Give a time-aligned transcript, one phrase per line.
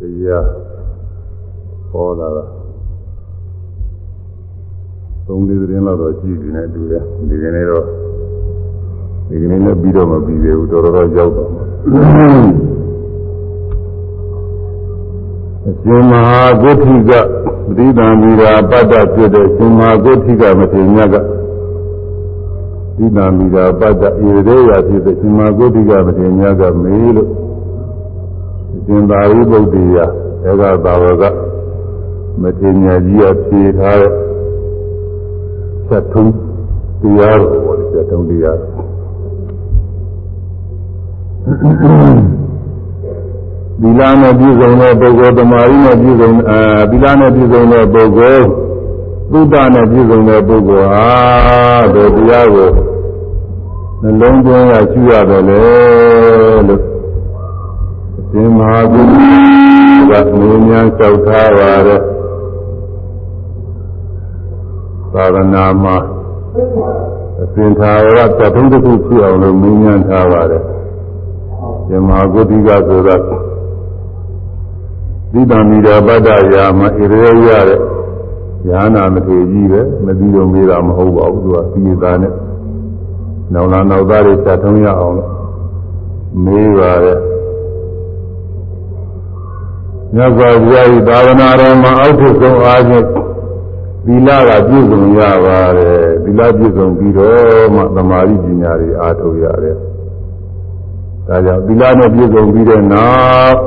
[0.00, 0.46] တရား
[1.90, 2.44] ဟောလာတာ
[5.26, 7.84] သုံးလေးသတင်းလောက်တော့ကြည့်နေတယ်တူတယ်ဒီကနေ့တော့
[9.28, 11.48] ဒီကနေ့လည်းပြီးတော့မပြီးသေးဘူးတော်တော်ရောက်တော့
[15.66, 17.10] အရှင်မဟာဂုဋ္ဌိက
[17.76, 21.16] ပရိသံဝီရာပတ္တဖြစ်တဲ့ရှင်မဟာဂုဋ္ဌိကမထေရမြတ်က
[22.96, 27.28] ဒီနာမီရာပတ္တဣရေရဖြစ်တဲ့ရှင်မဟာဂုဋ္ဌိကမထေရမြတ်ကမေးလို့
[28.86, 30.06] ရှင်သာရိပုတ္တရာ
[30.44, 31.22] ဧကသာဝက
[32.40, 34.12] မထေရမြတ်ကြီးအဖြေထားတဲ့
[35.88, 36.30] ချက်ထုံး
[37.00, 38.58] တရားတော်ပေါ့လေချက်ထုံးတရား
[43.80, 48.44] သီလနဲ့ပြည့်စုံတဲ့ပုဂ္ဂိုလ်တမာရီနဲ့ပြည့်စုံအာသီလနဲ့ပြည့်စုံတဲ့ပုဂ္ဂိုလ်
[49.32, 51.06] သုဒ္ဓနဲ့ပြည့်စုံတဲ့ပုဂ္ဂိုလ်ဟာ
[51.94, 52.70] ဒီတရားကို
[54.02, 55.62] နှလုံးသွင်းရရှိရတယ်လေ
[56.68, 56.93] လို့အ
[58.36, 59.02] ရှင်မဟာဘု
[60.10, 62.00] ရားကနေများလျှောက်ထားပါတဲ့
[65.12, 65.96] သာသနာမှာ
[67.42, 70.62] အစဉ်သာရတထုံးတစ်ခုဖြစ်အောင်လို့မင်းညာထားပါတယ်
[71.88, 73.16] ဇမဟာဂုတိကဆိုတာ
[75.32, 77.04] သီတံမီရာပတ္တရာမဣရေ
[77.46, 77.80] ရတဲ့
[78.68, 82.32] ညာနာမထေကြီးပဲမသိတော့မေးတာမဟုတ်ပါဘူးသူကသီသားနဲ့
[83.52, 85.30] နောင်လာနောက်သားတွေချက်ထုံးရအောင်လို့
[86.44, 87.18] မေးပါတယ်
[90.14, 93.06] မြတ်စွာဘုရားဤသာသနာတော်မှာအောက်ထစ်ဆုံးအားဖြင့်
[94.06, 99.76] သီလကပြည့်စုံရပါတယ်သီလပြည့်စုံပြီးတော့မှသမာဓိပညာတွေအားထုတ်ရတယ်
[101.28, 103.08] ဒါကြောင့်သီလနဲ့ပြည့်စုံပြီးတဲ့နော
[103.46, 103.58] က်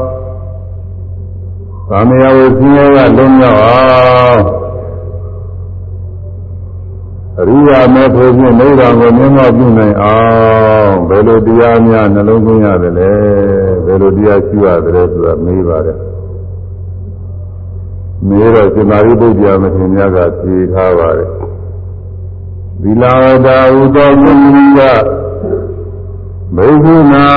[1.89, 4.43] သာမယဝဆင်းရဲကလုံးရောက်အောင်
[7.39, 10.17] အရိယာမေဖို့ဖြင့်နိဗ္ဗာန်ကိုမြင်မောပြုနိုင်အော
[10.85, 13.11] င်ဘယ်လိုတရားများနှလုံးသွင်းရတယ်လဲ
[13.85, 15.97] ဘယ်လိုတရားရှိရတယ်ဆိုတာမေးပါတယ်
[18.25, 21.29] မေးတော့ရှင်သာရိပုတ္တရာမထေရမြတ်ကဖြေထားပါတယ်
[22.81, 23.47] သီလဝတ္တ
[23.77, 24.39] ဥသောမြင့်
[24.77, 24.79] က
[26.55, 27.27] ဘိက္ခုနာ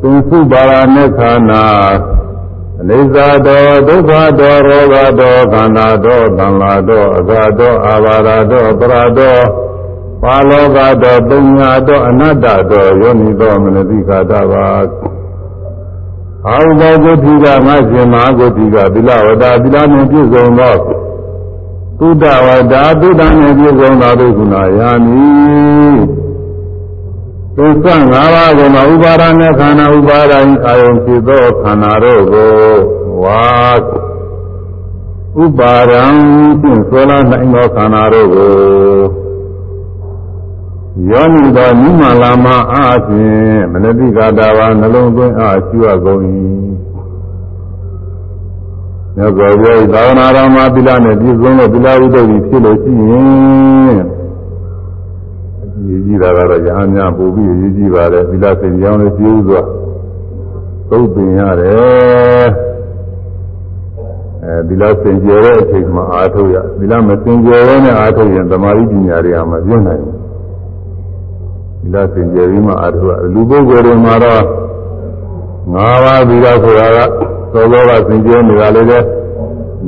[0.00, 1.64] သင်္စုပါရမေခာနာ
[2.80, 9.36] အနိစ္စတောဒုက္ခတောရောဂတောခန္ဓာတောသံလာတောအဂါတောအာဘာရတောပရတော
[10.22, 14.66] ပါလောကတောပုညာတောအနတ္တတောယောနိတောမနတိကာတပါ
[16.48, 20.74] အာဟုဘောဂုတိကငါရှင်မဟာဂုတိကသီလဝတ္တသီလနှင့်ပြည့်စုံသော
[21.98, 25.24] သုဒ္ဓဝတ္တသုဒ္ဓနှင့်ပြည့်စုံသောဒုက္ခနာယာမိ
[27.56, 32.54] သစ္စာ၅ပါးကိုမှဥပါဒနဲ့ခန္ဓာဥပါဒိအာယုံဖြစ်သောခန္ဓာတို့ကို
[33.22, 33.70] ဝါ
[35.42, 36.04] ဥပါဒံ
[36.60, 39.19] ဖြင့်ဆွဲလာနိုင်သောခန္ဓာတို့ကို
[40.98, 46.20] ယောနိသောနိမလာမအားဖြင့်မနတိကာတာဝနှလုံးသွင်းအားရှိရကုန်၏
[49.16, 54.00] မြတ်စွာဘုရားသာဝနာတော်မှာသီလနဲ့ပြည့်စုံတဲ့သီလဝိတ္တိဖြစ်လို့ရှိရင်
[55.86, 59.60] ရေးကြည့်တာကတော့ရဟန်းများပို့ပြီးရေးကြည့်ပါတယ်သီလစင်ကြောင်းလေးပြည့်စွာ
[60.90, 62.48] သုတ်ပင်ရတယ်
[64.44, 70.19] အဲဒီလစင်ကြယ်တဲ့အချိန်မှာအာထုတ်ရဒီလမစင်ကြယ်တဲ့နဲ့အာထုတ်ရင်သမာဓိပညာတွေကမပြည့်နိုင်ဘူး
[71.80, 74.42] ဒီလစင်ကြယ်ပြီးမှအာထုတ်ရလူပုဂ္ဂိုလ်တွေမှာတော့
[75.74, 76.98] ၅ပါးသီလဆိုတာက
[77.52, 78.98] သောသောကစင်ကြယ်နေတာလေးပဲ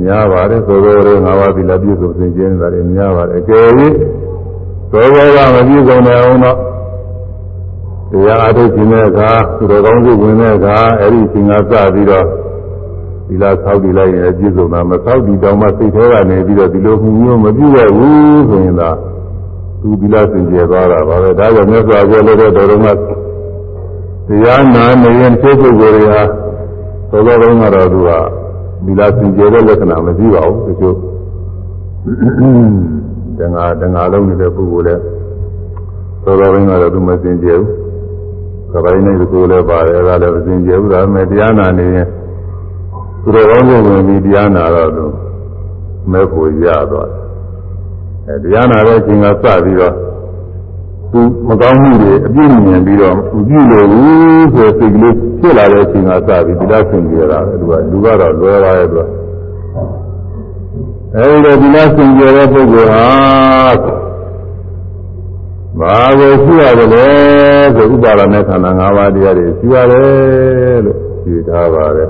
[0.01, 3.67] များပါတယ်သောသောတွေ၅ပါးသီလပြည့်စုံစင်ကြယ်နေတာတွေများပါတယ်အကယ်၍
[4.91, 6.57] သောသောကမပြည့်စုံတဲ့အောင်တော့
[8.11, 12.25] တရားအထုတ်ခြင်းတဲ့အခါသူတော်ကောင်းစုဝင်တဲ့အခါအဲ့ဒီသင်္ကစပြီးတော့
[13.27, 18.89] ဒီလားဆောက်တည်လိုက်ရင်ပြည့်စုံတာမဆောက်တည်တောင်မှစိတ်ထဲကနေပြီးတော့ဒီလိုမှုမျိုးမပြုရဘူးဆိုရင်သာ
[19.83, 22.87] သူဒီလားစင်ကြယ်သွားတာပါပဲဒါကြောင့်မြတ်စွာဘုရားလည်းတော်တော်က
[24.27, 26.23] တရားနာနေရင်ဖြစ်ပုဂ္ဂိုလ်တွေဟာ
[27.11, 28.09] သောသောတုန်းကတော့သူက
[28.85, 30.97] ဒီလားစင်ကြယ်တဲ့လက္ခဏာမရှိပါဘူးတချို့
[33.39, 35.01] တငါတငါလုံးနေတဲ့ပုဂ္ဂိုလ်လည်း
[36.23, 37.71] သောသောတုန်းကတော့သူမစင်ကြယ်ဘူး
[38.71, 42.07] ကပိုင်းနဲ့ဒီကိုလည်းပါတယ်အဲဒါလည်းမစင်ကြယ်ဘူးဒါပေမဲ့တရားနာနေရင်
[43.23, 45.05] သူတော်ကောင်းကိုဝင်ပြီးတရားနာတော့သူ
[46.11, 47.23] မဲ့ကိုရသွားတယ်
[48.27, 49.93] အဲတရားနာတဲ့အချိန်ကစပြီးတော့
[51.11, 59.05] သူမကောင်းမှုတွေအပြည့်မြင်ပြီးတော့မပြုလို့ဘူးဆိုစိတ်ကလေးဖြစ်လာတဲ့အချိန်ကစပြီးဒီလားဆင်ကြရတာလေသူကလူကတော့လွယ်ပါရဲ့သူက
[61.15, 63.05] အဲဒီတော့ဒီလားဆင်ကြတဲ့ပုဂ္ဂိုလ်ဟာ
[65.79, 67.05] ဘာကိုရှိရတယ်လဲ
[67.75, 72.09] ဆိုဥပါဒနဲ့ခန္ဓာ၅ပါးတရားတွေရှိရတယ်လို့ဖြေထားပါတယ်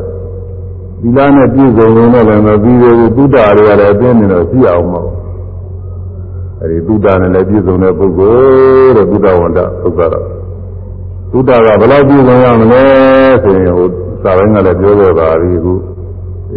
[1.01, 5.22] သီလနဲ့ပြည့်စုံရင်တော့လည်းမပြီးသေးဘူးသုဒ္ဓတွေကလည်းအသိနေတော့ရှိအောင်မဟုတ်
[6.63, 10.25] အဲဒီသုဒ္ဓနဲ့လည်းပြည့်စုံတဲ့ပုဂ္ဂိုလ်တဲ့သုဒ္ဓဝန္တသုဒ္ဓတော့
[11.31, 12.83] သုဒ္ဓကဘယ်လောက်ပြည့်စုံရမလဲ
[13.43, 13.87] ဆိုရင်ဟို
[14.23, 15.81] စာပိုင်းကလည်းပြောခဲ့ပါပြီအခုတ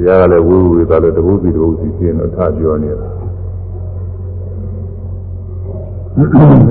[0.07, 3.09] ရားကလည်းဝိဝေသာလည်းတပုစီတပုစီရှင်းတော့ထပြောနေတာ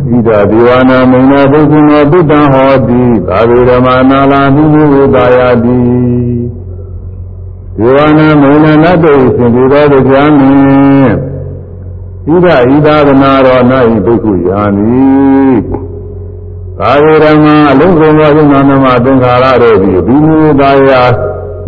[0.07, 5.77] ဣဒာဒီဝနာမင်္ဂပုဂ္ဂိနောတုတံဟောတိသာဝေဓမ္မနာလာမိမိဝေသာယတိ
[7.77, 11.34] ဒီဝနာမင်္ဂနတ်တို့ရှင်ဒီတော်တရားမင်း
[12.27, 14.95] ဣဒာဣဒာကနာရောနာဤပုဂ္ဂိုလ်ယာနိ
[16.79, 20.91] သာဝေဓမ္မအလုံးစုံသောယုံနာနမသင်္ခါရတို့သည်ဒီမူသာယ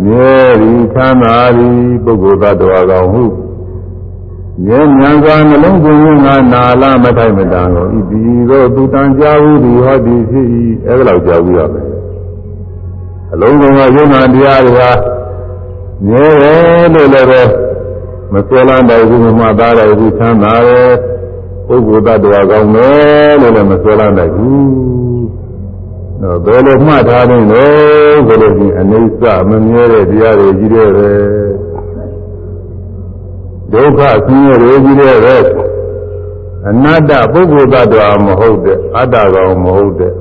[0.04, 3.24] မြဲသည်ချမ်းသာသည်ပုဂ္ဂိုလ်သတ္တဝါကောင်ဟု
[4.66, 10.46] ဉာဏ်ဉာဏ်စွာနှလုံးသွင်းငါနာလာမထိုက်မတန်ကိုဤဒီသောသူတန်ကြာဟုသည်ဟောသည်ဖြစ်၏
[10.88, 11.88] အဲဒါလောက်ကြာဘူးရမယ်
[13.34, 14.92] အလုံးစုံသောယုံနာတရားတွေဟာ
[16.08, 17.42] မြဲတယ်လို့လည်းပဲ
[18.34, 20.92] မဆွဲလန်းတဲ့ဘူးမှသားတဲ့ဘူးချမ်းသာတယ်
[21.68, 25.28] ပုဂ္ဂိုလ်တ attva ကောင်းတယ်လို့လည်းမဆွဲလန်းတဲ့ဘူး
[26.22, 27.66] တော့ဘယ်လိုမှတ်ထားသင့်လဲ
[28.28, 31.12] ဆိုလို့ရှိရင်အနိစ္စမမြဲတဲ့တရားတွေကြီးတဲ့ပဲ
[33.72, 35.38] ဒုက္ခဆင်းရဲတွေကြီးတဲ့ပဲ
[36.70, 40.14] အနတ္တပုဂ္ဂိုလ်တ attva မဟုတ်တဲ့အတ္တကောင်မဟုတ်တဲ့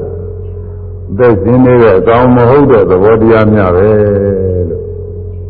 [1.19, 3.91] သက်ရှင်နေတဲ့အကောင်မဟုတ်တဲ့သဘောတရားများပဲ
[4.69, 4.83] လို့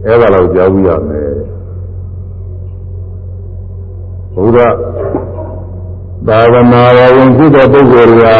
[0.06, 1.25] အဲ့ဒါတော့ကြားဘူးရမယ်
[4.36, 4.74] ဘုရား
[6.26, 8.36] သာဝနာတော်ဝင်ဖြစ်တဲ့ပုဂ္ဂိုလ်တွေဟာ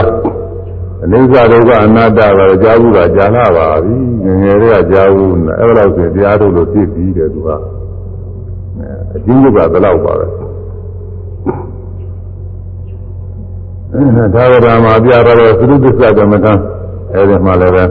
[1.02, 7.48] အနိစ္စဒုက္ခအနတ္တပဲကြားဘူးတာကြားလာပါပြီငငယ်တွေကကြားဘူးအဲ့ဒါလို့ဆိုတရားထုတ်လို့ဖြစ်ပြီးတယ်သူက
[9.14, 10.26] အကျဉ်းချုပ်ကဘယ်လောက်ပါပဲ
[14.34, 16.46] သာဝရမှာပြတော့သုတ္တစ္စကမ္မထ
[17.12, 17.84] အဲ့ဒီမှာလည်းပဲ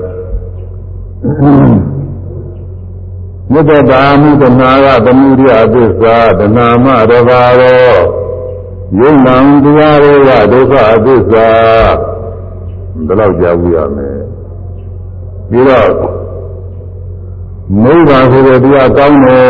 [3.52, 7.96] မြတ်တာမှုတနာကသမှုရိယသစ္စာတနာမရဘာရော
[9.00, 10.74] ယုံနံတရားတွေကဒုက္ခ
[11.06, 11.50] သစ္စာ
[13.08, 14.18] ဘယ်လောက်ကြားဘူးရမယ်
[15.50, 15.90] ပြီးတော့
[17.84, 19.48] နိဗ္ဗာန်ဆိုတဲ့တရားကောင်းတယ်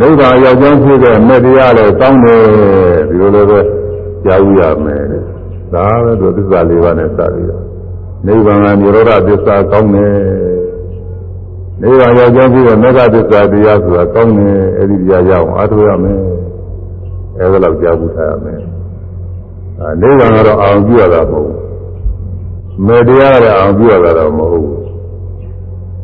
[0.00, 2.42] နိဗ္ဗာန်ရောက်ကြောင်းဖြစ်တဲ့မေတ္တရားလည်းကောင်းတယ်
[3.08, 3.60] ဒီလိုလိုပဲ
[4.24, 5.02] ကြားဘူးရမယ်
[5.74, 7.64] ဒါပဲသူသစ္စာလေးပါးနဲ့စပြီးတော့
[8.26, 10.55] နိဗ္ဗာန်ကនិရောဓသစ္စာကောင်းတယ်
[11.80, 16.18] နိဗ္ဗာန်ရောက်ကြောင်းဖြစ်တဲ့မေဃသစ္စာတရားဆိုတာကောင်းတယ်အဲ့ဒီတရားရအောင်အားထုတ်ရမယ်
[17.38, 18.60] အဲ့ဒါလောက်ကြားဘူးထားရမယ်
[19.80, 21.60] အာနိဗ္ဗာန်ကတော့အောင်ပြရတာမဟုတ်ဘူး
[22.86, 24.78] မေတရားလည်းအောင်ပြရတာတော့မဟုတ်ဘူး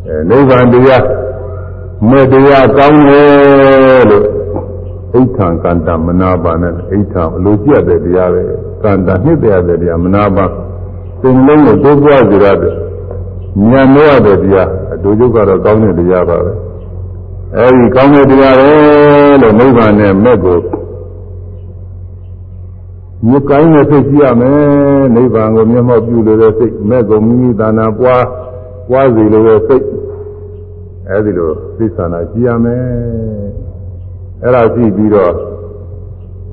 [0.06, 1.04] အဲနိဗ္ဗာန်တရား
[2.10, 4.26] မေတရားကောင်းတယ်လို့
[5.12, 8.42] ဣဋ္ဌံကန္တမနာပါနဲ့ဣဋ္ဌံအလိုကျက်တဲ့တရားပဲ
[8.82, 10.44] ကန္တနှစ်တဲ့တရားမနာပါ
[11.20, 12.74] သင်လုံးကိုတိုးပွားစေရတယ်
[13.60, 16.52] ဉာဏ်လို့ရတဲ့တရားအတူတူကတော့ကောင်းတဲ့တရားပါပဲ
[17.56, 18.70] အဲဒီကောင်းတဲ့တရားပဲ
[19.42, 20.58] လို့နိဗ္ဗာန်နဲ့မဲ့ကို
[23.28, 28.24] မြတ်ကိုင်းနဲ့စိတ်ကြည့်ရမယ်နိဗ္ဗာန်ကိုမျက်မှောက်ပြုလို့တဲ့စိတ်မဲ့ကိုမိမိသာနာပွား
[28.90, 29.86] ပွားစီလို့တဲ့စိတ်
[31.10, 32.84] အဲဒီလိုသိသနာကြည့်ရမယ်
[34.42, 35.34] အဲ့ဒါကြည့်ပြီးတော့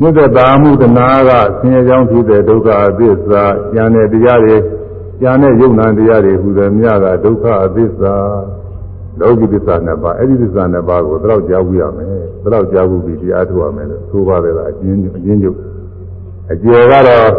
[0.01, 3.43] မြတ်တဲ့သာမှုတနာကဆင်းရဲကြောင်းဖြစ်တဲ့ဒုက္ခအသစ္စာ
[3.75, 4.55] ဉာဏ်နဲ့တရားတွေ
[5.23, 8.13] ဉာဏ်နဲ့ယုံနာတရားတွေဟူသည်မြတ်ကဒုက္ခအသစ္စာ
[9.19, 12.07] လောကီသစ္စာနှစ်ပါးအဲ့ဒီသစ္စာနှစ်ပါးကိုတော့ကြားဘူးရမယ်
[12.53, 15.57] တော့ကြားဘူးပြီးတရားထုတ်ရမယ်လို့ဆိုပါတယ်ကအကျဉ်းအကျဉ်းချုပ်
[16.51, 17.29] အကျေကတော့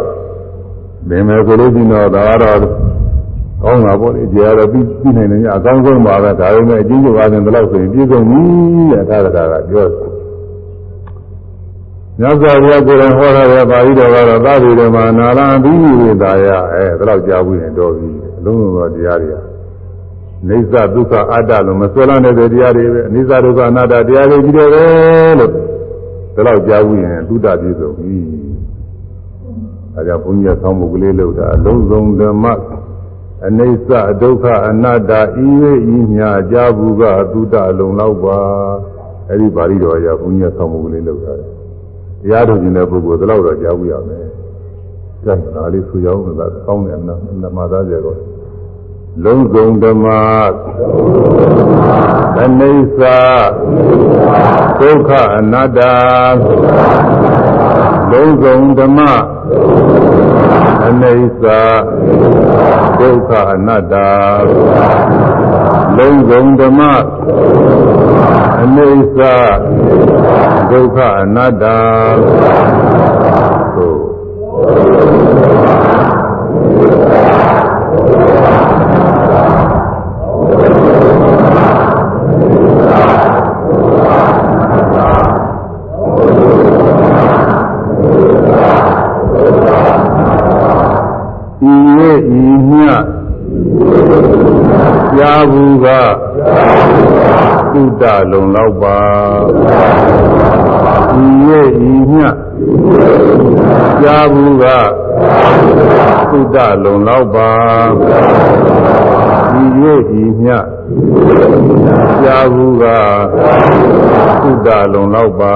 [1.09, 2.59] ဘယ်မဲ့ကိုလို့ရှိတော့ဒါကတော့
[3.63, 8.41] ကောင်းတာပေါ့လေကျေကတော့ပြီးပြီးနိုင်တယ်ညအကောင်းဆုံးပါပဲဒါပေမဲ့အကျဉ်းချုပ်အားဖြင့်ဒီလောက်ဆိုရင်ပြည့်စုံပြီ
[8.91, 10.20] တဲ့သာသနာကပြောတယ်
[12.21, 19.41] မြတ်စွာဘုရားကိုယ်တိုင်ဟောရတဲ့ပါဠိတော်ကတော့သာဝေဓမ္မနာလံဘိဝေသာယအဲဒါတော့ကြားဘူးရင်တော့ပြီအလုံးစုံသောတရားတွေဟာ
[20.47, 24.83] နေသဒုက္ခအတ္တလို့မဆွဲလန်းတဲ့တရားတွေပဲနေသဒုက္ခအနတ္တတရားတွေကြီးတယ်ပဲ
[25.39, 25.51] လို့
[26.35, 28.17] ဒါတော့ကြားဘူးရင်သုတပြည့်စုံပြီ
[29.95, 32.45] အဲကြောင့်ဘုန်းကြီးကဆောင်းမှုကလေးလုပ်တာအလုံးစုံဓမ္မ
[33.47, 33.89] အနိစ္စ
[34.21, 35.11] ဒုက္ခအနတ္တ
[35.45, 38.37] ဤဝိဤညာကြာဘူးကသုတအလုံးလောက်ပါ
[39.29, 41.60] အဲဒီပါဠိတော်ရာဘုန်းကြီးကဆောင်းမှုကလေးလုပ်တာ
[42.21, 44.25] တရားထုတ်ခြင်းတဲ့ပုဂ္ဂိုလ်ဒီလောက်တော့ကြားဘူးရမယ်။
[45.25, 48.17] ဒါကလေးဆိုရအောင်လားကောင်းတယ်နော်နမသားကြတော့
[49.23, 50.05] လုံးစုံဓမ္မ
[52.43, 52.99] အနိစ္စ
[54.79, 55.79] ဒုက္ခအနတ္တ
[58.11, 58.99] လုံးစုံဓမ္မ
[60.87, 61.43] အနိစ္စ
[62.99, 63.95] ဒုက္ခအနတ္တ
[65.97, 66.81] လုံးစုံဓမ္မ
[68.63, 69.19] အနိစ္စ
[70.71, 71.63] ဒုက္ခအနတ္တ
[73.75, 74.11] သို့
[95.17, 95.87] ကြားဘူးက
[97.73, 98.97] သုတ လုံလောက်ပါ
[101.23, 102.15] ဤရဲ့ဤည
[104.01, 104.65] ကြာဘူးက
[106.29, 107.51] သုတလုံလောက်ပါ
[109.61, 110.47] ဤရဲ့ဤည
[112.23, 112.85] ကြာဘူးက
[114.41, 115.55] သုတလုံလောက်ပါ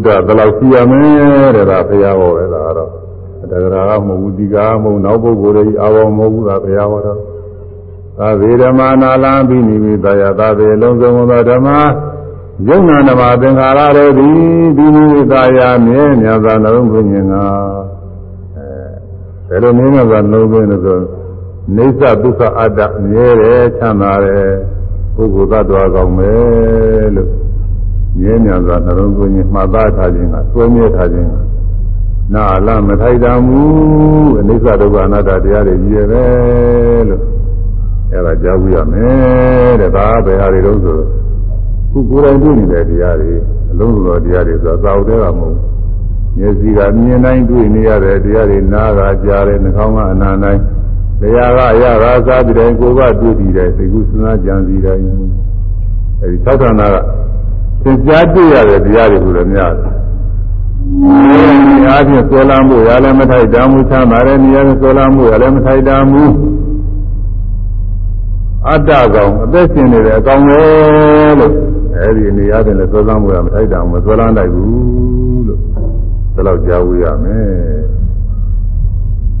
[0.00, 1.12] ဒ္ဓဘယ်လောက်ရှိရမလဲ
[1.54, 2.90] တဲ့ဒါဘုရားဟောပဲဒါတော့
[3.50, 7.18] တဂရာကမဟုတ်ဘူးဒီကာမဟုတ်နောက်ပုဂ္ဂိုလ်တွေအာဘောမဟုတ်ဘူးဒါဘုရားဟောတော့
[8.18, 11.68] သာဝေဓမ္မာနာလံပိနိမိတယသာဝေလုံးစုံသောဓမ္မ
[12.68, 14.36] ယုံနာဓမ္မသင်္ခါရတို့သည်
[14.76, 17.89] ဒီနိမိတယမြဲမြတ်သာနှလုံးသွင်းခြင်းကအဲဘ
[19.60, 20.98] ယ်လိုမြဲမြတ်သာနှလုံးသွင်းလို့ဆို
[21.76, 24.52] နေသဒုက္ခအတ္တမြဲတယ်ချမ်းသာတယ်
[25.14, 27.30] ပုဂ္ဂိုလ်သတ္တဝါကောင်းမယ်လို့
[28.18, 31.34] မြဲမြံစွာနှလုံးသွင်းခြင်းမှတ်သားထားခြင်းကစွဲမြဲထားခြင်းက
[32.34, 33.62] နာလမထိုက်တမှု
[34.38, 36.24] အနိစ္စဒုက္ခအနတ္တတရားတွေကြီးရပဲ
[37.08, 37.22] လို့
[38.12, 40.98] အဲ့ဒါကြားဘူးရမယ်တဲ့ဒါပဲဟာတွေတော့ဆို
[41.92, 43.32] ခုကိုယ်တိုင်တွေ့နေတဲ့တရားတွေ
[43.72, 45.56] အလုံးစုံသောတရားတွေဆိုတာသာဝတ္တကမဟုတ်
[46.40, 50.62] မျက်စိကမြင်တိုင်းတွေ့နေရတဲ့တရားတွေနားကကြားတယ်နှာခေါင်းကအနာတိုင်း
[51.20, 55.04] တရားကအရာကစားပြီးတိုင်းကိုယ်ကတွေ့ပြီးတယ်သိကုစဉ်းစားကြံစည်တိုင်း
[56.20, 56.96] အဲဒီသောတာနာက
[57.82, 59.92] သင်ကြားတွေ့ရတဲ့တရားတွေကိုလည်းများတယ်။
[61.68, 66.24] ဒီအားဖြင့်ဆွဲလမ်းမှုရလည်းမထိုက်တမ်းမှုချမ်းသာတဲ့နေရာဆွဲလမ်းမှုရလည်းမထိုက်တမ်းမှု
[68.68, 70.60] အတ္တကောင်အသက်ရှင်နေတဲ့အကောင်ပဲ
[71.38, 71.54] လို့
[71.96, 74.99] အဲဒီနေရာပြင်လည်းဆွဲလမ်းမှုရမထိုက်တမ်းမဆွဲလမ်းနိုင်ဘူးလို့
[76.46, 77.48] ဒါတော့ကြားဝရမယ်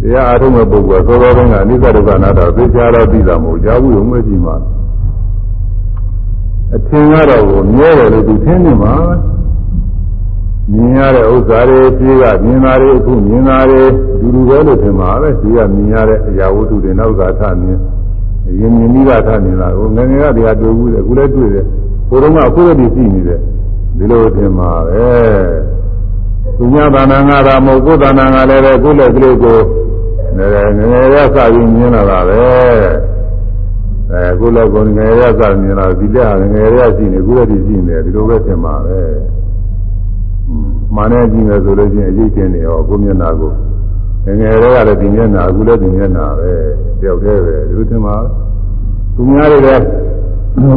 [0.00, 4.56] တရားအားထုတ်မဲ့ပုဂ္ဂိုလ်သောသောတိုင်းကအနိစ္စဒုက္ခအနတ္တသိချာတော့သိတာမဟုတ်ကြားဘူးရုံမဲ့ကြည့်မှာ။
[6.74, 8.94] အထင်ကတော့ကိုမြဲတယ်လို့သူထင်နေမှာ
[10.72, 13.82] မြင်ရတဲ့ဥစ္စာတွေပြေးကမြင်တာတွေအခုမြင်တာတွေ
[14.20, 17.78] ဒူဒူပဲလို့ထင်မှာပဲဒီကမြင်ရတဲ့အရာဝတ္ထုတွေနောက်ကထမြင်
[18.48, 21.66] အရင်မြင်ပြီးကထမြင်တာကိုငငယ်ကတရားတွေ့ဘူးလေအခုလည်းတွေ့တယ်
[22.08, 23.40] ကိုယ်တော့ကအခုလည်းဒီရှိနေတယ်
[23.98, 25.08] ဒီလိုထင်မှာပဲ
[26.60, 29.58] သူညာဘာနာငါသာမဟုတ်ကိုယ်သာနာငါလည်းပဲကိုယ်လည်းကလေးကို
[30.36, 30.38] င
[30.92, 32.40] ငယ်ရစပြီးမြင်လာတာပဲ
[34.10, 38.98] အဲကိုယ်လည်းကိုယ်ငယ်ရစမြင်လာဒီလက်ဟာငယ်ရရှိနေကိုယ်လည်းဒီရှိနေတယ်ဒီလိုပဲသင်ပါပဲ
[40.96, 43.52] မာနဲ့ကြည့်မယ်ဆိုလို့ချင်းအရေးချင်းနေရောကိုမျက်နာကို
[44.24, 46.50] ငယ်ငယ်တွေကလည်းဒီမျက်နာအခုလည်းဒီမျက်နာပဲ
[47.00, 48.16] တယောက်တည်းပဲဒီလိုသင်ပါ
[49.14, 49.68] သူများတွေက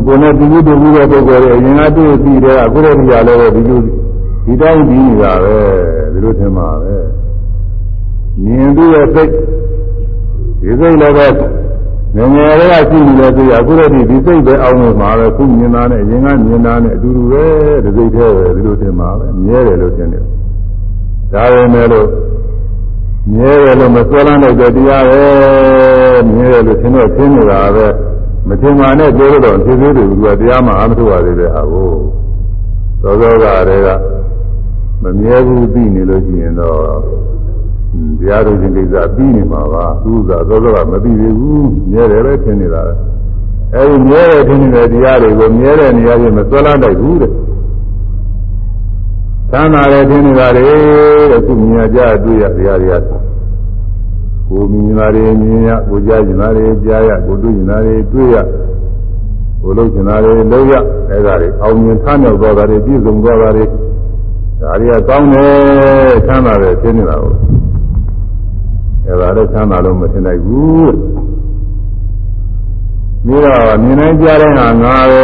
[0.06, 3.80] ကိုယ်နဲ့တူတူတူတဲ့ပုဂ္ဂိုလ်တွေအရင်ကတွေ့ပြီးတဲ့အခုလည်းဒီရလည်းပဲဒီလို
[4.46, 5.58] ဒီတိုင်းပြီးနေတာပဲ
[6.14, 6.96] ဒီလိုသင်ပါပဲ
[8.44, 9.30] မြင်ပြီးတဲ့စိတ်
[10.62, 11.28] ဒီစိတ်လည်းပဲ
[12.16, 17.44] ငငယ်လေးကရှိနေလို့ဆိုရအခုတည်းဒီစိတ်ပဲအောင်းနေမှာပဲခုမြင်တာနဲ့အရင်ကမြင်တာနဲ့အတူတူပဲ
[17.84, 20.24] ဒီစိတ်သေးပဲဒီလိုထင်မှာပဲမြဲတယ်လို့ထင်တယ်
[21.34, 22.08] ဒါပဲမဲ့လို့
[23.34, 25.24] မြဲတယ်လို့မစွဲလန်းတဲ့တရားပဲ
[26.36, 27.86] မြဲတယ်လို့ထင်တော့ထင်နေတာပဲ
[28.48, 31.90] မထင်မှနဲ့ပြောတော့ဖြစ်သေးတယ်သူကတရားမှအာမထုတ်ရသေးတယ်ဟာကို
[33.02, 33.90] သောသောကတွေက
[35.04, 36.78] မမြဲဘူးသိနေလို့ရှိရင်တော့
[38.20, 42.82] တရားထုတ်ခြင်းကိစ္စပြီးနေမှာပါသူကသောသောကမပြီးသေးဘူးမြဲတယ်ပဲထင်နေတာ
[43.76, 47.32] အဲဒီမြဲတယ်ထင်နေတဲ့တရားတွေကိုမြဲတဲ့နေရာချင်းမစွဲလာနိုင်ဘူးတဲ့
[49.52, 50.72] သမ်းသာတယ်ထင်နေတာတွေ
[51.32, 53.04] တဲ့ခုမြင်ကြတွေ့ရတရားတွေက
[54.48, 58.38] ကိုမြင်တာတွေမြင်ရကိုကြားကျင်တာတွေကြားရကိုတွေ့ကျင်တာတွေတွေ့ရ
[59.62, 60.74] ကိုလှုပ်ကျင်တာတွေလှုပ်ရ
[61.10, 63.66] အဲဒါတွေအောင်မြင်ထမြောက်သွားတာတွေပြည့်စုံသွားတာတွေ
[64.64, 65.54] ဒါတွေကကောင်းတယ်
[66.28, 67.34] သမ်းသာတယ်ထင်နေတာကို
[69.06, 70.94] အဲဒါလည်းချမ်းသာလို့မထင်နိုင်ဘူး
[73.26, 75.24] ပြီးတော့မြင်နိုင်ကြတဲ့ဟာငါပဲ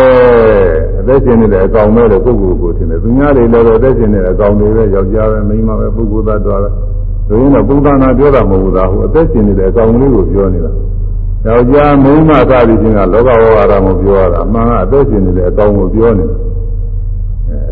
[0.99, 10.71] အသက်ရှင်နေတဲ့အကောင်ပဲလို့ပုဂ္ဂိုလ်ကိုထင်တယ်သူများတွေလည်းအသက်ရှင်နေတဲ့အကောင်တွေပဲယောက်ျားပဲမိန်းမပဲပုဂ္ဂိုလ်သားတော်ပဲဒါရင်တော့ပုဂ္ဂနာပြောတာမဟုတ်ဘူးသားဟိုအသက်ရှင်နေတဲ့အကောင်လေးကိုပြောနေတာ
[11.45, 16.68] ယောက်ျားမိန်းမစသည်ချင်းကလောကဝါဒကိုပြောရတာအမှန်ကအသက်ရှင်နေတဲ့အကောင်ကိုပြောနေတာအဲအ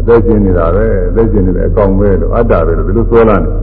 [0.07, 3.53] သက်ရှင်နေတာပဲအသက်ရှင်နေတဲ့အကောင်ပဲလို့အတ္တပဲလို့ဒီလိုပြောလာတယ်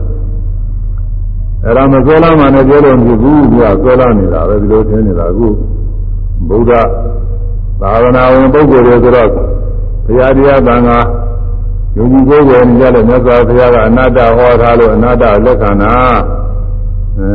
[1.65, 5.47] အဲ့ဒါမဆွဲလာမှလည်းပြောလို့မဖြစ်ဘူးသူကဆွဲလာနေတာပဲဒီလိုထင်နေတာအခု
[6.49, 6.71] ဗုဒ္ဓ
[7.81, 9.29] သာသနာဝင်ပုဂ္ဂိုလ်တွေဆိုတော့
[10.05, 10.99] ဘုရားတရားသံဃာ
[11.97, 15.93] ယုံကြည်ကိုယ်ကိုနေကြတဲ့မြတ်စွာဘုရားကအနတ္တဟောထားလို့အနတ္တလက်ခံတာ
[17.17, 17.29] အဲ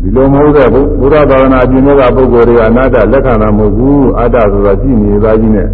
[0.00, 0.68] ဒီလိုမဟုတ်တဲ့
[1.00, 5.68] ဘုရားသာသနာပြင်တဲ့ပုဂ္ဂိုလ်တွေကအနတ္တလက်ခံတာမဟုတ်ဘူးအတ္တဆိုတာကြည့်နေသားကြီးနဲ့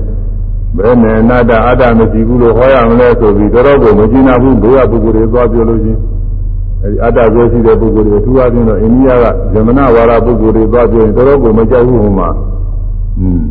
[0.78, 6.00] ဘယ်နဲ့အနတ္တအတ္တမရှိဘူးလို့ဟောရမလဲဆိုပြီးတော်တော်ကိုမကျင်နာဘူးဘုရားပုဂ္ဂိုလ်တွေသွားပြောလို့ချင်း
[6.82, 12.28] အဲဒီအတ္တကိုရှိတဲ့ပုဂ္ဂိုလ်တွေအထူးအဖြင့်တော့အိန္ဒိယကဇမနဝါဒပုဂ္ဂိုလ်တွေသွားပြောရင်တော်တော်ကိုမကြောက်ဘူးဟိုမှာ
[13.20, 13.42] อืม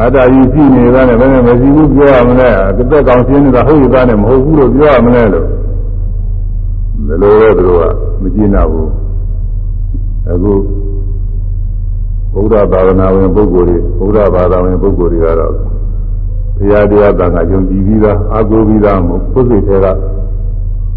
[0.00, 5.46] အတ္တကြီးရှိနေတာနဲ့ဘယ်နဲ့မရှိဘူးပြောရမလဲအသက်ကောင်ရှင်းနေတာဟုတ်ရသားနဲ့မဟုတ်ဘူးလို့ပြောရမလဲလို့
[7.06, 7.84] ဘယ်လိုလဲသူတို့က
[8.22, 8.90] မကြည့်နာဘူး
[10.30, 10.52] အခု
[12.36, 15.52] ဘုရားဘာဝနာဝင်ပုဂ္ဂိုလ်တွေဘုရားဘာသာဝင်ပုဂ္ဂိုလ်တွေကတော့
[16.58, 19.86] ဘုရားတရားတန်ခါယုံကြည်ပြီးသားအာကိုပြီးသားမဟုတ်ပုစိတ်တွေက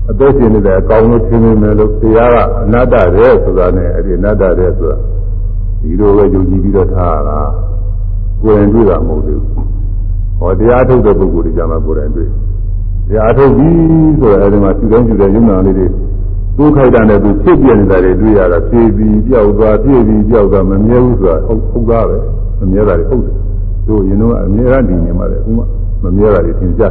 [0.09, 4.97] အသက်ရှင်နေတဲ့အကောင်လို့ထင်နေမယ်လို့တရားကအနတ္တရဲ့ဆိုတာနဲ့အဲ့ဒီအနတ္တရဲ့ဆိုတာ
[5.81, 7.39] ဒီလိုပဲယုံကြည်ပြီးတော့ထားရတာ
[8.41, 9.67] ကိုယ်ရင်တွေ့တာမဟုတ်သေးဘူး
[10.39, 12.29] ဟောတရားထုတ်တဲ့ပုဂ္ဂိုလ်တွေကြမှာကိုယ်ရင်တွေ့
[13.07, 13.69] တရားထုတ်ပြီ
[14.19, 15.87] ဆိုတော့အဲ့ဒီမှာသူတိုင်းသူတိုင်းယုံနာလေးတွေ
[16.61, 22.17] သူ့ခိုက်တာနဲ့သူဖြစ်ပြနေတာတွေတွေ့ရတာဖြည်းပြီးပြောက်သွားဖြည်းပြီးပြောက်သွားမမြဲဘူးဆိုတာဟုတ်ဟုတ်သားပဲ
[22.59, 23.33] မမြဲတာတွေဟုတ်တယ်
[23.87, 25.63] တို့ရင်တော့အမြဲတမ်းတည်နေမှာလေအခုမှ
[26.03, 26.83] မမြဲတာတွေသင်ကြ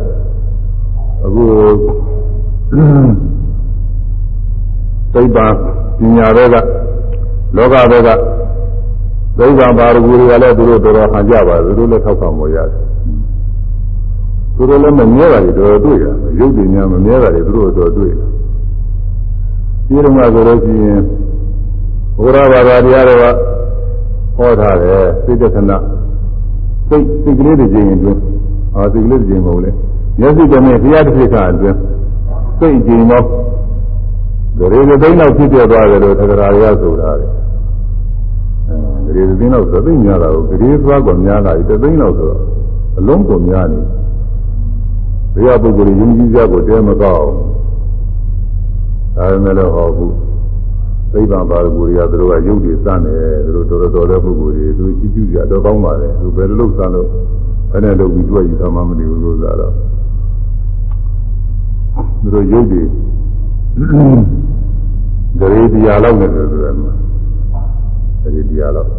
[1.25, 1.45] အခု
[5.13, 5.47] သိပ္ပံ
[5.99, 6.57] ပညာတွေက
[7.57, 8.09] လောကတွေက
[9.39, 12.81] သိပ္ပံပါရဂူတွေကလည်းသူတို့တော်တော်ဟန်ကြပါသူတို့လည်းထောက်ခံပေါ်ရတယ်
[14.57, 18.38] သူတို့လည်းမမြဲတာတွေတော်တော်တွေ့ရတယ်ရုပ်တွေများမမြဲတာတွေသူတို့တော်တော်တွေ့တယ်
[19.89, 21.01] ဒီလိုမှဆိုလို့ရှိရင်
[22.17, 23.25] ဘုရားဘာသာတရားတွေက
[24.37, 25.73] ဟောထားတယ်စိတ်တခဏ
[26.89, 28.21] စိတ်စိတ်ကလေးတွေကျင်ရင်တွင်း
[28.77, 29.71] အာစိတ်ကလေးတွေကျင်မဟုတ်လေ
[30.21, 31.79] မျက်စိတည်းနဲ့တရားတစ်ဖြစ်ခါအတွင်း
[32.59, 33.25] စိတ်ကျင်တော့
[34.59, 37.27] ဂရေသသိန်းလောက်ဖြစ်ပြသွားတယ်လို့သက္ကရာရဆိုတာလေ
[39.07, 42.41] အဲဂရေသသိန်းလောက်သသိန်းများတာကိုဂရေသွားကများလာပြီသသိန်းလောက်ဆိုတော့
[42.99, 43.81] အလုံးကုန်များနေ
[45.35, 47.27] ဘုရားပုဂ္ဂိုလ်ယဉ်ကျေးကြကိုတဲမကောက်
[49.19, 50.15] ဒါပေမဲ့လည်းဟောဘူး
[51.13, 57.09] သိဗ္ဗံပါရဂူတွေကသူတို့ကရုပ်တွေစမ်းတယ်သူတို့တော်တော်တဲ့ပုဂ္ဂိုလ်တွေသူကြည့်ကြည့်ကြတော့ကောင်းပါလေသူဘယ်လိုလုပ်စမ်းလို့
[57.71, 59.73] ဘယ်နဲ့လုပ်ပြီးတွေ့ယူသမှမသိဘူးလို့ဆိုတော့
[62.21, 62.83] သူတို့ရုပ်တွေ
[65.39, 66.93] ဂရေတရားလောက်နဲ့ဆိုတယ်မှာ
[68.23, 68.91] ဂရေတရားလောက်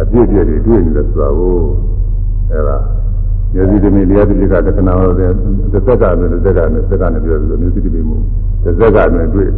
[0.00, 1.54] အပြည့်ပြည့်တွေတွေ့နေတယ်ဆိုတာကို
[2.50, 2.76] အဲဒါ
[3.52, 5.30] မျက်စိတမင်တရားတိကတက္ကနာဟောတဲ့
[5.72, 8.16] တစ်သက်ကနေတစ်သက်ကနေတစ်သက်ကနေပြောလို့မျက်စိတမင်မှု
[8.64, 9.50] တစ်သက်ကနေတွေ့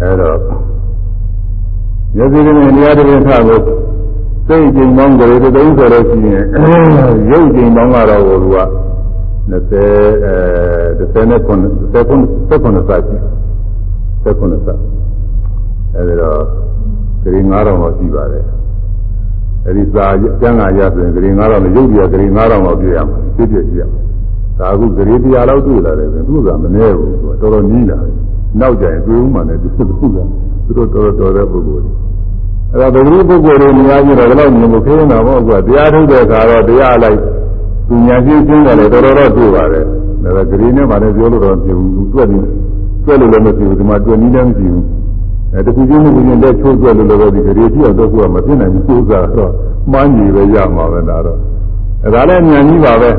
[0.00, 0.38] အဲတော့
[2.16, 3.62] မျက်စိတမင်တရားတိကထားလို့
[4.46, 6.44] စိတ်ကျင်ပေါင်းကြရေတုံးဆိုလို့ရှိရင်
[7.30, 8.58] ရုပ်ကျင်ပေါင်းကတော့ဟိုက
[9.50, 9.52] 20
[10.24, 11.50] အဲ30နဲ့9
[11.92, 11.94] 30
[12.50, 13.16] 30စာရှိ
[14.24, 14.74] 30စာ
[15.94, 16.38] အဲဒီတော့
[17.22, 18.44] ဂရီ9000တော့ရှိပါတယ်
[19.66, 20.04] အဲဒီစာ
[20.40, 24.00] ကျမ်းဂါရဆိုရင်ဂရီ9000နဲ့ရုပ်တရားဂရီ9000တော့ပြည့်ရမှာဖြစ်ဖြစ်ပြည့်ရမှာ
[24.58, 28.14] ဒါအခုဂရီတရားလောက်တွေ့လာတယ်ဆိုသူကမနေဘူးသူတော်တော်နီးလာတယ်
[28.60, 29.94] နောက်ကြရင်တွေ့ဦးမှလည်းသူကသူ
[30.76, 31.92] တို့တော်တော်တဲ့ပုဂ္ဂိုလ်တွေ
[32.70, 37.18] အဲ့တော့ဘုရားပုဂ္ဂိုလ်တွေနေရာကြီးတော့ဘယ်လောက်မြင်လို့ခေးနေတာပေါ့ကွာတရားထုတ်တဲ့အခါတော့တရားလိုက်
[37.88, 39.84] သူညာရှိချင်းတယ်တော်တော်တော့တွေ့ပါတယ်
[40.22, 42.44] ဒါကဂရီနဲ့ဗာလည်းပြောလို့တော့ပြုဘူးတွက်ပြီး
[43.04, 44.84] တွက်လို့လည်းမဖြစ်ဘူးဒီမှာတွက်နည်းလည်းမရှိဘူး
[45.52, 49.52] အဲတခုချင်းချင်းလက်ချိုးတွက်လို့လည်းဒီဂရီပြည့်တော့သူကမဖြစ်နိုင်ဘူးစိုးစားတော့
[49.92, 51.38] မှန်းကြီးပဲရမှာပဲဒါတော့
[52.04, 53.10] အဲဒါလည်းဉာဏ်ကြီးပါပဲ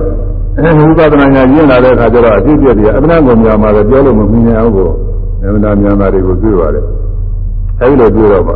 [0.55, 4.89] ဝိပဿနာဉာဏ်ကျင့်လာတဲ့အခါကျတော့အဖြစ်အပျက်တွေအမှန်ကုန်များမှာပဲပြောလို့မမြင်အောင်ကို
[5.41, 6.85] အမှန်တရားများတာတွေကိုတွေ့ပါတယ်
[7.81, 8.55] အဲဒီလိုတွေ့တော့ပါ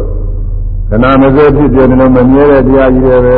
[0.89, 3.37] ခဏမစဲဖြစ်ပြနေလို့မမြဲတဲ့တရားကြီးတွေပဲ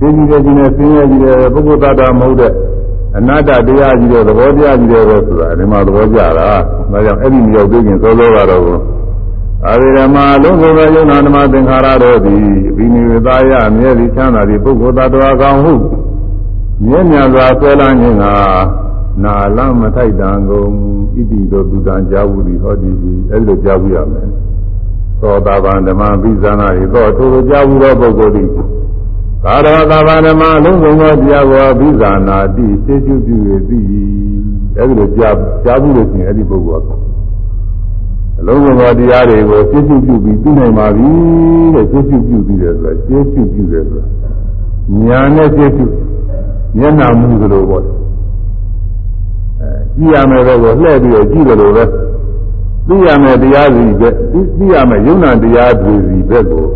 [0.00, 2.52] သိကြီးတဲ့ကြီးနဲ့ဆင်းရဲကြီးတဲ့ပုဂ္ဂိုလ်သားတာမဟုတ်တဲ့
[3.16, 6.48] အနတ္တတရားကြီးတဲ့သဘောတရားကြီးတဲ့ပဲဆိုတာဒီမှာသဘောကျတာ
[6.92, 8.62] ဒါကြောင့်အဲ့ဒီမြောက်သိခင်သောသောကတော့
[9.66, 15.72] အာဝိရမလုံးစုံသောယုံနာဓမ္မသင်္ခါရတို့သည်အဘိနိဝေသယမြဲသည်ချမ်းသာသည်ပုဂ္ဂိုလ်သားတော်ကောင်းဟု
[16.84, 18.24] မြဲမြံစွာဆွဲလန်းခြင်းက
[19.24, 20.70] နာလမထိုက်တံကုန်
[21.14, 24.28] ဣတိတို့သူတံကြာဝူသည်ဟောဒီသည်အဲ့လိုကြာဝူရမယ်
[25.20, 28.48] သောတာပန်ဓမ္မပိဇာနာဤသောထိုလိုကြာဝူသောပုဂ္ဂိုလ်သည်
[29.44, 33.36] ကာရဝကဘာဓမ္မအလုံးစုံသောတရားကိုဘိဇာနာတိစေကျုပြု၍
[33.68, 33.78] သိ
[34.76, 36.90] အဲဒီလိုကြားကြားဘူးလို့ရှိရင်အဲ့ဒီပုဂ္ဂိုလ်က
[38.40, 41.08] အလုံးစုံသောတရားတွေကိုစေကျုပြုပြီးသိနိုင်ပါပြီ
[41.74, 44.08] တဲ့စေကျုပြုပြီးတယ်ဆိုတာစေကျုပြုတယ်ဆိုတာ
[45.06, 45.84] ညာနဲ့စေကျု
[46.78, 47.88] မျက်နှာမူသလိုပေါ့အဲ
[49.96, 51.84] ကြည့်ရမယ်ဘက်ကိုလှည့်ပြီးတော့ကြည့်တယ်လို့ပဲ
[52.88, 54.08] သိရမယ်တရားစီပဲ
[54.58, 56.66] သိရမယ်ယုံနာတရားတွေစီဘက်ကို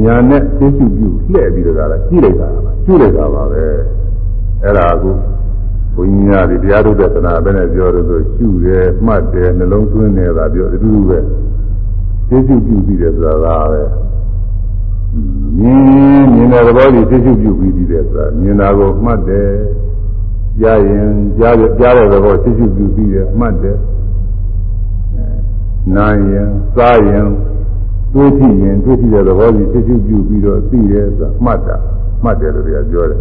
[0.00, 3.64] ညာနဲ့သိစုပြုလှည့်ပြီးတော့လာကြည့်လိုက်တာပါကြည့်လိုက်တာပါပဲ
[4.62, 5.10] အဲ့ဒါအခု
[5.94, 11.18] ဘုန်းကြီးများဒီတရားထုတ်တဲ့သနာပဲနဲ့ပြောလို့ဆိုရှုတယ်မှတ်တယ်နှလုံးသွင်းတယ်ဒါပြောအတူတူပဲ
[12.28, 13.82] သိစုပြုပြီးတယ်ဆိုတာကပဲ
[15.58, 15.80] မြင်
[16.34, 19.48] မြင်တဲ့သဘောကြီးသိစုပြုပြီးပြီးတယ်ဆိုတာမြင်တာကိုမှတ်တယ်
[20.60, 23.78] ကြားရင်ကြားကြားတဲ့သဘောသိစုပြုပြီးတယ်မှတ်တယ်
[25.96, 27.26] နာရင်စားရင်
[28.12, 31.76] တွေးကြည့်ရင်တွေးကြည့်တဲ့သဘောကြီးသိချပြုပြီးတော့သိရဲဆိုတာမှတ်တာ
[32.24, 33.20] မှတ်တယ်လို့ပြောတယ်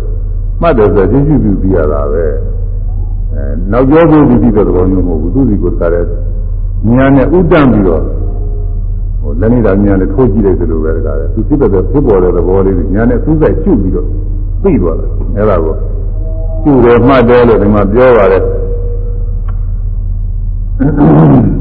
[0.62, 2.29] မှတ်တယ်ဆိုသိချပြုပြီးရတာပဲအဲ
[3.34, 6.08] အဲနောက်ကျောကိုပြီးပြီးတဲ့သဘောမျိုးမဟုတ်ဘူးသူစီကိုတခါတည်း
[6.95, 8.24] ဉာဏ်နဲ့ဥတန့်ပြီးတော့ဟို
[9.39, 14.07] လက်နေတာဉာဏ်နဲ့ထိုးကြည့်လိုက်သလိုပဲတခါတည်းသူဖြစ်တဲ့ဖြစ်ပေါ်တဲ့သဘောလေးဉာဏ်နဲ့စူးစိုက်ကျุပြီးတော့
[14.63, 15.75] သိသွားတယ်အဲ့ဒါကို
[16.63, 18.43] ကျุတယ်မှတ်တယ်လို့ဒီမှာပြောပါတယ်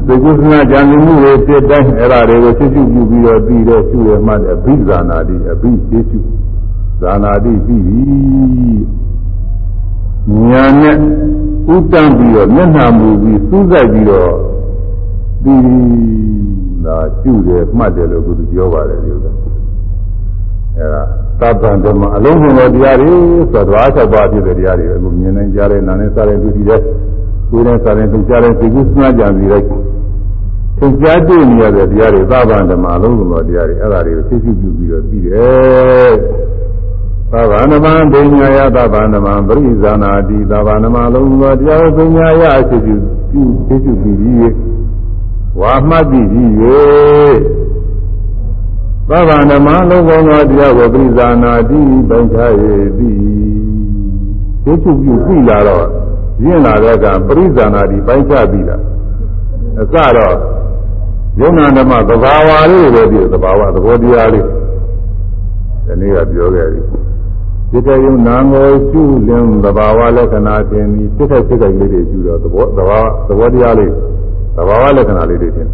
[0.07, 6.19] သေကုသနာကြံမှုတွေဖြစ်တိုင်းအဲ့ဒါတွေကိုသိကျุပြုပြီးတော့ပြီးတော့ကျุတယ်မှတ်တယ်အဘိဇာနာတိအဘိသိကျุ
[7.01, 7.99] ဇာနာတိပြီးပြီ
[10.49, 10.95] ညာနဲ့
[11.73, 14.31] ဥတန့်ပြီးတော့မျက်နှာမူပြီးစူးစိုက်ပြီးတော့
[15.43, 16.44] ပြီး
[16.87, 19.31] လာကျุတယ်မှတ်တယ်လို့သူပြောပါတယ်ဒီဥစ္စာ
[20.77, 21.01] အဲ့ဒါ
[21.39, 23.13] သဗ္ဗံဓမ္မအလုံးစုံသောတရားတွေ
[23.51, 26.81] ဆိုတော့အားချက်ပါဖြစ်တဲ့တရားတွေအခုမြင်နိုင်ကြတဲ့နာနဲ့စားတဲ့သူကြီးတဲ့
[27.49, 29.65] ကိုယ်နဲ့စားတဲ့သူကြားတဲ့သိကုသနာကြံစီလိုက်
[30.79, 36.13] သင်ကြားတွေ့နေရတဲ့တရားတွေသဗ္ဗံဓမ္မအလုံးစုံသောတရားတွေအဲ့ဒါတွေကိုသိရှိပြုပြီးတော့ပြီးတယ်
[37.31, 42.95] သဗ္ဗံဓမ္မဒိညာယသဗ္ဗံဓမ္မပရိဇာနာတိသဗ္ဗံဓမ္မလုံးသောတရားပညာယအရှိပြု
[43.31, 44.53] ပြုသိရှိပြီးပြီး
[45.61, 46.49] ဝါမှတ်ပြီးပြီး၍
[49.09, 52.37] သဗ္ဗံဓမ္မလုံးသောတရားကိုပရိဇာနာတိပိုင်ချ၍
[52.97, 53.17] ပြီး
[54.63, 55.85] သိရှိပြုပြီးလာတော့
[56.43, 58.77] ရင့်လာတဲ့ကပရိဇာနာတိပိုင်ချပြီးတာ
[59.81, 60.35] အစတော့
[61.39, 64.45] ယုံနာဓမ္မသဘာဝလေးတွေပဲပြီးသဘာဝသဘောတရားလေး
[65.85, 66.81] ဒီနေ့ကပြောခဲ့ပြီ
[67.71, 73.91] စိတ်တယုံနာငောရှုလင်သဘာဝလက္ခဏာတင်ပြီးစိတ်ထက်စိတ်တိုင်းလေးတွေရှုတော့သဘောသဘာသဘောတရားလေး
[74.55, 75.67] သဘာဝလက္ခဏာလေးတွေတင်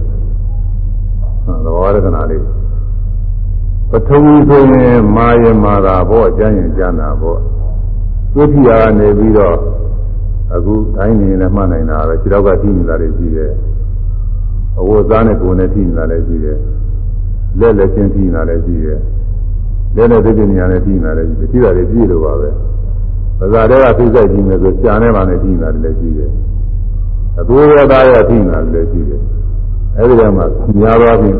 [1.65, 2.43] သဘာဝလက္ခဏာလေး
[3.91, 7.35] ပထဝီဆိုရင်မာယမာတာဘောအကျဉ်းရင်ကျမ်းတာဘော
[8.33, 9.55] သုတိယာကနေပြီးတော့
[10.55, 13.51] အခုတိုင်းနေလည်းမှတ်နိုင်တာပဲခြေတော့ကထိနေတာတွေရှိတယ်
[14.79, 16.57] အဝတ်စားနဲ့ကိုယ်နဲ့ထိနေတာလည်းရှိတယ်
[17.59, 18.99] လက်လက်ချင်းထိနေတာလည်းရှိတယ်
[19.95, 22.49] လက်နဲ့သိတဲ့နေရာနဲ့ထိနေတာလည်းရှိတယ်ထိတာတွေပြည့်လို့ပါပဲ
[23.39, 26.31] ပဇာတွေကဖိစိတ်ကြည့်မယ်ဆိုရှားနေပါနဲ့ထိနေတာလည်းရှိတယ်
[27.39, 29.21] အသွေးရသားရထိနေတာလည်းရှိတယ်
[29.97, 30.43] အဲဒီကမှ
[30.79, 31.31] များသွားပြီ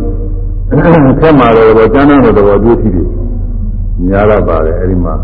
[1.19, 3.07] ခက်မှာတော့ကျမ်းတဲ့တော်တွေ့ထိတယ်
[4.07, 5.15] များတော့ပါတယ်အဲဒီမှာ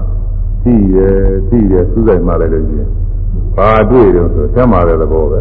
[0.61, 0.97] ထိရ
[1.47, 2.89] ထိရစူးစိုက်မှလည်းလို့ရှိရင်
[3.55, 5.39] ဘာတွေ့တယ်ဆိုဆက်မှာတဲ့သဘောပဲ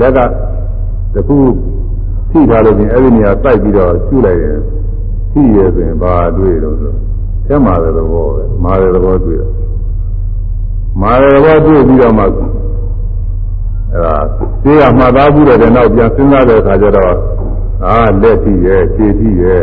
[0.00, 0.18] လက်က
[1.14, 1.36] တခု
[2.30, 4.58] ထိထားလို့ချင်းအဲ့ဒီနေရာတိုက်ပြီးတော့ရှုလိုက်ရင်
[5.32, 6.92] ထိရဆိုရင်ဘာတွေ့တော့ဆို
[7.46, 9.50] ဆက်မှာတဲ့သဘောပဲမာတဲ့သဘောတွေ့တယ်
[11.02, 12.24] မာတဲ့သဘောတွေ့ပြီးတော့မှ
[13.96, 14.16] အဲ့ဒါ
[14.64, 17.14] သိရမှတ်သားပြီးတဲ့နောက်ပြန်စဉ်းစားတဲ့အခါကျတော့
[17.86, 19.62] အာလက်ထိရဲ့ခြေထိရဲ့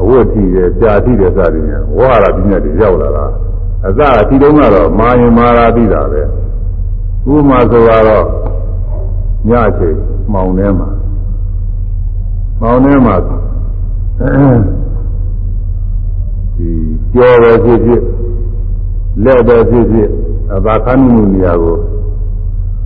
[0.00, 3.26] အဝတ်ထိရဲ့ကြာထိရဲ့စသည်ဖြင့်ဝါရပညာတွေရောက်လာတာ
[3.86, 8.24] အစအထိတုန်းကတော့မာရင်မာရာပြီးတာပဲဥပမာဆိုတော့
[9.48, 9.96] ညအချိန်
[10.32, 10.88] မှောင်ထဲမှာ
[12.60, 13.14] မှောင်ထဲမှာ
[16.56, 16.70] ဒီ
[17.14, 18.02] ကြော်ပဲဖြစ်ဖြစ်
[19.24, 20.10] လက်ပဲဖြစ်ဖြစ်
[20.54, 21.76] အသာခန်းမှုနေရာကို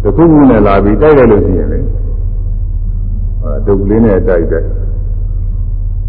[0.06, 1.80] တစ်ခုခုနဲ့လာပြီးတိုက်ရလို့ရှိရင်လေ
[3.66, 4.64] ဒုက္ခလေးနဲ့တိုက်တဲ့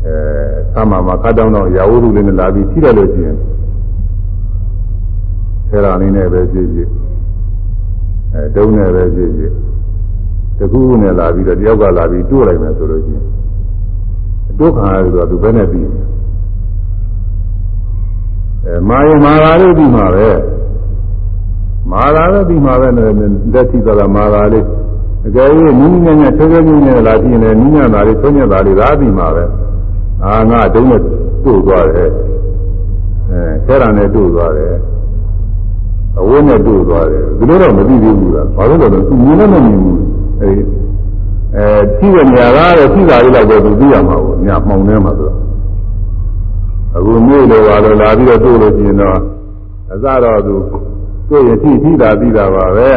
[0.06, 0.16] အဲ
[0.74, 3.38] သမ္မာမှာကတ်တောင်းတော့ရာဝတ္ထုလေးနဲ့လာပြီးထိရလို့ရှိရင်
[5.70, 6.90] ဆရာအနေနဲ့ပဲဖြစ်ဖြစ်
[8.34, 9.52] အဲတုံးနဲ့ပဲဖြစ်ဖြစ်
[10.58, 13.26] တခုခုနဲ့လာပြီးတော့တယောက်ကလာပြီးတိုးလိုက်မယ်ဆိုလို့ရှိရင်
[14.60, 15.88] တိုးခံရဆိုတော့သူဘယ်နဲ့ပြီး
[18.66, 20.30] အဲမာယမာရာလေးပြီးမှာပဲ
[21.92, 23.00] မာရာလေးပြီးမှာပဲလ
[23.60, 24.66] က်ထိသလားမာရာလေး
[25.28, 29.44] အကယ်၍နင်းညံ့ညံ့ထဲထဲညံ့ညံ့လာပြီးရင်နင်းညံ့တာလေးသုံးညံ့တာလေးသာပြီးမှာပဲ
[30.24, 31.02] အာငါတုံးနဲ့
[31.46, 32.12] တို့သွားတယ်
[33.30, 34.76] အဲဆရာနဲ့တို့သွားတယ်
[36.20, 39.98] အဝိနဲ့တို့သွားတယ်ဒီလိုတော့မသိသေးဘူးလားဘာလို့လဲဆိုသူမြင်လည်းမမြင်ဘူး
[40.42, 40.50] အဲ
[41.56, 45.38] အဲကြည့်တဲ့နေရာကတော့ကြည့်တာလေးတော့ပဲသူသိရမှာပေါ့ညာမှောင်နေမှာဆိုတော့
[46.96, 49.18] အခုမြို့လိုပါလို့လာပြီးတော့တို့လို့ရှိရင်တော့
[49.94, 50.56] အစတော့သူ
[51.30, 52.90] တွေ့ရင်ကြည့်ကြည့်တာသိတာပါပဲ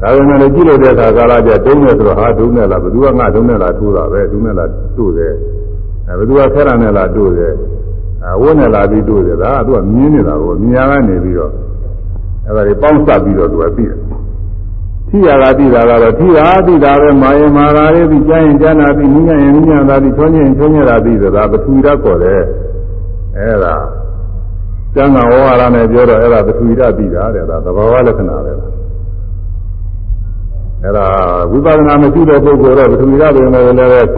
[0.00, 5.34] ဒါပေမဲ့လည်းကြည့်လို့တဲ့အခါကာလကျတုံးနေဆိုတော့ဟာတုံးနေလားဘယ်သူကငါတုံးနေလားထိုးတာပဲတုံးနေလားတို့တယ်
[6.08, 7.54] အဲဘယ်သူကဆဲရနေလားတို့တယ်
[8.26, 11.52] အဝိနဲ့လာပြီးတို့တယ်ဒါကသူကမြင်းနေတာကိုမြင်ရကနေပြီးတော့
[12.46, 13.98] အဲ့ဒါတွေပေါင်းစပ်ပြီးတော့သူကပြီးတယ်
[15.08, 22.42] ထိရတာပြီးတာကတော့ထိတာပြီးတာပဲမာယမာရာလေးပြီးကြားရင်ကြားနာပြီးနိညာရင်နိညာတာပြီးချောညင်ချောညင်တာပြီးတာပထဝီဓာတ်ခေါ်တယ်
[23.36, 23.74] အဲ့ဒါ
[24.94, 28.70] ကျမ်းဂန်ဝါရနဲ့ပြောတော့အဲ့ဒါပထဝီဓာတ်ပြီးတာတဲ့ဒါသဘာဝလက္ခဏာပဲလား
[30.82, 31.06] အဲ့ဒါ
[31.50, 34.08] ဝိပဿနာမရှိတဲ့ပုဂ္ဂိုလ်တော့ပထဝီဓာတ်ပဲလည်းလည်း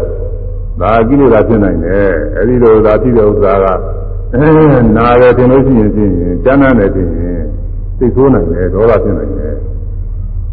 [0.80, 3.66] ဒါကိလေသာဖြစ်နိုင်တယ်အဲ့ဒီလိုသာဖြစ်တဲ့ဥစ္စာက
[4.96, 6.12] နာတယ်ထင်လို့ရှိရင်ဖြင့်
[6.44, 7.08] ကျမ်းနာတယ်ဖြင့်
[7.98, 9.54] စိတ်ဆိုးနိုင်တယ်ဒေါသဖြစ်နိုင်တယ်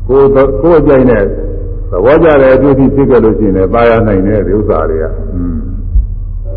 [0.08, 0.28] ကိုယ်
[0.62, 1.28] ကိုယ်အကြိုက်နဲ့သ
[2.06, 5.58] ဘောကြတဲ့အကျိုးဖြစ်ဖြစ်ကြလို့ရှိရင်လည်းပါရနိုင်တယ်ဒီဥစ္စာတွေကอืม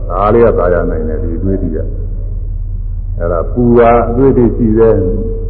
[0.08, 1.78] ဒါလေးကပါရနိုင်တယ်ဒီအတွေ့အထိက
[3.18, 4.96] အဲ့ဒါပူကအတွေ့အထိရှိတယ်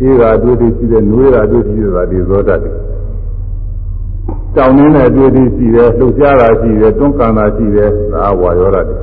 [0.01, 2.75] အေးကအတွေ့အထိရှိတယ်နွေးကအတွေ့အထိရှိတာဒီဇောတတ်တယ်
[4.57, 8.99] တောင်းနေတဲ့တွေ့သည်ရှိတယ်လှုပ်ရှားတာရှိတယ်တွန်းကန်တာရှိတယ်ဒါဝါရောဓတယ်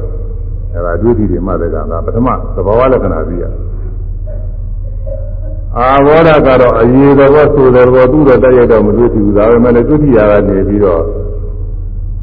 [0.74, 3.44] အဲဒါတွေ့သည်တွေမှတဲ့ကံဒါပထမသဘာဝလက္ခဏာသိရ
[5.78, 11.04] အာဘောဓကတော့အရေးတော်ဆိုတယ်ဘောသူ့တော့တက်ရတော့မတွေ့ဘူးဒါပေမဲ့လည်းတွေ့ထရတာနေပြီးတော့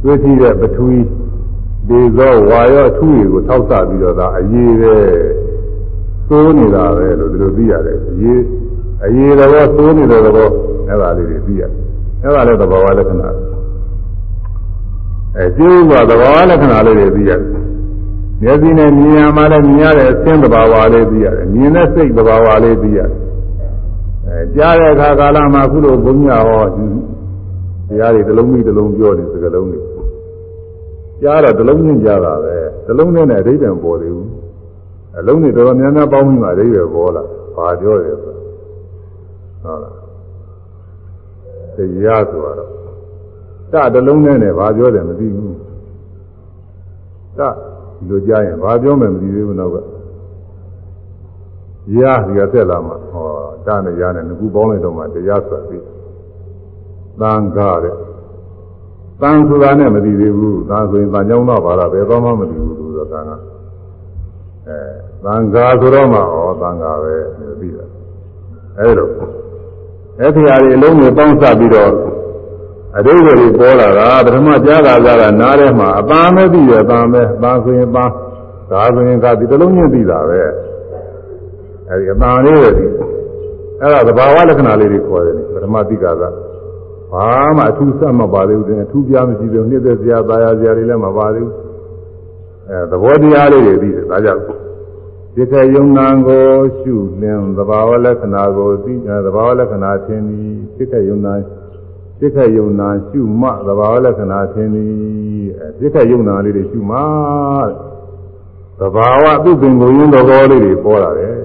[0.03, 0.99] တွေ့ထတဲ့ပထဝီ
[1.89, 4.97] ဒီသောဝါရောအထူးတွေကိုထောက်ဆပြီးတော့ဒါအရေးပဲ
[6.29, 8.43] သိုးနေတာပဲလို့ဒီလိုသိရတယ်အရေး
[9.05, 10.49] အရေးတော်သိုးနေတဲ့ဘော
[10.89, 11.89] အဲ့ဒါလေးတွေသိရတယ်
[12.23, 13.29] အဲ့ဒါလည်းသဘာဝလက္ခဏာ
[15.37, 17.51] အဲကျိုးကသဘာဝလက္ခဏာလေးတွေသိရတယ်
[18.43, 23.19] မျက်စိနဲ့မြင်ရမှလည်းမြင်ရတဲ့အသင်းသဘာဝလေးသိရတယ်မြင်တဲ့စိတ်သဘာဝလေးသိရတယ်
[24.27, 26.65] အဲကြားတဲ့အခါကာလမှာခုလိုဘုန်းကြီးဟော
[27.89, 29.81] တရားတွေတစ်လုံးပြီးတစ်လုံးပြောနေစကလုံးတွေ
[31.23, 32.55] ကြားတော့တစ်လုံးချင်းကြားတာပဲ
[32.87, 34.29] တစ်လုံးနဲ့အဓိပ္ပာယ်ပေါ်သေးဘူး
[35.19, 37.23] အလုံးတွေတော်တော်များများပေါင်းပြီးမှအဓိပ္ပာယ်ပေါ်လာ
[37.57, 38.35] ဘာပြောတယ်ဆို
[39.63, 39.95] ဟုတ်လား
[41.77, 45.57] တရားဆိုတော့တတလုံးနဲ့နဲ့ဘာပြောတယ်မသိဘူး
[47.39, 49.77] တဒီလိုကြားရင်ဘာပြောမယ်မသိသေးဘူးနောက်က
[52.01, 53.29] ရာဒီကဆက်လာမှာဟော
[53.67, 55.85] တနဲ့ရာနဲ့ငကူပေါင်းလိုက်တော့မှတရားဆိုပြီး
[57.21, 57.95] သံဃာတဲ့
[59.21, 63.37] သံဆိုတာနဲ့မသိသေးဘူးသံဆိုရင်သံကြောင်းတော့ဘာလားဘယ်တော့မှမသိဘူးလို့ဆိုသံဃာ
[64.69, 66.23] အဲ သံဃာဆိုတော့မှဩ
[66.61, 67.87] သံဃာပဲလို့ပြီးတာ
[68.79, 69.09] အဲလို
[70.19, 71.93] အဲ့ဒီဟာတွေအလုံးစုံပေါင်းစပ်ပြီးတော့
[72.97, 75.09] အတိတ်တွေပေါ်လာတာပထမကြားတာက
[75.41, 78.13] နားထဲမှာအပန်းပဲပြီးရအပန်းပဲအပန်းဆိုရင်ပန်း
[78.71, 80.39] ဒါဆိုရင်ဒါဒီတစ်လုံးချင်းပြီးတာပဲ
[81.89, 82.87] အဲဒီအပန်းလေးတွေဒီ
[83.81, 86.23] အဲ့ဒါသဘာဝလက္ခဏာလေးတွေခေါ်တယ်ပထမသိကက
[87.13, 87.27] ဘာ
[87.57, 91.55] မှအထူးစမပါသေးဘူးအထူးပြားမရှိသေးဘူးနှိမ့်သက်စရာသာယာစရာတွေလည်းမပါသေးဘူး
[92.69, 94.43] အဲသဘောတရားလေးတွေပြီးတယ်ဒါကြောင့်
[95.51, 96.49] စိတ်ယုံနာကို
[96.79, 98.93] ရှုလင်းသဘာဝလက္ခဏာကိုသိ
[99.27, 101.35] သဘာဝလက္ခဏာသင်သည်စိတ်ယုံနာ
[102.19, 104.91] စိတ်ယုံနာရှုမှသဘာဝလက္ခဏာသင်သည်
[105.81, 106.99] အဲစိတ်ယုံနာလေးတွေရှုမှ
[108.81, 111.39] သဘာဝသူ့ပင်ကိုရင်းသဘောလေးတွေပေါ်လာတယ်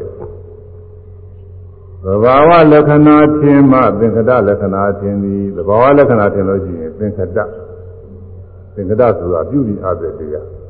[2.05, 7.37] သဘာဝလက္ခဏာသင်မှသင်္ခတလက္ခဏာသင်သည်သဘာဝလက္ခဏာသင်လို့ရှိရင်သင်္ခတ
[8.75, 10.62] သင်္ခတဆိုတာပြုပြီးအပ်တဲ့တရား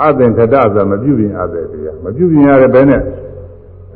[0.00, 3.02] အသင်္ခတဆိုတာမပြုပြင်အပ်တဲ့တရားမပြုပြင်ရတဲ့ဘဲနဲ့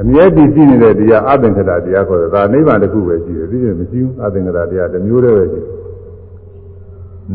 [0.01, 5.77] အမြဲတည်ရှိနေတဲ့တရားအသင်္ခတတရားခေါ်တယ်ဒါနိဗ္ဗာန်တစ်ခုပဲရှိတယ်ဒီလိုမရှိဘူးအသင်္ခတတရားတစ်မျိုးတည်းပဲရှိတယ်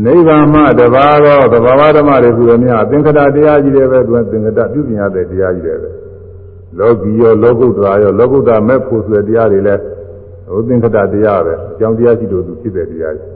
[0.05, 5.89] နိဗ္ဗာန်မှတပါးသောသဘာဝဓမ္မတွေဟူသည်များသင်္ခတတရားကြီးတယ်ပဲသူကသင်္ခတပြုပြင်ရတဲ့တရားကြီးတယ်ပဲ
[6.79, 9.81] လောကီရောလောကုတ္တရာရောလောကုတ္တမဲ့ဖို့ဆိုတဲ့တရားတွေလည်း
[10.51, 13.30] ဟိုသင်္ခတတရားပဲအကြောင်းတရားရှိလို့သူဖြစ်တဲ့တရားကြီး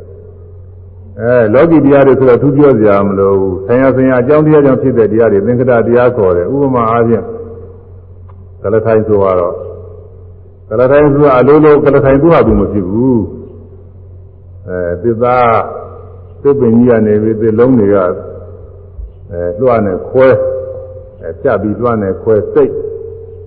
[1.20, 7.24] အဲလောကီတရားတွေဆိုတော့သူပြောစရာမလိုဘူးဆင်ရဆင်ရအကြောင်းတရားကြောင့်ဖြစ်တဲ့တရားတွေသင်္ကတတရားခေါ်တယ်ဥပမာအားဖြင့်
[8.62, 9.54] ကလထိုင်ဆိုတော့
[10.70, 13.22] ကလထိုင်ဆိုတာအလိုလိုကလထိုင်သူ့ဟာသူမဖြစ်ဘူး
[14.68, 15.38] အဲသစ္စာ
[16.42, 18.08] သစ်ပင်ကြီးကနေပြီးသစ်လုံးတွေကအဲ
[19.60, 20.28] လွှတ်နဲ့ခွဲ
[21.22, 22.74] အဲဖြတ်ပြီးလွှတ်နဲ့ခွဲစိတ်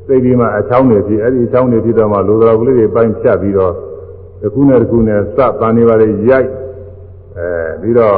[0.06, 3.74] စိတ်ဒီမှာအချောင်းတွေဖြစ်အဲ့ဒီအချောင်းတွေဖြစ်တော့မှလိုတော်ကလေးတွေပိုင်းဖြတ်ပြီးတော့
[4.40, 6.48] တစ်ခုနဲ့တစ်ခုနဲ့စပန်နေပါလေရိုက်
[7.38, 8.16] အဲပြီးတော့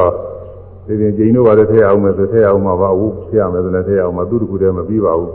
[0.86, 5.32] ဒီပြင်ကျိန်တို့ဘာလို့ထည့်အောင်မယ်ဆိုထည့်အောင်မှာပါဘူးထည့်ရမယ်ဆိုလည်းထည့်အောင်မှာသူ့တကူတည်းမပြီးပါဘူး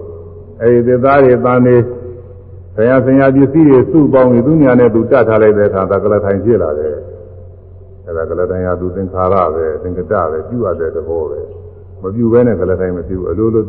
[0.61, 1.75] အဲဒီသစ္စာတွေတန်နေ
[2.75, 6.95] ဆရာဆရာပစ္စည်းတွေစုပေါင်းပြီးသူညာနဲ့သူတတ်ထားလိုက်တဲ့အခါသကလထိုင်ဖြစ်လာတယ်
[8.07, 11.39] အဲဒါကလထိုင်ကသူသင်္ခါရပဲသင်္ကတပဲပြုရတဲ့သဘောပဲ
[12.01, 13.65] မပြုဘဲနဲ့ကလထိုင်မပြုအလိုလို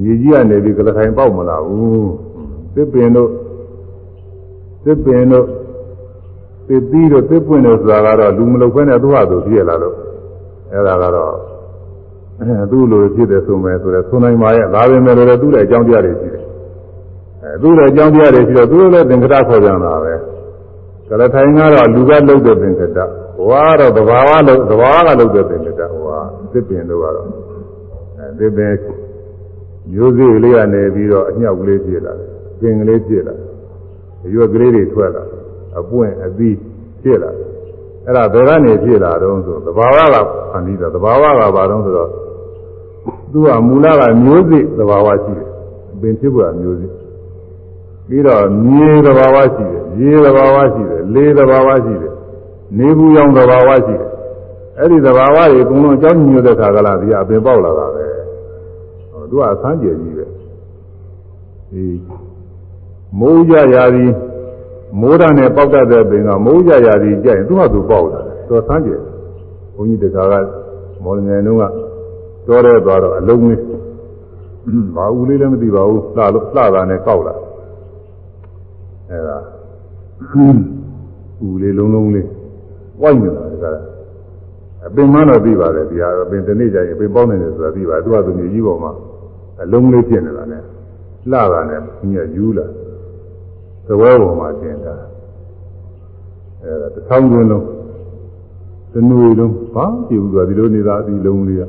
[0.00, 2.10] ညီကြီးကနေပြီးကလထိုင်ပေါက်မလာဘူး
[2.74, 3.30] သစ်ပင်တို့
[4.84, 5.46] သစ်ပင်တို့
[6.70, 9.96] သစ်သီးတို့သစ်ပွင့်တို့ဆိုတာကတော့လူမလုပ်ခွင့်နဲ့သူ့ဟာသူပြည့်လာလို့
[10.72, 11.32] အဲ့ဒါကတော့
[12.70, 16.44] သူ့လိုဖြစ်တယ်ဆိုမယ်ဆိုတော့ဆိုနိုင်ပါရဲ့ဒါပဲမဲ့လို့သူ့ရဲ့အကြောင်းတရားတွေရှိတယ်
[17.42, 20.14] အဲသူ့ရဲ့အကြောင်းတရားတွေရှိတော့သူ့လည်းသင်္ကတခေါ်ကြတာပဲ
[21.08, 22.98] ကလထိုင်ကတော့လူကလုပ်တဲ့သင်္ကတ
[23.38, 26.16] ဟွာတော့သဘာဝလုပ်သဘာဝကလုပ်တဲ့သင်္ကတဟွာ
[26.52, 27.26] သစ်ပင်တို့ကတော့
[28.18, 28.72] အဲသစ်ပင်
[29.92, 32.28] မျိုးစေ့လေးကနေပြီးတော့အညှောက်ကလေးဖြစ်လာတယ်
[32.60, 33.34] ပင်ကလေးဖြစ်လာ
[34.34, 35.24] ရွက်ကလေးတွေထွက်လာ
[35.78, 36.56] အပွင့်အသီး
[37.02, 37.30] ဖြစ်လာ
[38.06, 40.16] အဲ့ဒါဘယ်ကနေဖြစ်လာတော့ဆိုသဘာဝက
[40.50, 42.10] ဖန်ပြီးတော့သဘာဝကဘာတော့ဆိုတော့
[43.32, 45.48] သူကမူလကမျိုးစိသဘာဝရှိတယ်
[46.00, 46.88] ပင်ဖြစ်ဖို့ကမျိုးစိ
[48.08, 52.12] ပြီးတော့မြေသဘာဝရှိတယ်ရေသဘာဝရှိတယ်လေသဘာဝရှိတယ်
[52.78, 54.10] နေဘူးရောင်သဘာဝရှိတယ်
[54.78, 58.06] အဲ့ဒီသဘာဝတွေအကုန်လုံးအကြောင်းညွှန်တဲ့ခါကလာဒီအပင်ပေါက်လာတာပဲ
[59.10, 60.26] ဟိုသူကဆန်းကျယ်ကြီးပဲ
[61.72, 61.84] ဒီ
[63.18, 64.10] မိုးကြရာသည်
[65.00, 69.00] မိုးဓာတ်နဲ့ပေါက်တတ်တဲ့ပင်ကမိုးကြရာသည်ကြိုက်ရင်သူ့ဟာသူပေါက်လာတယ်သူဆန်းကျယ်
[69.74, 70.34] ဘုန်းကြီးတခါက
[71.04, 71.64] မော်လမြိုင်တုန်းက
[72.46, 73.60] တော်ရဲသွားတော့အလုံးလေး
[74.96, 77.34] ဘာဦးလေးလည်းမသိပါဘူးလှလို့လှတာနဲ့ကောက်လာ
[79.10, 79.38] အဲဒါ
[81.46, 82.28] ဦးလေးလုံးလုံးလေး
[83.02, 83.66] ဝိုက်နေတာဒီက
[84.86, 88.92] အပင်မတော့ပြီးပါတယ်ဒီဟာအပင်တစ်နေ့ကျရင်အပင်ပေါက်နေတယ်ဆိုတာပြီးပါသူကသူမြေကြီးပေါ်မှာ
[89.62, 90.62] အလုံးလေးဖြစ်နေတာနဲ့
[91.30, 91.80] လှတာနဲ့
[92.12, 92.79] ညယူလာသ
[94.00, 94.94] ဝဲပေါ်မှာတင်တာ
[96.62, 97.64] အဲဒါတစ်ထောင်တွင်းလုံး
[98.92, 101.64] တနွေလုံးဘာကြည့်ဘူးသူကဒီလိုနေတာဒီလုံးလေးက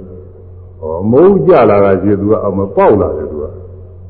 [0.80, 3.46] ဟောမိုးကြလာတာကြီးသူကအောင်မပေါက်လာတယ်သူက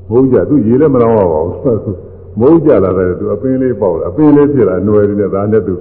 [0.09, 1.97] မိုးကြသူရေလည်းမလောင်းပါဘူး
[2.39, 5.75] မိုးကြလာတယ်သူအပင်လေးပေါက်လာအပင်လေးဖြစ်လာຫນွယ်နေဒါနဲ့သူ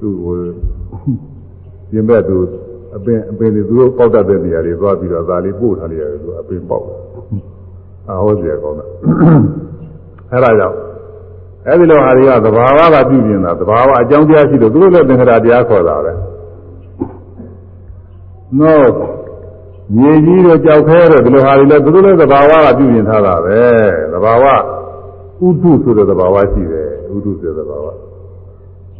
[0.00, 0.36] သူဟို
[1.90, 2.36] ပြင်ဘက်သူ
[2.96, 6.84] အပင်အပင်တွေသူတို့ပေါက်တတ်တဲ့နေရာတွေသွားပြီးတော့ဒါလေးပို့ထားလိုက်ရတယ်သူအပင်ပေါက်
[8.08, 8.86] အာဟောစီရကောင်းတာ
[10.32, 10.76] အဲဒါကြောင့်
[11.68, 16.12] အဲဒီလိုဟာတွေကသဘာဝကပြုပြင်တာသဘာဝအကြောင်းတရားရှိလို့သူတို့လည်းသင်္ခါရတရားခေါ်တာပဲ
[18.58, 18.82] နော
[19.96, 23.60] မြေကြီးတို့ကြောက်ခဲတော့ဒီလိုဟာတွေလည်းသူတို့လည်းသဘာဝကပြုပြင်ထားတာပဲ
[24.12, 24.44] သဘာဝ
[25.46, 27.86] ဥဒုဆိုတဲ့သဘာဝရှိတယ်ဥဒုဆိုတဲ့သဘာဝ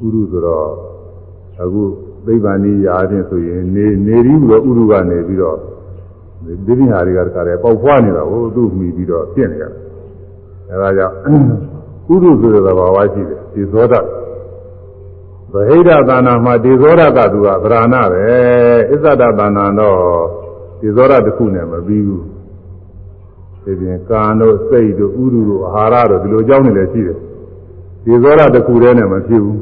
[0.04, 0.66] ဥဒုဆိုတော့
[1.62, 1.82] အခု
[2.26, 5.56] သိဗ္ဗာန်ကြီးရာချင်းဆိုရင်နေနေရီးပြီးတော့ဥဒုကနေပြီးတော့
[6.66, 9.80] ဒီပြဟာတွေကတခါတည်းပေါက်ဖွားနေတာကိုသူ့မိပြီးတော့ပြင့်နေရတယ်
[10.70, 11.14] အဲဒါကြောင့်
[12.12, 14.00] ဥဒုဆိုတဲ့သဘာဝရှိတယ်ဒီသောတာ
[15.52, 18.24] ဗဟိတသာနာမှာဒီဇောရကသူကဗราဏပဲ
[18.90, 19.98] အစ္ဆဒသာနာတော့
[20.80, 22.24] ဒီဇောရတစ်ခုနဲ့မပြီးဘူး
[23.64, 27.18] ဒီပြင်ကာတို့စိတ်တို့ဥရုတို့အာဟာရတို့ဒီလိုအကြောင်းတွေလည်းရှိတယ်
[28.04, 29.58] ဒီဇောရတစ်ခုတည်းနဲ့မဖြစ်ဘူး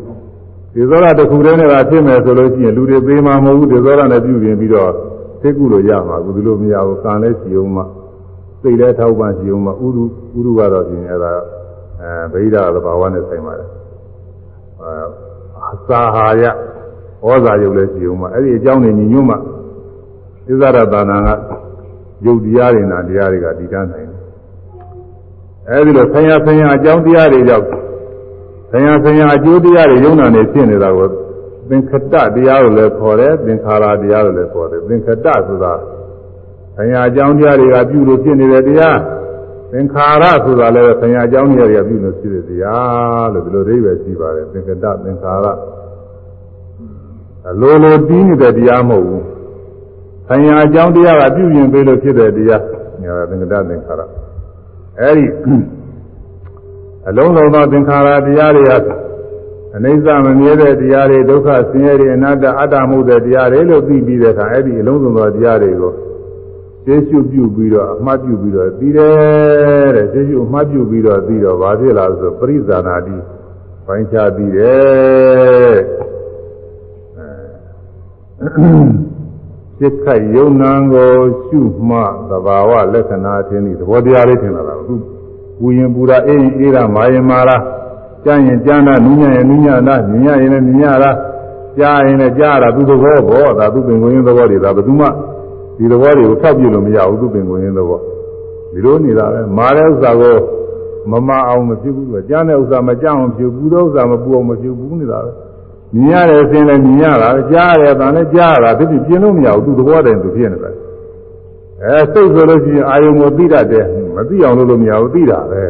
[0.75, 4.93] ဒီဇောရတစ်ခုတည်းနဲ့ကဖြစ်မယ်ဆိုလို့ရှိရင်လူတွေသေးမှာမဟုတ်ဘူးဒီဇောရနဲ့ပြုပြင်ပြီးတော့
[5.43, 7.83] သိကုလို့ရမှာဘူးဒီလိုမရဘူးကံလည်းရှိအောင်မှ
[8.61, 9.89] စိတ်လည်းထောက်ပံ့ရှိအောင်မှဥရု
[10.37, 11.33] ဥရုကတော့ပြင်အဲ့ဒါ
[12.01, 13.69] အဲဗိဓာသဘာဝနဲ့ဆိုင်ပါတယ်
[14.81, 16.45] အဲစာဟာရ
[17.27, 19.39] ဩဇာယုတ်လည်းရှိအောင်မှအဲ့ဒီအကြောင်းတွေညီညွတ်မှဣ
[20.47, 21.29] ဇရတနာက
[22.25, 24.21] ယုတ်တရားတွေနာတရားတွေကတည်တတ်နိုင်တယ်
[25.71, 27.67] အဲဒီလိုဆင်ရဆင်ရအကြောင်းတရားတွေကြောင့်
[28.71, 31.09] ဆင်ရဆင်ရအကျိုးတရားတွေယုံနာနေဖြစ်နေတာကို
[31.69, 35.73] သင်္ခတတရားလို့လည်းခေါ်တယ်သင်္ခါရတရားလို့လည်းခေါ်တယ်သင်္ခတဆိုတာ
[36.77, 38.99] ဆင်ရအကြောင်းတရားတွေကပြုလို့ဖြစ်နေတဲ့တရား
[39.73, 45.47] သင်္ခါရဆိုတာလည်းဆင်ရအကြောင်းတရားတွေကပြုလို့ဖြစ်တဲ့တရားလို့ဒီလိုအဓိပ္ပာယ်ရှိပါတယ်သင်္ခတသင်္ခါရ
[47.51, 49.25] အလိုလိုတီးနေတဲ့တရားမဟုတ်ဘူး
[50.29, 52.63] ဆံရအကြောင်းတရားကပြုပြင်ပေးလို့ဖြစ်တဲ့တရား
[53.03, 54.03] ညာသင်္ကတသင်္ခါရ
[55.01, 55.27] အဲဒီ
[57.09, 58.79] အလုံးစုံသောသင်္ခါရတရားတွေဟာ
[59.77, 65.93] အနိစ္စမမြဲတဲ့တရားတွေဒုက္ခဆင်းရဲတွေအနတ္တအတ္တမှုတဲ့တရားတွေလို့သိပြီးတဲ့အခါအဲ့ဒီအလုံးစုံသောတရားတွေကို
[66.87, 73.17] သိရှုပြုပြီးတော့အမှတ်ပြုပြီးတော့သိတယ်တဲ့သိရှုအမှတ်ပြုပြီးတော့သိတော့ဘာဖြစ်လာလဲဆိုပရိဇာနာတိ
[73.87, 75.77] ပိုင်းခြားသိတယ်
[79.79, 81.13] စိတ်ခိုက်ယုံနာကို
[81.47, 81.99] ရှုမှ
[82.31, 84.95] သဘာဝလက္ခဏာအချင်းဒီသဘောတရားလေးထင်လာတာအခု
[85.59, 87.57] ပူရင်ပူတာအေးရင်အေးတာမာရင်မာတာ
[88.25, 91.11] ကြားရင်ကြားတာနူးညံ့ရင်နူးညံ့တာမြင်ရရင်လည်းမြင်ရတာ
[91.79, 95.07] ကြားရင်လည်းကြားတာသူသဘောဘောဒါသူပင်ကိုရင်းသဘောတွေဒါဘယ်သူမှ
[95.79, 97.99] ဒီသဘောတွေကိုထောက်ပြလို့မရဘူးသူပင်ကိုရင်းသဘော
[98.73, 100.37] ဒီလိုနေတာပဲမာတဲ့ဥစ္စာကို
[101.11, 105.31] မမအောင်မဖြစ်ဘူးကြားတဲ့ဥစ္စာမကြောက်အောင်ဖြစ်ဘူးတဲ့ဥစ္စာမပူအောင်မဖြစ်ဘူးနေတာပဲ
[105.95, 110.75] မြင်ရတယ်အစင်းလည်းမြင်ရတာကြားရတယ်အတန်လည်းကြားရတာဒီပြင်းလို့မရဘူးသူသဘောတည်းသူဖြစ်နေတယ်
[111.85, 113.87] အဲစိတ်ဆိုလို့ရှိရင်အာယုံကိုသိတတ်တယ်
[114.17, 115.63] မသိအောင်လုပ်လို့မရဘူးသိတာပဲ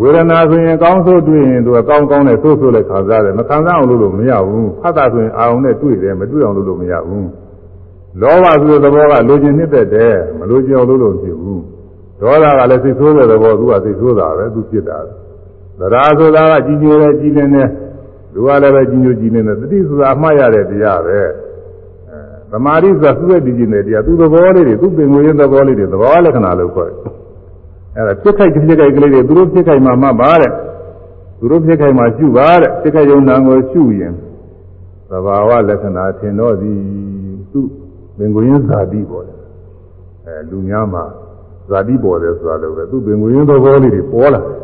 [0.00, 7.26] ဝေဒနာဆိုရင်ကောင်းဆိုးတွေ့ရင်သူကကောင်းကောင်းနဲ့ဆိုးဆိုးလည်းခံစားတယ်မခံစားအောင်လုပ်လို့မရဘူးဖတ်တာဆိုရင်အာယုံနဲ့တွေ့တယ်မတွေ့အောင်လုပ်လို့မရဘူး
[8.20, 11.62] လောဘဆိုတဲ့သဘောကလိုချင်နှစ်သက်တယ်မလိုချင်အောင်လုပ်လို့မဖြစ်ဘူး
[12.20, 14.98] ဒေါသကလည်းစိတ်ဆိုးတဲ့သဘောသူကစိတ်ဆိုးတာပဲသူဖြစ်တာ
[15.80, 17.68] သရာဆိုတာကကြီးကျယ်တဲ့ကြီးလင်းတဲ့
[18.34, 21.26] လူကလည်းပဲကြီးညိုကြီးနေတဲ့တတိဆိုတာအမှားရတဲ့တရားပဲအဲ
[22.50, 26.98] သမာဓိဆိုတာသူ့ရဲ့ဒီကြီးတဲ့တရားသူ့သဘောလေးတွေသူ့ပင်ကိုယ်ရဲ့သဘောလေးတွေသဘောလက္ခဏာလို့ခေါ်တယ်
[27.96, 30.52] အဲဒါဖြစ်ခိုက်ဖြစ်ခိုက်ကလေးတွေသူတို့ဖြစ်ခိုက်မှမှပါတဲ့
[31.38, 34.12] သူတို့ဖြစ်ခိုက်မှရှုပါတဲ့ဖြစ်ခိုက်ယုံနာကိုရှုရင်
[35.10, 36.78] သဘာဝလက္ခဏာထင်တော့သည်
[37.52, 37.66] သူ့
[38.16, 39.38] ပင်ကိုယ်ရဲ့ဇာတိပေါ်တယ်
[40.26, 41.04] အဲလူများမှာ
[41.70, 44.56] ဇာတိပေါ်တယ်ဆိုတာလည်းပဲသူ့ပင်ကိုယ်ရဲ့သဘောလေးတွေပေါ်လာတယ်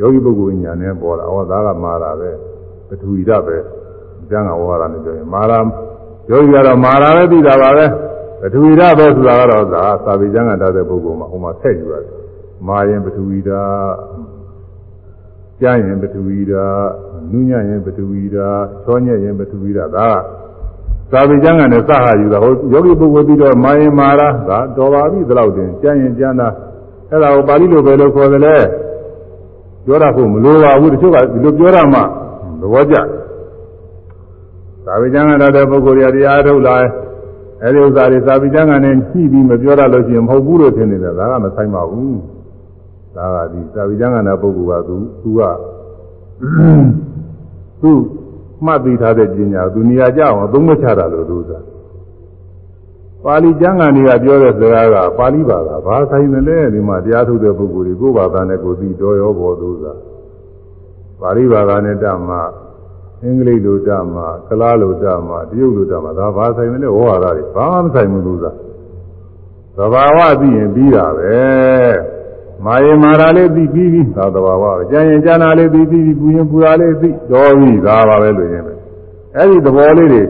[0.00, 2.30] ယောဂီပုဂ္ဂိုလ်ဉာဏ်နဲ့ပေါ်လာဩဒါကမှားတာပဲ
[2.88, 3.56] ပထဝီဓာတ်ပဲ
[4.30, 5.58] ကျမ်းကဝါရနဲ့ပြောရင်မာရာ
[6.30, 7.86] ယောဂီကတော့မာရာပဲသိတာပါပဲ
[8.40, 12.12] ပထဝီဓာတ်ပဲဆိုတာကတော့သာသာဝိကျမ်းကတတ်တဲ့ပုဂ္ဂိုလ်မှာဟိုမှာဆက်ယူရတယ်
[12.68, 13.94] မာရင်ပထဝီဓာတ်
[15.60, 16.86] ကြားရင်ပထဝီဓာတ်
[17.32, 20.08] နုညံ့ရင်ပထဝီဓာတ်ချောညက်ရင်ပထဝီဓာတ်ဒါ
[21.12, 26.48] သာဝိကျမ်းကနဲ့စဟာယူတာဟိုယောဂီပုဂ္ဂိုလ်ပြီးတော့မာရင်မာရာဒါတော်ပါပြီဒီလောက်တင်ကြားရင်ကြားတာ
[27.10, 28.56] အဲ့ဒါကိုပါဠိလိုပဲလို့ခေါ်တယ်လေ
[29.84, 32.00] ပြောတာဖို့မလိုပါဘူးတချို့ကဒီလိုပြောတာမှ
[32.60, 32.96] သဘောကျ
[34.86, 36.76] သာဝိကျမ်းကတတဲ့ပုဂ္ဂိုလ်ရတရားထုတ်လာ
[37.62, 42.18] အဲဒီဥစ္စာတွေသာဝိကျမ်းကနဲ့ညှိပြီးမပြောရလို့ရှိရင်မဟုတ်ဘူးလို့ထင်နေတယ်ဒါကမဆိုင်ပါဘူး
[43.16, 45.40] ဒါကဒီသာဝိကျမ်းကနာပုဂ္ဂိုလ်ကသူသူက
[47.82, 47.92] သူ
[48.64, 51.52] မှတ်သိထားတဲ့ပညာသူနေရာကြအောင်အသုံးမချတာလို့သူက
[53.24, 59.84] ပါဠိကျမ်းဂန်တွေကပြောတဲ့စကားကပါဠိဘာသာဘာဆိုင်တယ်လဲဒီမှာတရားထုတ်တဲ့ပုဂ္ဂိုလ်တွေကိုယ်ဘာသာနဲ့ကိုယ်သိတော်ရောဘောသူက
[61.20, 62.36] ပါဠိဘာသာနဲ့တတ်မှ
[63.22, 68.46] အင်္ဂလိပ်လိုတတ်မှကလားလိုတတ်မှတရုတ်လိုတတ်မှဒါဘာဆိုင်တယ်လဲဝါရတွေဘာမှမဆိုင်ဘူးသူက
[69.76, 71.38] သဘာဝသိရင်ပြီးတာပဲ
[72.64, 78.74] မာယမာရာလေးသိပြီးပြီသာသဘာဝပဲကြံရင်ကြံတာလေးသိပြီးပြီပူရင်ပူတာလေးသိတော်ပြီဒါပါပဲလို့ရင်ပဲ
[79.36, 80.24] အဲ့ဒီသဘောလေးတွေ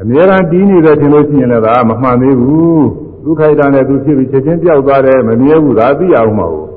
[0.00, 2.86] အများအားတီးနေတယ်ထင်လို့ရှိရင်လည်းဒါမမှန်သေးဘူး
[3.24, 6.68] ဒုက္ခိတာနဲ့သူဖြစ်ပြီးချက်ချင်းပြောက်သွားတယ်မမြဲဘူးဒါသိရအောင်မဟုတ်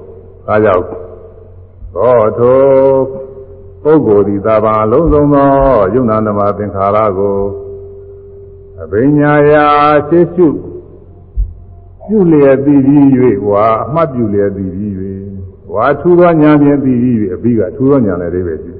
[0.47, 0.85] ဒါကြောင့်
[1.95, 2.59] သောထို
[3.83, 5.49] ပုဂ္ဂိုလ်ဒီသာဘာလုံးစုံသော
[5.93, 7.37] ယုံနာနမသင်္ခါရကို
[8.81, 9.65] အဘိညာယာ
[10.07, 10.47] ရှေ့ရှု
[12.07, 13.05] ပြုလျက်သိပြီး၍
[13.49, 14.93] ဝါအမှတ်ပြုလျက်သိပြီး၍
[15.73, 18.73] ဝါထူသောဉာဏ်ဖြင့်သိပြီး၍အပြီးကထူသောဉာဏ်လည်းလေးပဲရှိ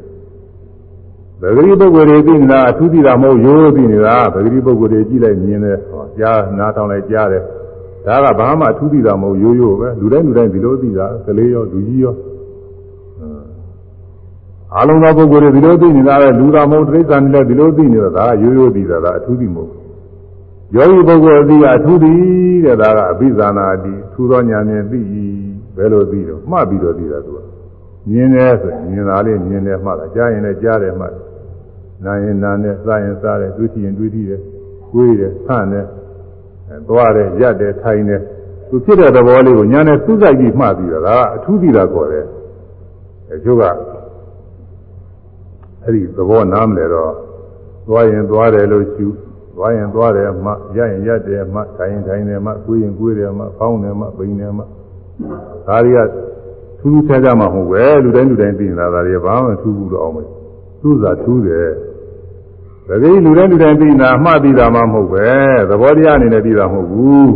[1.41, 7.43] ပဂရိပုဂ္ဂိုလ်တွေသိနေတာအထူးသိတာမဟုတ်ရိုးရိုးသိနေတာပဂရိပုဂ္ဂိုလ်တွေကြည့်လိုက်မြင်တယ်ဟောကြားနားထောင်လိုက်ကြားတယ်
[8.05, 12.15] ဒါကဘာမှအထူးသိတာမဟုတ်ရိုးရိုးပဲလူတိုင်းလူတိုင်းဒီလိုသိတာကလေးရောလူကြီးရော
[14.77, 19.82] အလုံးသောပုဂ္ဂိုလ်တွေဒီလိုသိနေတာပဲလူသားမဟုတ်တိရစ္ဆာန်တွေလည်းဒီလိုသိနေတာဒါကရိုးရိုးသိတာဒါအထူးသိမဟုတ်
[20.75, 22.11] ယောဂီပုဂ္ဂိုလ်အသိကအထူးသိ
[22.65, 25.01] တဲ့ဒါကအဘိဇာနာတိထူသောဉာဏ်ဖြင့်သိ
[25.75, 27.39] ဘယ်လိုသိတော့မှတ်ပြီးတော့သိတာသူက
[28.09, 31.23] မြင်တယ်ဆိုရင်မြင်တာလေးမြင်တယ်မှတ်တာကြားရင်လည်းကြားတယ်မှတ်တယ်
[32.05, 34.41] နာရင်နာတယ်စားရင်စားတယ်တွေးကြည့်ရင်တွေးကြည့်တယ်
[34.91, 35.85] ကိုယ်တယ်ဆန့်တယ်
[36.87, 38.21] သွားတယ်ရက်တယ်ထိုင်တယ်
[38.69, 42.25] သူဖြစ်တဲ့သဘောလေးကိုညာနဲ့စူးစိုက်ပြီးမှတ်ပြီးတော့ဒါကအထူးသိတာခေါ်တယ်
[43.33, 43.63] အကျိုးက
[45.83, 47.11] အဲ့ဒီသဘောနားမလဲတော့
[47.87, 49.07] သွားရင်သွားတယ်လို့ရှု
[49.55, 54.63] သွားရင်သွားတယ်မှရရင်ရတယ်မှထိုင်ရင်ထိုင်တယ်မှကိုယ်ရင်ကိုယ်တယ်မှဖောင်းတယ်မှပိန်တယ်မှ
[55.67, 55.99] ဒါတွေက
[56.79, 60.27] ထူးထူးခြားခြားမှမဟုတ်ပဲလူတိုင်းလူတိုင်းသိနေတာဒါတွေဘာမှထူးဘူးတော့အောင်မယ်
[60.81, 61.69] သူ့သာထူးတယ်
[62.87, 65.29] ဒါကြီးလူတိုင်းလူတိုင်းသိနေတာမှတ်သိတာမှမဟုတ်ပဲ
[65.69, 67.31] သဘောတရားအနေနဲ့သိတာမဟုတ်ဘူး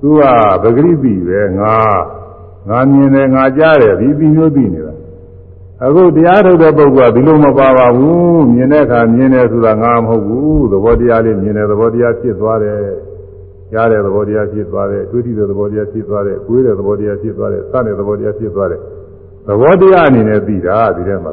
[0.00, 0.22] သူက
[0.62, 1.76] ပဂရိပြီပဲငါ
[2.68, 4.95] ငါမြင်တယ်ငါကြားတယ်ဒီပြီးမျိုးသိနေတာ
[5.84, 12.78] အခုတရားထုတ်တဲ့ပုဂ္ဂိုလ်ကဒီလိုမပါပါဘူးမြင်တဲ့အခါမြင်တယ်ဆိုတာငါမဟုတ်ဘူးသဘောတရားလေးမြင်တယ်သဘောတရားဖြစ်သွားတယ်
[13.72, 18.80] ကြားတဲ့သဘောတရားဖြစ်သွားတယ်တွေးကြည့်တဲ့သဘောတရားဖြစ်သွားတယ်ကိုယ်တဲ့သဘောတရားဖြစ်သွားတယ်စတဲ့သဘောတရားဖြစ်သွားတယ်
[19.48, 21.32] သဘောတရားအနေနဲ့သိတာဒီထဲမှာ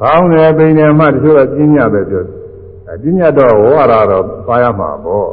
[0.00, 2.24] ကောင်းတယ်ပိန်တယ်မှတချို့ကပြင်းညပဲပြော
[2.92, 5.30] အပြင်းညတော့ဝါရတော့ပါရမှာပေါ့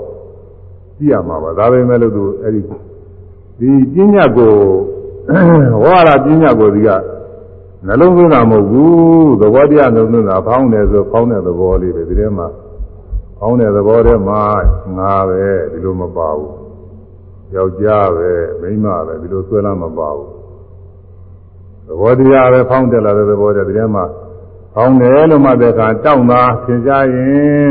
[0.97, 2.61] ကြည့်ရမှာပါဒါပေမဲ့လို့သူအဲ့ဒီ
[3.59, 4.53] ဒီပြင်းညကို
[5.83, 6.89] ဝါရပြင်းညကိုဒီက
[7.85, 12.47] နှလုံးသွင်းတာမဟုတ်ဘူးသဘောတရားနှလုံးသွင်းတာဖောင်းတယ်ဆိုဖောင်းတဲ့သဘောလေးပဲဒီထဲမှာ
[13.39, 14.41] ဖောင်းတဲ့သဘောထဲမှာ
[14.97, 16.53] ငါပဲဒီလိုမပါဘူး
[17.55, 20.29] ယောက်ျားပဲမိန်းမပဲဒီလိုဆွဲလမ်းမပါဘူး
[21.87, 24.05] သဘောတရားပဲဖောင်းတက်လာတဲ့သဘောတည်းဒီထဲမှာ
[24.75, 27.69] ဖောင်းတယ်လို့မှတဲ့အခါတောင်းတာသင်ကြားရင်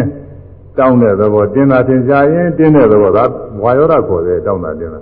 [0.79, 3.25] တောင်းတဲ့သဘောတင်းတာသင်ကြားရင်တင်းတဲ့သဘောဒါ
[3.63, 5.01] ဝါယောဓခေါ်တယ်တောင်းတာတင်းတာ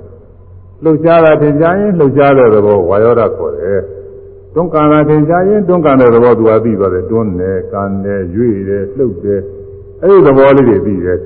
[0.84, 3.80] လှုပ်ရှားတာသင်ကြားရင်လှုပ်ရှားတဲ့သဘောဝါယောဓခေါ်တယ်
[4.54, 9.40] တွန်းကန်တာသင်ကြားရင်တွန်းကန်တဲ့သဘောသူကသိသွားတယ်တွန်းတယ်ကန်တယ်ရွေ့တယ်လှုပ်တယ်
[10.02, 11.18] အဲ့ဒီသဘောလေးတွေသိတယ်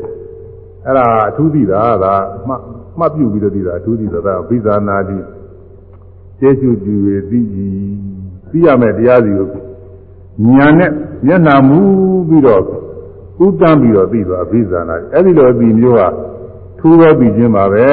[0.85, 2.05] အဲ့ဒါအထူးသိတာက
[2.49, 2.53] မှ
[2.99, 5.19] မှတ်ပြုပြီးတော့သိတာအထူးသိတာကဘိဇာနာတိ
[6.41, 7.41] ကျေစုကြည်ရသိ
[8.51, 9.49] သိရမယ်တရားစီကို
[10.55, 10.91] ညာနဲ့
[11.27, 11.81] မျက်နှာမူ
[12.29, 12.63] ပြီးတော့
[13.45, 16.03] ဥတန်းပြီးတော့သိသွားဘိဇာနာအဲ့ဒီလိုအပြီးမျိုးက
[16.79, 17.87] ထူးသောပြီးခြင်းပါပဲ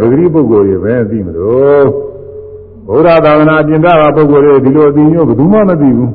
[0.00, 1.88] ပဂရိပုဂ္ဂိုလ်တွေပဲသိမလို့
[2.88, 6.12] ဘုရားသာသနာပြင်တာပုဂ္ဂိုလ်တွေဒီလိုအသိမျိုးဘယ်သူမှမသိဘူး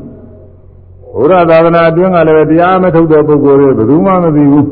[1.14, 4.68] ဘုရားသာသနာအတွင်းကလည်းတရားမထုတ်တဲ့ပုဂ္ဂိုလ်တွေဘယ်သူမှမသိဘူး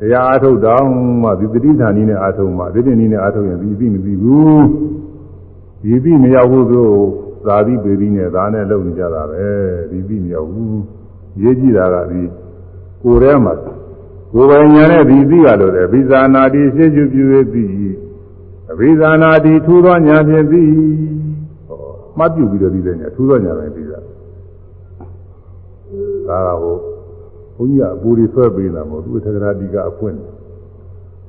[0.00, 0.90] တရားအထုတ်တောင်း
[1.22, 4.64] မှဒီတတိဌာနီနဲ့အထုတ်မှဒီတိနီနဲ့အထုတ်ရင်ဒီသိမသိဘူး
[5.82, 6.82] ဒီသိမရောက်ဘူးသူ
[7.46, 9.46] သာတိပေပြီးနဲ့ဒါနဲ့လုပ်နေကြတာပဲ
[9.90, 10.80] ဒီသိမရောက်ဘူး
[11.42, 12.22] ရေးကြည့်တာကဒီ
[13.02, 13.54] ကိုယ်ထဲမှာ
[14.32, 17.64] ကိုယ်ပိုင်ညာနဲ့ဒီသိရလို့လေဘိဇာနာတိရှင်းကျူပြည့်သိ
[18.70, 20.62] အဘိဇာနာတိထူသောညာဖြင့်သိ
[21.68, 21.78] ဟော
[22.18, 23.98] မှတ်ပြုပြီးတော့သိတဲ့ညာထူသောညာပဲသိတာ
[26.28, 26.76] ဒါကဟို
[27.56, 30.16] ဘုန်းကြီးကအပူတွေဆွဲပေးတာမဟုတ်သူအထက်ကရာတိကအဖွင့်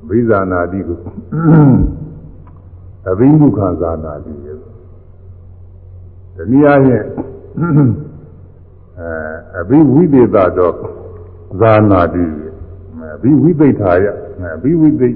[0.08, 0.98] ဘိဇာနာတိကို
[3.10, 4.56] အဘိမုခဇာနာတိရဲ့
[6.36, 7.04] တနည်းအားဖြင့်
[8.98, 10.74] အဲအဘိဝိသေသတော့
[11.60, 12.24] ဇာနာတိ
[13.14, 14.06] အဘိဝိသိထာယ
[14.56, 15.08] အဘိဝိသိ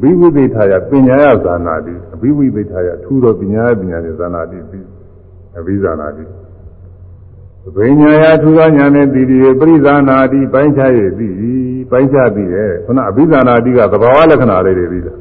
[0.00, 4.86] ဘိဝိသိထာယပညာယဇာနာတိအဘိဝိသိထာယထူသောပညာယပညာရဲ့ဇာနာတိပြီး
[5.58, 6.24] အဘိဇာနာတိ
[7.76, 11.34] ဗိညာယထူသောညာနဲ့တည်တည်ပရိဇာနာတိပိုင်းခြားရသည်
[11.90, 15.14] ပိုင်းခြားပြီးတယ်ခုနအဘိဇာနာတိကသဘာဝလက္ခဏာလေးတွေပြီးတာ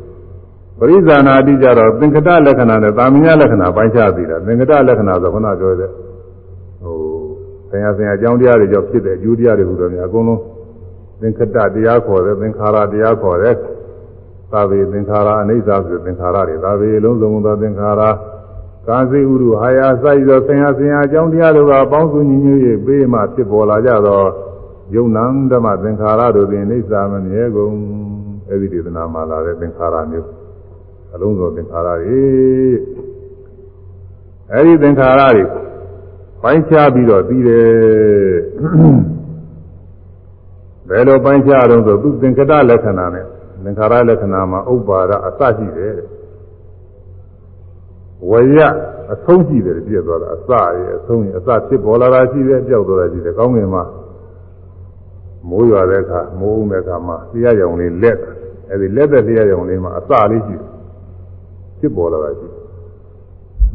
[0.80, 5.90] ပရိဇာနာတိကြတော့သင်္ကတလက္ခဏာနဲ့သာမညလက္ခဏာပိုင်းခြားပြီးတာသင်္ကတလက္ခဏာဆိုခုနပြောတဲ့
[6.84, 6.96] ဟို
[7.70, 10.42] ဆင်ရဆင်ရအကြောင်းတရားတွေကြောင့်ဖြစ်တဲ့အကျိုးတရားတွေဟူတော်များအကုန်လုံး
[11.22, 13.56] သင်္ခတတရားခေါ်တယ်သင်္ခါရတရားခေါ်တယ်
[14.52, 18.02] သာဝေသင်္ခါရအနိစ္စဆိုသင်္ခါရတွေသာဝေလုံးစုံသောသင်္ခါရ
[18.88, 24.22] ကာစိဥရုဟာယာစိုက်သောဆင်ရဆင်ရအကြောင်းတရားတို့ကပေါင်းစုညီညွတ်၍ပေးမှဖြစ်ပေါ်လာကြသော
[24.96, 27.76] ယုံနံဓမ္မသင်္ခါရတို့သည်အိဋ္ဌာမမြဲကုန်
[28.50, 30.28] အဲ့ဒီဒေသနာမှာလာတဲ့သင်္ခါရမျိုး
[31.14, 32.22] အလုံးစုံသင်္ခါရတွေ
[34.52, 35.44] အဲ့ဒီသင်္ခါရတွေ
[36.44, 37.70] ပိုင်းခြားပြီးတော့ပြီးတယ်
[40.90, 43.26] ဘယ်လိုပိုင်းခြားတော့ဆိုသူသင်္ကတလက္ခဏာနဲ့
[43.64, 45.96] သင်္ခါရလက္ခဏာမှာဥပ္ပါဒအစရှိတယ်
[48.30, 48.58] ဝရ
[49.14, 53.84] အဆုံးရှိတယ်ပြည့်သွားတာအစရဲ့အဆုံးရဲ့အစဖြစ်ပေါ်လာတာရှိတယ်ပြောက်သွားတာရှိတယ်ကောင်းကင်မှာ
[55.50, 58.18] မိုးရွာတဲ့အခါမိုးဦးတဲ့အခါမှာတရားရောင်လေးလက်
[58.72, 60.70] အဲဒီလက်သက်တရားရောင်လေးမှာအစလေးရှိတယ်
[61.80, 62.58] ဖြစ်ပေါ်လာတာရှိတယ်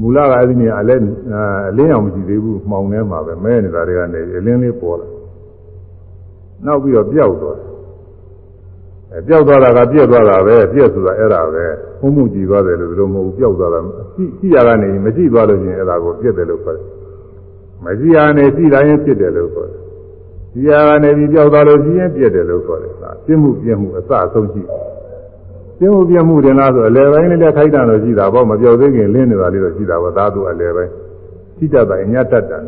[0.00, 0.96] မူလကအဲ့ဒီနေရာအလဲ
[1.70, 5.08] အလင်းအောင်မရှိသေးဘူးမှောင်ထဲမှာပဲမဲနေတာတွေကနေအလင်းလေးပေါ်လာ
[6.66, 7.73] နောက်ပြီးတော့ပျောက်သွားတယ်
[9.14, 11.64] အဲပျောက်သွားတာကပြည့်သွားတာပဲပြည့်ဆိုတာအဲ့ဒါပဲ
[12.00, 13.80] မှုမှုကြည်သွားတယ်လို့ဒီလိုမဟုတ်ဘူးပျောက်သွားတာ
[14.14, 16.86] ရှိရှိရကနေမရှိသွားလို့ရှိရင်အဲ့ဒါကိုပြည့်တယ်လို့ခေါ်တယ်
[17.84, 19.80] မရှိရနေရှိတိုင်းပြည့်တယ်လို့ခေါ်တယ်
[20.52, 24.94] ရှိရကနေပြီးပျောက်သွားလို့ရှိရင်ပြည့်တယ်လို့ခေါ်တယ်ဒါပြည့်မှုပြည့်မှုအစအဆုံးရှိတယ်
[25.78, 30.92] ပြင်းမှုပြင်းမှုတင်လားဆိုအလယ်ပိုင်းလေးလည်းခိုက်တန်လို့ရှိတာပေါ့မပြောသေးခင်လင်းနေတာလေးတော့ရှိတာပေါ့သာသူအလယ်ပိုင်း
[31.56, 32.62] ရှိတတ်တာအညတ်တတ်တယ်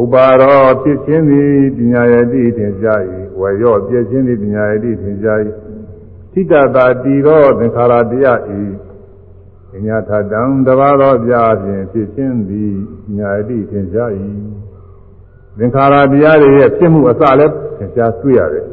[0.00, 3.00] ဥပါရောပြည့်ချင်းသည်ပညာရတိထင်ရှား၏
[3.40, 5.38] ဝေရောပြည့်ချင်းသည်ပညာရတိထင်ရှား၏
[6.32, 8.40] ထိတတာတီရောသင်္ခါရတရား၏
[9.70, 12.74] ပညာထတံတဘာသောပြာဖြင့်ဖြစ်ချင်းသည်
[13.04, 14.10] ပညာရတိထင်ရှား၏
[15.58, 18.66] သင်္ခါရတရားတွေရဲ့ဖြစ်မှုအစလည်းသင်ရှားတွေ့ရတယ်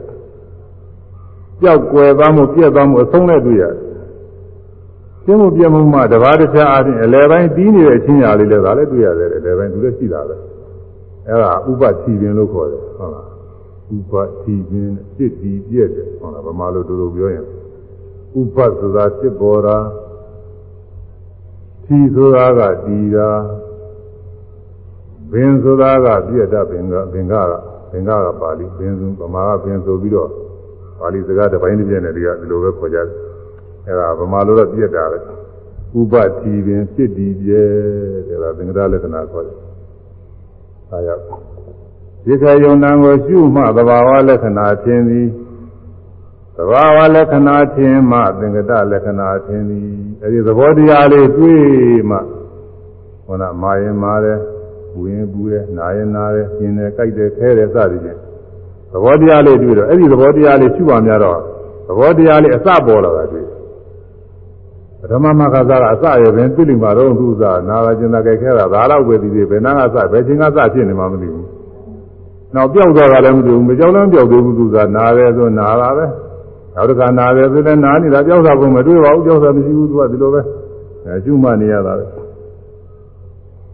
[1.59, 3.75] ပျောက်ကွယ်သွားမှုပြည့်သွားမှုအဆုံးနဲ့တွေ့ရတယ်။
[5.23, 10.37] ရှင်းမှုပြည့်မှုမှတဘာတခြားအချင်းအလယ်ပိုင်းပြီးနေတဲ့အချင်းရာလေးလည်းဒါလည်းတွေ့ရတယ်အလယ်ပိုင်းသူလည်းရှိတာပဲ။
[11.27, 13.27] အဲဒါဥပသီပင်လို့ခေါ်တယ်ဟုတ်လား။
[13.95, 14.13] ဥပ
[14.43, 17.45] သီပင်စိတ်ဒီပြည့်တယ်ဟုတ်လားဗမာလိုတို့လိုပြောရင်
[18.39, 19.77] ဥပဆိုတာစိတ်ပေါ်တာ
[21.85, 23.29] သီဆိုတာကတီတာ
[25.31, 27.33] ဘင်ဆိုတာကပြည့်တတ်ဘင်ကဘင်က
[27.91, 30.29] ဘင်ကကပါဠိဘင်စုဗမာကဘင်ဆိုပြီးတော့
[30.99, 33.07] ပါဠိစကားတစ်ပိုင်းတစ်ပြည့်နဲ့ဒီကဒီလိုပဲခေါ်ကြတယ်
[33.87, 35.17] အဲဒါဗမာလိုတော့ပြည့်တာပဲ
[35.99, 37.61] ဥပတိပင်ဖြစ်တည်ပြဲ
[38.27, 39.57] တဲ့ဒါသင်္ကတလက္ခဏာခေါ်တယ်
[40.91, 41.23] အဲရောက်
[42.25, 45.27] ဒီခယုံနံကိုရှုမှသဘာဝလက္ခဏာသင်သည်
[46.57, 49.89] သဘာဝလက္ခဏာသင်မှသင်္ကတလက္ခဏာသင်သည်
[50.23, 51.63] အဲဒီသဘောတရားလေးတွေ့
[52.09, 52.17] မှ
[53.25, 54.39] ဟောနာမာရင်မာတယ်
[54.93, 58.19] ပူရင်ပူတယ်နာရင်နာတယ်ရှင်းတယ်ကြိုက်တယ်ခဲတယ်စသည်ဖြင့်
[58.91, 61.39] သဘောတရားလေးတွေ့တော့အဲ့ဒီသဘောတရားလေးရှုပါများတော့
[61.87, 63.45] သဘောတရားလေးအစပေါ်လာတာတွေ့
[65.11, 71.47] ပထမမခါစားကအစရပင်ပြလိမာတော့သူ့စားနာလာကျင်သာကြဲခဲတာဒါတော့ပဲဒီဒီဘယ်နာကစဘယ်ချင်းကစဖြစ်နေမှမသိဘူး
[72.55, 76.05] နောက်ပြောက်သွားတာလည်းမသိဘူးမကြောက်လည်းပြောက်သေးဘူးသူစားနာတယ်ဆိုနာတာပဲ
[76.75, 80.41] နောက်တစ်ခါနာတယ်ဆိုလည်းနာနေတာပြောက်တာပုံမတွေ့ပါဘူးပြောက်တာမရှိဘူးသူကဒီလိုပဲ
[81.05, 82.05] အဲရှုမှနေရတာပဲ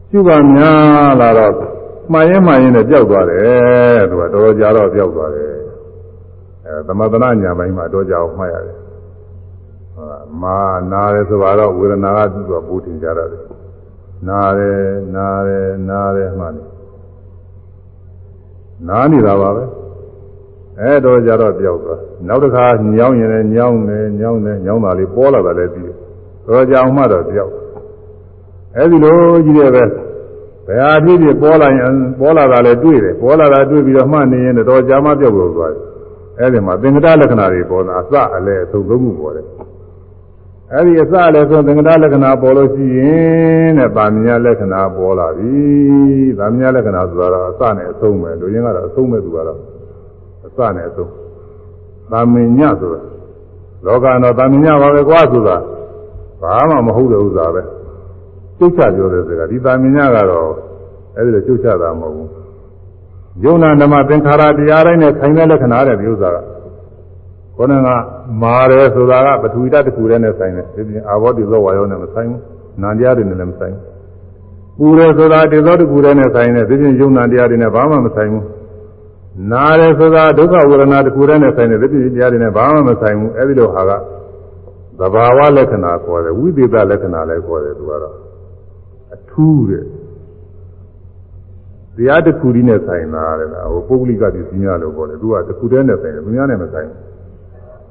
[0.09, 1.53] ရှုပါများလာတော့
[2.11, 5.51] မှားရင်မှားရင်လည်းပျောက်သွားတယ်သူကတော်တော်ကြာတော့ပျောက်သွားတယ်
[6.65, 8.86] အဲသမထနာညာပိုင်းမှာတော့ကြာအောင်မှားရတယ်ဟုတ်လား
[10.41, 10.57] မာ
[10.91, 13.29] နာတယ်ဆိုတော့ဝေဒနာကသူ့ကပူတင်ကြရတယ်
[14.27, 14.81] နာတယ်
[15.15, 16.63] နာတယ်နာတယ်မှနေ
[18.87, 19.63] နားနေတာပါပဲ
[20.79, 22.65] အဲတော့ကြာတော့ပျောက်သွားနောက်တစ်ခါ
[22.95, 25.93] ညောင်းရင်လည်းညောင်းတယ်ညောင်းတယ်ညောင်းတာလေးပေါ်လာတာလည်းပြီး
[26.47, 27.51] တော့ကြာအောင်မှတော့ပျောက်
[28.77, 29.83] အဲဒီလိုကြီးတဲ့ပဲ
[30.67, 35.83] ဘယ်ဟာဖြစ်ဖြစ်ပေါ်လာရင်ပေါ်လာတာလည်းတွေ့တယ်ပေါ်လာတာတွေ့ပြီးတော့မှတ်နေရင်တော့ကြာမှပြောက်လို့သွားတယ်
[36.39, 39.45] အဲဒီမှာသင်္ကတလက္ခဏာတွေပေါ်လာအစအလဲအဆုံးသုံးမှုပေါ်တယ်
[40.73, 45.55] အဲဒီအစအလဲဆုံးသင်္ကတလက္ခဏာပေါ်လို့ရှိရင်တဲ့ဗာမညာလက္ခဏာပေါ်လာပြီ
[46.39, 49.59] ဗာမညာလက္ခဏာဆိုတာတော့အစနဲ့အဆုံးပဲလူရင်းကတော့အဆုံးပဲသူကတော့
[50.47, 51.11] အစနဲ့အဆုံး
[52.11, 53.01] ဗာမညဆိုတာ
[53.85, 55.57] လောကတော့ဗာမညပါပဲကွာဆိုတာ
[56.41, 57.61] ဘာမှမဟုတ်တဲ့ဥစ္စာပဲ
[58.57, 60.51] ကျုပ်ချပြောတဲ့စကားဒီတာမင်ညကတော့
[61.17, 62.29] အဲဒီလိုကျုပ်ချတာမဟုတ်ဘူး
[63.43, 66.37] ယုံနာဓမ္မသင်္ခါရတရားတိုင်းနဲ့ဆိုင်တဲ့လက္ခဏာတဲ့ဒီဥစ္စာက
[67.57, 67.89] ခေါင်းက
[68.41, 72.41] မာတယ်ဆိုတာကပထဝီဓာတ်တစ်ခုတည်းနဲ့ဆိုင်တယ်ဒီပြင်အာဘောတိသောဝါယောနဲ့မဆိုင်ဘူး
[72.81, 73.87] နာတရားတွေနဲ့လည်းမဆိုင်ဘူး
[74.77, 78.45] ပူတယ်ဆိုတာတေသောတစ်ခုတည်းနဲ့ဆိုင်တယ်ဒီပြင်ယုံနာတရားတွေနဲ့ဘာမှမဆိုင်ဘူး
[79.51, 83.91] နာတယ်ဆိုတာဒုက္ခဝေဒနာတစ်ခုတည်းနဲ့ဆိုင်တယ်ဒီပြင်တရားတွေနဲ့ဘာမှမဆိုင်ဘူးအဲဒီလိုဟာက
[84.99, 88.15] သဘာဝလက္ခဏာခေါ်တယ်ဝိသေသလက္ခဏာလည်းခေါ်တယ်သူကတော့
[89.15, 89.83] အထူးတဲ့
[91.97, 97.06] တရားတစ်ခုတည်းနဲ့ဆိုင်တာတဲ့ဟိုပုဂ္ဂလိကပစ္စည်းများလို့ပြောတယ်သူကတစ်ခုတည်းနဲ့ဆိုင်တယ်သူများနဲ့မဆိုင်ဘူး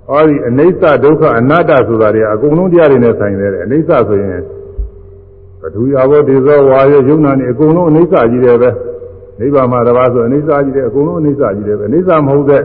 [0.08, 4.42] ဟောဒီအနိစ္စဒုက္ခအနတ္တဆိုတာတွေအကုန်လုံးတရားတွေနဲ့ဆိုင်တယ်အနိစ္စဆိုရင်
[5.62, 8.70] ဘဒုရဘောဒေဇောဝါရယုံနာနေအကုန်လုံးအနိစ္စကြီးတယ်ပဲ
[9.40, 12.62] နိဗ္ဗာန်မှာတပါးဆိုအနိစ္စကြီးတယ်အကုန်လုံးအနိစ္စကြီးတယ်ပဲအနိစ္စမဟုတ်တဲ့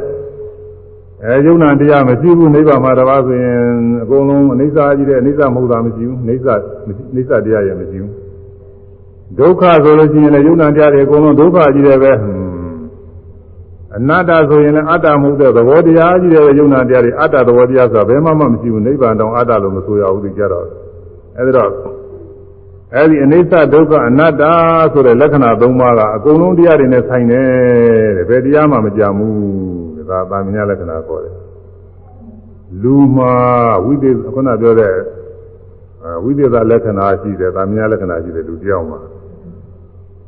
[1.24, 3.62] အဲယုံနာတရားမရှိဘူးနိဗ္ဗာန်မှာတပါးဆိုရင်
[4.04, 6.48] အကုန်လုံးအနိစ္စကြီးတယ်အနိစ္စမဟုတ်တာမရှိဘူးနိစ္စ
[7.16, 8.14] နိစ္စတရားရဲ့မရှိဘူး
[9.40, 12.12] ဒုက္ခဆိုလို့ရှိရင်လည်းယုံနာတရားတွေအကုန်လုံးဒုက္ခကြီးတယ်ပဲ
[13.98, 20.66] အနတ္တဆိုရင်လည်းအတ္တမဟုတ်တဲ့သဘောတရားကြီးတယ်ယုံနာတရားတွေအတ္တသဘောတရားဆိုတာဘယ်မှမမရှိဘူးနိဗ္ဗာန်တောင်အတ္တလို့မဆိုရဘူးဒီကြတော့
[21.38, 21.70] အဲဒီတော့
[22.96, 24.44] အဲဒီအနိစ္စဒုက္ခအနတ္တ
[24.94, 27.48] ဆိုတဲ့လက္ခဏာ၃ပါးကအကုန်လုံးတရားတွေနဲ့ဆိုင်တယ်
[28.18, 29.36] တဲ့ဘယ်တရားမှမကြဘူး
[30.10, 31.36] ဒါသာမညလက္ခဏာခေါ်တယ်
[32.82, 33.34] လူမှာ
[33.86, 34.94] ဝိသေခုနပြောတဲ့
[36.24, 39.00] ဝိသေသလက္ခဏာရှိတယ်သာမညလက္ခဏာရှိတယ်လူတယောက်မှာ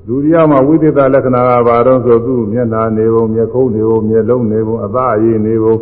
[0.07, 5.75] လူတယောက်မှာဝိသေသလက္ခဏာကဘာတော့ဆိုသူ့မျက်နှာနေပုံမျက်ခုံးနေပုံမျက်လုံးနေပုံအသားအရည်နေပုံ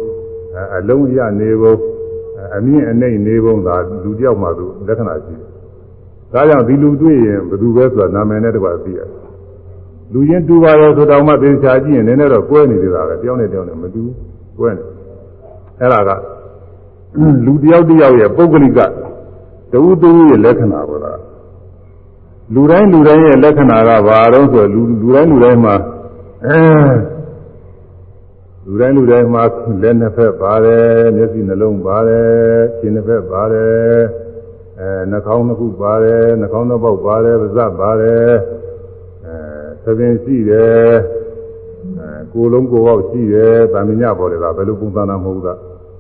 [0.78, 1.74] အလုံးအရနေပုံ
[2.55, 5.47] အမြင့်အနှိမ့်နေပုံဒါလူတယောက်မှာသူလက္ခဏာရှိတယ်
[6.34, 9.09] ဒါကြောင့်ဒီလူတွေ့ရင်ဘယ်သူပဲဆိုတာနာမည်နဲ့တကွာသိရတယ်
[10.13, 14.03] လူချင်းတူပါရောဆိုတော့မှသေချာကြည့်ရင်နည်းနည်းတော့ကွဲနေသေးတာပဲတယောက်နဲ့တယောက်နဲ့မတူ
[14.57, 14.84] ကွဲနေ
[15.80, 16.09] အဲ့ဒါက
[17.45, 18.80] လူတယောက်တယောက်ရဲ့ပုဂ္ဂလိက
[19.72, 21.13] တဝူတဝူရဲ့လက္ခဏာပေါ်တာ
[22.54, 25.76] လူတိုင်းလူတိုင်းရဲ့လက္ခဏာကဘာတော့ဆိုလူလူတိုင်းလူတိုင်းမှာ
[26.45, 26.60] အဲ
[28.66, 29.43] လူတိုင်းလူတိုင်းမှာ
[29.82, 30.86] လက်နှစ်ဖက်ပါတယ်
[31.16, 32.30] မျက်စိနှလုံးပါတယ်
[32.78, 33.99] ခြေနှစ်ဖက်ပါတယ်
[34.80, 38.32] အဲနှာခေါင်းနှစ်ခုပါတယ်နှာခေါင်းနှစ်ပေါက်ပါတယ်ပါးစပ်ပါတယ်
[39.26, 40.91] အဲသပင်ရှိတယ်
[41.99, 45.54] အဲကိုယ်လုံးကိုယ်ပေါက်ရှိတယ်ဗာမညပေါ်တယ်ကဘယ်လိုပုံသဏ္ဍာန်မဟုတ်တာ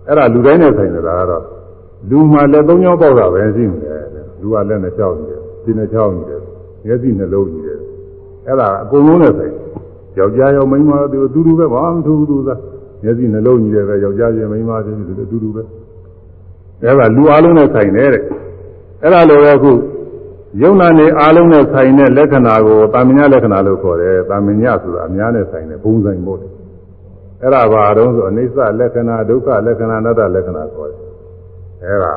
[0.07, 1.43] အဲ့ဒါလူတိုင်းနဲ့ဆိုင်နေတာကတော့
[2.09, 4.03] လူမှာလက်သုံးချောင်းပေါက်တာပဲရှိနေတယ်
[4.41, 6.41] လူကလက်နဲ့ချောက်နေတယ် ခြေနဲ့ချောက်နေတယ်
[6.85, 7.79] မျက်စိနှလုံးနေတယ်
[8.47, 9.53] အဲ့ဒါအကုန်လုံးနဲ့ဆိုင်
[10.17, 12.49] ယောက်ျားရောမိန်းမရောသူအတူတူပဲဘာမှမထူးဘူးသူက
[13.03, 15.63] မျက်စိနှလုံးကြီးတယ်ပဲယောက်ျားချင်းမိန်းမချင်းသူအတူတူပဲ
[16.83, 18.23] အဲ့ဒါလူအလုံးနဲ့ဆိုင်တယ်တဲ့
[19.03, 19.71] အဲ့ဒါလိုပဲအခု
[20.61, 26.51] ယုံနာနေအားလုံးနဲ့ဆိုင်တဲ့လက္ခဏာကိုတာမညလက္ခဏာလို့ခေါ်တယ်တာမညဆိုတာအများနဲ့ဆိုင်တဲ့ဘုံဆိုင်မို့တယ်
[27.41, 30.99] အဲ့ဒါဘာတော့ဆိုအနိစ္စလက္ခဏာဒုက္ခလက္ခဏာအနတ္တလက္ခဏာခေါ်တယ်
[31.83, 32.13] အဲ့ဒါ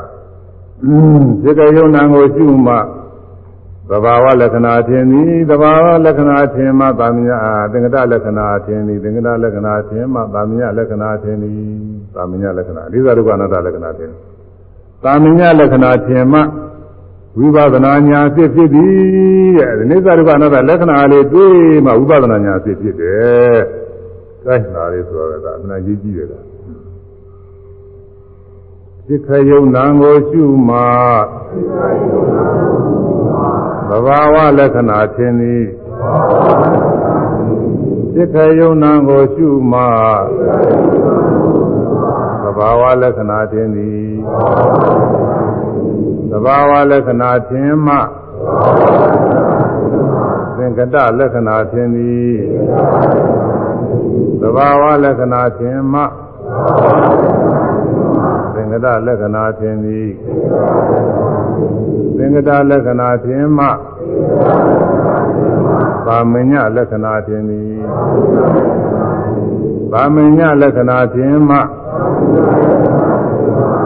[1.42, 2.74] ဒီကယုံနာကိုရှုမှ
[3.90, 7.28] သဘာဝလက္ခဏာထင်သည်သဘာဝလက္ခဏာထင်မှတာမည
[7.72, 11.54] သင်္ကတလက္ခဏာထင်သည်သင်္ကတလက္ခဏာထင်မှတာမညလက္ခဏာထင်သည်
[12.14, 14.10] တာမညလက္ခဏာအနိစ္စဒုက္ခအနတ္တလက္ခဏာထင်
[15.04, 16.40] တာမညလက္ခဏာထင်မှ
[17.38, 18.92] ဝိပဿနာညာဖြစ်ဖြစ်သည်
[19.58, 21.54] တဲ့ဒီနိစ္စဒုက္ခအနတ္တလက္ခဏာလေးတွေ့
[21.86, 23.56] မှဝိပဿနာညာဖြစ်ဖြစ်တယ်။
[24.46, 26.44] ဒါနာလေးဆိုတော့ကအမှန်ကြီးကြီးတယ်လား။
[29.08, 30.76] စိခယုံနာကိုရှုမှ
[33.88, 35.64] သဘာဝလက္ခဏာထင်သည်
[38.14, 39.80] စိခယုံနာကိုရှုမှ
[42.42, 44.12] သဘာဝလက္ခဏာထင်သည်
[46.30, 47.94] သဘာဝလက္ခဏာထင်မှ
[50.56, 52.34] သင်္ကတလက္ခဏာထင်သည်
[54.40, 56.02] သဘာဝလက္ခဏာထင်မှ
[58.54, 60.08] သင်္ကတလက္ခဏာထင်သည်
[62.16, 63.66] သင်္ကတလက္ခဏာထင်မှ
[66.06, 67.74] သာမညလက္ခဏာထင်သည်
[69.92, 71.56] သာမညလက္ခဏာထင်မှ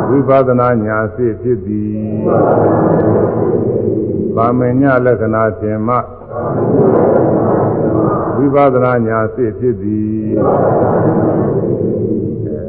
[0.09, 1.99] ဝိပဿနာညာစိဖြစ်သည်။
[4.37, 5.97] ဗာမညလက္ခဏာသင်မှ
[8.37, 10.29] ဝိပဿနာညာစိဖြစ်သည်။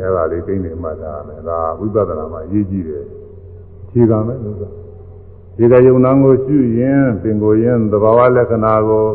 [0.10, 3.04] အဲဒါလေးသိနေမှသာမယ်။ဒါဝိပဿနာမှာအရေးကြီးတယ်။
[3.92, 4.70] ခြေကမယ်လို့ဆို။
[5.56, 9.06] ခြေကယုံနာကိုရှုရင်ပင်ကိုရင်သဘာဝလက္ခဏာကို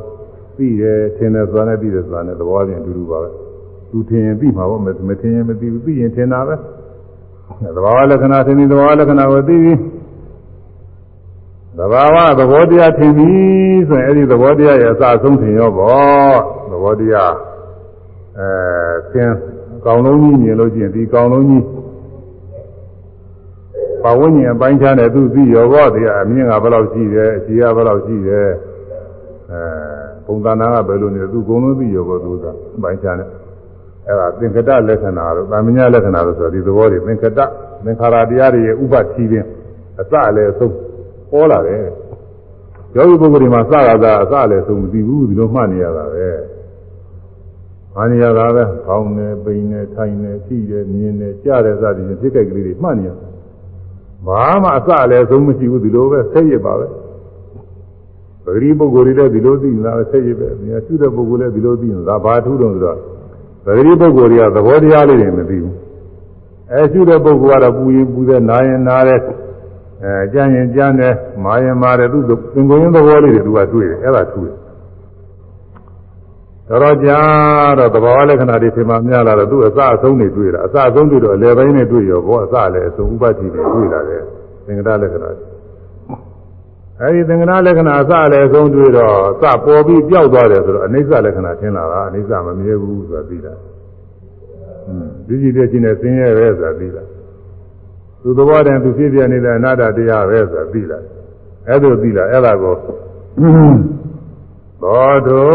[0.56, 3.30] သိတယ်ထင်တယ်ဆိုတာနဲ့သိတယ်ဆိုတာနဲ့သဘောချင်းအတူတူပါပဲ။
[3.90, 6.54] သူထင်ရင်သိမှာပေါ့မထင်ရင်မသိဘူးသိရင်ထင်တာပဲ။
[7.76, 9.78] သဘာဝလက္ခဏာသင်ပြီးသဘာဝလက္ခဏာကိုသိပြီး
[11.78, 16.36] သဘာဝသဘောတရားထင်ပြီးဆိုရင်အဲ့ဒီသဘောတရားရဲ့အစအဆုံးထင်ရောပေါ့
[16.70, 17.32] သဘောတရား
[18.38, 18.48] အဲ
[19.12, 19.30] သင်
[19.84, 21.64] ကောင်းလုံးကြီးမြင်လို့ရှိရင်ဒီကောင်းလုံးကြီး
[24.02, 28.48] ပါဝဉ္ဉအပိုင်းခြားနဲ့သူသိရောပေါ့တရားအမြင့်ကဘယ်လောက်ရှိတယ်အရှိကဘယ်လောက်ရှိတယ်
[29.50, 29.60] အဲ
[30.26, 32.44] ပုံသဏ္ဍာန်ကဘယ်လိုနေလဲသူအကုန်လုံးသိရောပေါ့သူက
[32.76, 33.28] အပိုင်းခြားနဲ့
[34.06, 37.40] အဲ့ဒါသင်္ကတလက္ခဏာတို့ဗာမညလက္ခဏာတို့ဆိုဒီသဘောတွေသင်္ကတ
[37.84, 39.44] သင်္ခါရတရားတွေရဲ့ဥပတိပင်
[40.00, 40.74] အစလည်းအဆုံး
[41.30, 41.84] ပေါ်လာတယ်
[42.96, 46.53] ယောဂီပုဂ္ဂိုလ်တွေမှာစကားသာအစလည်းဆုံးမသိဘူးဒီလိုမှတ်နေရတာပဲ
[47.94, 53.10] မှတ်နေရတာပဲခေါင်းနဲ့ပိန်နဲ့ထိုင်နဲ့ကြည့်တယ်မြင်တယ်ကြားတယ်စသည်ဖြင့်ဖြစ်ခဲ့ကလေးတွေမှတ်နေရ
[54.26, 56.86] ဘာမှအစလည်းဆုံးမရှိဘူးဒီလိုပဲဆက်ရပါပဲ
[58.44, 62.98] ပဂရိပုဂ္ဂိုလ်တွေလည်းဒီလိုသိနေတာပဲဆက်ရပဲ။မြတ်ရှိတဲ့ပုဂ္ဂိုလ်လည်းဒီလိုသိနေတာဘာထူးတော့ဆိုတော့
[63.64, 65.74] ပဂရိပုဂ္ဂိုလ်တွေကသဘောတရားလေးတွေမသိဘူး
[66.72, 69.20] အဲရှိတဲ့ပုဂ္ဂိုလ်ကတော့ပူရင်ပူတယ်နားရင်နားတယ်
[70.04, 71.14] အဲကြမ်းရင်ကြမ်းတယ်
[71.44, 74.56] မာရင်မာတယ်သူသင်္ကိုင်းသဘောလေးတွေသူကတွေ့တယ်အဲ့ဒါထူးတယ်
[76.74, 77.20] တော်တော်ကြာ
[77.78, 84.22] တော့သဘာဝလက္ခဏာတွေထင်မှများလာတော့သူ့အစအဆုံးတွေတွေ့တာအစအဆုံးတွေ့တော့အလယ်ပိုင်းနဲ့တွေ့ရောဘောအစလည်းအဆုံးဥပတိတွေတွေ့လာတယ်
[84.66, 85.30] သင်္ကတလက္ခဏာ
[87.00, 93.54] အဲဒီသင်္ကတလက္ခဏာအစလည်းအဆုံးတွေ့တော့စပေါ်ပြီးပျောက်သွားတယ်ဆိုတော့အနိစ္စလက္ခဏာထင်လာတာအနိစ္စမမြဲဘူးဆိုတာသိတာ
[94.88, 97.02] อืมဒီကြည့်တဲ့ချင်းနဲ့ဆင်းရဲပဲဆိုတာသိတာ
[98.22, 100.98] သူသဘောတည်းသူဖြစ်ပြနေတဲ့အနာတ္တတရားပဲဆိုတာသိတာ
[101.68, 102.74] အဲ့ဒါသိတာအဲ့ဒါကို
[104.84, 105.48] သောတော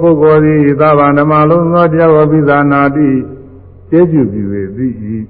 [0.00, 3.08] ပုဂ္ဂိုလ်သည်သဗ္ဗဓမ္မလုံးသောတရားဝပိသနာတိ
[3.90, 4.42] ကျေကျူပြု၍
[4.76, 4.86] သိ၏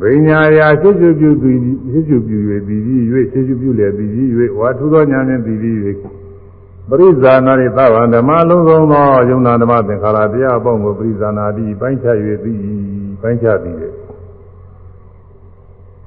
[0.00, 1.58] ဘိညာယာကျေကျူပြုသည်
[1.90, 2.76] ကျေကျူပြု၍သိ၏၍
[3.32, 4.04] ကျေကျူပြုလည်းသိ၏၍
[4.58, 5.54] ဝါထုသောဉာဏ်ဖြင့်သိ၏၍
[6.88, 12.52] ပရိဇာနာတိသဗ္ဗဓမ္မလုံးစုံသောယုံနာဓမ္မသင်္ခါရတရားအပေါင်းကိုပရိဇာနာတိပိုင်းခြား၍သိ၏
[13.22, 13.88] ပိုင်းခြားသည်လေ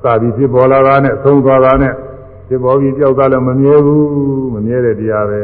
[0.04, 1.94] သာပြီးဖြစ်ပေါ်လာတာနဲ့သုံးသွားတာနဲ့
[2.48, 5.42] ဖြစ်ပေါ်ပြီးကြောက်တာလည်းမမြဲဘူးမမြဲတဲ့တရားပဲ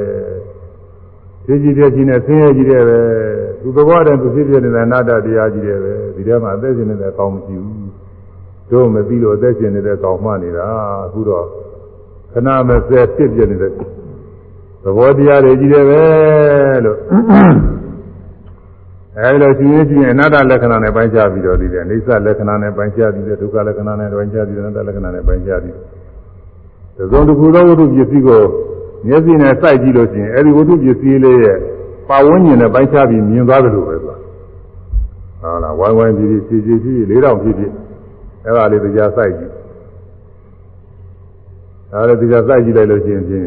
[1.45, 2.99] သိကြည့်တဲ့ချင်းနဲ့ဆင်းရဲကြည့်တဲ့ပဲ
[3.61, 7.91] သူသဘောတည်းသူဖြစ်ဖြစ်နေတဲ့နာတ္တတရားကြီးတဲ့ပဲဒီထဲမှာအသက်ရှင်နေတဲ့အကောင်မရှိဘူး
[8.71, 10.65] တို့မသိလို့အသက်ရှင်နေတဲ့ကောင်မှနေတာ
[11.05, 11.45] အခုတော့
[12.33, 16.01] ခဏမစဲဖြစ်ပြနေတဲ့သဘောတရားတွေကြီးတယ်ပဲ
[16.85, 16.97] လို့
[19.19, 25.75] အဲဒီလိုရှင်ရင်ရှင်အနာတ္တလက္ခဏာနဲ့ပိုင်းခြားပြီးတော့ဒီတဲ့အိဋ္ဌလက္ခဏာနဲ့ပိုင်းခြားပြီးတဲ့ဒုက္ခလက္ခဏာနဲ့ပိုင်းခြားပြီးတဲ့အနတ္တလက္ခဏာနဲ့ပိုင်းခြားပြီး
[27.11, 28.41] သုံးတစ်ခုသောဝတ္ထုပစ္စည်းကို
[29.07, 31.57] မျက်စိနဲ့စိုက်ကြည့်လို့ရှိရင်အဲဒီဝတ္ထုပစ္စည်းလေးရဲ့
[32.09, 34.17] ပါဝန်းကျင်နဲ့ပိုင်းခြားပြီးမြင်သွားတယ်လို့ပဲဆိုတာ
[35.41, 37.71] ဟုတ်လားဝိုင်းဝိုင်းကြည့်ကြည့်ကြည့်ကြည့်ကြည့်လေးတောင်ဖြစ်ဖြစ်
[38.45, 39.51] အဲဒါလေးတရားစိုက်ကြည့်
[41.93, 43.43] အဲဒါတရားစိုက်ကြည့်လိုက်လို့ရှိရင်ဖြင့်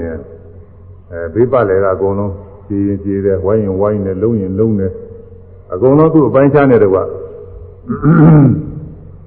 [1.13, 2.33] အဲဘေးပတ်လေကအကုန်လုံး
[2.69, 4.93] ကြည်ရင်ကြည်တယ်ဝိုင်းရင်ဝိုင်းတယ်လုံးရင်လုံးတယ်
[5.73, 7.05] အကုန်လုံးသူ့အပိုင်းခြားနေတယ်ကွာ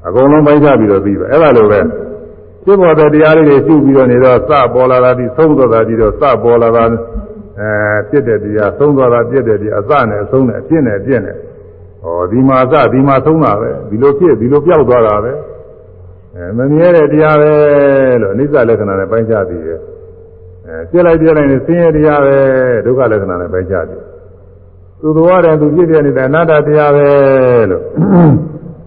[0.08, 1.80] အကုန်လုံးပိုင်းခြားပြီးတော့ပြီးပဲအဲ့ဒါလိုပဲ
[2.68, 6.84] ဖြစ်ပေါ်တဲ့တရားလေးတွေရှုပြီးတော့နေတော့စပေါ်လာတာဒီသုံးသွားတာဒီတော့စပေါ်လာတာ
[7.60, 7.72] အဲ
[8.10, 11.38] ပြစ်တဲ့တရားသုံးသွားတာပြစ်တဲ့တရားအစနဲ့အဆုံးနဲ့အပြစ်နဲ့အပြစ်နဲ့
[12.04, 15.34] ဟောဒီမှာအစဒီမှာသုံးတာပဲဒီလိုဖြစ်ဒီလိုပြောက်သွားတာပဲ
[16.36, 17.52] အဲမမြဲတဲ့တရားပဲ
[18.22, 19.80] လို့အနိစ္စလက္ခဏာနဲ့ပိုင်းခြားပြီးရဲ့
[20.68, 22.38] အဲပြစ်လိုက်ပြစ်လိုက်နေဆင်းရဲတရားပဲ
[22.86, 24.02] ဒုက္ခလက္ခဏာနဲ့ပိုင်းခြားပြီး
[25.02, 27.08] သူတော်တယ်သူပြည့်ပြည့်နေတဲ့အနာတ္တတရားပဲ
[27.72, 27.84] လို့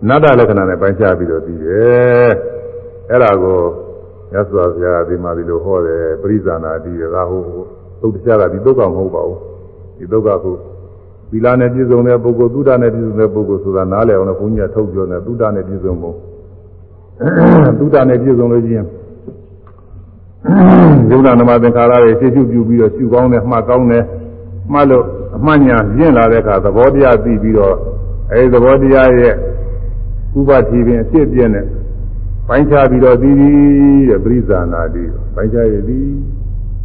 [0.03, 2.60] အနာတ္တလက္ခဏာနဲ့ပိုင်းခြားပြီးတော့ပြီးတယ်
[3.11, 3.59] အဲ့ဒါကို
[4.33, 7.43] မြတ်စွာဘုရားဒီမှာဒီလိုဟောတယ်ပရိဇာနာတိရကဟို
[8.01, 9.39] သုတ်တရားကဒီသုတ်ကမဟုတ်ပါဘူး
[9.99, 10.57] ဒီသုတ်ကကို
[11.31, 16.17] သီလနဲ့ပြည့်စုံတဲ့ပုဂ္ဂိုလ်သုဒ္ဓနဲ့ပြည့်စုံတဲ့ပုဂ္ဂိုလ်ဆိုတာနားလည်အောင်လို့ဘုန်းကြီးကထုတ်ပြောတယ်သုဒ္ဓနဲ့ပြည့်စုံဖို့
[17.79, 18.87] သုဒ္ဓနဲ့ပြည့်စုံလို့ချင်း
[21.11, 24.05] ယုံနာနမသင်္ခါရတွေရှင်းရှုပြုပြီးတော့ရှုကောင်းတယ်မှတ်ကောင်းတယ်
[24.73, 25.05] မှတ်လို့
[25.37, 27.75] အမှန်ညာပြင့်လာတဲ့အခါသဘောတရားသိပြီးတော့
[28.33, 29.35] အဲဒီသဘောတရားရဲ့
[30.39, 31.67] ဥပတိပင်အဖြစ်ပြည့်တဲ့
[32.51, 33.51] ပိုင်းခြားပြီးတော့ပြီးပြီ
[34.09, 36.09] တဲ့ပရိဇာနာတိပိုင်းခြားရသည်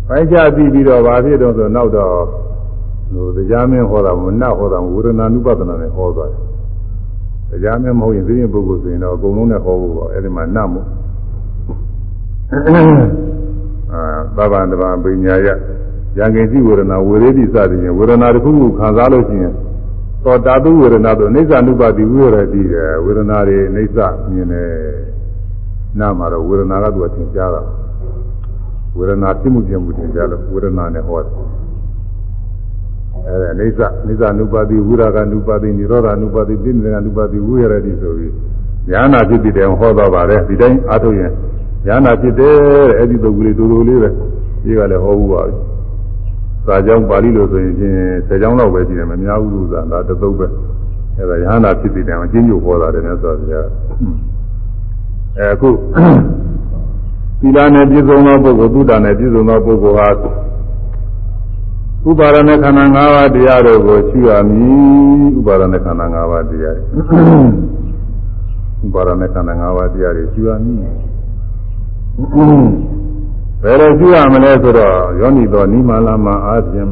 [0.08, 2.14] ပိုင်းခြားပြီးပြီးတော့ဘာဖြစ်တော့ဆိုနောက်တော့
[3.14, 10.88] ဟိုတရားမင်းဟောတာမနတ်ဟောတာဝေဒနာနုပဒနာနဲ့ဟောသွားတယ်တရားမင်းမဟုတ်ရင်သိရင်ပုဂ္ဂိုလ်ဆိုရင်တော့အကုန်လုံးနဲ့ဟောဖို့ပေါ့အဲ့ဒီမှာနတ်မို့
[13.92, 14.02] အာ
[14.38, 15.48] သဗ္ဗံတဗံပညာယ
[16.18, 19.54] ယံကိစီဝေဒနာဝေရေတိစသည်ဖြင့်ဝေဒနာတစ်ခုခုခံစားလို့ရှိရင်
[20.24, 24.00] သောတာတုဝေဒနာဆိုအိဋ္ဌနုပတိဝိရတိတယ်ဝေဒနာတွေအိဋ္ဌ
[24.32, 25.15] မြင်တယ်
[26.00, 27.62] နာမှာတော့ဝေဒနာကသူကသင်ကြားတာ
[28.98, 31.34] ဝေဒနာပြမှုပြမှုသင်ကြားလို့ဝေဒနာနဲ့ဟောတယ်
[33.28, 38.34] အဲဒါအိဋ္ဌအိဋ္ဌနုပတိဝိရာကနုပတိនិရောဓနုပတိပြိနေကနုပတိဝိရတိဆိုပြီး
[38.90, 41.32] ဉာဏဖြစ်ပြီးတယ်ဟောတော့ပါတယ်ဒီတိုင်းအားထုတ်ရင်
[41.88, 42.56] ဉာဏဖြစ်တယ်
[42.98, 44.10] အဲ့ဒီပုဂ္ဂိုလ်တူတူလေးပဲ
[44.64, 45.56] ဒီကလည်းဟောဘူးပါပြီ
[46.66, 47.96] စာကြောင်းပါဠိလိုဆိုရင်ချင်း
[48.28, 50.46] ဆယ်ကြောင်းလောက်ပဲရှိတယ်မများဘူးလို့ဆိုတာဒါတသုတ်ပဲ
[51.18, 53.68] အဲ့ဒါရဟန္တာဖြစ်ပြီးတယ်အချင်းချုပ်ဟောတာတယ်နဲ့ဆိုတော့
[55.39, 55.69] အဲအခု
[57.41, 60.09] သီလနဲ့ပြည့်စုံသောပုဂ္ဂိုလ်သုဒ္ဓနဲ့ပြည့်စုံသောပုဂ္ဂိုလ်ဟာ
[62.09, 66.77] ဥပါရณะခန္ဓာ၅ပါးတရားတို့ကိုရှုရမည်ဥပါရณะခန္ဓာ၅ပါးတရား
[68.85, 70.79] ဥပါရณะခန္ဓာ၅ပါးတရားတွေရှုရမည်
[73.63, 76.89] ဘယ်လိုရှုရမလဲဆိုတော့ယောနိတော်နိမာလာမအားဖြင့်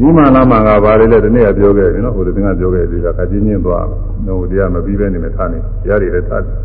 [0.00, 3.86] နိမာလာမကဘာလဲလဲဒီနေ့ကပြောခဲ့ပြီနော်ဟိုဒီကပြောခဲ့ပြီကခချင်းချင်းသွား
[4.26, 6.56] တော့တရားမပြီးပဲနေမယ်ထားနေတရားတွေလည်းထားတယ်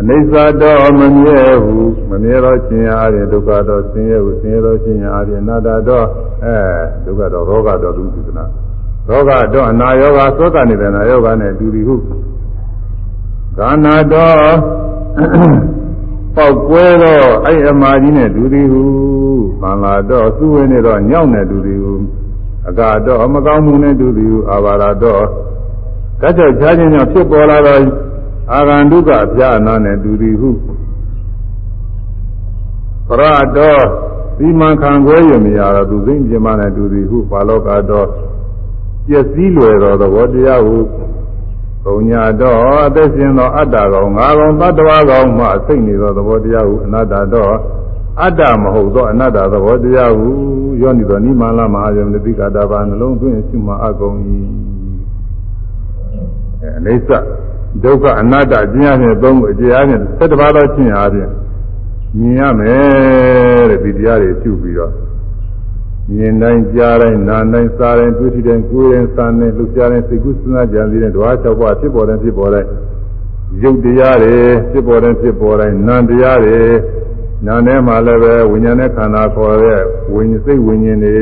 [0.00, 6.06] အနိစ္စတော့မမြဲဘူးမမြဲတော့ခြင်းအားဖြင့်ဒုက္ခတော့ဆင်းရဲဘူးဆင်းရဲတော့ခြင်းအားဖြင့်အနာတ္တတော့
[6.44, 6.56] အဲ
[7.04, 8.44] ဒုက္ခတော့ရောဂတော့လူသုဒနာ
[9.08, 11.96] ရောဂတော့အနာယောဂသောကနေတဲ့နာယောဂနဲ့တူပြီဟု
[13.56, 14.50] ခန္ဓာတော့
[16.36, 18.84] ပေါက်ကွဲတော့အဲ့အမာကြီးနဲ့တူသည်ဟု
[19.60, 21.94] ခန္ဓာတော့သူ့ဝင်နေတော့ညောင်းနေတူသည်ဟု
[22.68, 25.24] အကတော့အမကောင်းမှုနဲ့တူသည်ဟုအာဘာရတော့
[26.22, 27.80] ကတ်ချက်ချားခြင်းကြောင့်ဖြစ်ပေါ်လာတော့
[28.52, 30.50] အာဂန္တုကအပြာအနာနဲ့တူသည်ဟု
[33.08, 33.22] ပရ
[33.56, 33.82] တော်
[34.38, 38.08] သီမံခံခွဲရမရတော့သူစိမ့်ပြမနဲ့တူသည်ဟုပါလောကတော့
[39.06, 40.78] ပျက်စီးလွယ်သောသဘောတရားဟု
[41.84, 47.54] ဘုံညာတော့အသက်ရှင်သောအတ္တကောင်ငါကောင်တတ္တဝါကောင်မှစိတ်နေသောသဘောတရားဟုအနတ္တတော့
[48.22, 50.28] အတ္တမဟုတ်သောအနတ္တသဘောတရားဟု
[50.82, 54.16] ယောနိသောနိမလာမဟာယမတိကတာဘာနှလုံးသွင်းရှုမှအကုန်၏
[56.62, 57.47] အဲအိဋ္ဌ
[57.82, 61.30] ဒုက္ခအနတ္တကျင့်ရတဲ့သုံးခုအကျဉ်းအားဖြင့်၁၁ပါးသောကျင့်အားဖြင့်
[62.18, 64.92] မြင်ရမယ်တဲ့ဒီတရားတွေရှုပြီးတော့
[66.14, 72.64] မြင်တိုင်းကြားတိုင်းနားတိုင်းစားတိုင်းတွေ့ထိတိုင်းကိုယ်ရင်စားတိုင်းလှုပ်ရှားတိုင်းစိတ်ကူးစဉ်းစားကြံစည်တဲ့ဓဝါ၆ပါးဖြစ်ပေါ်တဲ့ဖြစ်ပေါ်တဲ့
[73.62, 74.36] ရုပ်တရားတွေ
[74.70, 76.60] ဖြစ်ပေါ်တဲ့ဖြစ်ပေါ်တိုင်းနာမ်တရားတွေ
[77.46, 79.80] နာမ်ထဲမှာလည်းပဲဝိညာဉ်နဲ့ခန္ဓာခေါ်တဲ့
[80.14, 81.16] ဝိညာဉ်စိတ်ဝိညာဉ်တွေ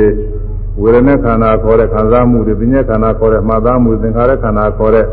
[0.82, 5.06] ဝေဒနာခန္ဓာခေါ်တဲ့ခံစားမှုတွေပညာခန္ဓာခေါ်တဲ့မှတ်သားမှုသင်္ခါရခန္ဓာခေါ်တဲ့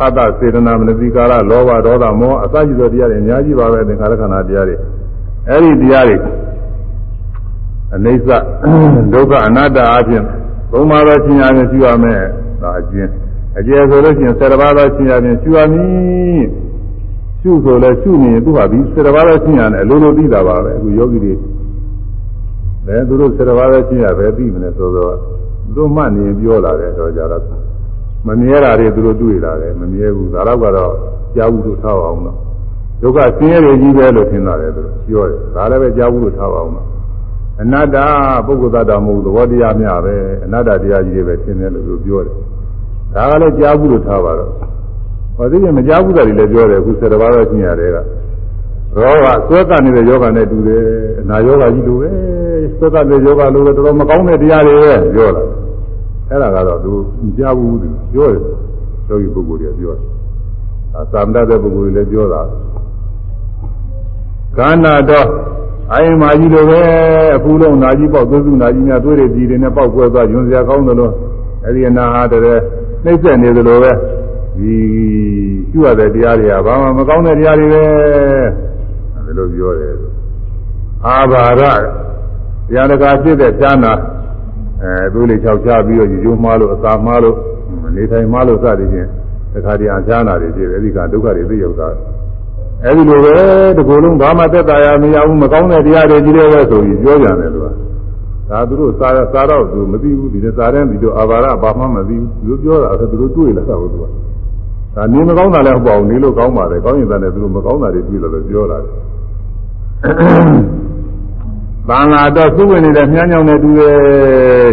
[0.00, 4.76] သတ္တစေတနာမနတိကာရလောဘဒေါသမောဟအစရှိသောတရားတွေအများကြီးပါပဲသင်္ခါရခန္ဓာတရားတွေ
[5.48, 6.16] အဲ့ဒီတရားတွေ
[7.94, 8.28] အနိစ္စ
[9.12, 10.24] ဒုက္ခအနတ္တအပြင်
[10.72, 12.22] သုံးပါးသောရှင်ရခြင်းရှိရမယ်
[12.62, 13.10] ဒါအကျဉ်း
[13.58, 16.44] အကျယ်ဆိုလို့ရှိရင်၁၀ပါးသောရှင်ရခြင်းရှိရမည်
[17.40, 21.34] ရှုဆိုလဲရှုနေရင်သူဟာဒီ၁၀ပါးသောရှင်ရနဲ့အလိုလိုသိတာပါပဲအခုယောဂီတွေ
[22.86, 25.14] လည်းသူတို့၁၀ပါးသောရှင်ရပဲသိမလဲဆိုတော့
[25.64, 27.69] သူတို့မှတ်နေပြောလာတယ်တော့ကြတော့
[28.26, 30.92] မမြဲတာတွေသူတို့တွေ့လာတယ်မမြဲဘူးဒါတော့ကတော့
[31.36, 32.36] ကြားဘူးလို့ထားအောင်တော့
[33.02, 36.86] ဒုက္ခဆင်းရဲကြီးပဲလို့ထင်တာလေသူပြောတယ်ဒါလည်းပဲကြားဘူးလို့ထားအောင်တော့
[37.62, 37.96] အနတ္တ
[38.46, 42.34] ပုဂ္ဂိုလ်သတ္တမဟုတ်သဘောတရားများပဲအနတ္တတရားကြီးတွေပဲသင်တယ်လို့သူပြောတယ်
[43.14, 44.50] ဒါကလည်းကြားဘူးလို့ထားပါတော့
[45.36, 47.96] ဟောဒီကမကြားဘူးတာတွေလည်းပြောတယ်အခု၁၀ပါးတော့ကျင်ရတယ်က
[49.02, 50.84] ရောဂဆွဲကနေတဲ့ယောဂနဲ့တူတယ်
[51.20, 52.08] အနာယောဂကြီးလိုပဲ
[52.76, 55.42] ဆွဲကတဲ့ယောဂလိုပဲတော်တော်မကောင်းတဲ့တရားတွေပဲပြောတာ
[56.30, 56.92] အဲ့ဒါကတော့သူ
[57.24, 58.42] မကြားဘူးသူပြောတယ်
[59.08, 60.06] ယောဂီပုဂ္ဂိုလ်တွေပြောတယ်
[60.94, 62.42] အာသံတတဲ့ပုဂ္ဂိုလ်တွေလည်းပြောတာ
[64.58, 65.28] ကာနာတော့
[65.92, 66.80] အိမ်မာကြီးလိုပဲ
[67.36, 71.10] အဖူးလုံးနာကြီးပေါက်သွေးစုနာကြီးများသွေးတွေကြီးတွေနဲ့ပေါက်ကွဲသွားညွန်စရာကောင်းသလို
[71.64, 72.62] အဲ့ဒီအနာဟာတည်း
[73.04, 73.92] နှိမ့်ဆက်နေသလိုပဲ
[74.58, 74.74] ဒီ
[75.72, 77.82] ကျွရတဲ့တရားတွေကဘာမှမကောင်းတဲ့တရားတွေပဲ
[79.14, 79.94] ဒါလိုပြောတယ်
[81.06, 81.62] အာဘာရ
[82.68, 83.92] တရားတကာဖြစ်တဲ့ဈာနာ
[84.82, 87.36] အဲသွေးလေးခြောက်ချပြီးတော့ယူကျိုးမှားလို့အသာမှားလို့
[87.96, 89.08] နေထိုင်မှားလို့စသည်ဖြင့်
[89.54, 91.88] တခါတည်းအဈာနာတွေဖြစ်တယ်အဲဒီကဒုက္ခတွေသိရောက်တာ
[92.84, 93.34] အဲဒီလိုပဲ
[93.76, 97.66] ဒီကိုယ်လုံးဘာမှသက်သာရမရဘူးမကောင်းတဲ့တရားတွေကြီးတယ်ပဲဆိုပြီးပြောကြတယ်သူက
[98.50, 104.04] ဒါသူတို့စားစားတော့သူမသိဘူးဒီနေ့စားတဲ့ဒီလိုအာဘာရဘာမှမသိဘူးသူတို့ပြောတာဆိုသူတို့တွေ့လာတာဟုတ်သူက
[104.96, 108.92] ဒါနေမကောင်းတာလည်းဟုတ်ပါဘူးနေလို့ကောင်းပါတယ်ကောင်းရင်လည်းသူတို့မကောင်းတာတွေတွေ့လို့ပြောလာတယ်
[111.90, 113.96] တန်လာတော့သူ့ဝင်နေတဲ့မြန်းညောင်နဲ့တူတယ်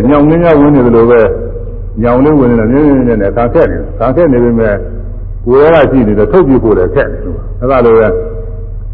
[0.10, 1.22] ညောင်လေးညောင်ဝင်နေတယ်လို့ပဲ
[2.02, 4.76] ညောင်လေးဝင်နေတာမြင်းမြင်းနဲ့နဲ့ခံခက်နေခံခက်နေပေမဲ့
[5.46, 7.22] ကိုယ်ရရှိနေတော့ထုတ်ပြဖို့လည်းခက်တယ်
[7.60, 8.08] အဲ့ဒါလိုပဲ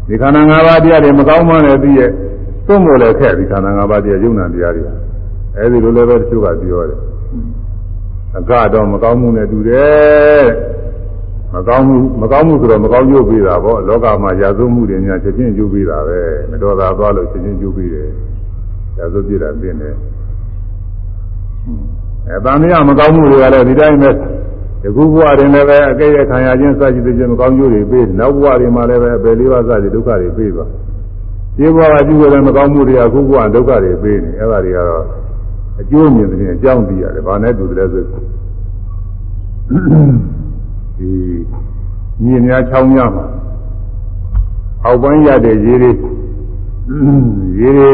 [0.08, 2.10] ဒီခန္ဓာ၅ပါးတရားတွေမကောင်းမှလည်းသိရဲ့
[2.66, 4.82] သုံးဖို့လည်းခက်ဒီခန္ဓာ၅ပါးတရားယုံနာတရားတွေ
[5.56, 6.98] အဲ့ဒီလိုလည်းပဲတချို့ကပြောတယ်
[8.38, 10.44] အကတော့မကောင်းမှုနဲ့တူတယ်
[11.54, 18.08] မကောင်းမှုမကောင်းမှုဆိုတော့မကောင်းကျိုးပေးတာပေါ့လောကမှာရာဇဝမှုတွေများချက်ချင်းကျိုးပေးတာပဲမတော်တာသွားလို့ချက်ချင်းကျိုးပေးတယ်
[18.98, 19.94] ရာဇဝပြတာပြင်းတယ်
[22.28, 24.10] အဲတန်မြမကောင်းမှုတွေကလည်းဒီတိုင်းပဲ
[24.82, 30.64] ဒီခုဘဝတွင်လည်းပဲအကဲ့ရဲ့ခံရခြင်းစသဖြင့်မကောင်းကျိုးတွေပေးနောက်ဘဝတွေမှာလည်းပဲအပယ်လေးပါးစသဖြင့်ဒုက္ခတွေပေးပါ
[31.56, 35.04] ဒီဘဝကပြုတဲ့မကောင်းမှုတွေကခုဘဝဒုက္ခတွေပေးနေအဲဒါတွေကတော့
[35.80, 38.04] အကျိုးမြင်တဲ့အကြောင်းသိရတယ်ဘာနဲ့တူတယ်ဆို
[41.04, 41.14] ဒီ
[42.22, 43.26] မြေများချောင်းများမှာ
[44.84, 45.90] အောက်ပိုင်းရတဲ့ရေတွေ
[47.60, 47.90] ရေတွေ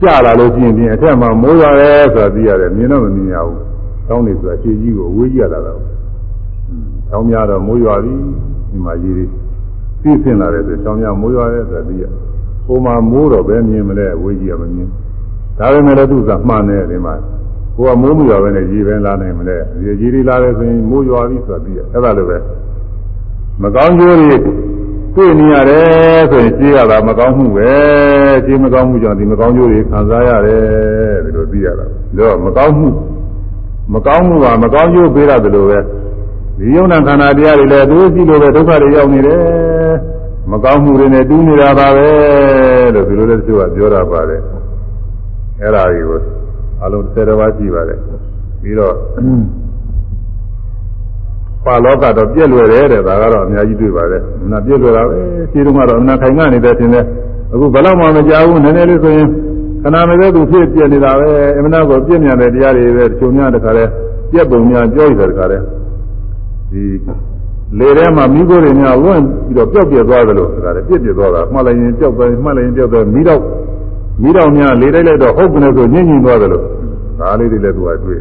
[0.00, 3.58] ကြလာလို့ရှိရင်ပြင်အထက်မှာမိုးရတယ်ဆိုတာသိရတယ်မြင်တော့မမြင်ရဘူး။
[4.08, 5.80] တောင်းနေဆိုတာခြေကြီးကိုအဝေးကြီးရလာတော့။
[7.10, 8.14] တောင်းများတော့မိုးရွာပြီ
[8.70, 9.24] ဒီမှာရေတွေ
[10.02, 12.04] ပြည့်စင်လာတယ်ဆိုတောင်းများမိုးရွာတယ်ဆိုတာသိရ။
[12.66, 14.88] ဟိုမှာမိုးတော့ပဲမြင်မလဲအဝေးကြီးကမမြင်။
[15.58, 17.14] ဒါပေမဲ့လည်းသူကမှန်တယ်ဒီမှာ
[17.78, 22.38] ကိုကမိုးမရွာပဲနဲ့ရေပဲလာနိုင်မလဲ။ရေကြီးလာတယ်ဆိုရင်မိုးရွာပြီဆိုတာသိရ။အဲ့ဒါလိုပဲ
[23.62, 24.36] မကောင်းကျိုးတွေ
[25.14, 27.70] တွေ့နေရတယ်ဆိုရင်ရှင်းရတာမကောင်းမှုပဲ
[28.44, 30.62] ရှင်းမကောင်းမှုကြောင့်ဒီမကောင်းကျိုးတွေခံစားရတယ်
[31.24, 32.88] ဒီလိုသိရတာဒါတော့မကောင်းမှု
[33.94, 35.78] မကောင်းမှုကမကောင်းကျိုးပေးရတယ်လို့ပဲ
[36.58, 39.42] ဒီယုံနာခန္ဓာတရားတွေလည်းသူရှိလို့ပဲဒုက္ခတွေရောက်နေတယ်
[40.52, 42.08] မကောင်းမှုတွေနဲ့တူးနေတာပါပဲ
[42.94, 44.40] လို့ဒီလိုလည်းသူကပြောတာပါတယ်
[45.60, 46.18] အဲ့ဒါတွေကို
[46.82, 47.98] အလုံး၁၀ပါးရှိပါတယ်
[48.62, 48.94] ပြီးတော့
[51.64, 54.22] ပါလောကတော့ပြည့်လွယ်တယ်တဲ့ဒါကတော့အများကြီးတွေ့ပါတယ်။
[54.52, 55.16] နာပြည့်လွယ်တာပဲ။
[55.52, 57.04] ခြေတုံးကတော့နာခိုင်ကနေတယ်ထင်တယ်။
[57.52, 59.28] အခုဘယ်တော့မှမကြောက်ဘူးနည်းနည်းလေးဆိုရင်
[59.82, 63.84] ခဏမသေးသူဖြစ်ပြည့်နေတာပဲ။အမှန်တော့ပြည့်မြန်တဲ့တရားတွေပဲတချို့များတခါလဲ
[64.30, 65.58] ပြည့်ပုံများကြောက်ရတဲ့တခါလဲ
[66.70, 66.82] ဒီ
[67.78, 73.40] လေထဲမှာမိခိုးတွေများလွင့်ပြီးတော့ပျောက်ပြသွားသလိုတခါလဲပြည့်ပြသွားတာမှတ်လိုက်ရင်ပျောက်သွားမှတ်လိုက်ရင်ပျောက်သွားမိတော့
[74.22, 76.64] မိတော်များလေးတိုက်လိုက်တော့ဟုတ်ကနေဆိုညင်ညင်သွားတယ်လို့
[77.20, 78.20] ဒါလေးတွေလည်းသူကတွေ့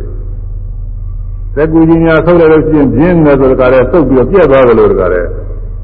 [1.54, 5.22] စက်ကူကြီးများဆုပ်လိုက်လို့ရှိရင်ပြင်းနေဆိုတခါလဲဆုပ်ပြီးတော့ပြက်သွားတယ်လို့တခါလဲ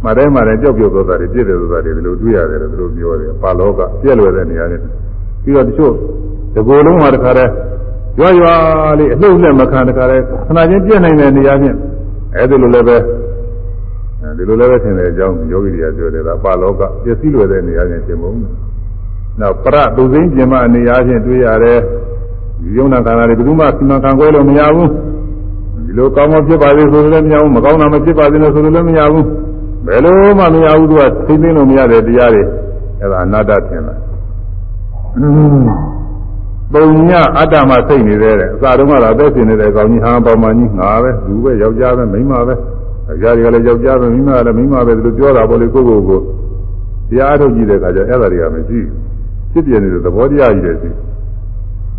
[0.05, 4.77] မတိုင်းမတိုင်းကြောက်ကြောက်သွားတာတွေပြည့်တယ်ဆိုတာတွေဒီလိုတွေ့ရတယ်လို့သူတို့ပြောတယ်ပါလောကပြက်လွယ်တဲ့နေရာတွေ
[5.43, 5.91] ပြီးတော့တချို့
[6.53, 7.45] ဒီကိုယ်လုံးမှာတခါလဲ
[8.19, 8.53] ရွာရွာ
[8.99, 11.77] လေးအလှုပ်နဲ့မခံတခါလဲခဏချင်းပြက်နိုင်တဲ့နေရာချင်း
[12.35, 12.97] အဲဒီလိုလည်းပဲ
[14.37, 18.51] ဒီလိုလည်းပဲထင်တယ်အကြောင်းယောဂီတွေကပြောတယ်ကပါလောကပျက်စီးလွယ်တဲ့နေရာချင်းရှင်မုံနော
[19.41, 21.79] က်ပရသူစိမ့်ပြင်မအနေအားဖြင့်တွေ့ရတယ်
[22.61, 24.89] ဒီယုံနာခန္ဓာတွေဘယ်သူမှစီမံခံခွဲလို့မရဘူး
[25.85, 29.25] ဒီလိုကောင်းမဖြစ်ပါသေးဆိုလို့လည်းမရဘူးမကောင်းတာမဖြစ်ပါသေးလို့ဆိုလို့လည်းမရဘူး
[29.87, 32.43] ဘယ်လိုမှမရဘူးသူကသိသိလို့မရတဲ့တရားတွေ
[33.01, 33.95] အဲဒါအနာတ္တထင်လာ
[36.73, 42.53] ပုံညအတ္တမှစိတ်နေတဲ့အစာတုန်းကတော့အသက်ရှင်နေတဲ့ကောင်ကြီးဟာပေါမကြီးငါပဲလူပဲယောက်ျားပဲမိန်းမပဲ
[43.07, 46.19] ယောက်ျားတွေကလည်းယောက်ျားပဲမိန်းမကလည်းမိန်းမပဲဒီလိုပြောတာပေါ့လေကိုယ့်ကိုယ်ကို
[47.09, 49.12] တရားထုတ်ကြည့်တဲ့အခါကျအဲ့ဒါတွေကမရှိဘူး
[49.53, 50.89] ဖြစ်ပြနေတဲ့သဘောတရားကြီးတွေရှိ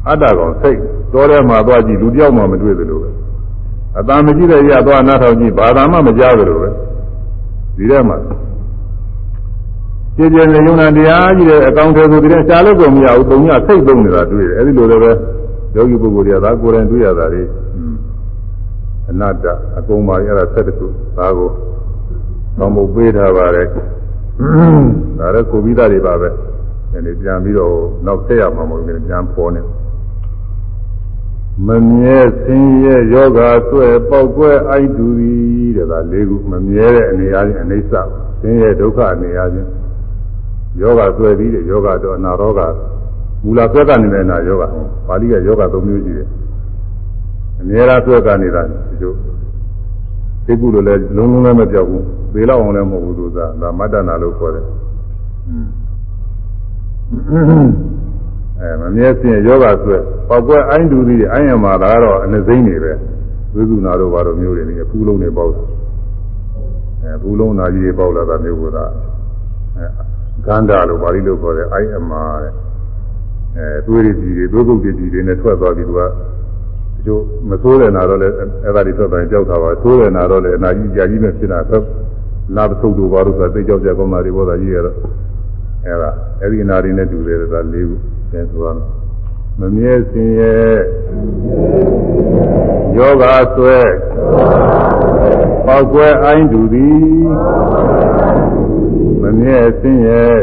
[0.08, 0.78] အတ္တကောင်စိတ်
[1.12, 3.10] တော်ထဲမှာသွားကြည့်လူတယောက်မှမတွေ့သလိုပဲ
[3.98, 6.68] အတန်မကြည့်တဲ့ရသွားနားထောင်ကြည့်ဘာသာမှမကြားသလိုပဲ
[7.76, 8.16] ဒီထဲမှာ
[10.16, 15.12] ကြည်ကြည်နေယုံနာတရားကြီးတဲ့အကောင်ထဲဆိုဒီထဲရှားလို့ကိုမရဘူးပုံညစိတ်သုံးနေတာတွေ့တယ်အဲဒီလိုလည်းပဲ
[15.76, 17.42] ယောဂီပုဂ္ဂိုလ်တွေကသာကိုယ်တိုင်တွေ့ရတာလေ
[19.10, 19.46] အနတ္တ
[19.78, 20.86] အကုန်ပါရတာဆက်တခု
[21.18, 21.50] ဒါကို
[22.58, 23.66] သောမှုပေးထားပါတယ်
[25.18, 26.28] ဒါလည်းကိုပြီးသားတွေပါပဲ
[27.06, 27.74] ဒီပြန်ပြီးတော့
[28.06, 29.62] နောက်ဆက်ရမှာမဟုတ်ဘူးပြန်ပေါ်နေ
[31.66, 37.96] မမြဲဆင်းရဲယောဂဆွဲပေါက်ကွဲအိုက်တူသည်တဲ့ဒါလေးခုမမြဲတဲ့အနေအားဖြင့်အိဋ္ဌ
[38.40, 39.68] ဆင်းရဲဒုက္ခအနေအားဖြင့်
[40.80, 42.66] ယောဂဆွဲပြီးတဲ့ယောဂတော့အနာရောဂါ
[43.44, 44.64] မူလဆွဲကနေတဲ့အနာယောဂ
[45.06, 46.28] ပါဠိကယောဂ၃မျိုးရှိတယ်
[47.60, 49.12] အများအားဆွဲကနေနေတာဒီလို
[50.46, 54.66] သိကုလို့လည်းလုံးလုံးလည်းမပြောက်ဘူးသေလောက်အောင်လည်းမဟုတ်ဘူးသူကဒါမတ္တနာလို့ခေါ်တယ်
[58.60, 59.96] အဲမမြဲစင်ယောဂဆွဲ
[60.28, 62.92] ပောက်ကွဲအိုင်းတူသည်အိုင်းရမှာဒါကတော့အနှစိမ့်နေပဲ
[63.54, 65.66] ဝိသုနာတို့ဘာလို့မျိုးတွေနေအဖူးလုံးတွေပေါက်တယ်
[67.02, 68.70] အဲဖူးလုံးနာကြီးတွေပေါက်လာတာမျိုးကအဲ
[70.46, 72.52] ဂန္ဓာလို့ပါဠိလိုခေါ်တယ်အိုင်းအမာတဲ့
[73.56, 76.00] အဲသွေးရည်ကြီးတွေသွေးပုတ်တွေကြီးတွေနဲ့ထွက်သွားပြီးသူက
[77.06, 78.34] ကျိုးမဆိုးတဲ့နာတော့လည်း
[78.64, 81.82] အဲ့ဒါတွေသက်တိုင်းကြောက်တာပါဆိုးတဲ့နာတော့လည်းအနာကြီးကြာကြီးနဲ့ဖြစ်တာသက်
[82.56, 84.96] လာပစုပ်တို့ဘာလို့ဆိုသိကြောက်ကြကောင်းတာတွေဘောသာကြီးရတော့
[85.86, 86.10] အဲ့ဒါ
[86.40, 87.96] အဲ့ဒီအနာတွေနဲ့တူတယ်ဒါလေးခု
[88.30, 88.88] သင်ဆိုရမယ်
[89.60, 90.76] မမြဲစင်ရဲ့
[92.96, 93.24] ယောဂ
[93.54, 93.78] ဆွဲ
[95.66, 97.24] ပောက်ကွဲအိုင်းတူသည်
[99.22, 100.36] မမြဲစင်ရဲ့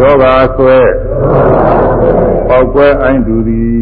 [0.00, 0.24] ယောဂ
[0.56, 0.78] ဆွဲ
[2.48, 3.78] ပေါက်ကွဲအိုင်းတူသည်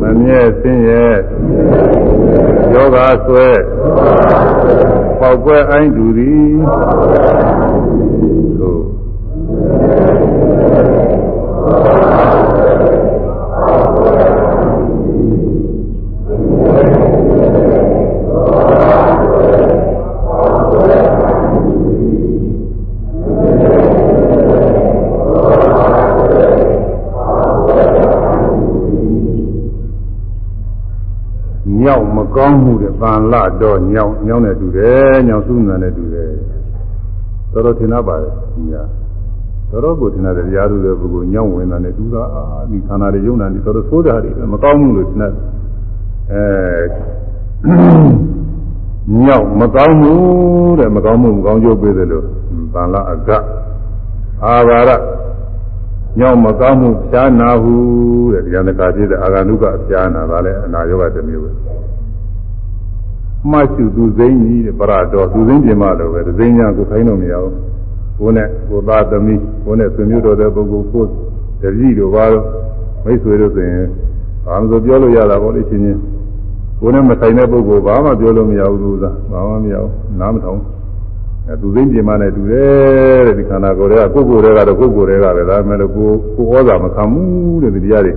[0.00, 1.14] မမြဲစင်းရဲ့
[2.74, 3.48] ယောဂဆွဲ
[5.20, 7.89] ပေါက်ကွဲအိုင်းတူသည်သို့ညော
[32.00, 36.30] က်မကောင်းမှုတဲ့ပန်လာတော့ညောက်ညောင်းနဲ့တူတယ်ညောင်စုနံနဲ့တူတယ်
[37.52, 38.99] တော်တော်ထင်တတ်ပါတယ်ဒီက
[39.70, 45.32] တော်တော်ကိုထင်တဲ့တရားသူတဲ့ပုဂ္ဂိုလ်ညောင်းဝင်တာနဲ့တူတာအာဒီခန္ဓာတွေယုံနာနေတော်တော်ဆိုးတာတွေမကောင်းမှုလို့ထင်တဲ့
[46.32, 46.44] အဲ
[49.24, 50.12] ညောက်မကောင်းမှု
[50.78, 52.24] တဲ့မကောင်းမှုမကောင်းကျိုးပေးတယ်လို့
[52.72, 53.30] ပန်လာအက
[54.44, 54.90] အာဘာရ
[56.18, 57.74] ညောင်းမကောင်းမှုဖြာနာဟု
[58.32, 61.50] တဲ့တရားတကာဖြစ်တဲ့အာဂန္ဓုကဖြာနာဒါလည်းအနာယောဂတစ်မျိုးပဲ
[63.50, 67.69] မှတ်ရှုသူစိမ့်ကြီးတဲ့ပရတော်သူစိမ့်ပြင်မလို့ပဲသိညာကိုခိုင်းလို့မရဘူး
[68.20, 71.04] ကိုယ်နဲ့ကိုသားသမီးကိုယ်နဲ့ဆွေမျိုးတော်တဲ့ပုဂ္ဂိုလ်ကို
[71.62, 72.44] တတိတို့ဘာလို့
[73.04, 73.86] မိတ်ဆွေတို့ဆိုရင်
[74.44, 76.00] ဘာမှဆိုပြောလို့ရတာပေါ့လေချင်းချင်း
[76.80, 80.60] ကိုယ်နဲ့မဆိုင်တဲ့ပုဂ္ဂိုလ်ဘာမှပြောလို့မရဘူးသူသာဘာမှမရဘူးနားမထောင်
[81.48, 88.12] အဲသူသိပြင်မနဲ့တူတယ်တဲ့ဒီခန္ဓာကိုယ်တွေကကိုယ်ကိုယ်တွေကတော့ကိုယ်ကိုယ်တွေကပဲဒါမှမဟုတ်ကိုကိုဩဇာမခံဘူးတဲ့ဒီတရားတွေ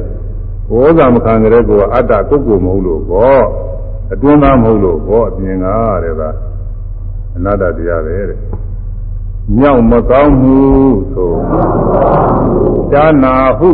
[0.70, 3.42] ကိုဩဇာမခံကြတဲ့ကိုကအတ္တကိုယ်ကိုယ်မဟုတ်လို့ဘော
[4.14, 5.66] အတွင်းသားမဟုတ်လို့ဘောအပြင်က
[6.04, 6.30] တဲ့ဒါ
[7.36, 8.40] အနတ္တတရားပဲတဲ့
[9.52, 10.62] မြောက်မကောင်းမှု
[11.14, 11.32] ဆို
[12.92, 13.70] ဈာနာဟု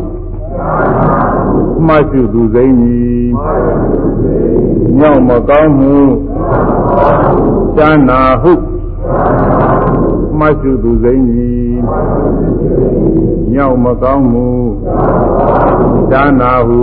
[1.88, 3.32] မှတ်စုသူစိမ့်ကြီး
[4.98, 5.96] မြောက်မကောင်းမှု
[7.78, 8.54] ဈာနာဟု
[10.40, 11.78] မှတ်စုသူစိမ့်ကြီး
[13.52, 14.48] မြောက်မကောင်းမှု
[16.12, 16.82] ဈာနာဟု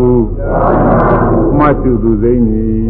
[1.59, 2.87] မှတ်စုသူစိမ့်ကြီး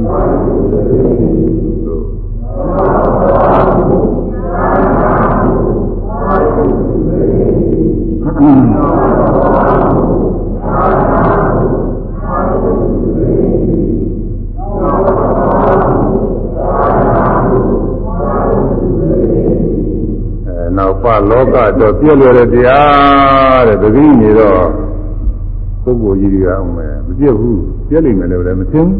[21.30, 24.62] လောကတော့ပြည့်လွယ်တဲ့တရားတဲ့တပည့်နေတော့
[25.84, 28.90] ပုဂ္ဂိုလ်ကြီးတွေကအောင်မယ်မပြည့်ဘူးပြည့်လိမ့်မယ်လို့လည်းမသိဘူး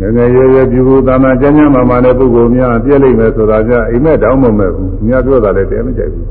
[0.00, 6.26] ငငယ်ရွယ်ရွယ်ပြုဘူးသာမန်ကျမ်းကျမ်းမာမာတဲ့ပုဂ္ဂိုလ်များပြည့်လိမ့်မယ်ဆိုတာကြအိမ်မက်တောင်းမမဲ့ဘူးသူများပြောတာလည်းတဲမကြိုက်ဘူး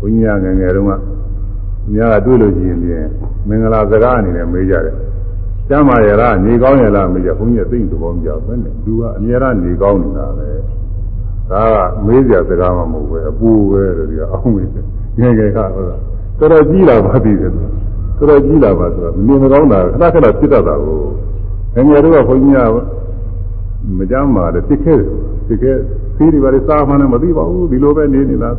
[0.00, 0.92] ဘုန်းကြီးကငယ်ငယ်တုန်းက
[1.92, 3.04] များကတွေ့လို့ရှိရင်ပြင်
[3.48, 4.94] မင်္ဂလာစကားအနေနဲ့မေးကြတယ်။
[5.68, 10.48] ကျမ်းမာရလားနေကောင်းရလားမေးကြဘုန်းကြီးသိသဘောမကြောက်ဘဲနဲ့သူကအများအားနေကောင်းနေတာပဲ။
[11.50, 11.76] ဒါက
[12.06, 14.84] မေးကြစကားမှမဟုတ်ပဲအပူပဲလို့ဒီကအောင်းမေးတယ်။
[15.18, 16.00] ငယ်ငယ်ကဟုတ်လား။
[16.38, 17.52] တော်တော်ကြီးလာပါပြီတယ်။
[18.18, 20.98] တော်တော်ကြီးလာပါဆိုတော့မနေမကောင်းတာခဏခဏဖြစ်တတ်တာကို
[21.74, 22.60] ငငယ်တော့ဘုန်းကြီးက
[23.98, 25.00] မကြမ်းပါတဲ့သိခဲ့
[25.48, 25.76] သိခဲ့
[26.16, 28.50] သီးတွေပါလေစားမှန်းမသိပါဘူးဒီလိုပဲနေနေတာ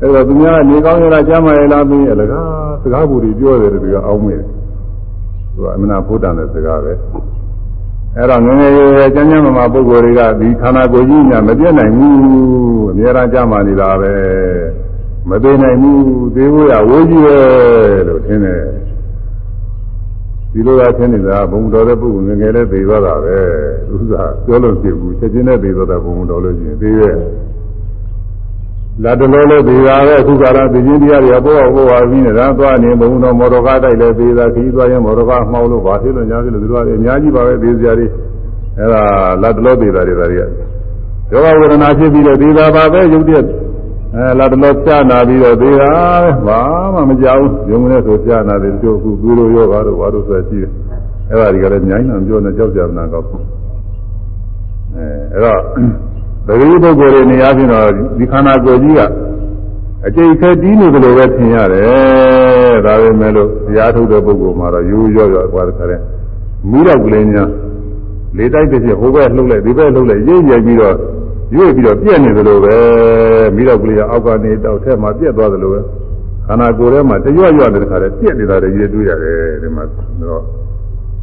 [0.00, 4.48] အဲ့တော့သူများနေကောင်းရလားကြမ်းပါရလားသိရလကားစကားဘူးတွေပြောတယ်တူကအောင်းမေးတယ်
[5.54, 6.92] သူကအမနာဘုဒ္ဓနဲ့စကားပဲ
[8.16, 12.14] အဲ့တော့ငငယ်ရွယ်ရွယ်ကျမ်းကျမ်းမာမာပုဂ္ဂိုလ်တွေကဒီခန္ဓာကိုယ်ကြီးညာမပြည့်နိုင်ဘူး
[12.90, 14.12] အများအားကြမ်းပါနေတာပဲ
[15.28, 16.02] မသိနိုင်ဘူး
[16.34, 17.36] သေဖို့ရဝေးကြီးပဲ
[18.08, 18.62] လို့ထင်တယ်
[20.52, 23.36] ဒီလိုသာဖြစ်နေတာဘုံတော်တဲ့ပုဂ္ဂိုလ်ငယ်ငယ်လေးသိသွားတာပဲ
[23.92, 27.14] ဥစ္စာပြောလို့ဖြစ်ဘူးချက်ချင်းနဲ့သိသွားတာဘုံတော်လို့ရှိရင်သိရဲ့
[29.02, 38.06] လာတလို့လို့သိတာပဲအခုကရာသိချင်းတရားတွေပေါ်ပေါ်ပါပြီးနေတာသွားနေဘုံတော်မော်တော်ကားတိုက်လည်းသိတာခီးသွားရင်မော်တော်ကားမှောက်လို့ဘာဖြစ်လို့ညာဖြစ်လို့သူတို့ကအများကြီးပါပဲသိစရာတွေ
[38.78, 39.02] အဲ့ဒါ
[39.42, 40.42] လာတလို့သိတာတွေဒါတွေက
[41.32, 43.46] ယောဂဝေဒနာဖြစ်ပြီးတော့သိတာပါပဲရုပ်တရက်
[44.16, 45.92] အဲလာတလို့ကြာနာပြီးတော့သေးတာ
[46.46, 46.60] ဘာ
[46.94, 50.70] မှမကြောက်ရုံနဲ့ဆိုကြာနာတယ်တို့အခုသွေးလိုရောဂါတို့ဘာလို့ဆိုရှိတယ်
[51.30, 53.26] အဲ့ဒါတွေကလည်းမြိုင်းအောင်ပြောနေကြောက်ကြမနာကောက်
[54.94, 55.60] အဲအဲ့တော့
[56.46, 57.88] ပရိပုဂ္ဂိုလ်တွေနေရာချင်းတော့
[58.18, 59.00] ဒီခန္ဓာကိုယ်ကြီးက
[60.06, 66.00] အကျိတ်ခဲတီးနေတယ်လို့ပဲထင်ရတယ်ဒါပေမဲ့လို့တရားထုတ်တဲ့ပုဂ္ဂိုလ်မှာတော့ရိုးရောရောကွာတဲ့ခါတဲ့
[66.70, 67.48] မူတော့ကလေးများ
[68.36, 70.96] လေတိုက်တစ်ချက်ဟိုဘက်လှုပ်လိုက်ဒီဘက်လှုပ်လိုက်ရိပ်ရိုက်ပြီးတော့
[71.56, 72.76] ရွေ့ပြီးတော့ပြက်နေသလိုပဲ
[73.56, 75.80] မိတော့ကလေးကအောက်ကနေတောက်ထက်မှာပြက်သွားသလိုပဲ
[76.46, 79.84] ခန္ဓာကိုယ်ထဲမှာတရွရွတဲ့ခါတည်းပြက်နေတာတွေရွေ့တွေ့ရတယ်ဒီမှာ
[80.22, 80.42] တော့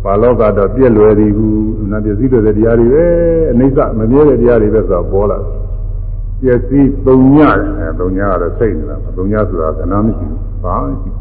[0.04, 1.48] ပါလောကတော့ပြက်လွယ်သည်ဟု
[1.92, 3.06] နာပစ္စည်းတွေတရားတွေပဲ
[3.52, 5.38] အနိစ္စမမြဲတဲ့တရားတွေပဲဆိုတော့ပေါ်လာ
[6.42, 7.38] ပစ္စည်းသုံည
[7.78, 11.12] တယ်သုံညကတော့စိတ်နေတာသုံညဆိုတာကနာမရှိဘူးဘာမရှိ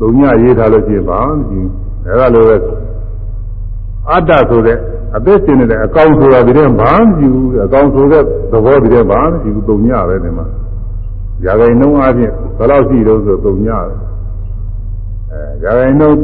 [0.00, 1.68] သုံညရေးထားလို့ရှိရင်ဘာမရှိဘူး
[2.04, 2.56] ဒါကလိုပဲ
[4.10, 4.78] အတ္တဆိုတဲ့
[5.16, 8.22] အသက်ရှင်နေတဲ့အကောင်ဆိုတာဒီထဲဘာမှမရှိဘူးအကောင်ဆိုတဲ့
[8.52, 10.46] သဘောဒီထဲဘာမှမရှိဘူးတုံညပဲဒီမှာ
[11.44, 13.92] ရာဂိန်နှုံးအချင်းဘယ်လောက်ရှိတော့ဆိုတုံညပဲ
[15.30, 16.16] အဲရာဂိန်နှုံး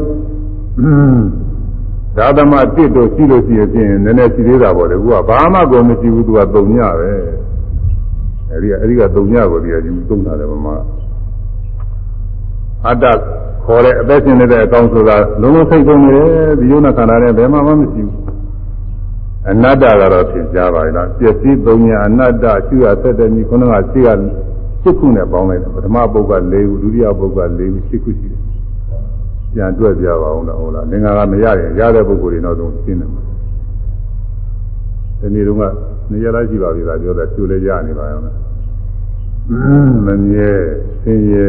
[2.17, 7.11] သာသမတစ်တို့ရှိလို့ရှိရင်ဖြင့်နည်းနည်းရှိသေးတာပေါ့လေကူကဘာမှကိုမရှိဘူးသူကတုံညပဲ
[8.51, 10.75] အဲဒီအဲဒီကတုံညကိုဒီကကြီးတုံတာတယ်ဗမာ
[12.85, 13.05] အတ္တ
[13.65, 18.11] ခေါ်တဲ့အသက်ရှင်နေတဲ့အကောင်ဆိုတာလုံးလုံးစိတ်ကုန်နေတယ်ဒီယုံနာခန္ဓာနဲ့ဘယ်မှမရှိဘူး
[19.51, 24.09] အနတ္တကတော့သင်ကြားပါလားပျက်စီးသုံးညာအနတ္တရှုရသက်တဲ့ဒီခုနကရှိက
[24.83, 28.36] စိတ်ခုနဲ့ပေါင်းလိုက်တယ်ပထမပုဂ္ဂ၄ခုဒုတိယပုဂ္ဂ၄ခုစိတ်ခုရှိတယ်
[29.57, 33.09] ပြန်တွက်ပြပါအောင်တော့ဟုတ်လားသင်္ဃာကမရရင်ရတဲ့ပုဂ္ဂိုလ်တွေတော့သုံးရှင်းတယ်
[35.19, 35.61] ဒီနေ့တော့က
[36.11, 38.35] နေရာရှိပါပြီလားပြောတယ်ကျိုးလေးရနေပါအောင်လား
[40.05, 40.51] မမြဲ
[41.01, 41.47] ဆင်းရဲ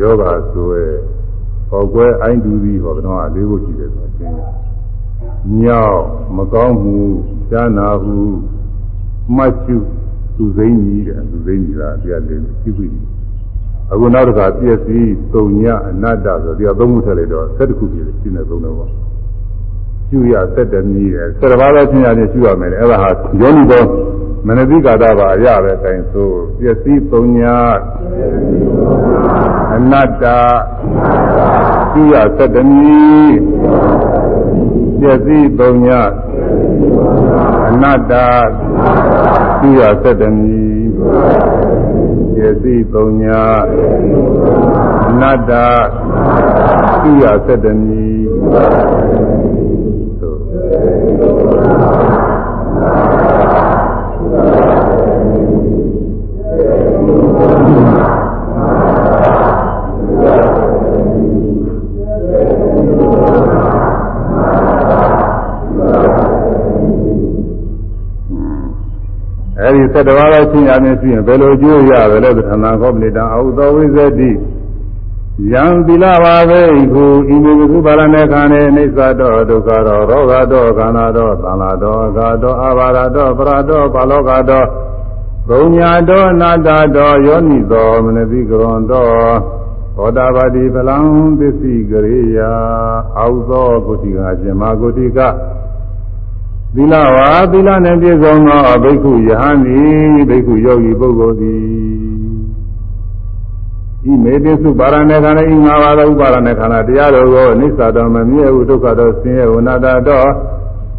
[0.00, 0.22] ယောဂ
[0.52, 0.86] ဆိုရဲ
[1.68, 4.48] ဟောကွဲအိုင်းတူပြီးဟောတော့လေးခုရှိတယ်ဆိုရှင်းတယ်
[5.60, 6.02] ညောင်း
[6.36, 6.98] မကောင်းမှု
[7.50, 8.20] ရှားနာမှု
[9.36, 9.76] မှတ်ရှု
[10.36, 13.13] သူစိမ့်ကြီးတဲ့သူစိမ့်ကြီးလားတရားလေးရှိပြီ
[13.94, 18.90] အခုနောက်တစ်ခါပြည့်စည်သုံညအနတ္တဆိုတရားသုံးခုထည့်လိုက်တော့ဆက်တစ်ခုပြည့်ရှင်းနေသုံးတော့ပေါ့
[20.08, 23.10] ရှုရဆက်တည်းတယ်ဆက်တစ်ပါးသောရှင်းရတယ်ရှုရမယ်လေအဲ့ဒါဟာ
[23.40, 23.82] ယောနိဘော
[24.46, 27.40] မနတိကာတာပါအရပဲတိုင်ဆိုပြည့်စည်သုံည
[29.76, 30.24] အနတ္တ
[31.92, 33.38] ရှုရဆက်တည်း
[35.00, 35.88] ပျက်စီးသုံးည
[37.68, 38.12] အနတ္တ
[39.60, 40.60] သူရသတ္တမီ
[40.96, 41.93] ပျက်
[42.62, 43.24] စီးသုံးည
[45.10, 45.52] အနတ္တ
[47.02, 48.08] သူရသတ္တမီ
[69.74, 74.30] အဲဒီ၁၁ပါးသောရှင်းရမင်းရှိရင်ဘယ်လိုအကျိုးရပဲလဲသဏ္ဍာန်ကောပဏိတံအဟုသောဝိဇ္ဇတိ
[75.52, 76.60] ယံသီလပါပဲ
[76.92, 84.64] ခုဤမေကုပါရဏေခန္ဓေအိစ္ဆတောဒုက္ခတောရောဂတောခန္ဓာတောသံလာတောဂါတောအာဘာရတောပရတောပါလောကတော
[85.48, 89.06] ဘုံညာတောအနာတ္တတောယောနိသောမနတိကရွန်တော
[89.96, 90.98] သောတာပတိပလံ
[91.38, 92.50] သစ္စိကရိယာ
[93.18, 95.18] အာဟုသောကုတိကအရှင်မကုတိက
[96.74, 102.04] သီလဝါသီလနဲ့ပြည့်စုံသောဘိက္ခုယဟန်သည်ဘိက္ခုယောဂီပုဂ္ဂိုလ်သည်
[104.10, 110.28] ဤမေတ္တုပါရဏေခန္ဓာဤငါးပါးသောဥပါရဏေခန္ဓာတရားတို့ကိုအနိစ္စတော်မမြဲဟုဒုက္ခတော်ဆင်းရဲဝနာတတော်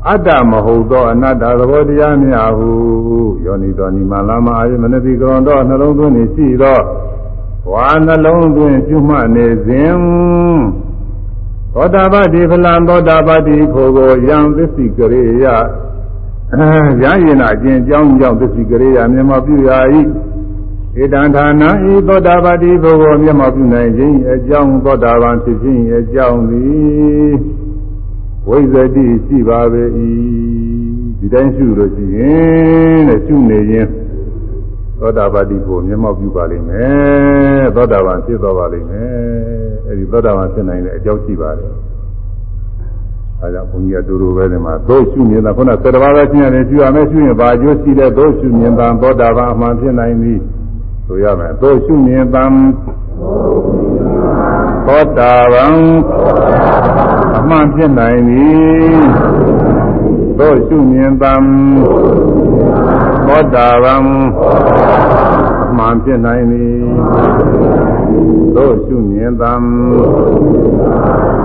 [0.10, 2.70] အတ္တမဟုတ်သောအနတ္တသဘောတရားများဟု
[3.46, 6.80] ယောနိတော်နိမလာမအာယမနတိကရောတော်နှလုံးသွင်းရှိသော
[7.72, 9.96] ဝါနှလုံးသွင်းကျွမှတ်နေစဉ်
[11.76, 15.46] သောတာပတိဖလံသောတာပတိဖို့ကိုယံသစ္စိကရေယ
[17.02, 19.80] ရရင်နာအကျင့်ကြောင်းကြောင့်သစ္စိကရေယမျက်မှောက်ပြုရာ၏
[21.02, 27.34] ဧတံဌာနဤသောတာပတိဖို့ကိုမျက်မှောက်ပြုနိုင်ခြင်းအကြောင်းသောတာပန်ဖြစ်ခြင်းအကြောင်းသည်
[28.48, 29.84] ဝိဇ္ဇတိရှိပါပေ၏
[31.20, 33.88] ဒီတိုင်းရှုလို့ရှိရင်တဲ့ရှုနေရင်
[35.00, 39.10] သောတာပတိဖို့မျက်မှောက်ပြုပါလိမ့်မယ်သောတာပန်ဖြစ်သွားပါလိမ့်မယ်
[39.88, 41.72] အဲဒီသောတာပန်ဖြစ်နိုင်တဲ့အကြောင်းရှိပါတယ်
[43.42, 50.40] အဲကြောင့်ဘုန်းကြီးကတူတူပဲဒီမှာသို့ရှုမြင်တာခုနသတ္တဝါပဲရှင်းရတယ်ရှုရမယ်ရှုရင်ဘာအကျိုးရှိလဲသို့ရှုမြင်တာသောတာပန်အမှန်ဖြစ်နိုင်သည်
[51.08, 52.44] ဆိုရမယ်သို့ရှုမြင်တာ
[54.88, 55.76] သောတာပန်
[57.38, 59.04] အမှန်ဖြစ်နိုင်သည်
[60.40, 61.34] သို့ရှုမြင်တာ
[63.28, 64.02] သောတာပန်
[65.78, 66.78] မှန်ဖြစ်နိုင်သည်
[68.56, 69.54] သို့ရှုမြင်သံ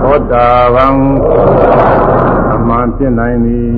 [0.03, 0.95] သောတာပန်
[2.53, 3.71] အမှန်ဖြစ်နိုင်သည်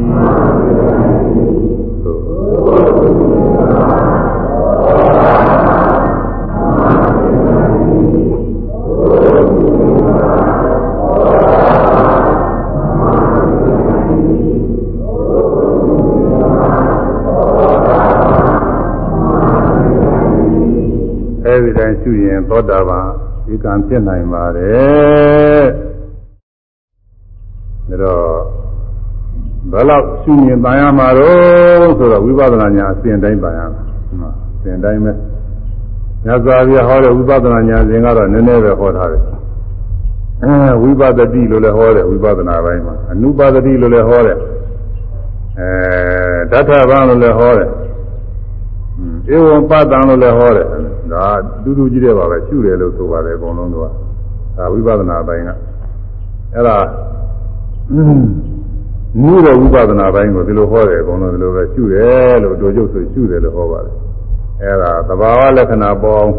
[22.04, 23.08] ရှုရင်သောတာပန်
[23.46, 25.66] ဒီကံဖြစ်နိုင်ပါတယ်
[27.90, 28.24] ဒါတော့
[29.72, 35.12] ဘယ်လောက်ရှုမြင်ပန်ရမှာတော့ဆိုတော့ဝိပဿနာညာအစဉ်တိုင်းပန်ရမှာအစဉ်တိုင်းပဲ
[36.26, 39.24] ညဇာပြဟောတဲ့ဝိပဿနာညာစဉ်ကတော့နည်းနည်းပဲဟောထားတယ်
[40.44, 44.38] အဲဝိပဿတိလို့လည်းဟောတယ်ဝိပဿနာပိုင်းမှာအနုပဒတိလို့လည်းဟောတယ်
[45.60, 45.70] အဲ
[46.52, 47.70] ဓာတ်ထဘာလို့လည်းဟောတယ်
[49.36, 50.68] ဧဝံပတံလို့လည်းဟောတယ်
[51.14, 51.26] ဒါ
[51.64, 53.90] တူတူကြီးတဲ့ပါပဲရှုတယ်လို့ဆိုပါတယ်အကုန်လုံးတော့
[54.58, 55.50] ဒါဝိပဿနာပိုင်းက
[56.54, 56.78] အဲ့ဒါ
[59.22, 63.96] နုတဲ့ဝိပဿနာပိုင်းကိုဒီလိုဟောတယ်အကုန်လုံးဒီလိုပဲရှုတယ်လို့တို့ကျုပ်ဆိုရှုတယ်လို့ဟောပါတယ်
[64.62, 66.34] အဲ့ဒါသဘာဝလက္ခဏာပေါ်အောင်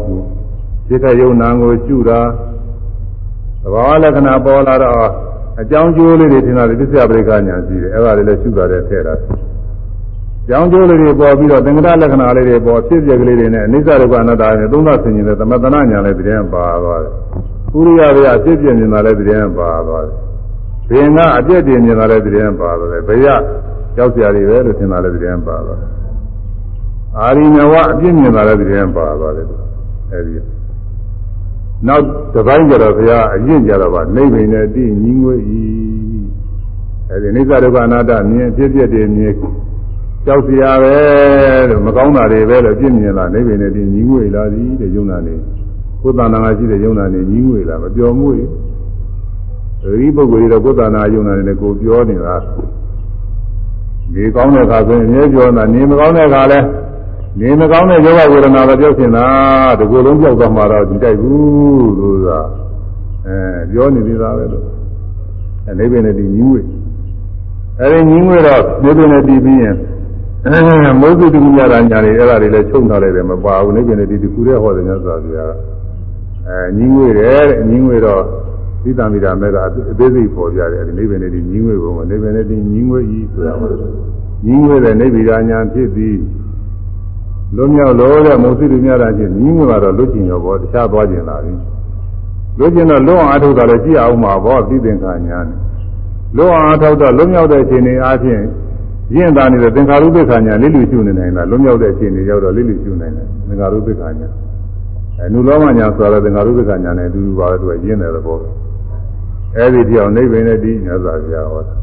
[0.87, 2.19] စိတ်တယုံနာကိုရှုတာ
[3.63, 5.09] သဘာဝလက္ခဏာပေါ်လာတော့
[5.61, 9.13] အကြောင်းကျိုးလေးတွေထင်တာဒီပစ္စယပရိက္ခညာရှိတယ်အဲ့ဒါလေးလည်းရှုတာတဲ့ထည့်တာ
[10.49, 17.13] ကြောင်းကျိုးလေးတွေပေါ်ပြီးတော့သင်္ကတလက္ခဏာလေးတွေပေါ်ဖြစ်ပြကလေးတွေနဲ့အနိစ္စဒုက္ခအနတ္တနဲ့သုံးသဆင်ញင်တဲ့သမတနာညာလည်းတရားပါသွားတယ်။
[17.77, 20.17] ဥရိယဗျာဖြစ်ပြမြင်တာလည်းတရားပါသွားတယ်။
[20.89, 23.27] ဘင်ကအပြည့်တင်မြင်တာလည်းတရားပါသွားတယ်။ဘယ
[23.95, 25.89] ကြောက်ကြရည်ပဲလို့ထင်တာလည်းတရားပါသွားတယ်။
[27.19, 29.47] အာရိနဝအပြည့်မြင်တာလည်းတရားပါသွားတယ်။
[30.11, 30.33] အဲဒီ
[31.87, 32.03] နောက်
[32.33, 35.63] တစ်ပိုင်းကျတော့ဘုရားအရင်ကြတော့ဗာနိဗ္ဗာန်နဲ့တည်ညီငွေဤ
[37.09, 39.33] အဲဒီအနိစ္စဒုက္ခအနတ္တမြင်ဖြစ်ပြတဲ့မြင်
[40.25, 40.95] ကြောက်စရာပဲ
[41.69, 45.35] လို့မကောင်းတာတွေပဲလို့ပြည့်မြင်လာနေပြီနဲ့ဒီညီငွေလာသည်တဲ့ယုံနာနေ
[46.01, 48.41] ကိုယ်တဏ္ဍာရှိတဲ့ယုံနာနေညီငွေလာမပြောမှုရ
[49.99, 52.35] ဒီပုဂ္ဂိုလ်တွေတော့ကိုယ်တဏ္ဍာယုံနာနေကိုပြောနေတာ
[54.13, 56.59] နေကောင်းတဲ့အခါဆိုရင်အမြဲပြောတာနေမကောင်းတဲ့အခါလဲ
[57.39, 59.25] နေမကောင်းတဲ့ယောဂဝေဒနာပဲပြောချင်တာ
[59.79, 62.39] ဒီကိုယ်လုံးပြောက်သွားမှတော့ဒီတိုက်ဘူးလို့သာ
[63.27, 63.37] အဲ
[63.71, 64.65] ပြောနေသေးတာပဲလို့
[65.69, 66.61] အနေနဲ့ဒီညီငွေ
[67.79, 69.94] အဲဒီညီငွေတော့နေပင်နဲ့တည်ပြီးရင်အဲ
[70.45, 75.53] မိုးစုတူမြတာညာတွေအဲ့ဒါတွေလည်းချုံထားလိုက်တယ်မပါဘူးနေပြင်ဒီဒီကူရဲဟောတယ်မြတ်စွာဘုရား
[76.47, 78.21] အဲညီငွေတယ်တဲ့ညီငွေတော့
[78.83, 83.67] သီတံမိတာမဲ့ကအသေးစိတ်ပေါ်ပြတယ်ဒီနေပြင်ဒီညီငွေပုံကနေပြင်ဒီညီငွေကြီးဆိုတာပါ
[84.45, 86.19] ညီငွေတဲ့နေဗိဒာညာဖြစ်ပြီး
[87.55, 91.53] လွမြောက်လို့တဲ့မိုးစုတူမြတာချင်းညီငွေကတော့လွတ်ကျင်ရောပေါ့တခြားသွားကျင်လာပြီ
[92.59, 95.59] လွတ်ကျင်တော့လွတ်အောင်အထုတ်တာလည်းကြည့်အောင်ပါပေါ့သိသင်္ခါညာနဲ့
[96.37, 98.41] လွတ်အောင်အထုတ်တော့လွမြောက်တဲ့အချိန်တွေအားဖြင့်
[99.13, 104.29] ရင့်တာနေတဲ့သင်္ခါရုပ္ပခာညာလိလူရှုနေနိုင်တာလွန်မြောက်တဲ့အချိန်တွေရောက်တော့လိလူရှုနိုင်တယ်သင်္ခါရုပ္ပခာညာ
[105.19, 108.37] အဲနုလောမညာဆိုတော့သင်္ခါရုပ္ပခာညာနဲ့အတူတူပါပဲသူကရင့်တဲ့သဘော
[109.57, 111.73] အဲဒီပြောင်းနိဗ္ဗာန်နဲ့ဒီညဇာပြဟောတာ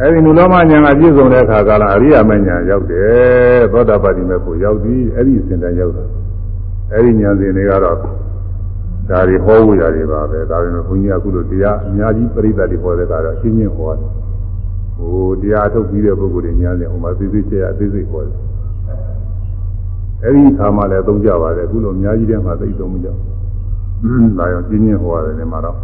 [0.00, 6.04] အဲဒီနုလောမညာကပြည့်စုံတဲ့အခါကလာအရိယာမညာရောက်တယ်သောတာပတိမေကိုရောက်ပြီအဲဒီအစဉ်တန်းရောက်တာ
[6.92, 7.96] အဲဒီညာစဉ်တွေကတော့
[9.10, 14.19] ဒါတွေဟောဝရတွေပါပဲဒါပေမဲ့ဘုန်းကြီးကအခုလိုတရားအများကြီးပြိဿတွေဟောတဲ့ကတော့ရှင်းရှင်းဟောတယ်
[15.00, 18.38] ဟိုတရားထုတ်ပြီးတဲ့ပုဂ္ဂိုလ်တွေညားတယ်ဟိုမှာသိသိချေအသေးစိတ်ခေါ်တယ်
[20.24, 23.08] အဲဒီခါမှလည်းသုံးကြပါတယ်အခုလိုအများကြီးတည်းမှာသိသုံးမကြ
[24.02, 25.76] ဘူးဒါရောပြင်းပြင်းဟောရတယ်ဒီမှာတော့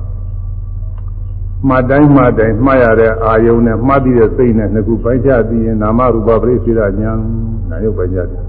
[1.68, 7.12] မှတ်တိုင်းမှတ်တိုင်းမှတ်ရတဲ့အာယုံနဲ့မှတ်ပြီးတဲ့စိတ်နဲ့နှစ်ခုပိုင်းခြားပြီးရင်နာမရူပပရိစ္ဆေဒညာ
[7.70, 8.43] နာယုတ်ပိုင်းခြားတယ်။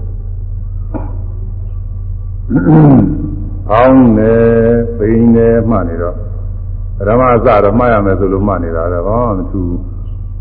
[3.72, 4.44] အောင်းတယ်
[4.98, 6.16] ပိန်တယ်မှတ်နေတော့
[7.08, 9.68] ဓမ္မအစတော့မှတ်ရမယ်ဆိုလို့မှတ်နေတာတော့ဘာမှမထူး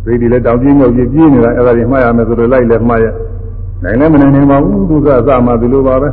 [0.08, 3.06] စိတ်ဒီလည်းတောင်ပြင်းညောက်ပြင်းပြင်းနေတာအဲ့ဒါတွေမှတ်ရမယ်ဆိုလို့လိုက်လဲမှတ်ရ
[3.84, 6.10] နိုင်လည်းမနိုင်နိုင်ပါဘူးသူကအစမှဒီလိုပါပဲ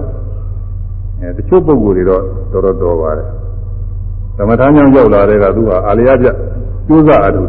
[1.20, 2.22] အဲတချို့ပုံကိုယ်တွေတော့
[2.52, 3.28] တော်တော်တော်ပါတယ်
[4.36, 6.26] သမထမ်းကြောင့်ရောက်လာတဲ့ကသူကအာလျာပြ
[6.88, 7.42] ကျိုးစားအထု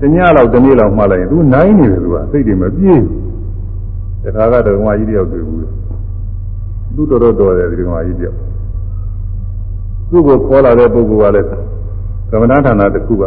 [0.00, 3.02] တညလောက်တနေ့လောက်မှလိုက်ရင်သူနိုင်နေတယ်သူကစိတ်တွေမပြေး
[4.24, 5.58] တခါကတက္ကမကြီးတယောက်တွေ့ဘူး
[6.94, 8.36] သူတော်တော်တော်တယ်ဒီကမကြီးတယောက်
[10.10, 11.48] သူ့ကိုခေါ်လာတဲ့ပုဂ္ဂိုလ်ကလည်း
[12.30, 13.24] သမထဌာနတစ်ခုက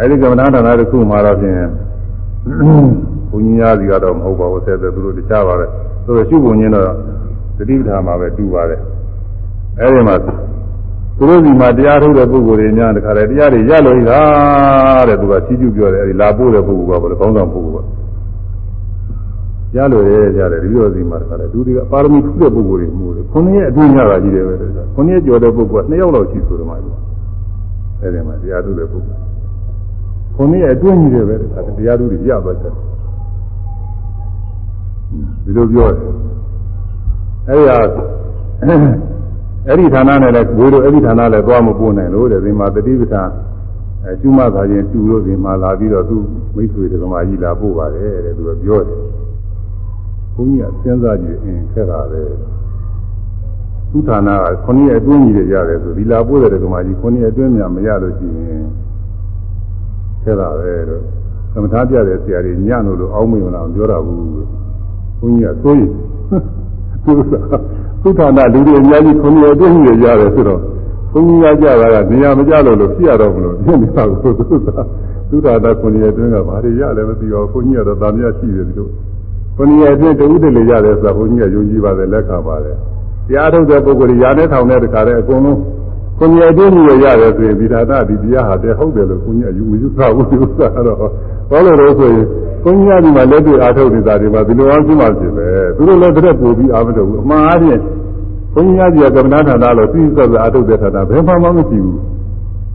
[0.00, 1.56] အဲဒီကမ္မဋ္ဌာန်းတစ်ခုမှာတော့ဖြင့်
[3.30, 5.66] ဘုန်းကြီးများစီကတော့မဟုတ်ပါဘူးဆက်သက်သူတို့တခြားပါပဲ
[6.04, 6.86] သူတို့ရှုပုံချင်းတော့
[7.58, 8.80] သတိပဋ္ဌာန်မှာပဲတူပါတယ်
[9.80, 10.30] အဲဒီမှာသူ
[11.18, 14.10] တို့ဒီမှာတရားထုတ်တဲ့ပုဂ္ဂိုလ်တွေများတခါတည်းတရားတွေရလို့ရ
[15.08, 24.54] တဲ့သူကစီးကျူးပြောတယ်အဲဒီလာပို့တဲ့ပုဂ္ဂိုလ်ကဘယ်လိုကောင်းဆောင်ပုဂ္ဂိုလ်ကရလို့ရရတယ်ဒီလိုစီမှာတခါတည်းသူတွေကပါရမီထူးတဲ့ပုဂ္ဂိုလ်တွေမှုတယ်ခုနှစ်ရက်အတွင်းရတာကြီးတယ်ပဲ
[24.94, 29.23] ခုနှစ်ရက်ကျော်တဲ့ပုဂ္ဂိုလ်ကနှစ်ယောက်လောက်ရှိဆိုတော့မှအဲဒီမှာတရားထုတ်တဲ့ပုဂ္ဂိုလ်
[30.34, 31.34] ခုနှစ်အတွင်းကြီးတယ်ပဲ
[31.76, 32.72] တရားသူတွေရသွားတယ်
[35.44, 35.98] ဒီလိုပြောတယ်
[37.48, 37.76] အဲ့ဒီဟာ
[39.68, 43.30] အဲ့ဒီဌာနနဲ့လည်းဘိုးတို့အဲ့ဒီဌာနလည်းသွားမပို့နိုင်လို့တဲ့ဒီမှာတတိပဋ္ဌာန်
[44.04, 46.16] အဲကျွမသာချင်းတူလို့ဒီမှာလာပြီးတော့သူ
[46.54, 48.98] မိတ်ဆွေတွေကမာကြီးလာပို့ပါတယ်တဲ့သူကပြောတယ်
[50.34, 52.22] ဘုန်းကြီးကစဉ်းစားကြည့်အင်းခက်တာပဲ
[53.90, 58.64] သူဌာနကခုနှစ်အတွင်းကြီးတွေရတယ်ဆိုဒီလာပို့တဲ့ကမာကြီးခုနှစ်အတွင်းများမရလို့ရှိရင်
[60.24, 61.02] ခဲ့တာပဲလို့
[61.52, 64.20] သမထပြတဲ့ဆရာတွေညံ့လို့လို့အောင်းမယုံလာပြောတာဘူး
[65.18, 65.90] ဘုန်းကြီးကသိုးရင်
[67.04, 67.12] သူ
[68.02, 70.60] သုထာနာလူတွေအများကြီးခုနှစ်အတွင်းကြီးရတယ်ဆိုတော့
[71.12, 74.82] ဘုန်းကြီးကကြတာကနေရာမကြလို့လို့ဖြစ်ရတော့မလို့ဖြစ်နေတာကိုသုထာ
[75.30, 78.88] သုထာနာခုနှစ်အတွင်းကဘာတွေရလဲမသိပါဘူးဘုန်းကြီးကတော့တာမြရှိတယ်ဒီလို
[79.56, 82.76] ခုနှစ်အတွင်းတဦးတလေရတယ်ဆိုတာဘုန်းကြီးကယုံကြည်ပါတယ်လက်ခံပါတယ်
[83.28, 85.58] တရားထုတ်တဲ့ပုဂ္ဂိုလ်ရာနဲ့ထောင်တဲ့တခါတည်းအကုန်လုံး
[86.18, 90.98] ကိုယ်ရအတွင်းကြီးရတယ်ဆိုရင်ဒီဌာနဒီတရားဟာတည်းဟုတ်တယ်လို့ကိုကြီးအယူမယူဆဘူးဒီဥစ္စာတော့
[91.50, 92.26] ဘာလို့လဲဆိုရင်
[92.64, 95.46] ကိုကြီးကဒီမှာလက်တွေ့အားထုတ်နေတာဒီမှာဒီလိုအောင်ရှိမှဖြစ်ပဲ
[95.76, 97.80] သူတို့လည်းတစ်ပို့ပြီးအားမထုတ်ဘူးအမှန်အားဖြင့်
[98.54, 101.98] ကိုကြီးကကမ္မဋ္ဌာန်းလို့သိသက်သက်အားထုတ်တဲ့ဌာနဘယ်မှမမရှိဘူး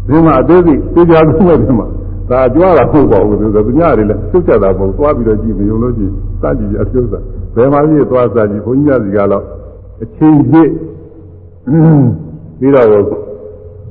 [0.08, 1.88] ဒီမှာအသေးစိတ်သိကြဘူးမဲ့ဒီမှာ
[2.30, 6.12] ဒါကြွားတာဟုတ်ပါဘူးဆိုတော့သူညတွေလည်းသုတ်ကြတာပုံသွားပြီးတော့ကြည့်မယုံလို့ကြည့်
[6.42, 7.24] စကြည့်အကျိုးစား
[7.56, 9.44] ဘယ်မှာကြီးသွားစကြည့်ဘုန်းကြီးကစီကတော့
[10.04, 10.72] အချိန်ပြည့်
[12.60, 13.29] ပြီးတော့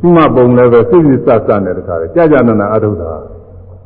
[0.00, 3.10] သူ့မပုံလည်းပဲစိတ်စိတ်ဆဆနဲ့တခါလေကြာကြာနာနာအထုတာ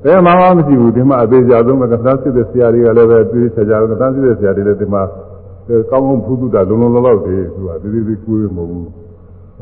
[0.05, 5.03] ဘယ်မှမရှိဘူးဒီမှာအသေးချာဆုံးကသံစစ်တဲ့ဆရာတွေကလည်းပဲသိချာချာကသံစစ်တဲ့ဆရာတွေလည်းဒီမှာ
[5.91, 8.89] ကောင်းကောင်းဖူးသူတာလုံလုံလောက်လောက်တည်းသူကဒီဒီဒီကိုယ်မဟုတ်ဘူး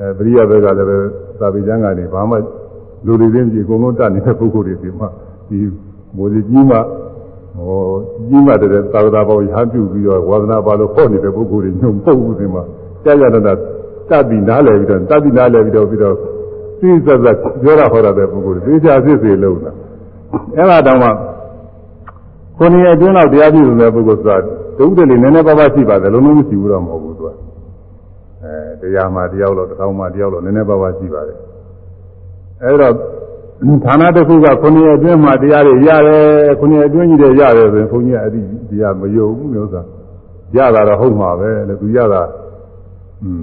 [0.00, 0.98] အဲပရိယဘက်ကလည်းပဲ
[1.40, 2.36] သာပိကျမ်းကနေဘာမှ
[3.06, 5.08] လူတွေချင်းကြီးအကုန်လုံးတတ်နေတဲ့ပုဂ္ဂိုလ်တွေဒီမှာ
[5.48, 5.58] ဒီ
[6.16, 6.76] မိုးစီကြီးမှ
[7.56, 7.82] ဟော
[8.28, 12.62] ကြီးမှတဲ့သာဝတာပေါရဟပြုပြီးတော့ဝါသနာပါလို့ဟောနေတဲ့ပုဂ္ဂိုလ်တွေညုံပုတ်ဘူးဒီမှာ
[13.04, 13.54] ကြာကြာနာနာ
[14.10, 16.16] တတ်ပြီးနားလည်ပြီးတော့တတ်ပြီးနားလည်ပြီးတော့ပြီးတော့
[16.80, 19.72] သိစက်စက်ပြောရဟောရတဲ့ပုဂ္ဂိုလ်တွေသိချာစစ်စေလုံးတာ
[20.56, 21.10] အဲ့ဒါတောင်မှ
[22.56, 24.36] ခုနှစ်အတွင်းတော့တရားပြည့်စုံတဲ့ပုဂ္ဂိုလ်ဆိုတာ
[24.78, 27.28] ဒုက္ခတွေနည်းနည်းပါးပါးရှိပါတယ်လုံးလုံးမရှိဘူးတော့မဟုတ်ဘူးသူက
[28.42, 31.38] အဲတရားမှတရားလို့တစ်ထောင်မှတရားလို့နည်းနည်းပါးပါးရှိပါတယ်
[32.62, 32.94] အဲ့တော့
[33.84, 38.40] ဌာနတစ်ခုကခုနှစ်အတွင်းမှာတရားတွေရတယ်ခုနှစ်အတွင်းကြီးတွေရတယ်ဆိုရင်ဘုန်းကြီးအဲ့ဒီ
[38.70, 39.86] တရားမယုံဘူးမျိုးစား
[40.56, 42.22] ရတာတော့ဟုတ်မှာပဲလေသူရတာ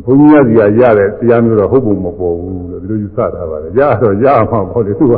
[0.06, 5.16] ဘုန်းကြီးရစီကရတဲ့တရားမျိုးတော့ဟုတ်ပုံမပေါ်ဘူးလို့ဒီလိုယူဆထားပါတယ်ရတော့ရမှာပေါ့လေသူက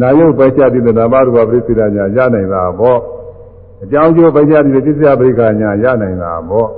[0.00, 2.98] နာယုတ်ပိုက်ချတိတဲ့နာမရူပပရိစ္ဆေဒညာရနိုင်တာပေါ့
[3.82, 6.68] အကြောင်းကျိုးပိုက်ချတိတဲ့ပစ္စယပရိက္ခညာရနိုင်တာပေါ့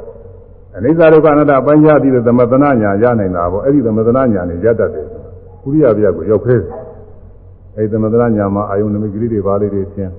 [0.77, 5.07] အနိစ္စဒုက္ခအနတ္တပိုက်ချတိတဲ့သမတနာညာရနိုင်တာပေါ့အဲ့ဒီသမတနာညာနဲ့ရတတ်တယ်
[5.63, 6.57] ကုရိယပြကိုရောက်ခဲ
[7.77, 10.11] အဲ့ဒီသမတနာညာမှာအာယုန်နမိတ်ကလေးတွေပါလေးတွေသင်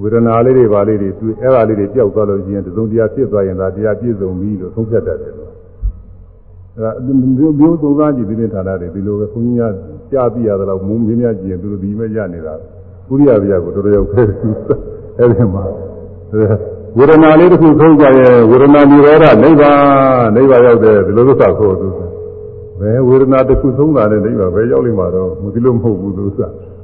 [0.00, 5.49] ဝေဒနာလေးတွေပါလေးတွေတွေ့အဲ့ဒါလေးတွေပျောက်သွားလို့ရှိရင်သုံးတရားဖြစ်သွားရင်ဒါတရားပြည့်စုံပြီလို့သုံးဖြတ်တတ်တယ်
[6.78, 9.62] အဲမျိုးမျိုးသုံးသားကြည့်ပြီးတဲ့ဌာနတွေဒီလိုပဲခွန်ကြီးက
[10.12, 12.54] ကြားပြရသလောက်မုံမင်းများကြည့်ရင်သူတို့ဒီမဲ့ရနေတာ
[13.08, 14.26] ကုရိယဗျာကိုတော်တော်ရောက်ခဲ့
[15.18, 15.64] အဲ့ဒီမှာ
[16.96, 19.78] ဝေဒနာလေးတစ်ခုဆုံးကြရဲ့ဝေဒနာនិရောဓနိဗ္ဗာန်
[20.36, 21.88] နိဗ္ဗာန်ရောက်တယ်ဒီလိုသစ္စာခေါ်သူ
[22.80, 26.40] ဘယ်ဝေဒနာတစ်ခုဆုံးတာနဲ့နိဗ္ဗာန်ပဲရောက်လိမ့်မှာတော့မဒီလိုမဟုတ်ဘူးသူက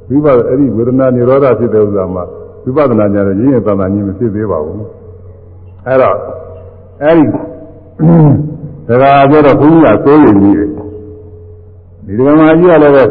[0.09, 2.23] ဝိပဿနာအဲ့ဒီဝေဒနာនិရောဓဖြစ်တဲ့ဥစ္စာမှာ
[2.63, 4.85] ဝိပဿနာညာနဲ့ရင်းရင်တန်တာကြီးမဖြစ်သေးပါဘူး
[5.87, 6.15] အဲ့တော့
[7.03, 7.25] အဲ့ဒီ
[8.87, 10.69] ဒါကပြောတော့ဘုန်းကြီးကစိုးရိမ်ကြီးတယ်
[12.05, 13.03] ဒီဓမ္မကြီးကလည်းပဲ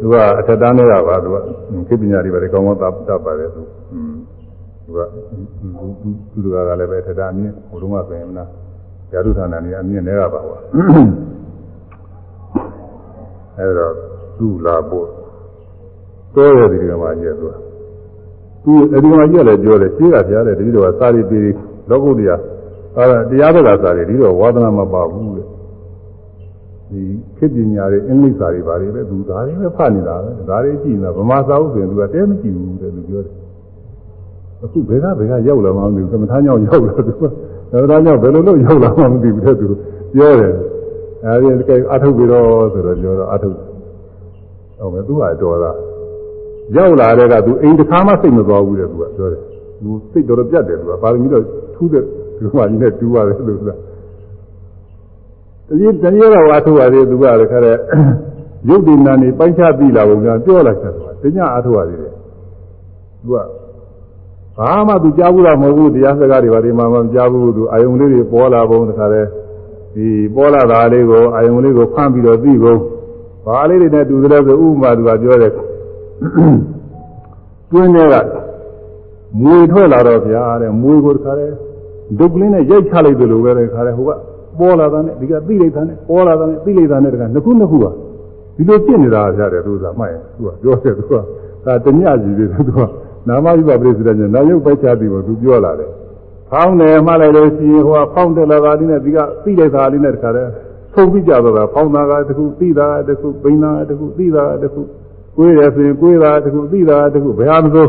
[0.00, 1.36] သူကအထက်တန်းတွေကပါသူက
[1.88, 3.62] ခေပညာတွေပဲကောင်းကောင်းတတ်ပါတယ်သူ
[4.84, 4.98] သူက
[6.00, 8.44] သူသူကလည်းပဲအထက်တန်းအမြင့်ဘုရုံးကဆိုရင်နာ
[9.10, 10.58] ဇာတုဌာနနေအမြင့်တွေကပါပါ
[13.58, 13.86] အဲဒါ
[14.38, 15.06] သူ့လာဖို့
[16.34, 17.46] တော်ရဒီကမှာကျက်သူ
[18.64, 21.38] သူအဲဒီကမှာကျက်လည်းပြောတယ်ရှင်းကပြားတယ်တတိတော်ကစာရီပေ
[21.90, 22.36] လောကုတ္တရာ
[22.96, 25.42] အဲတရားဘက်ကစာရီဒီတော့ဝါသနာမပါဘူးလေ
[26.90, 27.02] ဒီ
[27.36, 33.34] ခေတ်ပညာတွေအင်္ဂလိပ်စာတွေဘာတွေပဲသူဒါတွေပဲဖတ်နေတာပဲဒါတွေကြည့်နေတာဗမာစာအုပ်ဆိုရင်သူကတဲမကြည့်ဘူးတဲ့သူပြောတယ်
[34.64, 39.66] အခုဘယ်ကဘယ်ကရောက်လာမှမသိဘူးကမ္မထာညောင်းရောက်လာသူကကမ္မထာညောင်းဘယ်လိုလုပ်ရောက်လာမှမသိဘူးတဲ့သူ
[40.14, 40.52] ပြောတယ်
[41.24, 45.70] အဲဒီကဲအထုတ်ပြီးတော့ဆိုတော့ပြောတော့အထုတ်ဟုတ်မယ်သူကတော်တာ
[46.76, 49.42] ရောက်လာတဲ့ကသူအိမ်တစ်ခါမှစိတ်မသွားဘူးတဲ့သူကပြောတယ်
[49.82, 51.42] သူစိတ်တော်တော်ပြတ်တယ်သူကပါရမီတော့
[51.74, 52.04] ထူးတဲ့
[52.38, 53.76] ဒီမှာကြီးနဲ့တူရတယ်လို့ဆိုတာ
[55.68, 57.76] တတိတတိယတော့အထုတ်ရတယ်သူကလည်းခါတဲ့
[58.68, 61.98] ရုပ်တည်နာနေပိုင်းခြားပြီးလာပုံကပြောလိုက်တယ်သူကတညအထုတ်ရတယ်
[63.20, 63.36] သူက
[64.58, 69.26] ဘာမှသူကြားဘူးတော့မဟုတ်ဘူးတရားစကားတွေဘာတွေမှမကြားဘူးသူအာယုံလေးတွေပေါ်လာပုံတခါတဲ့
[69.94, 72.80] ဒီပေါ်လာတာလေးကိုအာယုံလေးကိုဖမ်းပြီးတော့သိကုန်
[73.46, 75.52] ဘာလေးတွေနဲ့တူတယ်ဆိုဥပမာသူကပြောတယ်
[77.70, 78.14] တွင်းထဲက
[79.42, 81.50] မွေထွက်လာတော့ဗျာတဲ့မွေကိုတခါတဲ့
[82.18, 84.10] ဒုတ်ကလေးနဲ့ရိုက်ချလိုက်တယ်လို့ပဲတခါတဲ့ဟိုက
[84.58, 87.90] ပေါ်လာတာနဲ့ဒီကသိလိုက်တာနဲ့ပေါ်လာတာနဲ့သိလိုက်တာနဲ့တခါနှစ်ခုနှစ်ခုပါ
[88.56, 91.12] ဒီလိုပြင့်နေတာဗျာတဲ့သူကမှတ်ရင်သူကပြောတယ်သူက
[91.66, 92.80] ဒါတညကြီးတယ်သူက
[93.28, 95.90] နာမယုပပရိစ္ဆေဒညနာယုတ်ပိုက်ချပြီးတော့သူပြောလာတယ်
[96.50, 100.46] ဖောင်းတယ်မှလိုက်လို့ရှိရင်ဟိုကဖောင်းတယ်လာတာလေးနဲ့ဒီကသိလိုက်တာလေးနဲ့တခါတဲ့
[100.94, 104.82] ဆုံးပြီးကြတော့တာဖောင်းတာကတခုသိတာကတခုပိန်တာကတခုသိတာကတခု
[105.36, 107.86] ကိုယ်ရဆိုရင်ကိုယ်တာတခုသိတာတခုဘယ်ဟာမဆို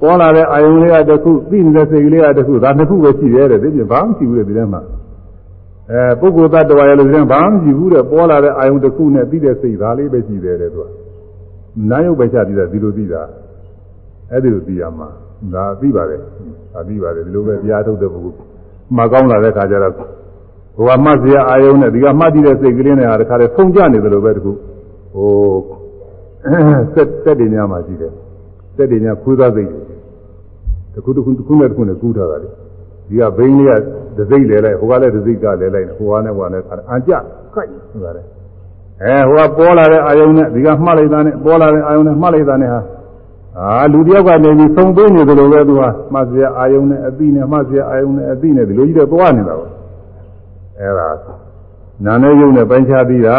[0.00, 4.80] ပေါ်လာတဲ့အာယုံလေးကတခုသိနေတဲ့စိတ်ကလေးကတခုဒါနှစ်ခုပဲရှိတယ်တဲ့ဒီပြင်ဘာမှမရှိဘူးတဲ့ဒီထဲမှာ
[5.90, 10.88] အဲပုဂ္ဂိုလ်တ attva ရလို့ဒီထဲဘာမှမရှိဘူးတဲ့ပေါ်လာတဲ့အာယုံတစ်ခုနဲ့သိတဲ့စိတ်ဒါလေးပဲရှိတယ်တဲ့သူက
[11.90, 13.22] နာယုတ်ပဲချပြီးတာဒီလိုသိတာ
[14.30, 15.08] အဲ့ဒီလိုသိရမှာ
[15.54, 16.20] ဒါသိပါတယ်
[16.72, 18.38] ဒါသိပါတယ်ဒီလိုပဲတရားထုတ်တဲ့ပုဂ္ဂိုလ်
[18.96, 24.52] မှကောင်းလာတဲ့ခါကျတော့ဘုရားမှတ်စရာအာယုံနဲ့ဒီကမှတ်တည်တဲ့စိတ်ကလေးနဲ့ဟာတခါတည်းဖုံကြနေတယ်လို့ပဲတခု
[25.14, 25.30] ဟို
[26.94, 28.12] စက်စက်တွေများမှရှိတယ်
[28.76, 29.89] စက်တွေများခူးသားစိတ်တွေတ
[31.04, 32.48] ခုတခုတခုနဲ့တခုနဲ့ကူးထားတာလေ
[33.08, 33.72] ဒီကဘိန်းလေးက
[34.16, 36.60] ဒစိတ်လဲလိုက်ဟိုကလည်းဒစိတ်ကလဲလိုက်ဟိုကနဲ့ဟိုကနဲ့
[36.92, 37.12] အကြ
[37.54, 38.22] ကိုက်ဆိုတာလေ
[39.02, 42.80] အဲဟိုကပေါ်လာတဲ့အာယုံနဲ့ဒီကမှတ်လိုက်တာနဲ့ပေါ်လာတဲ့အာယုံနဲ့မှတ်လိုက်တာနဲ့ဟာ
[43.58, 45.82] အာလူတယောက်ကနေပြီးသုံးသွင်းနေတယ်လို့ပဲသူက
[46.12, 49.70] မှတ်စရာအာယုံနဲ့အတိနဲ့မှတ်စရာအာယုံနဲ့အတိနဲ့ဒီလိုကြီးတော့သွားနေတာပေါ့
[50.80, 51.08] အဲဒါ
[52.06, 53.38] နာနဲ့ယုံနဲ့ပိုင်းခြားပြီးတာ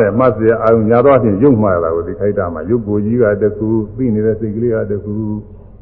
[0.00, 5.14] တဲ့မှတ်စရာအာယုံညာတော့အချင်းယုံမှားတာကိုဒီခိုက်တာမှာယုတ်ကိုကြီးကတကူပြီးနေတဲ့စိတ်ကလေးကတကူ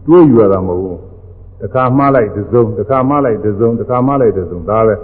[0.07, 0.99] တွေးယူရတာမဟုတ်ဘူး
[1.63, 4.95] တခါမှားလိုက်တစ်စုံတခါမှားလိုက်တစ်စုံတခါမှားလိုက်တစ်စုံဒါပဲ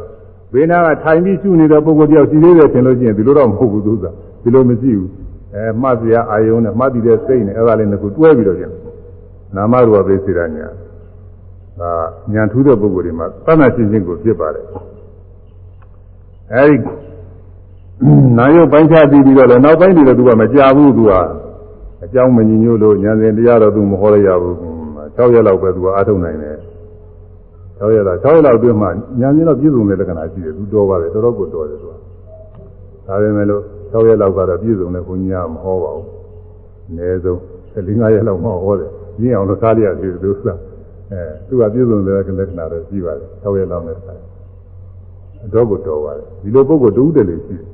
[0.52, 4.04] ဘေးနာကထိုင်ပြီးရှုနေတဲ့ပုဂ္ဂိုလ်တယောက်ရှိသေးတယ်ထင်လို့ရှိရင်ဒီလိုတော့မဟုတ်ဘူးသူက
[4.42, 5.10] ဒီလိုမရှိဘူး
[5.54, 8.72] အဲမှတ်စရာအာယုံနဲ့မှတ်တည်တဲ့စိတ်နဲ့အဲ့ဒါလေးနှစ်ခုတွဲပြီးတော့ကျင်
[9.56, 10.68] နာမရူပပိစိရညာ
[11.80, 11.90] ဒါ
[12.32, 14.64] ညာထူးတဲ့ပုဂ္ဂိုလ်တွေမှာသတ်မှတ်ချင်းချင်းကိုဖြစ်ပါတယ်
[16.54, 16.76] အဲဒီ
[18.38, 21.12] နာယုတ်ပိုင်းခြားပြီးပြီးတော့လည်းနောက်ပိုင်းတွေတော့သူကမကြဘူးသူက
[22.04, 24.75] အကြောင်းမညီညွတ်လို့ဉာဏ်စဉ်တရားတော့သူမဟောရရဘူး
[25.18, 26.56] 6ရက်လောက်ပဲသူကအားထုတ်နိုင်တယ်
[27.80, 28.90] 6ရက်လောက်6ရက်လောက်အတွင်းမှာ
[29.20, 31.92] ဉာဏ်စဉ်တော့ပြည့်စုံတဲ့လက္ခဏာရှိတယ်သူတော်ပါတယ်တော်တော်ကိုတော်တယ်သူက
[33.06, 33.62] ဒါပေမဲ့လို့
[33.92, 36.08] 6ရက်လောက်ကတော့ပြည့်စုံတဲ့ဘုန်းကြီးကမဟောပါဘူး
[36.88, 37.38] အနည်းဆုံး
[37.74, 38.90] 4-5ရက်လောက်မှဟောတယ်
[39.20, 40.48] ရင်းအောင်လို့ကားရသေးတယ်သူက
[41.12, 44.20] အဲသူကပြည့်စုံတဲ့လက္ခဏာတော့ရှိပါတယ်6ရက်လောက်နဲ့ဆိုင်
[45.52, 47.68] တော့ကိုတော်ပါတယ်ဒီလိုပုဂ္ဂိုလ်တူးတယ်လို့ရှိတယ်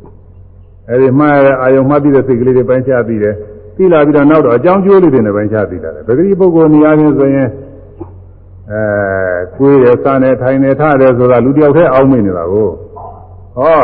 [0.91, 3.35] အဲဒီမှားရတဲ့အာယုံမှတ်ပြီးတဲ့စိတ်ကလေးတွေပိုင်းခြားပြီးတယ်
[3.77, 7.49] သိလာပြီးတော့နောက်တော့အကြောင်းကျိုးလေးတွေနဲ့ပိုင်းခြားသိလာတယ်ပဂတိပုဂ္ဂိုလ်နေရာချင်းဆိုရင်
[8.73, 8.83] အဲ
[9.57, 12.69] ကိုယ်ရစနဲ့ထိုင်နေထားတယ်ဆိုတာလူတယောက်တည်းအောင်းမိနေတာကို
[13.57, 13.81] ဟော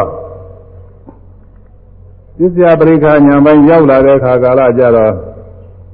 [2.39, 5.12] ပစ္စယပရိက္ခညာပိုင်းရောက်လာတဲ့အခါကာလကြတော့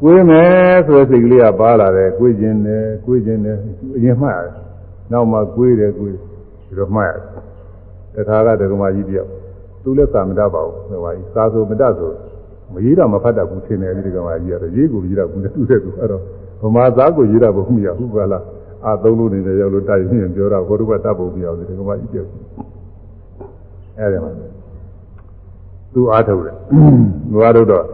[0.01, 3.59] ကိုယ်မယ်ဆိုတဲ့စိတ်ကလေးကပါလာတယ်ကိုယ်ကျင်တယ်ကိုယ်ကျင်တယ်
[3.97, 4.55] အရင်မှတ်ရတယ်
[5.13, 6.15] နောက်မှကိုယ်တယ်ကိုယ်
[6.67, 7.13] ဒီလိုမှတ်ရ
[8.15, 9.31] တယ်တခါကဒကမာကြီးတယောက်
[9.83, 12.13] သူလည်းသာမတတ်ပါဘူးဟိုပါကြီးစာဆိုမတတ်ဆို
[12.73, 16.23] မရေးတော့မဖတ်တတ်ဘူးထင်တယ်ဒီဒကမာကြီးကတော့ရေးကိုရေးတော့ဘူးတူတဲ့သူအဲ့တော့
[16.63, 18.45] ဗမာသားကိုရေးတော့ဘူးမရဘူးကလား
[18.85, 22.31] အာသုံးလို့နေတယ်ရောက်လို့တိုက်ရင်ပြောတော့ဘောဓုကတတ်ဖို့မရဘူးဒီဒကမာကြီးတယောက်
[23.99, 24.31] အဲ့ဒါမှ
[25.95, 26.57] သူအားထုတ်တယ်
[27.31, 27.85] သူအားထုတ်တော့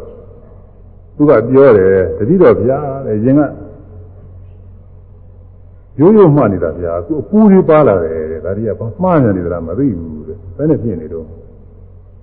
[1.17, 3.41] သူကပြောတယ်တတိတော်ဗျာတဲ့ရင်က
[5.99, 11.20] ရိုးရိုးမှတ်နေတာဗျာအခုအပူတွေပါလာတယ်တဲ့ဒါတွေကဘာမှားနေတယ်လားမသိဘူးတဲ့ဘယ်နဲ့ဖြစ်နေတော့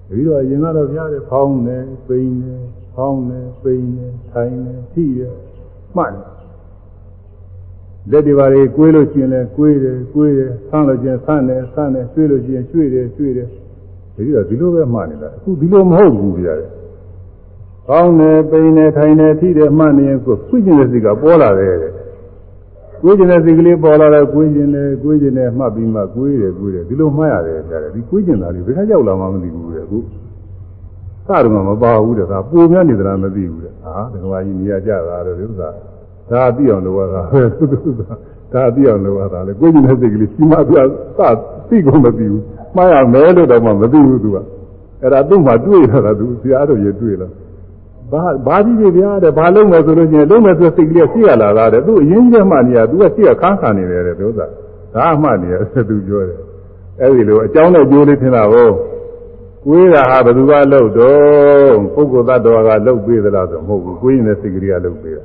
[0.07, 1.77] တတိတော်ရင်ကတော့ဗျာတဲ့ဖောင်းနေ
[2.07, 2.55] ပိန်နေ
[2.95, 5.21] ဖောင်းနေပိန်နေထိုင်နေထိရ
[5.95, 6.21] မှတ်နေ
[8.11, 13.47] လက်တွေပါလေကွေးလို့ရှိရင်လည်းကွေးတယ်ကွေးတယ်ဆန်းလို့ရှိရင်ဆန်းတယ်ဆန်းတယ်ရွှေ့လို့ရှိရင်ရွှေ့တယ်ရွှေ့တယ်
[14.15, 16.55] ဒီတော့ဒီလိုပဲမှတ်နေတာအခုဒီလိုမဟုတ်ဘူးဗျာ။
[17.89, 21.93] ကောင်းတယ်ပိန်တယ်ထိုင်တယ်ထိတယ်မှတ်နေရင်ကိုခွင့်ကျင်တဲ့စိတ်ကပေါ်လာတယ်တဲ့။
[23.01, 29.99] ကိုယ်ကျင်တဲ့စိတ်ကလေးပေါ်လာတော့ကိုယ်ကျင်တယ်ကိုယ်ကျင်တယ်မှတ်ပြီးမှကိုယ်တယ်ကိုယ်တယ်ဒီလိုမှတ်ရတယ်ဗျာ။ဒီကိုယ်ကျင်တာလေးဘယ်ကရောက်လာမှမသိဘူးတဲ့အခု။
[31.27, 35.69] အစတယ်မှာမပါဘူးတဲ့ဒါပုံများနေသလားမသိဘူးတဲ့ဟာဒကမာကြီးနေရာကြတာတော့ဒီဥစ္စာ
[36.29, 40.83] ဒါအသိအောင်လုပ်ရတာပဲသူသူဒါအသိအောင်လုပ်ရတာလေကိုကြီးတဲ့စိတ်ကလေးစီမပြစ
[41.69, 42.43] သိကုန်မသိဘူး
[42.75, 44.37] မှားရမယ်လို့တော့မှမသိဘူးသူက
[45.01, 47.31] အဲ့ဒါသူ့မှာတွေ့ရတာသူဆရာတော်ရေတွေ့လား
[48.11, 54.45] ဘာဘာကြီးကြီးဗျာတဲ့ဘာလုံးမယ်ဆိုလို့ချင်းလုံးမယ်ဆိုစိတ်ကလေးရှိရလာတာတဲ့သူအရင်ကြီးမှနေရသူကရှိရခန်းခံနေတယ်တဲ့ဒီဥစ္စာ
[54.93, 55.55] ဒါအမှနေရ
[55.89, 56.39] သူပြောတယ်
[57.01, 58.69] အဲ့ဒီလိုအကြောင်းနဲ့ကျိုးလေးထင်တာကို
[59.65, 65.23] ကိုယ်တာဟာဘယ်သူကလှုပ်တော့ပုဂ္ဂိုလ်သတ္တဝါကလှုပ်ပေးသလားဆိုမဟုတ်ဘူးကိုယ်ရင်တဲ့စိတ်ကလေးကလှုပ်ပေးတာ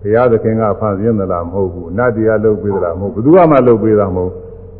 [0.00, 4.32] ဘုရားသခင်ကဖန်ဆင်းသလားမဟုတ်ဘူးနတ်တရားလှုပ်ပေးသလားမဟုတ်ဘူးဘယ်သူမှလှုပ်ပေးတာမဟုတ်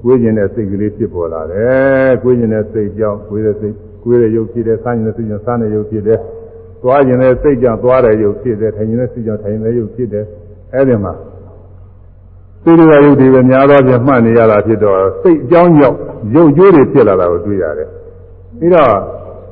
[0.04, 6.20] ကိုယ်ရင်တဲ့စိတ်ကလေးဖြစ်ပေါ်လာတယ်ကိုယ်ရင်တဲ့စိတ်ကြောင့်ကိုယ်ရဲ့စိတ်ကိုယ်ရဲ့ရုပ်ဖြစ်တယ်ဆန်းရင်တဲ့စိတ်ကြောင့်ဆန်းတဲ့ရုပ်ဖြစ်တယ်
[6.82, 10.24] သွားခြင်းတဲ့စိတ်ကြောင့်သွားတဲ့ရုပ်ဖြစ်တယ်ထိုင်ခြင်းတဲ့စိတ်ကြောင့်ထိုင်တဲ့ရုပ်ဖြစ်တယ်
[10.74, 11.12] အဲ့ဒီမှာ
[12.64, 15.96] သိရတဲ့ရုပ်တွေပဲများသောဖြင့်မှတ်နေရတာဖြစ်တော့စိတ်အကြောင်းကြောင့်
[16.34, 17.88] ရုပ်ကျိုးတွေဖြစ်လာတာကိုတွေ့ရတယ်
[18.58, 18.88] ပြီးတော့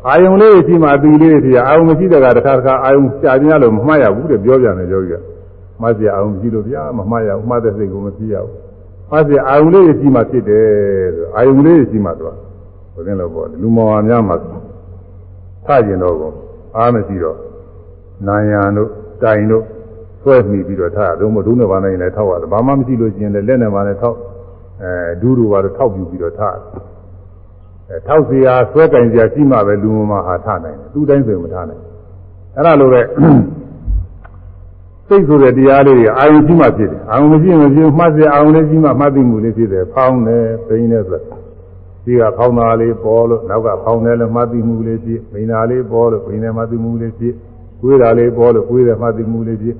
[0.09, 5.14] အာယုံလေးရှိမှအပီလေးတွေအာယုံမရှိတဲ့ကတစ်ခါတစ်ခါအာယုံကြာခြင်းလို့မမှတ်ရဘူးတဲ့ပြောပြတယ်ယောဂီက
[5.80, 8.55] မှတ်စရာအာယုံရှိလို့ဗျာမမှတ်ရဘူးမှတ်တဲ့စိတ်ကိုမဖြစ်ရဘူး
[9.10, 10.66] မှတ်စရာအာယုံလေးရှိမှဖြစ်တယ်
[11.16, 12.34] ဆိုအာယုံလေးရှိမှတော့
[12.94, 14.36] ဘယ်လိုလဲပေါ့လူမောင်များမှာ
[15.66, 16.32] ဆကျင်တော့ကို
[16.77, 17.38] အားမရှိတော့
[18.27, 18.89] နာယံတို့
[19.23, 19.63] တိုင်တို့
[20.21, 24.17] ဆွဲမိပြီးတော့ထားတော့မဒုနဲ့ဘာနဲ့လည်းထောက်ရတယ်ဘာမှမရှိလို့ရှိရင်လည်းလက်နဲ့ဘာနဲ့ထောက်
[24.84, 26.55] အဲဒူးတို့ဘာလို့ထောက်ပြပြီးတော့ထား
[27.89, 31.81] အဲထောက်เสียဆွဲကင်เสียရှိမှပဲလူမဟာထားနိုင်တယ်သူတိုင်းဆိုရင်မထားနိုင်
[32.55, 33.01] အဲ့ဒါလိုပဲ
[35.07, 41.21] စိတ်ဆိုတဲ့တရားလေးတွေအာယုရှိမှဖြစ်တယ်အာယုမရှိရင်မရှိမှတ်เสียအာယုလေးရှိမှမှတ်သိမှုလေးဖြစ်တယ်ဖောင်းတယ်ပိန်းတယ်ဆို
[42.04, 47.34] ဒီကဖောင်းသားလေးပေါ်လို့နောက်ကဖောင်းတယ်လို့မှတ်သိမှုလေးဖြစ်မိန်သားလေးပေါ်လို့မိန်တယ်မှတ်သိမှုလေးဖြစ်
[47.80, 49.76] ကိုယ်တာလေးပေါ်လို့ကိုယ်တယ်မှတ်သိမှုလေးဖြစ်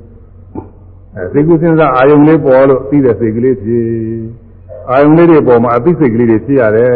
[1.16, 3.86] အဲစိတ်ကူးစဉ်းစားအာယုံလေးပေါ်လို့သိတဲ့စိတ်ကလေးဖြစ်
[4.90, 6.93] အာယုံလေးတွေပေါ်မှာအသိစိတ်ကလေးတွေဖြစ်ရတယ်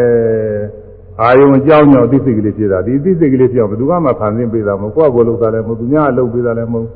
[1.21, 6.87] အာယုံအကြောင်းကြောင့်အသိစိတ်ကလေးဖြစ်တာဒီအသိစိတ်ကလေးဖြစ်အောင်ဘယ်သူမှမဖန်ဆင်းပေးတာမဟုတ်ကိုယ့်ကိုယ်လုပ်တာလည်းမဟုတ်သူများလုပ်ပေးတာလည်းမဟုတ်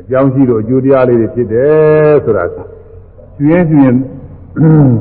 [0.00, 3.98] အကြောင်းရှိလို့အကျိုးတရားလေးတွေဖြစ်တယ်ဆိုတာကျွင်းကျွင်း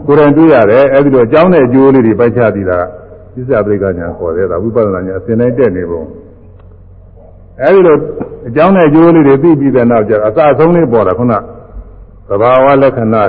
[0.06, 2.80] ကိုယ်တိုင်တွေ့ရတယ်အဲဒီတော့အကြောင်းနဲ့အကျိုးလေးတွေပိုက်ချပြီးတာ
[3.34, 6.02] သစ္စာပရိက္ခညာခေါ်တယ်ဒါဝိပဿနာညာအစဉ်တိုင်းတက်နေပုံ
[7.64, 7.96] အဲဒီလို
[8.48, 11.34] အကြောင်းနဲ့အကျိုးလေးတွေသိပြီးတဲ့နောက်ကျအစအဆုံးလေးပေါ်တာခုန
[12.28, 13.24] သဘာဝလက္ခဏာ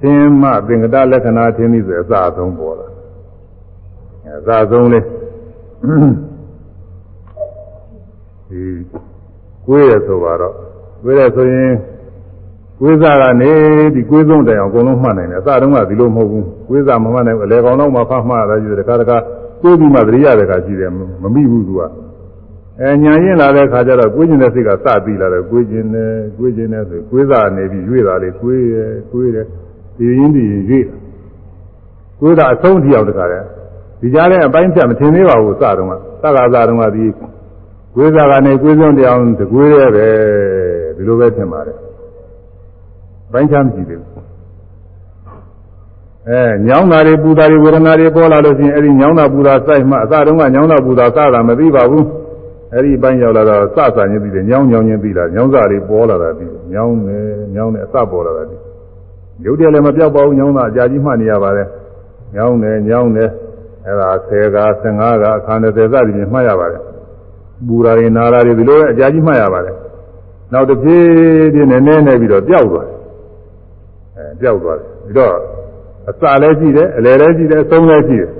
[0.00, 2.86] သင်္မသင်္ကတလက္ခဏာသင်ပြီးဆိုအစအဆုံးပေါ်လာ
[4.38, 5.04] အစအဆုံးလေး
[8.48, 8.60] ဒီ
[9.66, 10.54] ကိုယ်ရဆိုတော့
[11.02, 11.72] ကိုယ်ရဆိုရင်
[12.80, 13.52] ကိုယ်စားကနေ
[13.94, 19.16] ဒီကိုယ်ဆုံးတိုင်အောင်အကုန်လုံးမှတ်နိုင်တယ်အစတုန်းကဒီလိုမဟုတ်ဘူးကိုယ်စားမမှတ်နိုင်ဘူးအလေကောင်တော့မှဖတ်မှတ်ရတာကြီးတယ်တခါတခါ
[19.62, 20.90] ကိုယ်ပြီးမှသတိရတဲ့ခါရှိတယ်
[21.22, 21.82] မမိဘူးသူက
[22.80, 29.46] အဲညာရင်လာတဲ့ခါကျတော့ကိုယ်ကျင်တဲ့စိတ်ကစပြီးလာတယ်ကိုယ်ကျင်တယ်ကိုယ်ကျင်တယ်ဆိုကိုယ်စားနေပြီးရွေ့တာလေကိုယ်ရယ်ကိုယ်ရယ်
[29.96, 30.84] ဒီရင်းဒီရွေ့
[32.20, 33.40] ကိုယ်ကအဆုံးထိအောင်တခါလဲ
[34.00, 35.80] ဒီကြားထဲအပိုင်းဖြတ်မထင်သေးပါဘူးစတော့က
[36.22, 37.04] သက္ကာစတော့ကဒီ
[37.94, 40.08] ကိုယ်စားကနေကိုယ်ဆုံးတရားတကွေးရဲပဲ
[40.96, 41.78] ဒီလိုပဲထင်ပါတယ်
[43.32, 44.08] ပိုင်းခြားမရှိသေးဘူး
[46.28, 52.04] အဲညောင်းတာတွေပူတာတွေဝေဒနာတွေပေါ်လာလို့ရှိရင်အဲဒီညောင်းတာပူတာစိုက်မှအစတုန်းကညောင်းတာပူတာစတာမသိပါဘူး
[52.72, 57.24] အဲ့ဒီပိုင်းရောက်လာတော့စဆာချင်းပြီးတယ်ညောင်းညောင်းချင်းပြီးလာညောင်းစာလေးပေါ်လာတာပြီးညောင်းတယ်
[57.54, 58.60] ညောင်းတယ်အစပေါ်လာတာပြီး
[59.44, 61.68] ရုပ်တည်းလည်းမပြောက်ပါဘူးညောင်းတာအကြာကြီးမှတ်နေရပါတယ်
[62.34, 63.30] ညောင်းတယ်ညောင်းတယ်
[63.86, 66.82] အဲ့ဒါ10က15ကအခါ30စသည်ဖြင့်မှတ်ရပါတယ်
[67.66, 69.74] ပူရာတွေနာရာတွေဒီလိုအကြာကြီးမှတ်ရပါတယ်
[70.52, 72.97] နောက်တစ်ပြေးပြေးနဲ့နဲနေပြီးတော့ပျောက်သွားတယ်အဲ
[74.40, 75.34] ပျောက်သွားတယ်ပြီးတော့
[76.10, 78.30] အစလည်းရှိတယ်အလယ်လည်းရှိတယ်အဆုံးလည်းရှိတယ်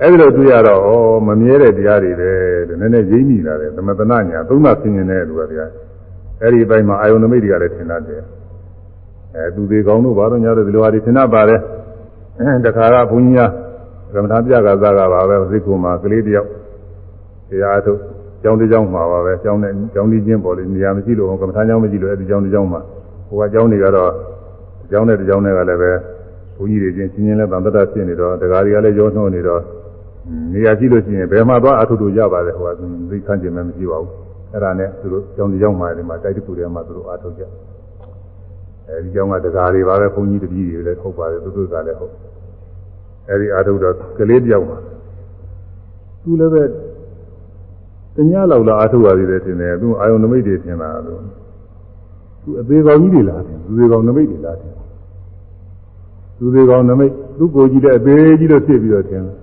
[0.00, 0.90] အဲ့ဒီလိုတွေ့ရတော့ဩ
[1.26, 2.30] မမြဲတဲ့တရားတွေပဲ
[2.68, 5.70] လို့နည်းနည်းရင်းမိလာတယ်သမထနာညာသုံးသဆင်ញင်တဲ့လူကတရား
[6.42, 8.22] အဲ့ဒီဘက်မှာအာယုန်နမိတ်တွေကလည်းထင်တတ်တယ်
[9.36, 11.60] အဲသူသေးကောင်းတို့ဘာလို့ညာတို့ဒီလိုဟာတွေထင်တတ်ပါတယ်
[12.38, 13.48] အဲတခါကဘုန်းကြီး
[14.12, 16.48] ကကမ္မထာပြကစားကပါပဲဇိကုမှာကလေးတယောက်
[17.50, 18.00] တရားထုတ်
[18.42, 22.80] ကျောင်းတစ်ကျောင်းမှာပါပဲကျောင်းနဲ့ကျောင်းကြီးချင်းပေါ်လေနေရာမရှိလို့ကမ္မထာကျောင်းမရှိလို့အဲ့ဒီကျောင်းတစ်ကျောင်းမှာ
[23.28, 24.10] ဟိုကကျောင်းတွေကတော့
[24.90, 25.90] ကျောင်းနဲ့တစ်ကျောင်းနဲ့ကလည်းပဲ
[26.56, 29.62] ဘုန်းကြီးတွေချင်းချင်းချင်းလဲတန်တတဖြစ်နေတော့တရားတွေကလည်းရောနှောနေတော့
[30.52, 32.72] နေရာကြည့်လို့ရှိရင်ဘယ်မှာသွားအထုတို့ရပါတယ်ဟိုက
[33.10, 34.12] သိခန့်ကျင်မှမရှိပါဘူး
[34.52, 37.42] အဲ့ဒါနဲ့သူတို့ကျောင်းရောက်မှဒီမှာတိုက်တခုထဲမှာသူတို့အထုကြ
[38.88, 42.14] အဲဒီကျောင်းကတရားတွေပါပဲဘုန်းကြီးတပည့်တွေလည်းဟုတ်ပါတယ်သူတို့ကလည်းဟုတ်
[43.30, 44.78] အဲဒီအထုတော့ကလေးတယောက်မှာ
[46.22, 46.62] သူလည်းပဲ
[48.16, 51.20] တ냐လောက်လာအထုပါသေးတယ်ထင်တယ်သူအာယုံနမိတ်တွေထင်တာလို့
[52.42, 54.72] သူအသေးကောင်ကြီးတွေလားထင်သူသေးကောင်နမိတ်တွေလားထင်
[56.40, 59.36] သူသေးကောင်နမိတ်သူကိုကြည့်တဲ့အသေးကြီးလို့ဖြစ်ပြီးတော့ထင်တယ်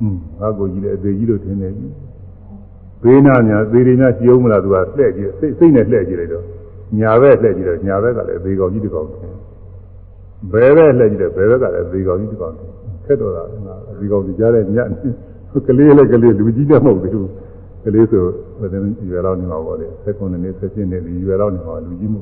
[0.00, 1.86] อืมငါကိုကြီးလည်းအသေးကြီးလို့ထင်နေပြီ
[3.02, 6.44] ဘေးနာများသေတွေများရှိအောင်မလားသူကလှဲ့ကြည့်စိတ်စိတ်နဲ့လှဲ့ကြည့်လိုက်တော့
[6.98, 9.34] ညာဘက်လှဲ့ကြည့်တော့ညာဘက်ကလည်းအသေးကောင်ကြီးတစ်ကောင်ထင်
[10.52, 12.70] ဘယ်ဘက်လှဲ့ကြည့်တယ်ဘယ်ဘက်ကလည်းအသေးကောင်ကြီးတစ်ကောင်ထင်
[13.06, 14.78] ခက်တော့တာငါအသေးကောင်ကြီးကြားတဲ့ည
[15.66, 17.28] ကလေးလည်းကလေးလူကြီးလည်းမဟုတ်သေးဘူး
[17.84, 18.24] ကလေးဆို
[18.60, 22.20] ဘယ်လိုရွယ်လောက်နေမှာပေါ့လေ16နှစ်17နှစ်ဒီရွယ်လောက်နေမှာလူကြီးမှု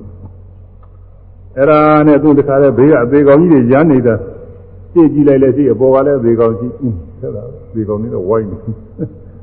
[1.57, 4.15] အဲ့ဒါနဲ့သူတခါလဲဘေးကအသေးကောင်ကြီးတွေရမ်းနေတာ
[4.93, 7.43] ကြည့်ကြည့်လိုက်လဲရှိအပေါ်ကလည်းအသေးကောင်ကြီးအင်းဆက်တာ
[7.75, 8.57] သေကောင်ကြီးတော့ဝိုင်းနေ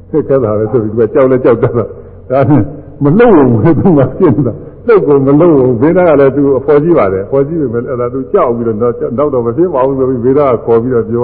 [0.09, 2.61] ဆက်ခက်တာပဲဆိုပြီးသူကကြောက်လဲကြောက်တာဒါနဲ့
[3.03, 4.53] မလှုပ်ဘူးသူကပြင်းတာ
[4.87, 8.89] လှုပ်ကုန်မလှုပ်ဘူးဘေးသားကလည်းသူအဖော်ကြီးပါတယ်အဖော်ကြီးပဲအဲ့ဒါသူကြောက်ပြီးတော့နော
[9.25, 11.23] က်တော့မဖြစ်ပါဘူးဆိုပြီးဘေးသားကခေါ်ပြီးတော့ပြော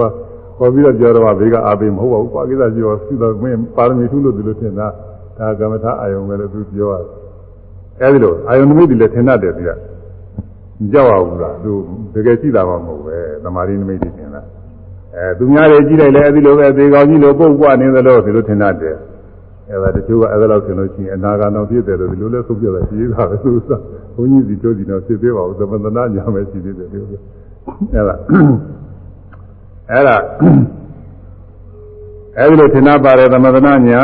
[0.57, 4.87] ခေါ်ပြီးတော့ပြောတော့ဘေးကအာပေမဟုတ်ပါဘူးကွာကိစ္စပြောသူတော့မင်းပါရမီထုလို့ဒီလိုထင်တာ
[5.37, 7.07] ဒါကမ္မထာအာယုံပဲလို့သူပြောရတယ်
[8.01, 9.73] အဲဒီလိုအာယုံနမိတ်တွေလည်းထင်တတ်တယ်သူကမ
[10.91, 11.71] ကြောက်ရဘူးလားသူ
[12.13, 14.41] တကယ်ရှိတာမှမဟုတ်ပဲသမာဓိနမိတ်တွေထင်တာ
[15.15, 18.97] အဲသူများတွေကြည့်လိုက်လဲအဲဒီလိုပဲသေကောင်ကြီးလိုပုတ်ကွနေသလိုဒီလိုထင်တတ်တယ်
[19.69, 23.69] အဲဒါတချို့ကအဲဒါလောက်ထင်လို့ရှိရင်အနာဂါတော်ဖြစ်တယ်လို့ဒီလိုလဲသုံးပြတာရှိသေးတာပဲသူက
[24.15, 27.19] ဘုန်းကြီးစီတို့စီတော့ဖြစ်သေးပါဘူးသမန္တနာညာပဲရှိသေးတယ်ဒီလို
[27.93, 28.15] အဲဒါ
[29.91, 30.17] အဲဒါ
[32.39, 34.03] အဲဒီလိုထင်ပါတယ်သမန္တနာညာ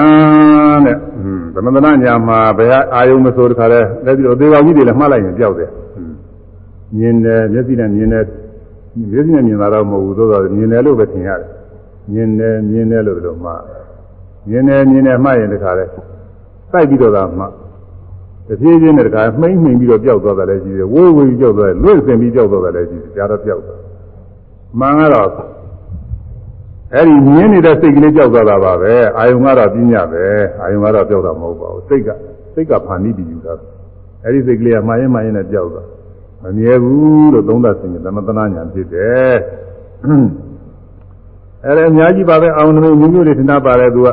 [0.86, 0.98] တဲ့
[1.56, 5.70] သမန္တနာညာမှာဘယ်အာယုံမဆိုတခါလဲလက်ပြီးတော့သေကောင်ကြီးတွေလည်းမှားလိုက်ရင်ကြောက်တယ်
[6.98, 8.26] မြင်တယ်မျက်စိနဲ့မြင်တယ်
[9.12, 11.50] မျက်စိနဲ့မြင်တာတော့မဟုတ်ဘူးသို့သော်မြင်တယ်လို့ပဲထင်ရတယ်
[12.14, 13.64] မြင်တယ်မြင်တယ်လို့ဒီလိုမှား
[14.50, 15.86] မြင်တယ်မြင်တယ်မှတ်ရင်တခါလဲ
[16.72, 17.52] စိုက်ပြီးတော့သာမှတ်
[18.48, 23.80] တဖြည်းဖြည်းနဲ့တခါမှိမ့်မှိန်ပြီးတော့ပျောက်သွားတာလည်းရှိတယ်ဝိုးဝိုးပြီးပျောက်သွားတယ်လွင့်စင်ပြီးပျောက်သွားတာလည်းရှိတယ်ဒါတော့ပျောက်သွား
[24.80, 25.30] မှန်ကတော့
[26.94, 30.24] အဲ့ဒီမြင်နေတဲ့စိတ်ကလေးကြောက်သွားတာပါပဲအာယုံကတော့ပြင်းညပဲ
[30.62, 32.10] အာယုံကတော့ကြောက်တာမဟုတ်ပါဘူးစိတ်က
[32.54, 33.54] စိတ်ကဖန်ပြီးပြီးယူတာ
[34.24, 35.88] အဲ့ဒီစိတ်ကလေးကမှန်ရင်မှန်ရင်နဲ့ကြောက်သွား
[36.44, 39.36] မမြဲဘူးလို့သုံးသပ်စဉ်သမတနာညာဖြစ်တယ်
[41.66, 44.10] အဲ့ဒါအများကြီးပါပဲအာယုံမျိုးမျိုးတွေထင်တာပါတယ်သူက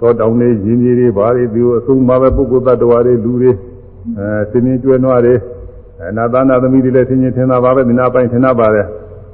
[0.00, 3.50] သောတောင်းလေးရင်းကြီးတွေဘာတွေသူအဆုံးပါပဲပုဂ္ဂိုလ်တ attva တွေလူတွေ
[4.18, 5.34] အဲသင်္င်ကျွဲနွားတွေ
[6.10, 8.86] အနာသနာသမီးတွေလည်းသင်္င်ထင်တာပါပဲဒီနာပိုင်းထင်တာပါတယ်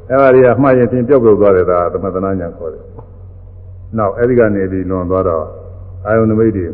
[0.09, 2.83] အဲ့ဒါတွေကမှတ်ရင်ဖြင့်ပျောက်ပျောက်သွားတယ်ဒါသမထနာညာခေါ်တယ်။
[3.99, 5.45] နောက်အဲ့ဒီကနေပြီးလွန်သွားတော့
[6.07, 6.67] အာယုန်နမိတ်တွေ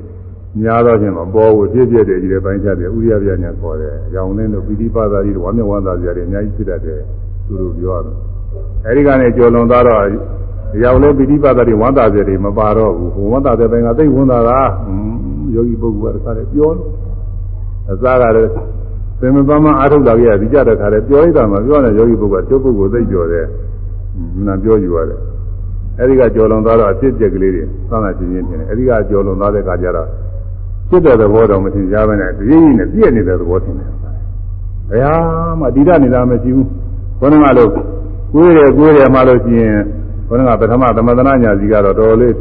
[0.60, 7.00] များသောဖြင့်မပေါ်ဘူးပြည့်ပြည့်တဲ့ကြီးတဲ့ပိုင်းခြားတယ်ဥရိယပြညာခေါ်တယ်။ရောင်လင်းတို့ပိဋိပါဒာကြီးတို့ဝမ်းမြောက်ဝမ်းသာစရာတွေအများကြီးဖြစ်တတ်တယ်
[7.46, 8.16] သူတို့ပြောရတယ်။
[8.86, 10.02] အဲ့ဒီကနေကျော်လွန်သွားတော့
[10.82, 14.58] ရောင်လဲပိဋိပါဒာတွေဝမ်းသာစရာတွေမပါတော့ဘူး။ဝမ်းသာတဲ့ပိုင်းကသိဝမ်းသာတာ
[15.54, 16.84] ယောဂီပုဂ္ဂိုလ်ကတခါတည်းပြောတယ်။
[17.90, 18.50] အစားကလည်း
[19.20, 23.46] သင်္မပမအာထုတ်တာကြီးကဒီကြတဲ့ခါလဲပြောရတာမှပြောတယ်ယောဂီပုဂ္ဂိုလ်ကကျုပ်ပုဂ္ဂိုလ်သိပြောတယ်။
[24.46, 25.20] နာပြောယူရတယ်။
[26.00, 30.08] အဲဒီကကြော်လွန်သွားတော့အဖြစ်ပြက်ကလေးတွေသံသာချင်းချင်းထင်တယ်။အဲဒီကကြော်လွန်သွားတဲ့ခါကျတော့
[30.92, 33.90] ဖြစ်တဲ့သဘောတော့မထင်ကြဘဲနဲ့တရင်းကြီးနဲ့ပြည့်နေတဲ့သဘောထင်တယ်။
[34.90, 35.16] ဘယ်ဟာ
[35.60, 36.66] မှဒီရနေတာမရှိဘူး။
[37.20, 37.70] ဘုန်းကလို့
[38.32, 39.78] ကိုယ်ရယ်ကိုယ်ရယ်မှလို့ရှိရင်
[40.28, 42.34] ဘုန်းကပထမသမထနာညာစီကတော့တော်တော်လေး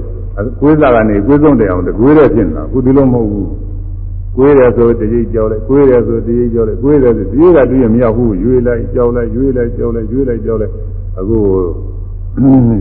[0.61, 3.47] ကိုယ်စားကနေကိုယ်ဆုံးတယ်အောင်တကွေးရဖြစ်နေတာ။အခုဒီလိုမဟုတ်ဘူး။
[4.35, 10.73] ကိုယ်ရဆိုတကြီးကြောက်လိုက်ကိုယ်ရဆိုတကြီးကြောက်လိုက်ကိုယ်ရဆိုတကြီးကတည်းကမရောက်ဘူးရွေးလိုက်ကြောက်လိုက်ရွေးလိုက်ကြောက်လိုက်ရွေးလိုက်ကြောက်လိုက်
[11.19, 11.37] အခု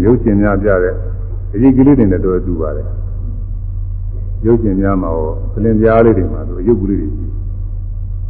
[0.05, 0.95] ရုပ်ရှင်များပြတဲ့
[1.55, 2.87] အကြီးကလေးတွေနဲ့တော့တူပါတယ်
[4.47, 7.27] ရုပ်ရှင်များမှာဟောပလင်ပြားလေးတွေမှာသူရုပ်ကလေးတွေရှိ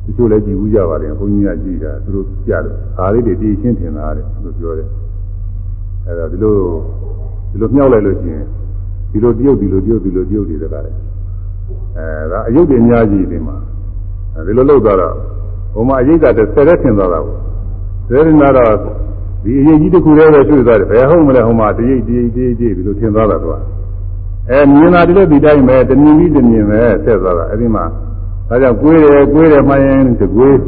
[0.04, 4.88] တချို့လည်းကြည့်ဦးကြပါလေဘုန်းကြီးကကြည့်တာသူတို့ကြားတယ်ဒါလေးတွေတည်ရှင်းထင်တာတဲ့သူပြောတယ်
[6.06, 6.54] အဲဒါဒီလို
[7.50, 8.44] ဒီလိုမြောက်လိုက်လို့ရှိရင်
[9.12, 10.96] ဒီလိုတရုပ်ဒီလိုတရုပ်ဒီလိုတရုပ်တွေတကားတယ်
[11.96, 13.56] အဲဒါအယုတ်တွေအများကြီးဒီမှာ
[14.46, 15.14] ဒီလိုလုပ်သွားတော့
[15.74, 17.36] ဘုံမှာအယိတ်ကတစ်ဆယ်ရက်ထင်သွားတာကို
[18.08, 18.74] ဆယ်ရက်နာတော့
[19.42, 23.54] ဒီအယိတ်ကြီးတစ်ခုတည်းပဲတွေ့သွားတယ်ဘယ်ဟုတ်မလဲဟိုမှာတရိပ်တရိပ်တရိပ်တရိပ်ဒီလိုထင်သွားတာသူက
[24.48, 27.84] အဲမြင်တာဒီလိုဒီတိုင်းပဲတမြင်ပြီးတမြင်ပဲဆက်သွားတာအဲဒီမှာ
[28.48, 30.58] ဒါကြောင့်ကိုယ်ရယ်ကိုယ်ရယ်မှရင်တကွေး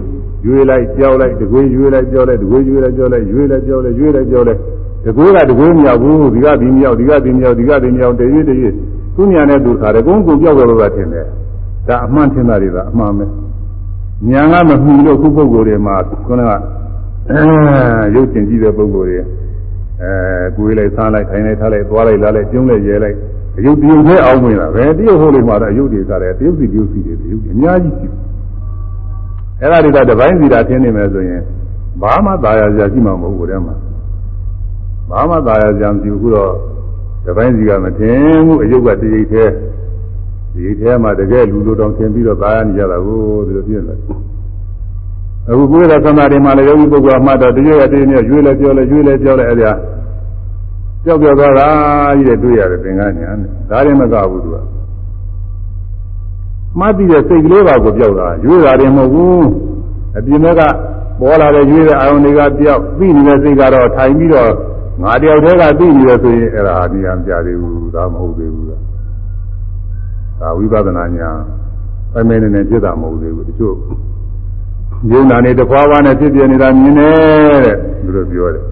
[0.46, 4.60] ရွေးလိုက်ကြောက်လိုက်တကွေးရွေးလိုက်ကြောက်လိုက်တကွေးရွေးလိုက်ကြောက်လိုက်ရွေးလိုက်ကြောက်လိုက်ရွေးလိုက်ကြောက်လိုက်
[5.04, 8.72] တကွေးကတကွေးမရောက်ဘူးဒီကဒီမရောက်ဒီကဒီမရောက်ဒီကဒီမရောက်တရွေ့တရွေ့
[9.16, 11.26] သူညာနဲ့သူခါတယ်ကိုယ်ကိုပြောက်တော့တာထင်တယ်
[11.88, 13.26] ဒါအမှန်ထင်တာတွေကအမှန်ပဲ
[14.30, 15.94] ညာကမမှီလို့ခုပုဂ္ဂိုလ်တွေမှာ
[16.26, 16.50] ခုနက
[17.30, 17.40] အဲ
[18.14, 19.26] ရုပ်ရှင်ကြည့်တဲ့ပုဂ္ဂိုလ်တွေအဲ
[20.56, 23.16] ကိုယ်လိုက်စားလိုက်ခိုင်းလိုက်ထားလိုက်သွားလိုက်လာလိုက်ကျုံးလိုက်ရဲလိုက်
[23.56, 28.08] အယုတ်တရုပ်သေးအောင်ဝင်တာပဲတရုပ်ဟိုလေးမှာတော့အယုတ်တွေကလည်းတရုပ်စီတရုပ်စီတွေတရုပ်အများကြီးရှိ
[29.60, 31.42] အဲ့ဒါတွေကတပိုင်းစီတာထင်းနေမယ်ဆိုရင်
[32.00, 33.74] ဘာမှသာယာစရာရှိမှာမဟုတ်ဘူးတဲ့မှာ
[35.10, 36.52] ဘာမှသာယာစရာမရှိဘူးတော့
[37.26, 39.50] တပိုင်းစီကမထင်ဘူးအယုတ်ကတရိပ်သေး
[40.54, 43.94] ဒီထဲမှာတကယ်လူလိုတောင်သင်ပြီးတော့သာယာနေကြတာကိုဒီလိုပြည့်လာ
[45.48, 49.72] အခုကိုယ်ရသမာဓိမှာလည်းယောဂီပုဂ္ဂိုလ်အမှတ်တော့တရွေ့ရတည်းနဲ့ရွေးလဲပြောလဲရွေးလဲပြောလဲအဲ့ဒါ
[51.04, 51.68] ကြောက်ကြောက်သွားတာ
[52.16, 53.30] ကြီးတဲ့တွေ့ရတယ်သင်္ကန်းညာ
[53.70, 54.56] ဒါရင်မကဘူးသူက
[56.78, 59.46] မှတ်ပြီးတဲ့စိတ်ကလေးပါကိုပြောက်တာရွေးတာတယ်မဟုတ်ဘူး
[60.16, 60.62] အပြင်ဘက်က
[61.20, 64.52] ပေါ်လာတဲ့ရွေးတဲ့အာယုန်တွေကပြောက်ပြီးနေတဲ့စိတ်ကတော့ထိုင်ပြီးတော့
[65.02, 71.30] ငါတယောက်တည်းကသိနေရဆိုရင်အဲ့ဒါအများပြသေးဘူးဒါမဟုတ်သေးဘူးဒါဝိပဿနာညာ
[72.16, 73.76] အမေနဲ့နဲ့ဖြစ်တာမဟုတ်သေးဘူးတချို့
[75.10, 78.64] ယုံနာနေတခွားခွားနဲ့ဖြစ်ပြနေတာမြင်တယ်တဲ့သူတို့ပြောတယ်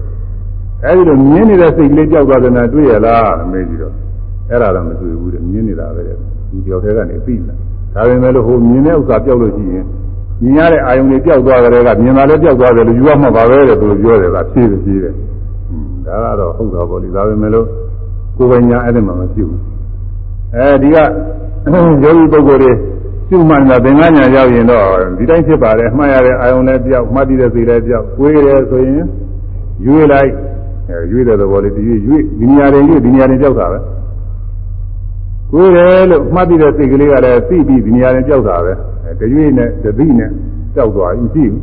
[0.85, 3.93] အဲဒီလိုမြင်နေတဲ့စိတ်ကလေးကြောက်သွားတယ်နဲ့တွေ့ရလားအမေကြီးတော့
[4.49, 6.15] အဲ့ဒါတော့မတွေ့ဘူးတဲ့မြင်နေတာပဲတဲ့
[6.49, 7.55] ဒီပြောက်တဲ့ကနေသိတယ်
[7.95, 9.85] ဒါပေမဲ့လို့ဟိုမြင်တဲ့ဥစ္စာပြောက်လို့ရှိရင်
[10.43, 15.13] မြင်ရတဲ့အာယုံတွေပြောက်သွားကြတဲ့ကမြင်တာလည်းပြောက်သွားတယ်လို့ယူရမှာပါပဲတဲ့သူပြောတယ်ကဖြည်းဖြည်းတဲ့
[16.05, 17.65] ဒါကတော့ဟုတ်တာပေါ့လေဒါပေမဲ့လို့
[18.37, 19.59] ကိုယ်ပိုင်ညာအဲ့ဒီမှာမရှိဘူး
[20.55, 20.97] အဲဒီက
[22.03, 22.71] ယောဂီပုဂ္ဂိုလ်တွေ
[23.29, 24.85] ပြုမှန်တာသင်္ကန်းညာရောက်ရင်တော့
[25.17, 29.05] ဒီတိုင်းဖြစ်ပါတယ်မှတ်ရတဲ့အာယုံလည်းပြောက်မှတ်တည်တဲ့စိတ်လည်းပြောက်ကိုယ်ရဲဆိုရင်
[29.85, 30.31] ရွေးလိုက်
[30.91, 33.79] အဲရွေးတဲ့သဘောလေးဒီရွေးရွေးဒီနေရာတွေရွေးဒီနေရာတွေပြောက်တာပဲ
[35.51, 38.73] ကိုယ်ရဲလို့မှတ်တည်တဲ့စိတ်ကလေးကလည်းသိပြီးဒီနေရာတွေပြောက်တာပဲ
[39.05, 40.29] အဲတရွေးနဲ့တသိနဲ့
[40.73, 41.61] ပြောက်သွားပြီရှိဘူး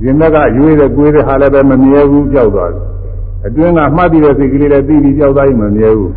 [0.00, 2.82] ဒီမြက်ကရွေးတဲ့ကိုယ်တဲ့ဟာလည်းပဲမမြဲဘူးပြောက်သွားတယ်
[3.46, 6.10] အတွင်းကမှတ်တည်တဲ့စိတ်ကလေးလည်းသိပြီးပြောက်သွားရင်မမြဲဘူး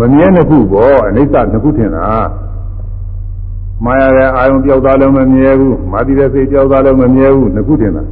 [0.00, 2.06] မမြဲနှစ်ခုပေါ့အနိစ္စနှစ်ခုထင်တာ
[3.84, 8.04] မာရတဲ့အာယုံပြောက်သွားလို့မမြဲဘူးမာတိတဲ့စိတ်ပြောက်သွားလို့မမြဲဘူးနှစ်ခုတင်တာ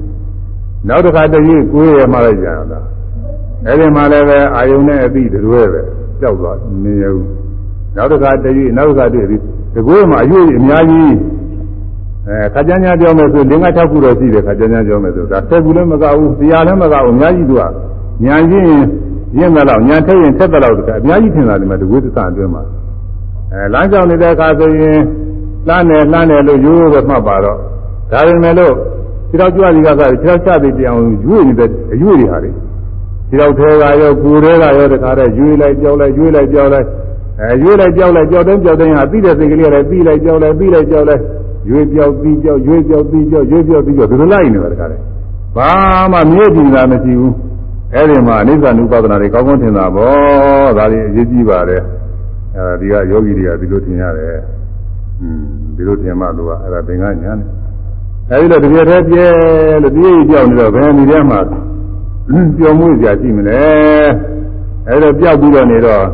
[0.89, 2.80] နောက်တစ်ခါတည်းကိုယ်ရမှလိုက်ကြတာ
[3.66, 5.80] အဲ့ဒီမှာလည်းပဲအာယုံနဲ့အပြီးတွဲပဲ
[6.20, 7.28] ပြောက်သွားမမြဲဘူး
[7.97, 9.36] နောက်တစ်ခါတည်းနောက်တစ်ခါတည်းဒီ
[9.86, 11.12] ကိုယ်မှာအရွေးအများကြီး
[12.28, 17.62] အဲခါကြမ်းကြမ်းပြောမယ်ဆို၄၅၆ခုတော့ရှိတယ်ခါကြမ်းကြမ်းပြောမယ်ဆိုတာ၁၀ခုလည်းမကဘူးတရားလည်းမကဘူးအများကြီးသူက
[18.24, 18.66] ညာချင်း
[19.39, 22.62] ရင့်တယ်လို့ညာထက်ရင်ထက်တယ်လို့တခါအများကြီးထင်တာဒီမှာတကွေးသစ္စာအတွင်းမှာ
[23.52, 24.98] အဲလမ်းကြောင်နေတဲ့အခါဆိုရင်
[25.68, 27.59] လှမ်းတယ်လှမ်းတယ်လို့ရိုးရိုးပဲမှတ်ပါတော့
[28.12, 28.74] ဒါပေမဲ့လို့
[29.28, 32.51] ခြေတော်ကြွစီကစားခြေတော်ချသည်တရားရွေ့နေတဲ့အရွေ့တွေဟာလေ
[33.31, 36.88] ခြေတော်ထဲကရောကိုယ်ထဲကရောတခါတည်းရွေ့လိုက်ကြောက်လိုက်ရွေ့လိုက်ကြောက်လိုက်
[37.41, 41.21] အဲရွေ့လိုက်ကြောက်လိုက်ကြောက်တဲ့ကြောက်တဲ့ဟာပြီးတဲ့စိတ်ကလေးကလည်းပြီးလိုက်ကြောက်လိုက်ပြီးလိုက်ကြောက်လိုက်
[41.69, 45.01] ရွေ့ကြောက်ပြီးကြောက်ရွေ့ကြောက်ပြီးကြောက်ရွေ့ကြောက်ပြီးကြောက်ဒီလိုလိုက်နေတာတခါတည်း
[45.57, 45.71] ဘာ
[46.11, 47.34] မှမြဲကြည့်တာမရှိဘူး
[47.93, 51.81] အဲ့ဒီမှာအနိစ္စ ानु ပဒနာတွေကောင်းကောင်းထင်တာပေါ့ဒါတွေအရေးကြီးပါတယ်
[52.55, 54.39] အဲဒီကယောဂီတွေကဒီလိုထင်ရတယ်
[55.21, 55.43] อืม
[55.75, 57.47] ဒီလိုထင်မှလို့ကအဲ့ဒါသင်္ကညာနဲ့
[58.31, 59.27] အဲဒီလိုတပြည့်တည်းပြဲ
[59.84, 61.39] လို့ပြည့်ကြောက်နေတော့ဘယ်နေထဲမှာ
[62.56, 63.62] ပျော်မွေ့စရာရှိမလဲ
[64.88, 66.04] အဲဒါပြောက်ပြီးတော့နေတော့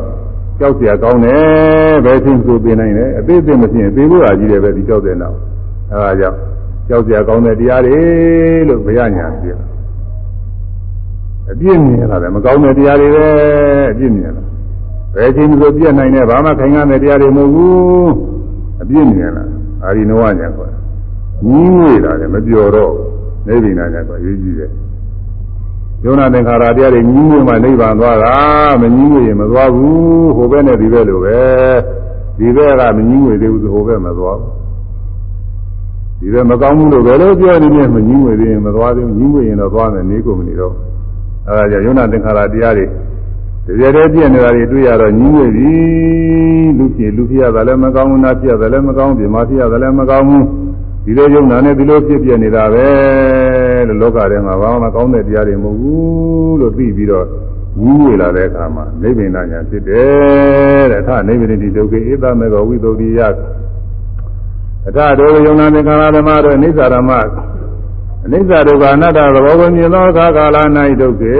[0.59, 5.37] ကြောက်စရာကောင်းတယ်ဘယ်ချင်းကိုသိနိုင်တယ်အသေးသေးမဖြစ်ရင်သိဖို့ရာကြီးတယ်ပဲဒီကြောက်တဲ့နောက်
[5.91, 6.37] အဲဒါကြောင့်
[6.89, 8.01] ကြောက်စရာကောင်းတဲ့တရားတွေ
[8.67, 9.59] လို့ဘုရားညာပြော
[11.51, 13.27] အပြည့်မြင်လာတယ်မကောင်းတဲ့တရားတွေပဲ
[13.91, 14.43] အပြည့်မြင်လာ
[15.15, 18.11] ဘယ်ချင်းကိုပြည့်နိုင်တယ်ဘာမှခိုင်ခံတဲ့တရားတွေမဟုတ်ဘူး
[18.81, 19.43] အပြည့်မြင်လာ
[19.83, 20.71] အာရိနဝညာခေါ်
[21.47, 22.93] ညီးငွေ့လာတယ်မပြောတော့
[23.47, 24.71] နေပြည်နာညာခေါ်ရေးကြည့်တယ်
[26.05, 28.35] ယုံနာသင်္ခါရတရားတွေညီးငွေမှနိဗ္ဗာန်သွားတာ
[28.81, 31.39] မညီးငွေရင်မသွားဘူးဟိုဘက်နဲ့ဒီဘက်လိုပဲ
[32.37, 34.53] ဒီဘက်ကမညီးငွေသေးဘူးဆိုဟိုဘက်မသွားဘူး
[36.19, 40.73] ဒီဘက်မကောင်းဘူးလို့ဘယ်လိုပြောနေလဲမညီးငွေသေးရင်မသွားသေးဘူးညီးငွေရင်တော့သွားမယ်နေကုန်မနေတော့
[41.47, 42.85] အဲဒါကြောင့်ယုံနာသင်္ခါရတရားတွေ
[43.67, 45.73] တကယ်တည်းပြည့်နေတာတွေတွေ့ရတော့ညီးငွေပြီ
[46.77, 50.45] လူဖြစ်လူဖြစ်ရတာလည်းမကောင်းဘူးနာဖြစ်ရတာလည်းမကောင်းဘူးဒီမှာဖြစ်ရတာလည်းမကောင်းဘူး
[51.09, 52.87] ဒီလိုယုံနာနဲ့ဒီလိုဖြစ်ပြနေတာပဲ
[53.87, 57.25] လို့လောကထဲမှာဘာမှမကောင်းတဲ့တရားတွေမဟုတ်ဘူးလို့သိပြီးတော့
[57.81, 63.19] ညီးငွေလာတဲ့အခါမှာနိဗ္ဗာန်ညာဖြစ်တယ်တဲ့အခါနိဗ္ဗာန်ဒီဒုက္ခဧတမေကောဝိသုဒ္ဓိယ
[64.87, 67.11] အထဒုယုံနာသင်္ခါရဓမ္မတို့အနိစ္စဓမ္မ
[68.25, 70.57] အနိစ္စဒုက္ခအနတ္တသဘောကိုမြင်သောအခါကာလ၌
[71.01, 71.39] ဒုက္ခေ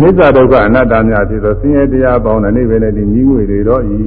[0.00, 3.98] နိစ္စဒုက္ခအနတ္တများဖြစ်သောဆင်းရဲတရားပေါင်းတဲ့နိဗ္ဗာန်နဲ့ဒီညီးငွေတွေတော့ဤ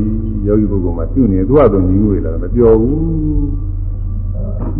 [0.47, 3.73] ယောဂီပုဂ္ဂိုလ်မှာပြုနေသူ့အတူညီးငွေလာမပြောဘူး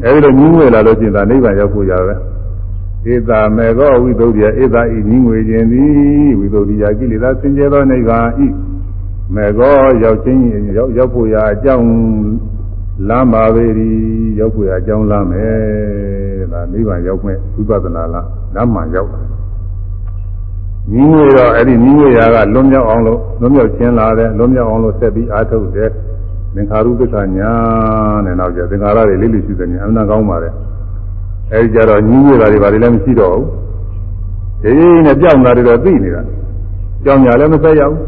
[0.05, 2.19] အဲဒီလိုညီးငွေလာလို့ရှိရင်ဒါနိဗ္ဗာန်ရောက်ဖို့ရတယ်
[3.13, 8.47] ဧတာမေကောဝိသုဒ္ဓိယဧတာဤညီးငွေခြင်းသည်ဝိသုဒ္ဓိယကိလေသာစင်ကြယ်သောနိဗ္ဗာန်ဤ
[9.35, 10.41] မေကောရောက်ခြင်း
[10.77, 11.87] ရောက်ရောက်ဖို့ရာအကြောင်း
[13.09, 13.97] လမ်းပါပေသည်
[14.39, 19.19] ရောက်ဖို့ရာအကြောင်းလမ်းမယ်ဒါနိဗ္ဗာန်ရောက်မဲ့ဝိပဿနာလားလမ်းမှရောက်တာ
[20.91, 25.89] ညီးငွေတော့အဲ့ဒီညီးငွေရာကလွန်မြောက်အောင်လို့လွန်မြောက်ခြင်းလာတယ်လွန်မြောက်အောင်လို့ဆက်ပြီးအားထုတ်တယ်
[26.55, 27.51] သင်္ခါရုပ္ပခညာ
[28.25, 30.53] နဲ့နောက်ကျသင်္ခါရတွေလေးလေးရှိတယ်ညာအမှန်ကောင်းပါတယ်
[31.51, 33.47] အဲဒီကြတော့ညီးငွေတာတွေဘာတွေလည်းမရှိတော့ဘူး
[34.63, 34.71] ဒီ
[35.05, 36.21] နဲ့ပြောင်းတာတွေတော့သိနေတာ
[37.03, 37.99] ကြောင်ညာလည်းမဆက်ရဘူး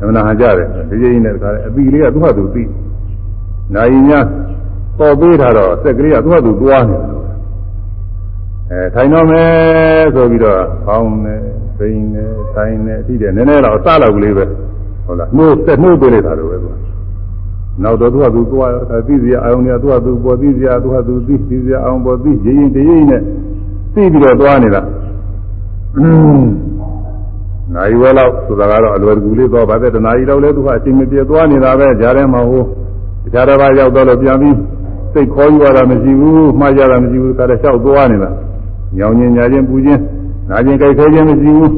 [0.00, 2.64] အမှန်ဟာကြတယ်ဒီကြီးနဲ့တခါအပီလေးကသူ့ဟာသူသိ
[3.74, 4.20] နိုင်ညာ
[4.98, 7.18] ပေါ်ပေးထားတော့စက်ကလေးကသူ့ဟာသူသွားနေတယ်
[8.70, 9.50] အဲထိုင်တော့မယ်
[10.14, 11.36] ဆိုပြီးတော့ဖောင်းနေ
[11.78, 12.24] စိန်နေ
[12.54, 14.44] ဆိုင်နေအထိတယ်နည်းနည်းတော့အစလောက်ကလေးပဲ
[15.06, 16.68] ဟုတ်လားနှိုးဆက်နှိုးပေးလိုက်တာလို့ပဲသူ
[17.82, 18.70] နောက်တော့သူကသူသွား
[19.06, 23.22] သိစရာအောင်နေသူကသူပေါ်သိစရာသူကသူသိသိစရာအောင်ပေါ်သိရရင်တရင်းနဲ့
[23.94, 24.82] သိပြီးတော့သွားနေတာ
[27.74, 32.62] နိုင်ဝဲလောက်ဆိုတာကတော့အလွယ်တကူလေးသွားပါတဲ့တနာရီလောက်လဲသူကအချိန်မပြေသွားနေတာပဲကြားထဲမှာဟို
[33.24, 34.56] တခြားတစ်ပါးရောက်တော့လို့ပြန်ပြီး
[35.12, 38.30] စိတ်ခေါ်ယူရတာမရှိဘူးမှားကြတာမရှိဘူးဒါလည်းလျှောက်သွားနေတာ
[38.96, 40.02] ညောင်ညင်ညာချင်းပူချင်း
[40.50, 41.70] နာချင်းကြိုက်ခဲချင်းမရှိဘူး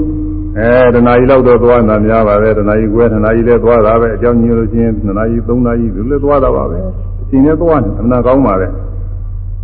[0.59, 6.79] အဲတဏှာကြီးလောက်တော့သွားနေတာများပါပဲတဏှာကြီးကွဲတဏှာကြီးလည်းသွားတာပဲအကြောင်းညင်လို့ချင်းတဏှာကြီး၃နာရီဒီလည်းသွားတာပါပဲ
[7.23, 8.69] အချိန်နဲ့သွားနေအမှန်ကောင်းပါလေ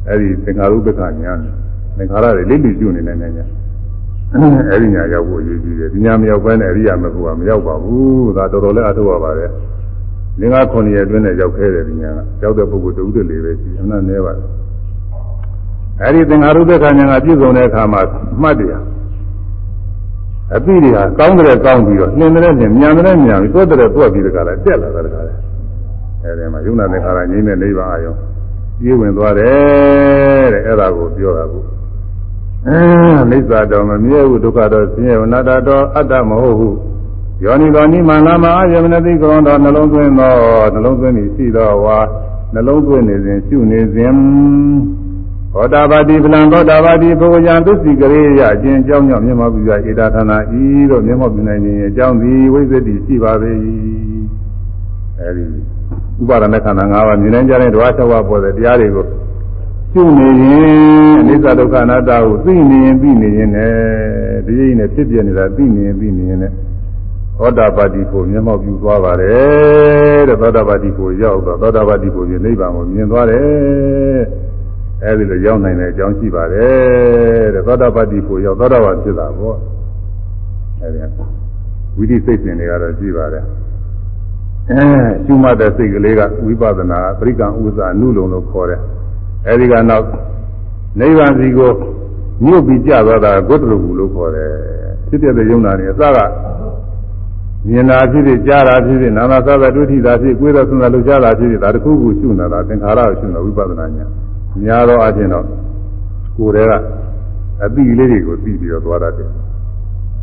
[0.09, 1.33] အဲဒီသင်္ခါရုပ္ပခညာ
[1.97, 3.45] သင်္ခါရတွေလိမ့်လိကျွနေနေနေညာ
[4.71, 9.51] အဲဒီညာရောက်ဖို့ရည်ကြည့်တယ်ဒီညာမရောက်ဘဲနဲ့အရိယာမဟုတ်ပါမရောက်ပါဘူးဒါတော်တော်လေးအထောက်ပါပါတယ်
[10.41, 14.33] လင်္ကာ9ရက်အတွင်းနဲ့ရောက်ခဲ့တယ်ဒီညာကရောက်တဲ့ပုဂ္ဂိုလ်တဦးတည်းလေးပဲရှိအမှန်နဲ့ပါ
[16.03, 18.01] အဲဒီသင်္ဃာရုပ္ပခဏညာကပြည့်စုံတဲ့အခါမှာ
[18.43, 18.77] မှတ်တယ်
[20.55, 25.33] အပိတွေဟာကောင်းတယ်ကောင်းပြီးတော့နှင်းတယ်နှင်းမြန်တယ်မြန်ပြီးသွက်တယ်သွက်ပြီးတခါလဲတက်လာတာတခါလဲ
[26.23, 28.15] အဲဒီမှာယုံနာတဲ့ခါကငိမ့်တဲ့နိဗ္ဗာန်အယုံ
[28.81, 31.63] ပြေးဝင်သွားတယ်တဲ့အဲ့ဒါကိုပြောတာကို
[32.67, 32.79] အဲ
[33.31, 36.77] မိစ္ဆာတော်မမြဲဘူးဒုက္ခတော်ဆင်းရဲဝနာတာတော်အတ္တမဟုတ်ဘူး
[37.45, 40.35] ယောနိတော်နိမန္လမအာယမနတိကောင်းတော်နှလုံးသွင်းသော
[40.75, 41.99] နှလုံးသွင်းပြီးရှိသောဝါ
[42.55, 44.13] နှလုံးသွင်းနေစဉ်ရှုနေစဉ်
[45.53, 53.51] သောတာပတိပလံသောတာပတိပုဂ္ဂယံသစ္စိကရေယအကျဉ်အကြောင်းကြောင့်မျက်မှောက်ပြုရဧတာဌာနာဤတို့မျက်မှောက်ပြုနိုင်ခြင်းအကြောင်းသည်ဝိသတိရှိပါပေ၏
[55.21, 55.45] အဲဒီ
[56.21, 59.05] ဥပါဒณะခန္ဓာ၅ပါးမြင်နိုင်ကြတဲ့ဓဝါ၆ပါးပေါ်တဲ့တရားတွေကို
[59.93, 66.55] ရှုနေရင်အနိစ္စဒုက္ခအနတ္တကိုသိနေရင်သိနေရင်လည်းဒီရင်းနဲ့ဖြစ်ပြနေတာသိနေရင်သိနေရင်လည်း
[67.39, 74.21] သောတာပတိကိုမျက်မှောက်ပြုသွားပါတယ်တဲ့သောတာပတိကိုရောက်တော့သောတာပတိကိုပြနိဗ္ဗာန်ကိုမြင်သွားတယ်
[75.05, 79.57] အဲဒီလိုရောက်နိုင်တဲ့အကြောင်းရှိပါတယ်တဲ့သောတာပတိကိုရောက်သောတာပန်ဖြစ်တာပေါ့
[80.83, 81.01] အဲဒီ
[81.97, 83.45] ဝိသိစိတ်စဉ်တွေကတော့ရှိပါတယ်
[84.71, 84.83] အဲ
[85.25, 88.81] ရှုမှတ်တဲ့စိတ်ကလေးကဝိပဿနာပရိကံဥစ္စာနုလုံလို့ခေါ်တယ်
[89.49, 90.07] အဲဒီကနောက်
[91.01, 91.71] နိဗ္ဗာန်စီကို
[92.45, 94.51] မြုပ်ပြီးကြသွားတာဂုတ္တရဘူးလို့ခေါ်တယ်
[95.09, 96.19] ဖြစ်တဲ့ယုံနာနေအစက
[97.69, 104.26] မြင်တာဖြစ်ဖြစ်ကြားတာဖြစ်ဖြစ်နာမသာသာတွေ့ထိတာဖြစ်ကိုယ်တော်ဆွမ်းသာလှုပ်ရှားတာဖြစ်ဖြစ်ဒါတခုခုရှုနေတာသင်္ခါရကိုရှုနေတာဝိပဿနာဉာဏ်
[104.63, 105.47] များသောအချင်းတော့
[106.37, 106.73] ကိုယ်တည်းက
[107.65, 109.31] အတိလေးတွေကိုသိပြီးတော့သွားတတ်တယ်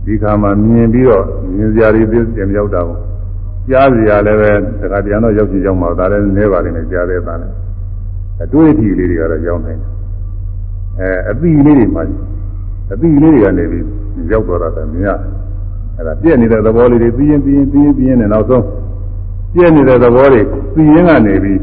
[0.06, 3.00] ဒီခါမှမြင်ပြီးတော့မြင်စရာတွေသိတယ်မရောက်တာဘူး
[3.70, 4.52] ကြားစရာလည်းပဲ
[4.82, 7.52] တခါပြန်တော့ရောက်ကြည့်ရောက်မှာဒါလည်းနည်းပါလိမ့်မယ်ကြားတဲ့သားနဲ့
[8.44, 9.90] အတွေ့အထိလေးတွေကတော့ရောက်နိုင်တယ်
[11.00, 12.02] အဲအတိလေးတွေမှ
[12.92, 13.86] အတိလေးတွေကနေပြီး
[14.32, 15.20] ရောက်တော့တာမြင်ရတယ်
[15.98, 18.66] အဲ့ဒါပြည့်နေတဲ့သဘောလေးတွေပြီးရင်ပြီးရင်ပြီးရင်ပြီးရင်နဲ့နောက်ဆုံး
[19.54, 20.42] ပြည့်နေတဲ့သဘောတွေ
[20.74, 21.60] ပြီးရင်ကနေပြီး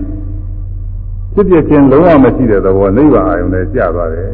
[1.35, 4.29] ဖြစ်ဖြစ်ချင်းလုံးဝမရှိတဲ့သဘောနိဗ္ဗာန်အာယုန်နဲ့ကြာသွားတယ်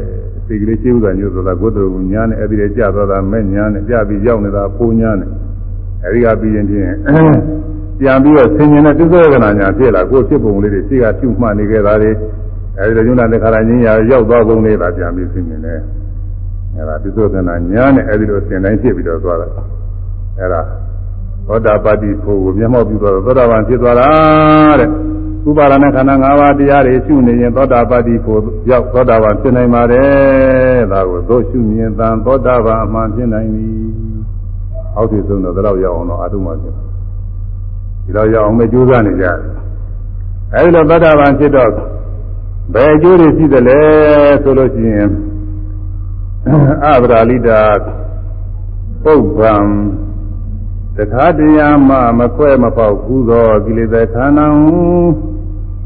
[0.46, 5.30] စိတ်ကလေးရှိဥဒ္ဒညုဆိုတာကိုယ်တော်ကညာနဲ့အဲ့ဒီလေကြာသွားတာမဲ့ညာနဲ့ကြာပြီးရောက်နေတာပုံညာနဲ့
[6.04, 6.84] အဲ့ဒီကပြီးရင်ချင်း
[8.00, 12.10] ပြန်ပြီးတော့ဆင်ញင်တဲ့သစ္စာကနာညာဖြစ်လာကိုယ်ဖြစ်ပုံလေးတွေရှိကပြုမှတ်နေခဲ့တာတွေ
[12.78, 15.80] အဲ့ဒီညုနာတဲ့ခါရချင်းရာရောက်သွားပုံလေးပါပြန်ပြီးဆင်ញင်တယ်
[16.74, 19.46] အဲ့ဒါသစ္စာကနာညာနဲ့အဲ့ဒီလိုဆင်တိုင်းဖြစ်ပြီးတော့သွားတာ
[20.38, 20.62] အဲ့ဒါ
[21.46, 24.08] သောတာပတိဖို့ကိုမျက်မှောက်ပြုသွားတော့သောတာပန်ဖြစ်သွားတာ
[24.80, 24.90] တဲ့
[25.48, 28.40] ဥပါဒณะခန္ဓာ၅ပါးတရားတွေရှုနေရင်သောတာပတိဖို့
[28.70, 33.68] ရောက်သောတာပန်ဖြစ်နိုင်ပါတယ်ဒါကိုသို့ရှုမြင်သံသောတာပန်အမှန်ဖြစ်နိုင်ပြီ
[34.96, 36.74] အောက်ထည်ဆုံးတော့ဒါတော့ရောက်အောင်တော့အတုမှဖြစ်
[38.04, 39.36] ဒီတော့ရောက်အောင်မကြိုးစားနေကြတယ်
[40.54, 41.70] အဲဒီလိုသောတာပန်ဖြစ်တော့
[42.74, 43.80] ဘယ်အကျိုးတွေရှိသလဲ
[44.42, 45.08] ဆိုလို့ရှိရင်
[46.84, 47.60] အဗရာလိတာ
[49.04, 49.54] ပုဗ္ဗံ
[50.96, 54.46] တခါတရားမှမခွဲမပေါက်ဘူးသောကိလေသာခန္ဓာ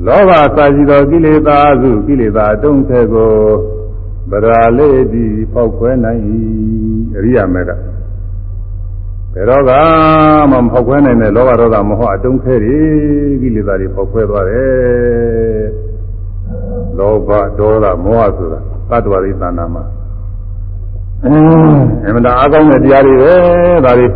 [0.07, 3.33] လောဘစာရှိသောကိလေသာစုကိလေသာတုံးထဲကို
[4.31, 6.21] ဗရာလေးဒီပေါက်ခွဲနိုင်၏
[7.17, 7.71] အရိယာမေက
[9.35, 9.71] ဘယ်တော့က
[10.51, 12.79] မှမဖောက်ခွဲနိုင်တဲ့လောဘဒေါသမောဟအတုံးခဲတွေ
[13.43, 15.65] ကိလေသာတွေဖောက်ခွဲသွားတယ်
[16.99, 18.59] လောဘဒေါသမောဟဆိုတာ
[18.91, 19.85] သတ္တဝါတွေသဏ္ဍာန်မှာ
[21.25, 23.35] အမှန်တရားအကောင်းတဲ့တရားတွေပဲ
[23.85, 24.07] ဒါတွေ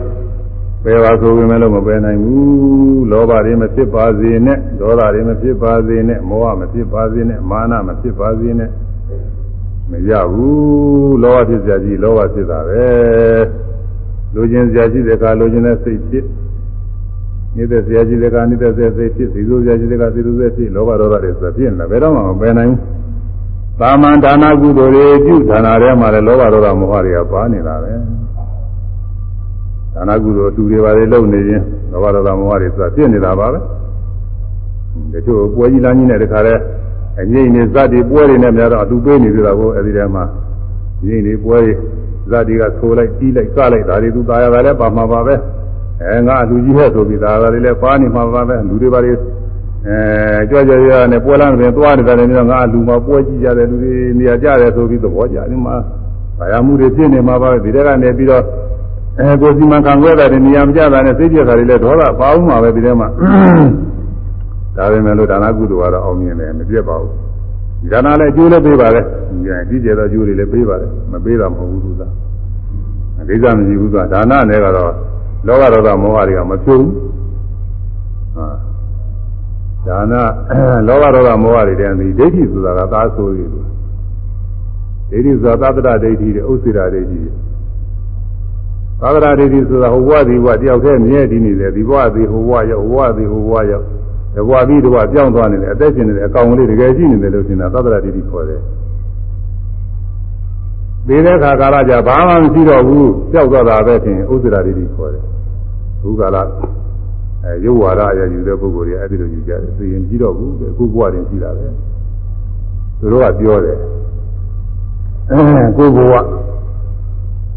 [0.85, 8.71] ပယ်ပါဆိုပေမဲ့လို့မပယ်နိုင်ဘူးလောဘတွေမဖြစ်ပါစေနဲ့ဒေါသတွေမဖြစ်ပါစေနဲ့မောဟမဖြစ်ပါစေနဲ့မာနမဖြစ်ပါစေနဲ့
[9.91, 12.87] မရဘူးလောဘဖြစ်စရာကြီးလောဘဖြစ်တာပဲ
[14.35, 16.25] လူချင်းစရာရှိတဲ့အခါလူချင်းတဲ့စိတ်ဖြစ်
[17.57, 22.81] နေတဲ့စရာရှိတဲ့အခါနေတဲ့စိတ်ဖြစ်စီစိုးစရာရှိတဲ့အခါစီစိုးစိတ်ဖြစ်လောဘဒေါသတွေဆိုဖြစ်နေဘယ်တော့မှမပယ်နိုင်ဘူး
[23.81, 27.93] သာမန်ဒါနကုသိုလ်တွေပြုဒါနထဲမှာလည်းလောဘဒေါသမောဟတွေကပါနေတာပဲ
[29.94, 31.62] ဒါနကုသိုလ်အတူတွေပါလေလုပ်နေရင်
[31.92, 33.60] လောဘဒေါသမောဟတွေဆိုတာဖြစ်နေတာပါပဲ
[35.14, 36.62] တချို့ပွဲကြီးလမ်းကြီးနဲ့တခါတည်း
[37.22, 40.24] အငိမ့်နေဇတ်တွေပွဲတွေနဲ့များတော့အတူပေးနေသေးတာကိုအဲဒီထဲမှာ
[41.06, 41.58] ငိမ့်နေပွဲ
[42.32, 45.36] ဇတ်တွေကဆိုးလိုက်ကြီးလိုက်ကလိုက်ဒါတွေသူตายရတာလည်းပါမှာပါပဲ
[46.02, 55.76] အဲငါအလူကြီးဟဲ့ဆိုပြီးဒါတွေလည်းပါနေမှာပါပဲလူတွေပါလေအဲကြွကြွရနဲ့ပွဲလမ်းတွင်သွားနေတာလည်းငါအလူမှာပွဲကြည့်ကြတယ်လူတွေနေရာကြတယ်ဆိုပြီးသဘောကျတယ်မှာ
[56.38, 58.44] ဘာရမှုတွေဖြစ်နေမှာပါပဲဒီတဲကနေပြီးတော့
[59.19, 63.09] အဲကိုစီမံခံခွဲတာတွေနေရာမကျတာနဲ့စိတ်ပြက်တာတွေလည်းဒေါသပါအောင်မှာပဲဒီထဲမှာ
[64.77, 69.05] ဒါပေမဲ့လို့ဒါနကုသိုလ်ကတော့အောင်မြင်တယ်မပြတ်ပါဘူးဒါနလည်းအကျိုးလည်းပေးပါတယ်
[69.69, 72.03] ဒီကျဲသောအကျိုးတွေလည်းပေးပါတယ်မပေးတာမဟုတ်ဘူးသူက
[73.21, 74.93] အကိစ္စမရှိဘူးသူကဒါနနဲ့ကတော့
[75.47, 76.87] လောဘဒေါသမောဟတွေကမပြုံး
[78.35, 78.47] ဟာ
[79.87, 80.15] ဒါန
[80.89, 83.67] လောဘဒေါသမောဟတွေတည်းဒီဒိဋ္ဌိဆိုတာကသာဆိုရည်လို့
[85.11, 87.44] ဒိဋ္ဌိဆိုတာသတ္တဒိဋ္ဌိတွေဥစ္စေရာဒိဋ္ဌိတွေ
[89.05, 93.85] သာသနာဒိဋ္ဌိဆိုတာဟိုဘဝဒီဘဝတယောက်တည်းမြဲတည်နေတယ်ဒီဘဝဒီဟိုဘဝရောက်ဟိုဘဝဒီဟိုဘဝရောက်
[94.35, 98.61] တဘွားပြီးတဘွားပြောင်းသွားနေတယ်အသက်ရှင်နေတယ်အကောင်ကလေးတကယ်ရှိနေတယ်လို့ထင်တာသတ္တရာတိတိခေါ်တယ်
[101.07, 105.25] ပြီးတဲ့အခါကာလကြဘာမှမရှိတော့ဘူးကြောက်သွားတာပဲထင်ဥစ္စရာတိတိခေါ်တယ်
[106.03, 106.37] ဘုကာလ
[107.45, 111.67] အဲရုပ်ဝါဒအရယူတဲ့ပုဂ္ဂိုလ်တွေအဲ့ဒီလိုယူကြတယ်သိရင်ကြည့်တော့ဘူးအခုဘဝတင်ကြည့်တာပဲ
[113.01, 113.79] သူတို့ကပြောတယ်
[115.31, 115.41] အဲ
[115.77, 116.15] ကိုဘဝ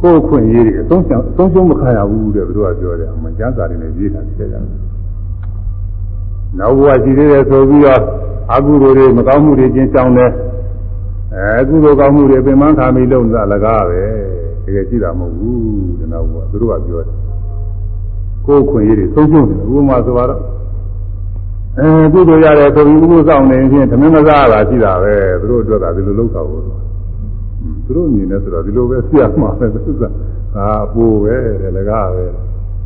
[0.02, 4.64] ကိုယ်ခွင့်ရေးတွေအဆုံးအဆုံးရှုံးမခံရဘူးတဲ့သူတို့ကပြောတယ်အမှန်ကျမ်းစာတွေနဲ့ရေးထားတယ်ကြတယ်
[6.60, 8.02] နောက်ဘဝရှိသေးတယ်ဆိုပြီးတော့
[8.54, 10.32] အကုသိုလ်တွေမကောင်းမှုတွေကျင်းဆောင်တယ်
[11.36, 14.02] အဲကုသိုလ်ကောင်းမှုတွေပင်မခံပြီးလုံတာလကားပဲ
[14.66, 17.16] တကယ်ကြည့်တာမဟုတ်ဘူးတဲ့နောက်ဘဝသူတို့ကပြောတယ်
[18.46, 20.42] ကိုယ်ခွင့်ရေးတွေဆုံးရှုံးတယ်ဥပမာဆိုတော့
[21.80, 26.87] အဲကုသိုလ်ရတယ်ဆိုပြီးဥပုသ်ဆောင်နေရင်သမင်းမစားတာရှိတာပဲသူတို့အတွက်ကဒီလိုလုပ်တာဘူး
[27.88, 30.04] သူတို့မြင်နေဆိုတော့ဒီလိုပဲဆရာမှာပဲသူက
[30.58, 32.26] အာပိုးပဲတဲ့လကားပဲ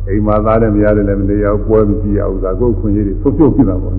[0.08, 3.94] အိမ်မှာသားနဲ့မရတယ်လည်းမတရားပွဲမကြည့်ရဘူးသာကိုယ်ခွင့်ရေးတွေဆုပ်ပြုတ်ဖြစ်တာပေါ့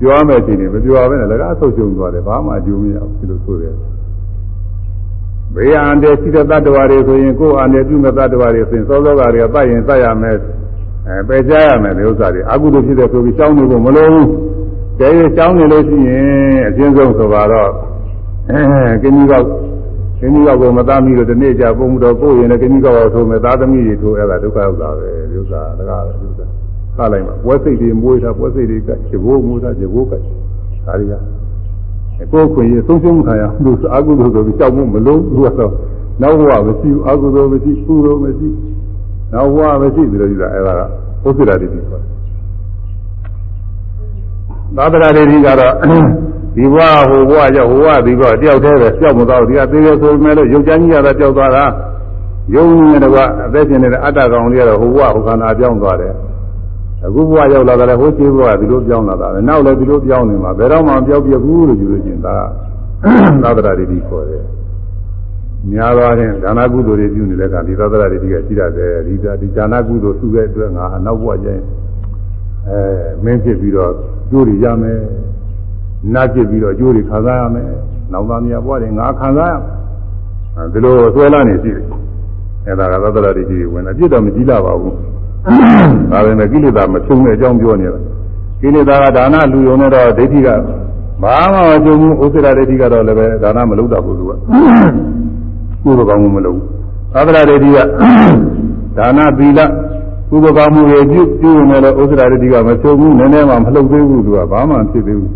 [0.00, 3.76] ပြောရမယ်ချိန်နေမပြောဘဲနဲ့လကားဆုပ်ကျုံသွားတယ်ဘာမှအကျိုးမရဘူးဒီလိုဆိုရတယ်
[5.54, 10.36] ဘေးအန္တရာယ်ရှိတဲ့တ attva တွေဆိုရင်ကိုယ်အန္တရာယ်ပြုမဲ့တ attva တွေဆိုရင်စောစောကတွေကတတ်ရင်တတ်ရမယ်
[11.08, 14.28] အဲပယ်ကြရမယ်ဒီဥစ္စာတွေအကုသိုလ်ဖြစ်တဲ့ဆိုပြီးရှောင်းနေဖို့မလိုဘူး
[14.98, 17.70] တကယ်ရှောင်းနေလို့ရှိရင်အကျဉ်းဆုံးဆိုတော့
[18.50, 18.60] အဲ
[19.02, 19.46] ကင်းကြီးကောက်
[20.20, 26.46] ကင်းကြီးကောက်ကိုမသားမိလို့ဒီနေ့ကျပုံတော်ကိုရင်လည်းကင်းကြီးကောက်ကိုထိုးမယ်သားသမီးတွေထိုးအဲ့ဒါဒုက္ခဥစ္စာပဲဒီဥစ္စာတကားပဲဒီဥစ္စာ
[26.98, 30.18] သလိုက်မှာပွဲစိတ်တွေမွေးတာပွဲစိတ်တွေကခြေဘိုးမွေးတာခြေဘိုးကဒါ
[31.00, 31.14] တွေက
[32.32, 35.72] ကိုယ်ခွင့်ရဆုံးရှုံးခံရလို့အာဟုသို့ဆိုပြီးကြောက်မှုမလုံးဘူးတော့
[36.22, 38.48] နောက်ဘဝမရှိဘူးအာဟုသို့မရှိကုသို့မရှိ
[39.32, 40.72] နောက်ဘဝမရှိပြီးတော့ယူတာအဲ့ဒါ
[41.22, 42.18] ကဥစ္စာတွေပြီးခေါ်တယ်
[44.76, 45.72] သာသနာတွေကြီးကတော့
[46.58, 51.64] ဒီဘဝဟိုဘဝကြောင့်ဟိုဘဝဒီဘဝတယောက်တည်းပဲကြောက်မသွားဘူးဒီကသေးသေးဆိုမဲ့လို့ရုပ်ချမ်းကြီးရတာကြောက်သွားတာ
[52.54, 53.16] ယုံနေတယ်က
[53.46, 56.14] အသက်ရှင်နေတဲ့အတ္တကောင်လေးကတော့ဟိုဘဝဟိုခန္ဓာပြောင်းသွားတယ်
[57.06, 62.36] အခုဘဝရောက်လာတယ်ဟိုခြေဘဝဒီလိုပြောင်းလာတာပဲနောက်လည်းဒီလိုပြောင်းနေမှာဘယ်တော့မှပြောင်းပြဘူးလို့ယူလို့ချင်းဒါ
[63.42, 64.44] သာသနာတွေကြီးခေါ်တယ်
[65.70, 71.62] များသွားတဲ့ဒါနကုသိုလ်တွေပြုနေတဲ့ကဒီသာသနာတွေကြီးကရှိရတယ်ဒီဒီဒါနကုသိုလ်စုတဲ့အတွက်ငါအနောက်ဘဝကျရင်
[72.68, 72.80] အဲ
[73.24, 73.92] မင်းဖြစ်ပြီးတော့
[74.30, 75.00] ကျိုးတွေရမယ်
[76.14, 77.66] နာကျစ်ပြီးတော့ကျိုးတွေခံစားရမယ်
[78.12, 81.86] နောက်သားများဘဝတွေငါခံစားရမယ်ဒီလိုဆွဲလာနေရှိတယ်
[82.66, 84.94] အဲဒါကသာသနာတွေကြီးဝင်တယ်ပြစ်တော့မကြည့်လာပါဘူး
[86.10, 88.00] ဒါပေမဲ့ကိလေသာမဖြုံတဲ့အကြောင်းပြောနေတာ
[88.60, 90.48] ကိလေသာကဒါနလူယုံနဲ့တော့ဒိဋ္ဌိက
[91.22, 94.32] ဘာမှမကြုံဘူးဥစ္စာဒိဋ္ဌိကတော့လည်းပဲဒါနမလုပ်တတ်ဘူးသူက
[95.84, 96.66] ကုသိုလ်ကောင်းမှုမလုပ်ဘူး
[97.14, 97.78] သာသနာဒိဋ္ဌိက
[98.98, 99.60] ဒါနသီလ
[100.30, 105.32] ကုသိုလ်ကောင်းမှုတွေပြုပြုနေလို့ဥစ္စာဒိဋ္ဌိကမဖြုံဘူးနည်းနည်းမှမလုပ်သေးဘူးသူကဘာမှဖြစ်သေးဘူး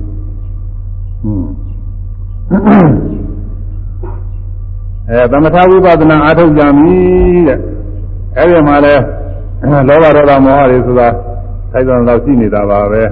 [5.10, 6.96] အဲသမထဝိပဿနာအားထုတ်ကြပြီ
[7.48, 7.58] တဲ့
[8.38, 8.94] အဲဒီမှာလဲ
[9.88, 11.08] လောဘဒေါသမောဟတွေဆိုတာ
[11.72, 13.02] ထိုက်တော်တော့ရှိနေတာပါပဲ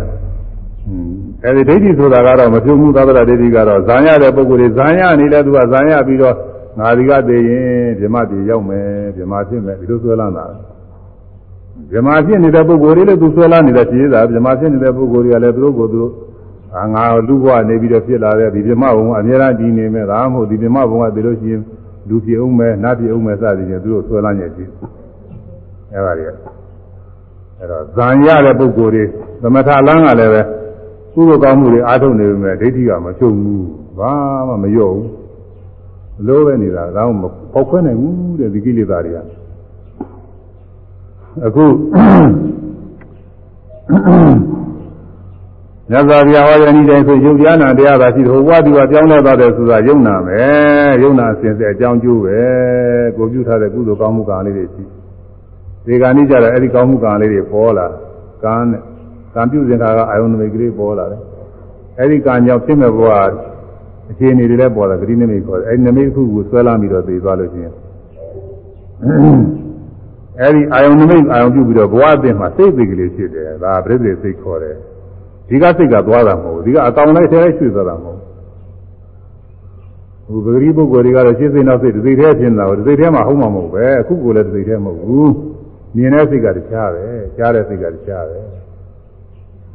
[1.44, 6.34] အဲဒီဒိဋ္ဌိဆိုတာကတော့မပြုံးမှုသဗ္ဗဒဒိဋ္ဌိကတော့ဇာညတဲ့ပုဂ္ဂိုလ်တွေဇာညနေလဲသူကဇာညပြီးတော့
[6.78, 10.46] ငါဒီကတည်ရင်ဓမ္မတည်ရောက်မယ်ဓမ္မဖြစ်မယ်ဒီလိုဆွဲလန်းတာ
[11.92, 16.12] ဓမ္မဖြစ်နေတဲ့ပုဂ္ဂိုလ်တွေလည်းသူဆွဲလန်းနေတဲ့ရှိသေးတာဓမ္မဖြစ်နေတဲ့ပုဂ္ဂိုလ်တွေကလည်းသူတို့ကိုယ်သူတို့
[16.76, 21.62] အာငါလူဘဝနေပြီးတော့ဖြစ်လာတဲ့ဒီဓမ္မဘုံကအများအားဒီနေမဲ့ဒါမှမဟုတ်ဒီဓမ္မဘုံကသိလို့ရှိရင်
[22.08, 24.64] လူဖြစ်အောင်မယ်နတ်ဖြစ်အောင်မယ်စသည်ဖြင့်သူတို့ဆွဲလန်းနေရှိ
[25.92, 26.36] အဲပါတွေအဲ့
[27.70, 29.04] တော့ဇံရတဲ့ပုဂ္ဂိုလ်တွေ
[29.42, 30.42] သမထလန်းကလည်းပဲ
[31.14, 33.66] ကုသိုလ်ကောင်းမှုတွေအားထုတ်နေပေမဲ့ဒိဋ္ဌိကမဖြုံဘူး
[33.98, 34.12] ဘာ
[34.48, 35.08] မှမရော့ဘူး
[36.20, 39.18] အလိုပဲနေတာဒါမှမပေါက်ခွဲနိုင်ဘူးတဲ့ဒီကိလေသာတွေက
[41.46, 41.64] အခု
[45.90, 50.40] ညဇာပြာဟောရဏီတိုင်းဆိုယုတ်ပြာနာတရားသာရှိတယ်ဟိုဘဝဒီဘဝပြောင်းလဲသွားတယ်ဆိုတာယုံနာပဲ
[51.02, 52.38] ယုံနာအစဉ်ဆက်အကြောင်းကျိုးပဲ
[53.16, 54.84] ကိုပြုထားတဲ့ကုသိုလ်ကောင်းမှုကံလေးတွေရှိ
[55.86, 57.86] ဒီကနေ့ကျတော့အဲ့ဒီကောင်းမှုကံလေးတွေပေါ်လာ
[58.44, 58.80] ကံနဲ့
[59.34, 61.20] ကံပြုစဉ်ခါကအာယုန်နမိတ်ကလေးပေါ်လာတယ်
[61.98, 63.10] အဲ့ဒီကံကြောင့်ဖြစ်မဲ့ဘဝ
[64.10, 67.74] အခြေအနေတွေလည်းပေါ်လာဂတိနမိတ်ခေါ်တယ်အဲ့ဒီနမိတ်ခုကိုဆွဲလာပြီးတော့သိသွားလို့ရှိရင်
[70.40, 74.76] အဲ့ဒီအာယုန်နမိတ်အာယုန်ပြုပြီးတော့ဘဝအသစ်မှာစိတ်သိကလေးဖြစ်တယ်ဒါပြိဿစိတ်ခေါ်တယ်
[75.50, 78.18] ဒီကစိတ်ကသွားတာမဟုတ်ဘူးဒီကအကောင်လိုက်ထဲရွှေ့သွားတာမဟုတ်
[80.28, 85.32] ဘူးဟိုပဂရိပုဂ္ဂိုလ်တွေကတော့ရှင်းစိတ်နောက်စိတ်ဒီစိတ်ထဲဖြစ်နေတာဒီစိတ်ထဲမှာဟုတ်မှာမဟုတ်ပဲအခုကိုလည်းဒီစိတ်ထဲမဟုတ်ဘူး
[85.96, 87.04] မြင်တဲ့စိတ်ကတခြားပဲ
[87.36, 88.38] ကြားတဲ့စိတ်ကတခြားပဲ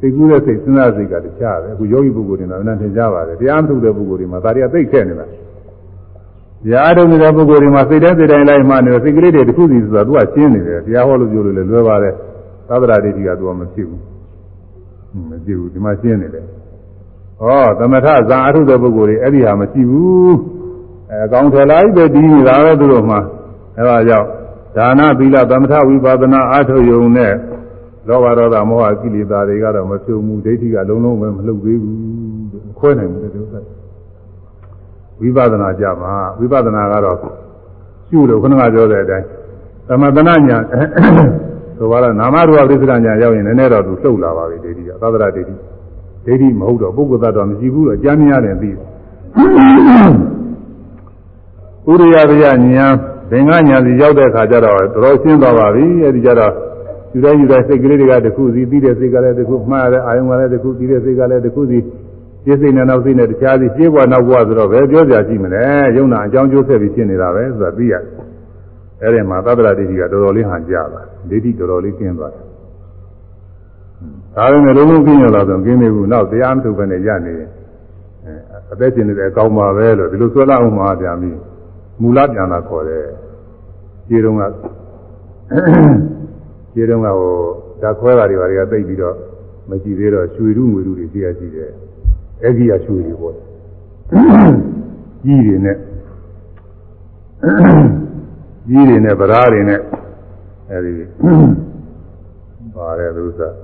[0.00, 12.14] သိကူးတဲ့စိတ်စဉ်းစားစိတ်ကတခြားပဲအခုယောဂီပုဂ္ဂိုလ်တွေတော့လည်းသင်ကြားပါတယ်တရားမထုတ်တဲ့ပုဂ္ဂိုလ်တွေမှာဒါတွေကသိခဲ့နေတာတရားထုတ်နေတဲ့ပုဂ္ဂိုလ်တွေမှာစိတ်တဲ့စိတ်တိုင်းလိုက်မှနေစိတ်ကလေးတွေတစ်ခုစီဆိုတာသူကရှင်းနေတယ်တရားဟောလို့ပြောလို့လည်းလွယ်ပါတယ်
[12.68, 14.15] သဗ္ဗရာဒိဋ္ဌိကသူကမဖြစ်ဘူး
[15.30, 16.44] မကြည့်ဘူးဒီမှာရှင်းနေတယ်။
[17.42, 17.48] ဩ
[17.78, 20.32] သမထဇာအထုတဲ့ပုဂ္ဂိုလ်တွေအဲ့ဒီဟာမရှိဘူး။
[21.10, 23.16] အဲအကောင်ထလိုက်ပဲဒီနေတာပဲသူတို့မှ
[23.78, 24.28] အဲဒါကြောင့်
[24.76, 27.32] ဒါနသီလသမထဝိပဿနာအထုယုံနဲ့
[28.08, 31.96] လောဘဒေါသမောဟကိလေသာတွေကတော့မဖြုံဘူးဒိဋ္ဌိကလုံးလုံးပဲမလှုပ်သေးဘူး
[32.68, 33.60] မခွဲနိုင်ဘူးတဲ့ဥစ္စာ
[35.20, 37.16] ဝိပဿနာကြမှာဝိပဿနာကတော့
[38.08, 39.26] ရှုလို့ခုနကပြောတဲ့အတိုင်း
[39.88, 40.58] သမတနာညာ
[41.78, 45.54] ဆိုပါတော့နာမရူပပရိစ္ဆရာညာရောက်ရင်လည်းနည်းတော့သူလှုပ်လာပါပြီဒိဋ္ဌိကသဒ္ဒရာဒိဋ္ဌိ
[46.26, 48.76] ဒိဋ္ဌိမဟုတ်တော့ပုဂ္ဂိုလ်သတ္တဝါမရှိဘူးတော့အကြမ်းများတယ်ပြီး
[51.90, 52.86] ဥရိယဗျာညာ
[53.30, 56.52] ဘင်္ဂညာစီရောက်တဲ့အခါကျတော့တော်တော်ရှင်းသွားပါပြီအဲဒီကျတော့
[57.14, 61.78] ယူတိုင်းယူတိုင်းစိတ်ကလေးတွေကတစ်ခုစီပြီးတဲ့စိတ်ကလည်းတစ်ခုမှားတဲ့အာယုံကလည်းတစ်ခုပြီးတဲ့စိတ်ကလည်းတစ်ခုစီ
[62.44, 65.64] ပြည့်စိတ်နဲ့နောက်စိတ်နဲ့တခြားစီပြေးပွားနောက်ပွားဆိုတော့ဘယ်ပြောကြရှိမလဲ
[65.96, 68.02] ယုံနာအကြောင်းကျိုးဆက်ပြီးဖြစ်နေတာပဲဆိုတာသိရတယ်
[69.02, 72.44] အဲဒီမှာသဗ္ဗရာဒိဋ္ဌိကတော်တော်လေးဟန်ကြပါ ဒိဋ္ဌိတော်တော်လေးကျင်းသွားတယ်
[74.36, 77.50] ဒါပေမဲ့လုံးလုံးကျင်းရလာတော့ကျင်းနေဘူးနောက်တရားမထုတ်ဘဲနဲ့ရနေရင်
[78.72, 81.38] အသက်ရှင်နေတဲ့အကောင်းပါပဲလို့ဒီလိုဆွဲလာအောင်မှာပြန်ပြီး
[82.00, 83.04] မူလပြန်လာခေါ်တယ်
[84.08, 84.42] ခြေတုံးက
[86.72, 87.32] ခြေတုံးကဟို
[87.82, 89.16] ဓာခွဲတာတွေဘာတွေကသိပြီးတော့
[89.68, 91.70] မရှိသေးတော့ရွှေရုငွေရုတွေရှိရရှိတယ်
[92.44, 93.34] အဂိယရွှေတွေပေါ့
[95.24, 95.76] ကြီးတွေနဲ့
[98.68, 99.80] ကြီးတွေနဲ့ဗရာတွေနဲ့
[100.70, 100.92] အဲဒီ
[102.74, 103.54] ပါတယ်သူစား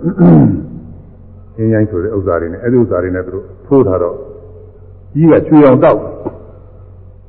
[1.57, 4.17] အင်းရိုင်းဆိုတဲ့ဥစ္စာတွေနဲ့အဲဒီဥစ္စာတွေနဲ့သူတို့ထိုးထားတော့
[5.15, 5.99] ကြီးကချွေအောင်တောက်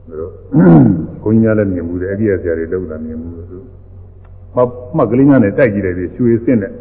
[0.07, 0.31] သူတို့
[1.21, 3.57] ဘုန်းကြီးများလည်းမြင်မှုတယ်အဂိယဆရာတွေလောက်တာမြင်မှုတယ်သူ
[4.55, 4.61] မှ
[4.95, 6.71] မှတ်ကလေးများနဲ့တိုက်ကြည့်လိုက်ပြီးရွှေစင့်တဲ့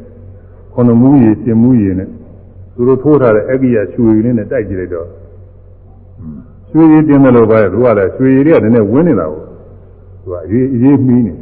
[0.75, 2.09] ခொနမူးရည်ပြင်မူးရည်နဲ့
[2.75, 5.09] သူတို့ထိုးထားတဲ့အဂိယရွှေရည်နဲ့တိုက်ကြည့်လိုက်တော့
[6.71, 9.43] ရွှေရည်တင်တယ်လို့ပဲသူကလည်းရွှေရည်တွေကနည်းနည်းဝင်းနေတာကို
[10.23, 11.35] သူကအရေးအရေးမှီးနေ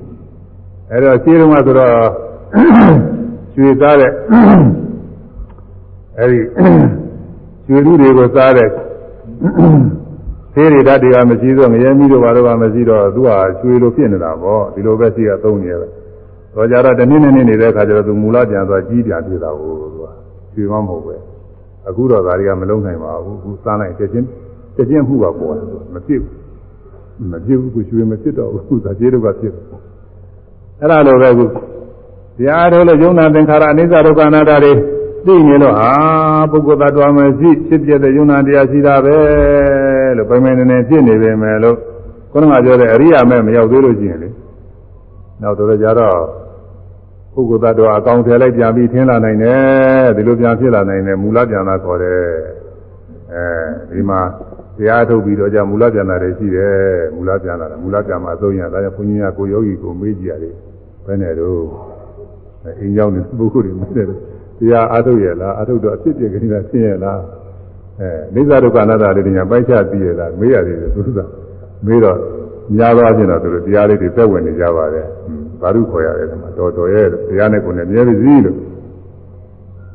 [0.91, 1.93] အဲ့တော့ရှင်းတော့ဆိုတော့
[3.55, 4.13] ရွှေသားတဲ့
[6.19, 6.41] အဲ့ဒီ
[7.67, 8.69] ရွှေလူတွေကိုစားတဲ့
[10.55, 13.29] သေးရဓာတ်တွေကမရှိတော့ငရဲမီးတို့ဘာတို့ကမရှိတော့သူက
[13.61, 15.91] ရွှေလိုဖြစ်နေတာပေါ့ဒီလိုပဲရှိရသုံးနေရတယ်
[16.55, 20.05] တော့ကြတော့တနည်းနည်းနေတဲ့အခါကျတော့သူမူလပြန်သွားကြီးပြန်ပြတာကိုသူက
[20.55, 21.17] ရွှေမမဟုတ်ပဲ
[21.89, 24.27] အခုတော့ဒါတွေကမလုံးနိုင်ပါဘူးအခုစားလိုက်ချက်ချင်း
[24.77, 29.53] ချက်ချင်းမှုကပေါ်တယ်မဖြစ်ဘူးမဖြစ်ဘူးကိုရွှေမဖြစ်တော့ဘူးဒါကျေးတို့ကဖြစ်
[30.81, 34.73] အဲ့ဒါလိုပဲအခုတရားတော်လို့ယုံနာသင်္ခါရအနိစ္စဒုက္ခအနတ္တတွေ
[35.27, 35.91] သိနေလို့ဟာ
[36.51, 39.17] ပုဂ္ဂိုလ်သတ္တဝါမရှိဖြစ်ပြတဲ့ယုံနာတရားရှိတာပဲ
[40.17, 41.77] လို့ပိုင်ပိုင်နေနေဖြစ်နေပေမဲ့လို့
[42.33, 44.29] ခုနကပြောတဲ့အရိယာမဲ့မရောက်သေးလို့ရှိရင်လေ
[45.43, 46.17] နောက်တော့ကြတော့
[47.35, 52.21] ပုဂ္ဂိုလ်သတ္တဝါအကောင်ထည်လိုက်ပြန်ပြီးထင်းလာနိုင်တယ်ဒီလိုပြန်ဖြစ်လာနိုင်တယ်မူလပြန်လာခေါ်တယ်
[53.35, 53.45] အဲ
[53.91, 54.21] ဒီမှာ
[54.79, 56.75] တရားထုတ်ပြီးတော့じゃမူလပြန်လာတယ်ရှိတယ်
[57.17, 60.55] မူလပြန်လာတာမူလပြန်မှာအဆုံးရဒါကြောင့်ဘုန်းကြီးကကိုယောဂီကိုမေးကြည့်ရတယ်
[61.11, 61.61] ဘယ်နဲ့တော့
[62.81, 64.11] အင်းရောက်နေပုဂ္ဂိုလ်တွေမေးတယ်တ
[64.71, 67.21] ရားအားထုတ်ရလားအားထုတ်တော့အဖြစ်ပြကိစ္စဖြစ်ရလား
[68.01, 71.19] အဲနိစ္စဒုက္ခအနတ္တလေးတွေညာပိုက်ချသိရလားမေးရတယ်သူက
[71.87, 72.19] မေးတော့
[72.77, 75.07] များသောအားဖြင့်တော့သူတို့တရားလေးတွေသက်ဝင်နေကြပါတယ်
[75.61, 78.57] ဘာလို့ခေါ်ရတယ်ဒီမှာတော်တော်ရဲ့တရားနဲ့ကိုယ်နဲ့မြဲပါစီလို့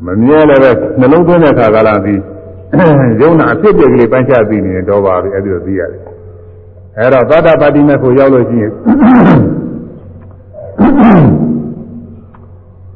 [0.05, 2.21] မမြဲလည်းပဲနှလုံးသွင်းတဲ့အခါကလာပြီး
[3.21, 6.01] ယုံနာအဖြစ်ပြက်ကလေးပိုင်းခြားသိနေတော့ပါပြီအဲ့ဒီလိုသိရတယ်
[6.97, 8.71] အဲ့တော့သောတာပတိမေဖို့ရောက်လို့ရှိရင်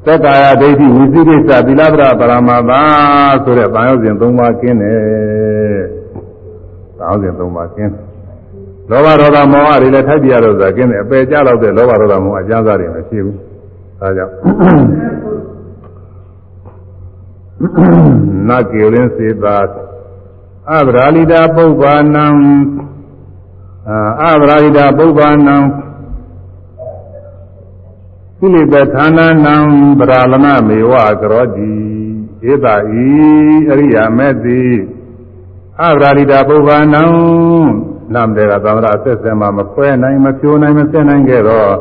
[0.06, 2.82] သက္ကာယဒိဋ္ဌိဝိသိကိစ္စသီလပရပရမသာ
[3.44, 5.00] ဆိုတဲ့ဘာရောက်စဉ်၃ပါးကျင်းတယ်
[6.98, 7.94] ဘာရောက်စဉ်၃ပါးကျင်း
[8.90, 13.38] လောဘဒေါသမောဟတွေလည်းထိုက်ပြရတော့ဆိုတာကျင်းတယ်အပယ်ကျတော့တဲ့လောဘဒေါသမောဟအကျမ်းစာတွေမရှိဘူး
[14.00, 14.34] ဒါကြောင့်
[18.50, 19.58] နကေလင်းစေတာ
[20.72, 22.26] အဗရာလိတာပုဗ္ဗာနံ
[24.24, 25.56] အဗရာလိတာပုဗ္ဗာနံ
[28.40, 29.56] ကိလေသာဌာနနံ
[30.00, 31.72] ဗရာလမမေဝကရောတိ
[32.52, 33.10] ဧတာဤ
[33.72, 34.64] အရိယာမေတိ
[35.82, 37.04] အဗရာလိတာပုဗ္ဗာနံ
[38.14, 41.74] နမ်တေကသံဃာအဆက်ဆက်မှမခွဲနိုင်မဖြိုးနိုင်မဆက်နိုင်ခဲ့တော့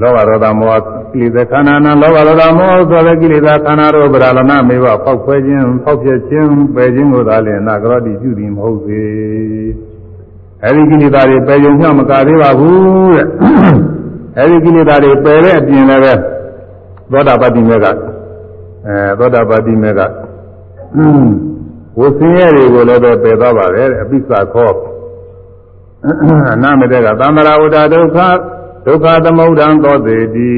[0.00, 9.70] လောဘဒေါသမောဟကိလေသာခန္ဓာနာလောဘဒေါသမောဟဆိုတဲ့ကိလေသာခန္ဓာတို့ဗရာလနာမေဝဖောက်ခွဲခြင်းဖောက်ပြခြင်းပယ်ခြင်းကိုသာလျှင်နာကရောတိပြုသည်မဟုတ်သေး
[10.64, 13.26] အဲဒီကိလေသာတွေပယ်ရုံမျှမကသေးပါဘူးတဲ့
[14.38, 16.12] အဲဒီကိလေသာတွေပယ်တဲ့အပြင်လည်းပဲ
[17.10, 20.00] သောတာပတ္တိမေကအဲသောတာပတ္တိမေက
[21.98, 24.72] ဝဆင်းရဲတွေကိုလည်းပဲပယ်သွားပါတယ်တဲ့အပိစ္ဆာခော
[26.52, 28.18] အနာမတေကသံဃာဝတ္တဒုက္ခ
[28.86, 30.50] ဒုက္ခသမုဒ္ဒံသောတေတိ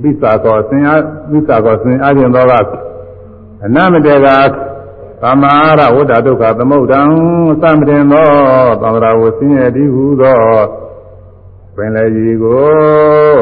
[0.00, 2.52] ပိစ္ဆာကောဆင်အားပိစ္ဆာကောဆင်အားဖြင့်သောက
[3.64, 4.28] အနမတေက
[5.22, 7.00] သမာရဝတ္တဒုက္ခသမုဒ္ဒံ
[7.62, 8.28] သမတင်သော
[8.82, 10.38] သံဃာဝဆင်းရဲတိဟုသော
[11.78, 13.38] ပင်လေကြီးကို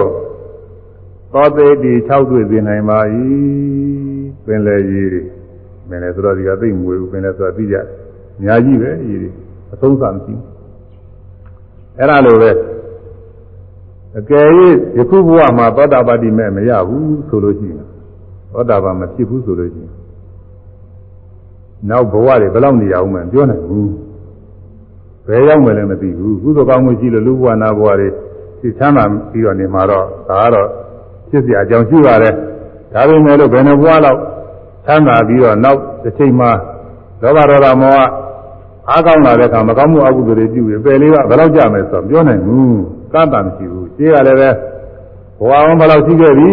[1.32, 2.98] သောတေတိ၆တွေ့စေနိုင်ပါ၏
[4.46, 5.10] ပင်လေကြီး
[5.88, 7.82] ပင်လေဆိုတော့ဒီကသိမွေဘူးပင်လေဆိုတာသိကြအ
[8.42, 9.32] များကြီးပဲကြီး
[9.72, 10.42] အဆုံးစာမရှိဘူး
[11.98, 12.50] အဲ့ဒါလိုပဲ
[14.18, 14.46] အကယ်၍
[14.98, 17.86] ယခုဘဝမှာသောတာပတိမဲ့မရဘူးဆိုလို့ရှိရင်
[18.52, 19.94] သောတာပန်မဖြစ်ဘူးဆိုလို့ရှိရင်
[21.88, 23.90] နောက်ဘဝတွေဘယ်လောက်နေရအောင်မပြောနိုင်ဘူး
[25.28, 28.08] ဘယ်ရောက်မယ်လည်းမသိဘူးကုသိုလ်ကောင်းမှုရှိလို့လူဘဝနာဘဝတွေ
[28.60, 30.68] သိချမ်းသာပြီးတော့နေမှာတော့ဒါကတော့
[31.30, 32.34] ဖြစ်စရာအကြောင်းရှိပါတယ်
[32.92, 34.20] ဒါပေမဲ့လို့ဘယ်နှဘဝလောက်
[34.86, 36.50] ချမ်းသာပြီးတော့နောက်တစ်ချိန်မှာ
[37.22, 38.00] လောဘဒေါသမောဟ
[38.90, 42.80] အားကောင်းလာတဲ့အခါမကောင်းမှုအကုသိုလ်တွေပြုပြီးပယ်လေးကဘယ်လောက်ကြမယ်ဆိုတော့ပြောနိုင်ဘူး
[43.12, 44.50] ကန့်တာမရှိဘူးရှင်းရလည်းပဲ
[45.38, 46.50] ဘဝအောင်ဘယ်လောက်ရှိခဲ့ပြီ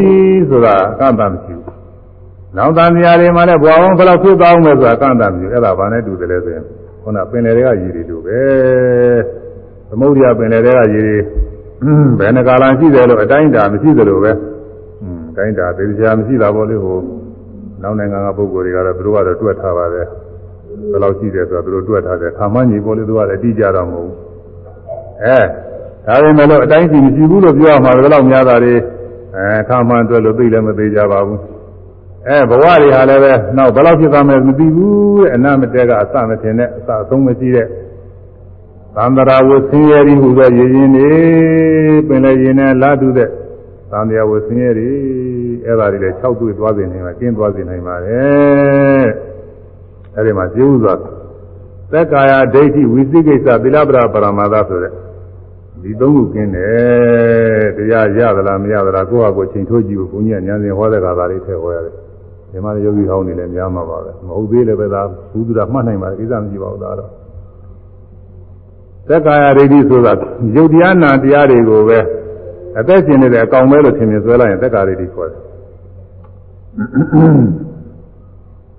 [0.49, 1.73] ဆိုတာကန့်တာမရှိဘူး
[2.57, 6.65] နောက်တန်နေရာတွေမှာလည်းဘဝအောင်ဘယ်လောက်ဖြစ်သွားအောင်လဲဆိုတာကန့်တာမရှိဘူးအဲ့ဒါဘာနဲ့တူတယ်လဲဆိုရင်
[7.03, 8.41] ခုနပင်လယ်တွေကရည်တွေတူပဲ
[9.89, 11.17] သမုဒ္ဒရာပင်လယ်တွေကရည်တွေ
[12.19, 14.31] ဘယ်နှကာလရှိတယ်လို့အတိုင်းတာမရှိသလိုပဲ
[15.03, 16.99] อืมအတိုင်းတာသေချာမရှိတာပေါ့လေဟို
[17.81, 20.07] နောက်နိုင်ငံကပုဂ္ဂိုလ်တွေကတော့သူတို့ကတော့တွက်ထားပါတယ်
[20.91, 24.17] ဘယ်လောက်ရှိတယ်ဆိုတော့သူတို့တွက်ထားတယ်ခါမှညီပေါ်လေသူကလည်းအတိကြတော့မဟုတ်ဘူး
[25.23, 25.39] အဲ
[26.05, 28.75] ဒါပေမဲ့လို့အတိုင်းစီမရှိဘူးလို့ပြောရမှာဘယ်လောက်များတာတွေ
[29.35, 31.39] အဲခါမှတွက်လို့သိလည်းမသိကြပါဘူး
[32.29, 37.67] အဲဘဝတွေဟာလည်းပဲနောက်ဘယ်လောက်ဖြစ်သွားမယ်မသိဘူးတဲ့အနမတဲကအစမထင်နဲ့အစအဆုံးမရှိတဲ့
[38.95, 41.09] သံတရာဝဆင်းရဲရီဟူသောရည်ရင်နေ
[42.07, 43.29] ပင်လည်းရင်နဲ့လာတုတဲ့
[43.91, 44.89] သံတရာဝဆင်းရဲရီ
[45.65, 49.07] အဲ့ဒါတွေလည်း၆တွေ့သွားစေနိုင်မှာကျင်းသွားစေနိုင်ပါတယ်
[50.15, 50.93] အဲ့ဒီမှာကျေဥစွာ
[51.91, 54.93] သက်ကာယဒိဋ္ဌိဝိသိကိစ္စသီလပရပရမသဆိုတဲ့
[55.83, 62.02] ဒီသုံးခုကင်းတယ်တရားရသလားမရသလားကိုယ့်ဟာကိုယ်ချိန်ထိုးကြည့်ဖို့ဘုန်းကြီးကဉာဏ်စဉ်ဟောတဲ့ခါသာလေးထည့်ဟောရတယ်
[62.53, 65.01] ဒီမှာယောဂီဟောင်းနေလည်းများမှာပါပဲမဟုတ်သေးလည်းပဲသာ
[65.31, 67.11] ဘုသူရမှတ်နိုင်ပါကိစ္စမရှိပါဘူးဒါတော့
[69.07, 70.13] သက်ကာယဒိဋ္ဌိဆိုတာ
[70.55, 71.99] ယုတ်တရားနာတရားတွေကိုပဲ
[72.79, 75.41] အသက်ရှင်နေတဲ့အကောင်ပဲလို့ထင်မြင်ဆွဲလိုက်ရင်သက်ကာယဒိဋ္ဌိခေါ်တယ်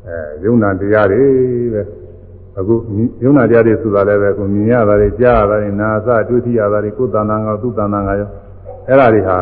[0.06, 1.22] အဲယုံနာတရားတွေ
[1.74, 1.82] ပဲ
[2.58, 2.74] အခု
[3.24, 8.30] ယုံနာတရားတွေဆိုတာလည်းပဲကိုမြင်ရတာတွေကြားရတာတွေနာသတွေ့ထိရတာတွေကိုယ်တဏ္ဍာငါသူတဏ္ဍာငါရော
[8.88, 9.36] အဲ့ဒါတွေဟာ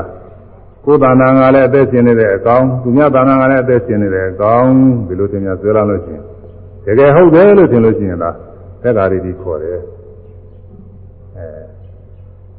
[0.84, 4.68] ကိုယ်တဏ္ဍာငါလည်းအသက်ရှင်နေတဲ့အကောင်သူများတဏ္ဍာငါလည်းအသက်ရှင်နေတဲ့အကောင်
[5.09, 6.24] ဒီလိုသင်များဆွဲလာလို့ရှိရင်
[6.86, 8.34] တကယ်ဟုတ်တယ်လို့ထင်လို့ရှိရင်လား
[8.82, 9.78] သက်ကာရီဒီခေါ်တယ်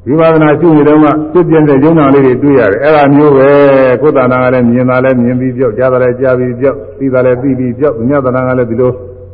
[0.05, 3.49] ဝိပဿနာရှုနေတော့မှဖြစ်ပြတဲ့ယုံနာလေးတွေတွေ့ရတယ်အဲ့ဒါမျိုးပဲ
[4.01, 8.91] ကိုယ်တဏ္ဍာကလည်းမြင်တာလည်းမြင်ပြီးပြောက်ကြားတာလည်းကြားပြီးပြောက်သိတာလည်းသိပြီးပြောက်ညတဏ္ဍာကလည်းဒီလို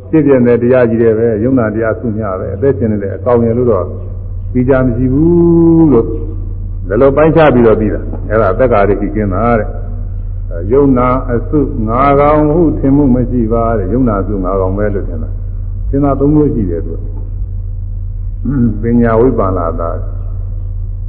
[0.10, 3.86] ဖြစ်ပြတဲ့တရားကြီးတွေပဲယုံနာတရားစုမျှပဲအသက်ရှင်နေတဲ့အကောင်ရလို့တော့
[4.52, 6.08] ပြီးကြမရှိဘူးလို့
[6.90, 9.68] ဒါလိုပိုင်းခြားပြီးတော့ပြီးတာအဲ့ဒါသက်္ကာရိကင်းတာတဲ့
[10.72, 15.30] ယုံနာအစုငါကောင်ဟုထင်မှုမရှိပါတဲ့ယုံနာစုငါကောင်ပဲလို့ထင်တာ
[15.90, 16.94] သင်္သာသုံးမျိုးရှိတယ်သူ
[18.82, 19.90] ပညာဝိပ္ပန္နာတာ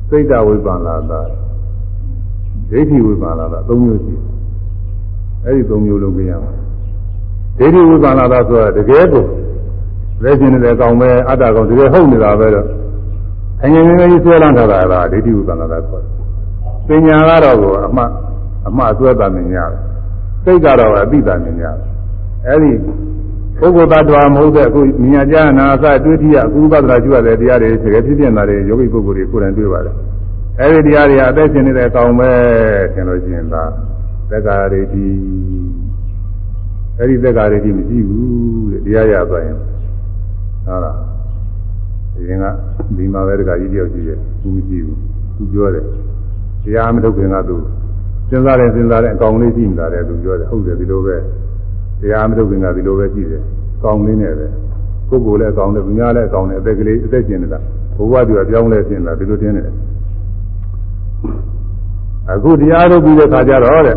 [0.08, 1.20] စိတ်တဝိပ္ပန္နာတာ
[2.70, 4.24] ဒိဋ္ဌိဝိပ္ပန္နာတာသုံးမျိုးရှိတယ်
[5.44, 6.52] အဲ့ဒီသုံးမျိုးလုံးကြရမှာ
[7.58, 9.24] ဒိဋ္ဌိဝိပ္ပန္နာတာဆိုတာတကယ်ကို
[10.22, 12.66] လက်ရှင်နေတဲ့အကောင်ပဲအတ္တကောင်တကယ်ဟုတ်နေတာပဲတော့
[13.64, 16.02] အငြင်းငြင်းကြီးဆွဲလန်းထားတာကဒိဋ္ဌိဝိပန္နာတာခေါ်
[16.88, 18.02] တယ်ပညာကတော့ကိုအမှ
[18.68, 19.80] အမှဆွဲတာမြင်ရတယ်
[20.44, 21.84] စိတ်ကတော့အသိတာမြင်ရတယ်
[22.46, 22.72] အဲ့ဒီ
[23.60, 29.94] ပုဂ္ဂိုလ်သတ္တဝါမဟုတ်တဲ့အခုမြညာကြာနာအစတွေ့ထိရအခုပဒနာကျွရတဲ့တရားတွေတကယ်ဖြစ်ဖြစ်လာတဲ့ယောဂိပုဂ္ဂိုလ်တွေကိုယ်တိုင်တွေ့ပါတယ်
[30.60, 32.30] အဲဒီတရားတွေအသက်ရှင်နေတဲ့အကောင်ပဲ
[32.92, 33.62] ထင်လို့ရှိရင်ဒါ
[34.30, 35.06] သက္ကာရိတိ
[36.98, 39.64] အဲဒီသက္ကာရိတိမရှိဘူးတဲ့တရားရသွားရင်ဟု
[40.76, 40.96] တ်လား
[42.20, 42.46] ဒီရင်က
[42.96, 44.98] ဒီမှာပဲတက္ကာကြီးတယောက်ရှိတယ်ဘူးမရှိဘူး
[45.36, 45.84] သူပြောတယ်
[46.64, 47.56] တရားမထုတ်ခင်ကသူ
[48.28, 51.16] စဉ်းစားတယ်စဉ်းစားတယ်အကောင်လေးရှိနေတာတဲ့သူပြောတယ်ဟုတ်တယ်ဒီလိုပဲ
[52.00, 53.42] တရားမထုတ်ခင်ကဒီလိုပဲရှိတယ်
[53.82, 54.46] ကောင်းလေးနဲ့ပဲ
[55.10, 57.58] ကိုယ်ကိုယ်လည်းကောင်းတယ်၊ညာလည်းကောင်းတယ်အသက်ကလေးအသက်ကျင်နေတာ
[57.96, 59.74] ဘုရားသူကပြောင်းလဲကျင်တာဒီလိုတင်းနေတယ်
[62.30, 63.96] အခုတရားထုတ်ပြီးတဲ့ခါကျတော့တဲ့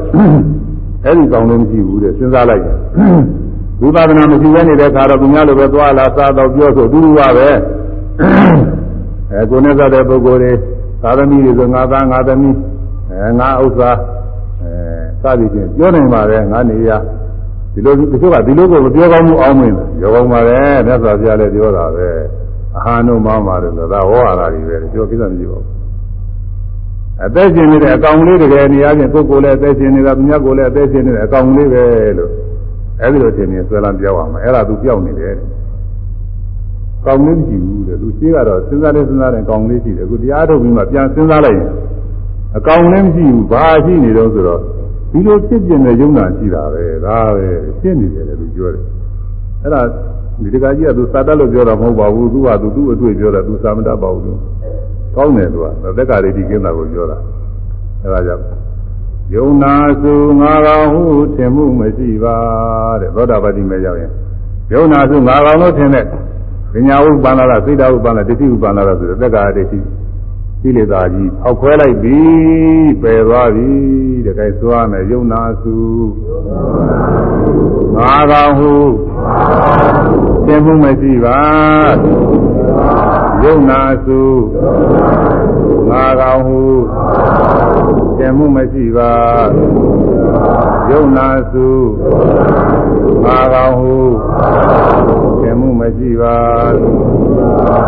[1.06, 2.78] အဲ့ဒီကောင်းလို့မရှိဘူးတဲ့စဉ်းစားလိုက်ရင်
[3.82, 7.50] ဝိပဿနာမရှိဘဲနေတဲ့ခါတော့သူများလိုပဲသွားလာစားတော့ပြောဆိုအတူတူပါပဲ
[9.32, 10.52] အဲကိုယ်နဲ့သက်တဲ့ပုဂ္ဂိုလ်တွေ
[11.02, 12.56] သာသမီတွေဆိုငါသားငါသမီး
[13.12, 13.92] အဲငါဥစ္စာ
[15.24, 16.92] အဲစသည်ဖြင့်ပြောနိုင်ပါပဲငါနေရ
[17.74, 22.08] ဒီလိုတချို့ကဒီလိုကိုမပြောကောင်းမှုအောင်းမင်းပြောကောင်းပါလေမြတ်စွာဘုရားလည်းပြောတာပဲ
[22.78, 25.74] အဟာနုမောင်းပါတယ်ဆိုတာဝေါ်ဟာတာတွေပဲပြောကိစ္စမရှိပါဘူး
[27.26, 31.84] အသက်ရှင်နေတဲ့အကောင်လေးတကယ်နေရာချင်းကိုယ်ကိုယ်လည်းအသက်ရှင်နေတာသူများကိုယ်လည်းအသက်ရှင်နေတဲ့အကောင်လေးပဲ
[32.18, 32.32] လို့
[33.02, 35.34] အဲဒီလိုထင်နေဆွဲလန်းပြောအောင်မယ်အဲ့ဒါသူပြောက်နေတယ်
[37.06, 41.70] ကောင်လေးမရှိဘူး တဲ့သူရှိကတော့စဉ်းစားလေးစဉ်းစားတဲ့ကောင်လေးရှိတယ်အခုတရားထုတ်ပြီးမှပြန်စဉ်းစားလိုက်ရင်
[42.58, 44.62] အကောင်လည်းမရှိဘူးဘာရှိနေတော့ဆိုတော့
[45.12, 47.48] ဒီလိုဖြစ်ပြတဲ့ယုံနာရှိတာပဲဒါပဲ
[47.82, 48.84] ဖြစ်နေတယ်လို့ပြောတယ်
[49.62, 49.82] အဲ့ဒါ
[50.42, 54.34] ဒီတကကြီးကသူစာတတ်လို့ပြောတာမဟုတ်ပါဘူးသူကသူသူ့အတွေ့ပြောတာသူစာမတတ်ပါဘူးသူ
[55.16, 55.66] ကောင်းတယ်သူက
[55.98, 57.18] သက္ကာရိတိကင်းတာကိုပြောတာ
[58.02, 58.44] အဲ့ဒါကြောင့်
[59.36, 61.04] ယုံနာစုငါကောင်ဟု
[61.36, 62.36] ထင်မှုမရှိပါ
[63.02, 64.12] တဲ့သောတာပတိမဲ့ရောက်ရင်
[64.74, 66.06] ယုံနာစုငါကောင်လို့ထင်တဲ့
[66.74, 69.80] ပညာဥပ္ပန္နလားစိတ်တဥပ္ပန္နဒိဋ္ဌိဥပ္ပန္နလားဆိုတဲ့သက္ကာရိတိ
[70.62, 72.20] ကိလေသာကြီးဖောက်ခွဲလိုက်ပြီ
[73.02, 73.72] ပယ်သွားပြီ
[74.26, 75.78] တကယ်ဆိုရမယ်ယုံနာစု
[77.96, 78.74] ငါကောင်ဟု
[80.46, 81.40] သင်မှုမရှိပါ
[83.44, 84.22] ယုံနာစု
[85.90, 86.62] ငါကောင်ဟု
[88.18, 89.12] သင်မှုမရှိပါ
[90.90, 91.68] ယုံနာစု
[93.24, 93.96] ငါကောင်ဟု
[95.42, 96.38] သင်မှုမရှိပါ
[97.38, 97.80] ငါ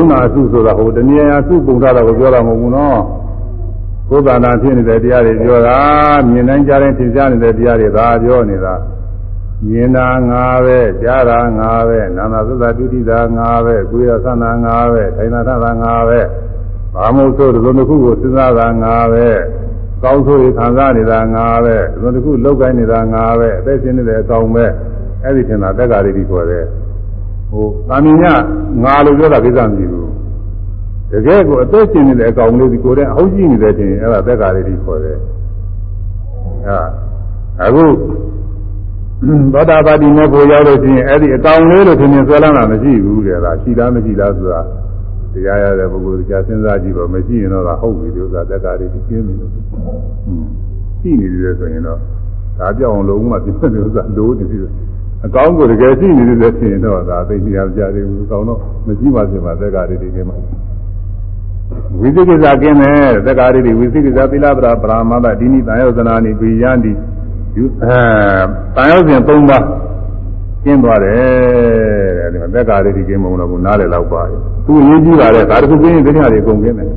[0.00, 3.00] ကောင်ဟုယုံနာအစုဆိုတာဟိုတနည်းအားစုပုံထားတာကိုပြောတာမဟုတ်ဘူးနော်
[4.08, 5.78] ကိုယ်သာနာဖြစ်နေတဲ့တရားတွေပြောတာ
[6.30, 8.74] မြင်တိုင်းကြားတိုင်းသင်ကြားနေတဲ့တရားတွေဒါပြောနေတာ
[9.68, 16.20] မြင်တာငါပဲကြားတာငါပဲနာနာသစ္စာဒုတိတာငါပဲကိုယ်ရသနာငါပဲထိုင်နာထတာငါပဲ
[16.94, 19.26] ဘာမို့ဆိုဒီလိုတစ်ခုကိုစဉ်းစားတာငါပဲ
[20.02, 24.64] ကောင်းဆိုရခံစားနေတာငါပဲဒီလိုတစ်ခုလောက်ကိုင်းနေတာငါပဲအသက်ရှင်နေတဲ့အကောင်ပဲ
[25.24, 26.64] အဲ့ဒီထင်တာတက်္ကာရီဒီခေါ်တယ်
[27.50, 28.22] ဟိုသာမည
[28.84, 30.08] ငါလို့ပြောတာကိစ္စမရှိဘူး
[31.10, 35.16] တကယ်ကိုအသက်ရှင်နေတဲ့အကောင်လေးဒီကိုယ်တည်းအဟုတ်ရှိနေတဲ့တင်အဲ့ဒါသက်္ကာရီဒီခေါ်တယ်
[36.66, 36.78] ဟာ
[37.64, 37.84] အခု
[39.52, 44.60] သောတာပတိမေဖို့ရောက်လို့ရှိရင်အဲ့ဒီအကောင်လေးလို့ထင်မြင်ဆွဲလန်းတာမရှိဘူးတဲ့ဒါရှိလားမရှိလားဆိုတာ
[45.32, 49.50] တရားရတဲ့ပုဂ္ဂိုလ်ကြားစဉ်းစားကြည့်ပါမရှိရင်တော့ဟုတ်ပြီဒီဥစ္စာသက်္ကာရီဒီကျင်းနေလို့
[51.00, 51.98] ရှိနေတယ်ဆိုရင်တော့
[52.58, 54.58] ဒါပြောင်းအောင်လုံးဝပြည့်တဲ့ဥစ္စာလိုးနေပြီ
[55.26, 60.36] အကောင်းကိုတကယ်ရှိနေတယ်ဆိုရင်တော့ဒါသိနေရကြတယ်ဘူးအကောင်းတော့မရှိပါစေပါသက်္ကာရီဒီကမှာ
[62.00, 66.92] ဝိသိကိစ္စကင်းတယ်သက်္ကာရီဒီဝိသိကိစ္စသီလပရာပရာမသဒီနိတန်ယောဇနာနိပိယံဒီ
[67.56, 68.00] ယူအဲ
[68.76, 69.64] တန်ယောဇဉ်၃ပါး
[70.64, 71.20] ကျင်းသွားတယ်
[72.20, 74.22] တဲ့ဒီမှာသက်္ကာရီဒီကင်းမုံတော့ဘူးနားလည်တော့ပါ
[74.66, 76.90] သူအရေးကြီးပါလေဒါတခုကျင်းရင်တရားတွေအကုန်ကျင်းတယ်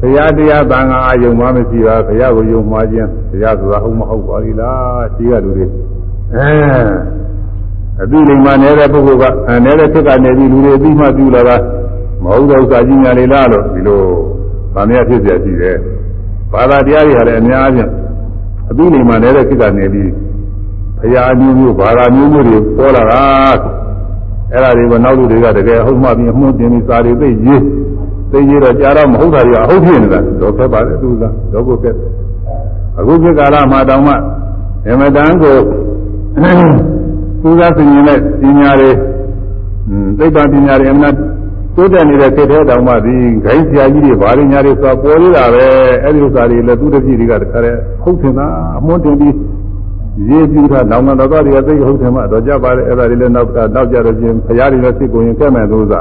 [0.00, 5.66] ဘုရားတရားတန်ခါအယုံမှမရှိပါဘုရားကိုယုံမှားခြင်းဘုရားဆိုတာဟုတ်မဟုတ်ပါလိလားရှိရလူတွေ
[6.35, 6.51] အဲ
[8.03, 9.25] အသိလိမ္မာနေတဲ့ပုဂ္ဂိုလ်က
[9.65, 11.57] နေတဲ့ဖြစ်ကနေပြီးလူတွေအသိမှပြုလာတာ
[12.23, 14.01] မဟုတ်တဲ့ဥစ္စာကြီးညာလေလားလို့ဒီလို
[14.73, 15.77] ဗာမရဖြစ်เสียရှိတယ်
[16.51, 17.89] ဘာသာတရားတွေဟာလည်းအများကြီး
[18.69, 20.11] အသိလိမ္မာနေတဲ့ဖြစ်ကနေပြီး
[20.99, 23.23] ဘုရားမျိုးမျိုးဘာသာမျိုးမျိုးတွေပေါ်လာတာ
[24.51, 27.61] အဲ့ဒါတွေကနောက်လူတွေကတကယ်ဟုတ်မှပြီးအမှုတင်ပြီးစာတွေသိရေး
[28.31, 31.23] သိရေးတော့ကြားတော့မဟုတ်တာတွေအဟုတ်ဖြစ်နေတာတော့ဖက်ပါလေသူက
[31.53, 31.91] တော့ကိုကဲ
[32.99, 34.13] အခုခေတ်ကာလမှာတောင်မှ
[34.87, 35.55] အမတန်ကို
[37.42, 38.90] သူကဆင်ញင်တဲ့ပညာတွေ
[40.18, 41.14] သိပ္ပံပညာတွေအမှန်
[41.76, 43.14] တိုးတက်နေတဲ့ခေတ်ထဲတောင်မှဒီ
[43.44, 45.64] ဂိုင်းဆရာကြီးတွေဘာတွေညာတွေဆိုပေါ်နေတာပဲ
[46.02, 48.46] အဲ့ဒီဥစ္စာတွေလည်းသူတပည့်တွေကတခါတည်းဟုတ်တင်တာ
[48.78, 49.34] အမွှန်းတင်ပြီး
[50.30, 56.00] ရေးပြီးတာနောင်တော်တော်တွေကသိဟုတ်တယ်မှတော့ကြပါတယ်အဲ့ဒါတွေလည်းနောက်နောက်ကြတော့ချင်းဖရာတွေလည်းစိတ်ကိုရင်ကဲ့မယ်လို့သာ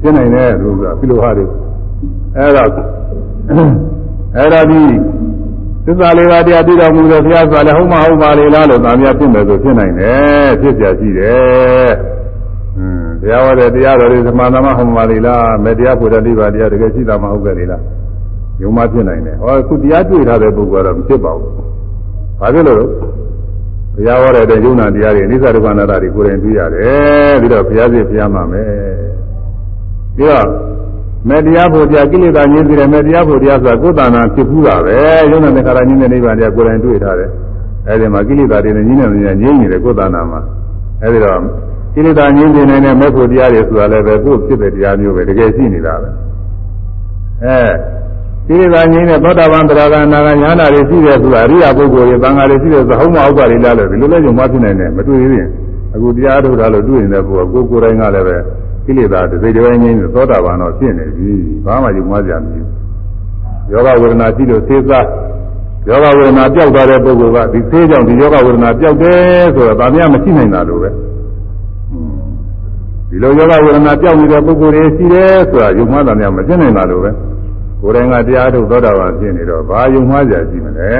[0.00, 1.44] ပြင်းနိုင်တယ်လို့သာဖိလိုဟာတွေ
[2.36, 2.68] အဲ့တော့
[4.36, 4.80] အဲ့ဒါဒီ
[5.84, 11.90] သစ္စာလေးပါးတရားသိတော်မူတဲ့ဘုရားဆိုလည်းဟုတ်မဟုတ်ပါလေလားလို့သာမြတ်ဖြစ်မယ်ဆိုဖြစ်နိုင်တယ်ဖြစ်ပြရှိတယ်
[12.78, 17.82] อืมတရားဟောတဲ့တရားတော်တွေသမာသမဟုတ်ပါလေလားမေတ္တရားဘုရားတိပါတရားတကယ်ရှိတာမဟုတ်ကြလေလား
[18.62, 21.52] ယုံမဖြစ်နိုင်တယ်ဟောခုတရားတွေ့ထားတဲ့ပုဂ္ဂိုလ်ကတော့မဖြစ်ပါဘူး
[22.40, 22.78] ဘာဖြစ်လို့
[23.94, 28.70] ဘုရားဟောတဲ့ယုံနာတရားတွေအနိစ္စဒုက္ခအနတ္တတွေကိုယ်တိုင်သိရတယ်ပြီးတော့ဘုရားရှိဘုရားမှာမယ်
[30.16, 30.46] ပြီးတော့
[31.28, 34.96] မေတ္တရားဖို့တရားကိလေသာငြင်းပြီးတယ်မေတ္တရားဖို့တရားဆိုတာကိုယ်တဏ္ဍာဖြစ်ဘူးတာပဲ
[35.30, 37.30] ယုံနာသင်္ခါရငြင်းတဲ့နိဗ္ဗာန်တရားကိုယ်တိုင်တွေ့ထားတယ်
[37.88, 40.40] အဲဒီမှာကိလေသာတွေနဲ့ငြင်းနေတယ်ငြင်းနေတယ်ကိုယ်တဏ္ဍာမှာ
[41.02, 41.38] အဲဒီတော့
[41.94, 46.08] ကိလေသာငြင်းနေနေတဲ့မေဖို့တရားတွေဆိုတာလည်းပဲကိုယ်ဖြစ်တဲ့တရားမျိုးပဲတကယ်ရှိနေတာပဲ
[47.44, 47.60] အဲ
[48.46, 55.48] ကိလေသာငြင်းတဲ့သောတာပန်တရားကနာဂညာနာတွေရှိတယ်ဆိုတာအရိယာပုဂ္ဂိုလ်တွေသံဃာတွေရှိတယ်ဆိုဟုတ်မဟုတ်ပါလိမ့်လားလို့ဒီလိုလဲကြုံမဖြစ်နိုင်တယ်မတွေ့သေးရင်
[55.94, 58.36] အခုတရားထုတ်တာလို့တွေ့နေတဲ့ပုဂ္ဂိုလ်ကိုယ်ကိုယ်တိုင်ကလည်းပဲ
[58.90, 61.30] ကိလေသာတစ်စိတ်တစ်ပိုင်းငြင်းသောတာပန်တော့ဖြစ်နေပြီ
[61.64, 62.66] ဘာမှယူမကြဘူး
[63.70, 65.06] ယောဂဝေဒနာရှိလို့သေစား
[65.88, 70.90] ယောဂဝေဒနာပြောက်သွားတဲ့ပုဂ္ဂိုလ်ကဒီသေးကြောင့်ဒီယောဂဝေဒနာပြောက်တယ်ဆိုတော့ဒါများမရှိနိုင်တာလို့ပဲ
[73.08, 77.10] ဒီလိုယောဂဝေဒနာပြောက်နေတဲ့ပုဂ္ဂိုလ်တွေရှိတယ်ဆိုတာယူမတာများမဖြစ်နိုင်တာလို့ပဲ
[77.82, 80.92] ကိုယ်တိုင်ကတရားထုတ်သောတာပန်ဖြစ်နေတော့ဘာယူမကြရှိမလဲ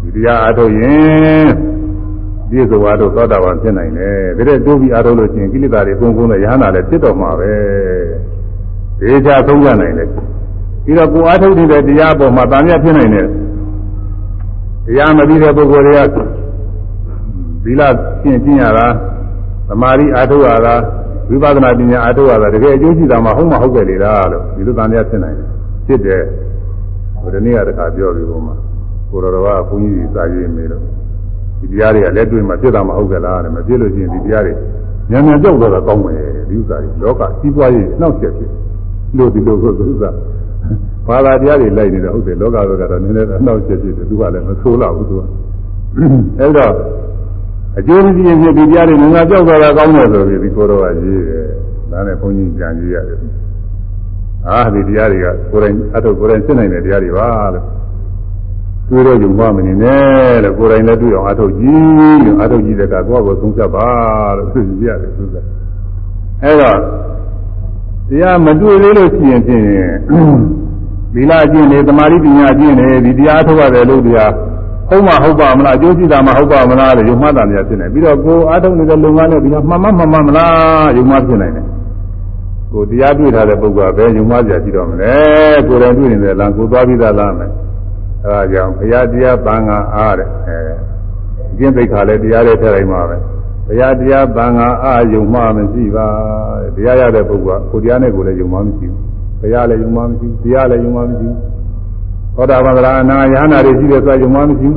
[0.00, 1.44] ဒီတရားအထုတ်ရင်
[2.50, 7.50] ပြည့်စုံအားထုတ်သောတာပန်ဖြစ်နိုင်တယ်ဒါတဲ့တိုးပြီးအားထုတ်လို့ရှိရင်ကိလေသာတွေအကုန်ကုန်နဲ့ရဟန္တာလည်းဖြစ်တော့မှာပဲ
[9.00, 10.08] ဒေချာသုံးကြနိုင်တယ်
[10.84, 13.26] ပြီးတော့ကိုအားထုတ်တဲ့တရားပေါ်မှာတာမြတ်ဖြစ်နိုင်တယ်
[14.86, 16.16] တရားမပြီးတဲ့ပုဂ္ဂိုလ်တွေက
[17.64, 17.82] သီလ
[18.22, 18.86] ကျင့်ကျင့်ရတာ
[19.68, 20.74] သမာဓိအားထုတ်ရတာ
[21.28, 25.48] ဝိပဿနာပညာအားထုတ်ရတာတကယ်အကျိုးရှိတာမှဟုတ်မှဟုတ်ကြလေလားလို့ဒီလိုတန်တရားဖြစ်နိုင်တယ်
[25.86, 26.22] ဖြစ်တယ်
[27.20, 28.54] ဟိုဒီနေ့ကတခါပြောပြီးပုံမှာ
[29.10, 30.82] ကိုတော်တော်ကဘုန်းကြီးကြီးစာရေးမေးလို့
[31.70, 34.52] ဒီတရားတွေကလက်တွေ့မှာဖြစ်တာမဟုတ်ကြလားတဲ့မဖြစ်လို့ရှိရင်ဒီတရားတွေ
[35.10, 38.50] ဉာဏ်ဉာဏ်ကြောက်တော့တာကောင်းမယ်ဒီဥစ္စာကြီးလောကကြီးပွားရေးနှောက်ယှက်ဖြစ်
[39.16, 40.10] လို့ဒီလိုဆိုဥစ္စာ
[41.06, 45.22] ဘာသာတရားတွေလိုက်နေတော့ဟုတ်တယ်လောကဘက်ကတော့နည်းနည်းနှောက်ယှက်ဖြစ်တယ်သူကလည်းမဆိုးတော့ဘူးသူက
[46.38, 46.72] အဲ့တော့
[47.78, 51.46] အကျိုးမရှိရင်ဖြစ်ဒီတရားတွေငါကြောက်တော့တာကောင်းတယ်ဆိုပြီးဒီကိုယ်တော်ကရေးတယ်
[51.90, 53.18] ဒါနဲ့ဘုန်းကြီးကြံကြီးရတယ်
[54.48, 57.64] အာဒီတရားတွေကကိုယ်တိုင်အထုပ်ကိုယ်တိုင်ရှင်းနိုင်တဲ့တရားတွေပါလို့
[58.88, 63.88] တွေ့တော့ယူမှမနေနဲ့လို့ကိုယ်တိုင်လည်းတွေ့အောင်အထုတ်ကြည့်လို့အထုတ်ကြည့်တဲ့ကကိုယ့်ကိုဆုံးဖြတ်ပါ
[64.36, 65.36] လို့သူကြည့်ရတယ်သူက
[66.42, 66.78] အဲ့တော့
[68.08, 69.62] တရားမတွေ့သေးလို့ရှိရင်ဖြင့်
[71.14, 74.32] သီလကျင့်နေသမာဓိပညာကျင့်နေဒီတရားထုတ်ရတယ်လို့တရား
[74.88, 81.66] ဟုတ်မှဟုတ်ပါမလားအကျိုးရှိတာမှဟုတ်ပါမလားလို့ယုံမှတ်တာများဖြစ်နေပြီးတော့ကိုယ်အထုတ်နေတဲ့လုပ်ငန်းနဲ့ဒီကမှန်မှန်မှန်မှန်မလားယုံမှဖြစ်နိုင်တယ်
[82.72, 85.14] ကိုတရားတွေ့ထားတဲ့ပုဂ္ဂိုလ်ကဘယ်ယုံမှကြရှိတော့မလဲ
[85.68, 87.50] ကိုယ်တိုင်တွေ့နေတယ်လားကိုသွားပြီးသားလားမယ်
[88.24, 90.58] အဲဒါကြောင့်ဘုရားတရားပန်ကအားတဲ့အဲ
[91.52, 93.16] အကျင့်သိက္ခာလည်းတရားတွေထည့်လိုက်မှာပဲ
[93.66, 96.06] ဘုရားတရားပန်ကအားယုံမှမရှိပါ
[96.76, 98.96] တရားရတဲ့ပုဂ္ဂိုလ်ကကိုတရားနဲ့ကိုလည်းယုံမှမရှိဘူး
[99.40, 101.36] ဘုရားလည်းယုံမှမရှိဘူးတရားလည်းယုံမှမရှိဘူး
[102.36, 104.76] သောတာပန်သရအနာယဟနာတွေရှိတယ်ဆိုယုံမှမရှိဘူး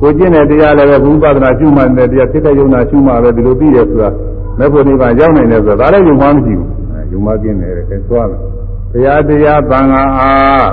[0.00, 4.10] ကိုကျင့်တဲ့တရားလည်းပဲဘုပဒနာရှုမှတ်တဲ့တရားဖြစ်တဲ့ယုံနာရှုမှပဲဒီလိုပြီးတယ်ဆိုတာ
[4.58, 6.70] မေဖို့နိဗ္ဗာန်ရောက်နိုင်တယ်ဆိုတာဒါလည်းယုံမှမရှိဘူး
[7.12, 8.40] ယုံမှကင်းတယ်တဲ့အဲသွားမယ်
[8.90, 10.68] ဘုရားတရားပန်ကအား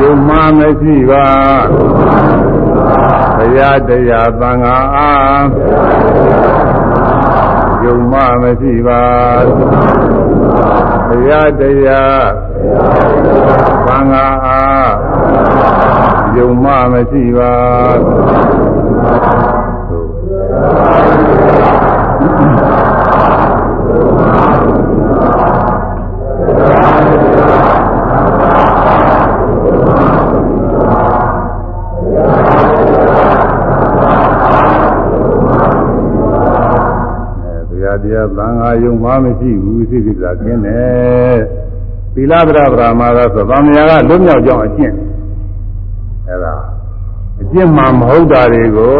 [0.00, 1.26] ယုံမှမရှိပါ
[3.38, 5.46] ဘုရားတရားသံဃာအား
[7.84, 9.02] ယုံမှမရှိပါ
[11.08, 12.26] ဘုရားတရား
[13.86, 14.92] သံဃာအား
[16.36, 17.54] ယုံမှမရှိပါ
[38.04, 41.38] တရားသံဃာယုံမှမရှိဘူးသိကိစ္စကျင်းတယ်
[42.14, 44.94] သီလဗရဗရာမာကဆိုဗာမယာကလွတ်မြောက်ကြောင်းအကျင့်
[46.28, 46.54] အဲဒါ
[47.42, 48.94] အကျင့်မှမဟုတ်တာတွေကို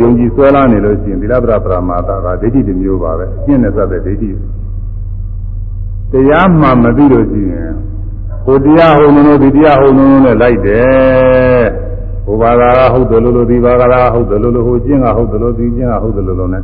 [0.00, 2.16] ယုံကြည်ဆွဲလာနေလို့ရှိရင်သီလဗရဗရာမာကဒိ
[2.48, 4.30] ဋ္ဌိတစ်မျိုးပါပဲအကျင့်နဲ့သက်တဲ့ဒိဋ္ဌိ
[6.12, 7.72] တရားမှမသိလို့ရှိရင်
[8.44, 11.64] ဟိုတရားဟိုလိုဒီတရားဟိုလိုနဲ့လိုက်တယ်
[12.24, 16.62] ဟိုဘာသာကဟုတ်တယ်လို့လို့ဒီဘာသာကဟုတ်တယ်လို့လို့ဟိုကျင့်ကဟုတ်တယ်လို့ဒီကျင့်ကဟုတ်တယ်လို့လို့နဲ့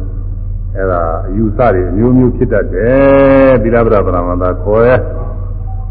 [0.76, 4.96] အဲ့ဒါအယူဆတွေအမျိုးမျိုးဖြစ်တတ်တယ်သီလပဒပရမသာခေါ်ရဲ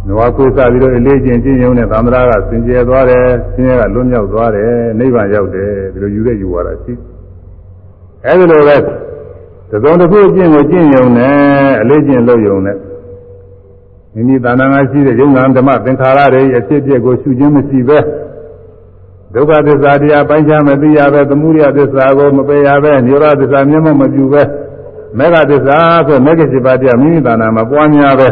[0.08, 6.94] နဝကိုစပြီးတော့အလေးကျင့်ကျင့်ရုံနဲ့သံဃာကစင်ကြယ်သွားတယ်ဆင်းရဲကလွတ်မြောက်သွားတယ်နိဗ္ဗာန်ရောက်တယ်ဒီလိုယူတဲ့ယူရတာရှိ
[8.26, 8.78] အဲ့ဒီလိုပဲ
[9.72, 11.36] သကုံတစ်ခုကျင့်ကိုကျင့်ရုံနဲ့
[11.82, 12.78] အလေးကျင့်လုပ်ရုံနဲ့
[14.14, 18.00] မိမိတဏ္ဍာငါရှိတဲ့ယုံနာဓမ္မသင်္ခါရတွေအဖြစ်အပျက်ကိုရှုခြင်းမရှိပဲ
[19.34, 24.42] ဒုက္ခသစ္စာတရားပိုင်းခြားမသိရပဲသမုဒယသစ္စာကိုမပယ်ရပဲနိရောဓသစ္စာမျက်မှောက်မပြုပဲ
[25.18, 25.78] မေဃသစ္စာ
[26.08, 28.30] ဆိုမေဃစိပါတရားမိမိတဏ္ဍာမှာပွားများပဲ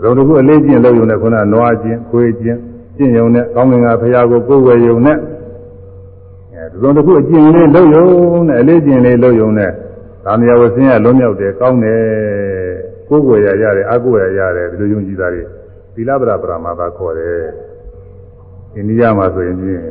[0.00, 2.58] ဇုံတစ်ခုအလေးကျင့်လုပ်ရုံနဲ့ခုနနွားကျင့်ခွေးကျင့်
[2.96, 5.16] ကျင့်ရုံနဲ့ကောင်းကင်ကဘုရားကိုကိုယ်ဝယ်ရုံနဲ့
[6.54, 8.06] အဲဇုံတစ်ခုအကျင့်လေးလုပ်ရုံ
[8.48, 9.70] နဲ့အလေးကျင့်လေးလုပ်ရုံနဲ့
[10.24, 12.00] သာမယဝဆင်းရလွံ့မြောက်တယ်ကောင်းတယ်
[13.08, 15.42] ကိုယ်ဝယ်ရရတယ်အကိုယ်ဝယ်ရတယ်ဒီလိုယုံကြည်တာတွေ
[15.94, 17.36] သီလပရပရမသာခေါ်တယ်
[18.74, 19.82] အိန္ဒိယမှာဆိုရင်ချင်း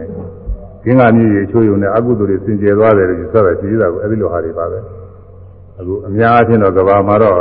[0.87, 4.79] ကင်းကမြည်ရချိုးယုံနဲ့အကုသိုလ်တွေစင်ကြယ်သွားတယ်လို့ဆိုတော့ကြည်တာကိုအဲဒီလိုဟာတွေပါပဲ
[5.79, 7.35] အခုအများအားဖြင့်တော့ကဘာမှာတော့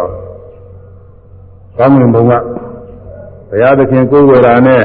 [1.79, 2.33] ကောင်းငင်ဘုံက
[3.51, 4.83] ဘုရားသခင်ကိုယ်ဝေရာနဲ့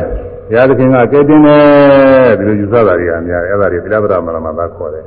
[0.47, 5.05] ဘုရားသခင်ကကဲတင်တယ်ဒီလိုယူဆတာတွေအများတယ်အဲ့ဒါတွေသီလပဒမရမသာခေါ်တယ်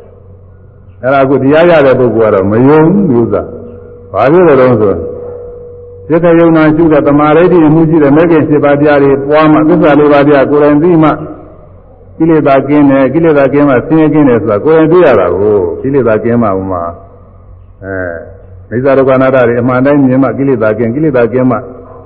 [1.02, 3.42] အဲ့ဒါအခုတရားရတဲ့ပုဂ္ဂိုလ်ကတော့မယုံဘူးသာ
[4.12, 4.94] ဘာဖြစ်လို့လဲဆို
[6.08, 11.10] စိတ်တယုံနာရှုတဲ့တမာရိဋ္ဌိမှုရှိတဲ့မဲ့ခင်7ပါးတရားတွေပွားမှသစ္စာလေးပါးတရားကိုယ်တိုင်သိမှ
[12.18, 16.82] ကိလေသာကင်းတယ်ကိလေသာကင်းမှဆင်းရဲကင်းတယ်ဆိုတာကိုယ်တိုင်သိရတာကိုကိလေသာကင်းမှဥမာ
[17.84, 17.94] အဲ
[18.68, 21.56] မိစ္ဆာဒုက္ခနာတတွေအမှန်တိုင်းမြင်မှကိလေသာကင်းကိလေသာကင်းမှ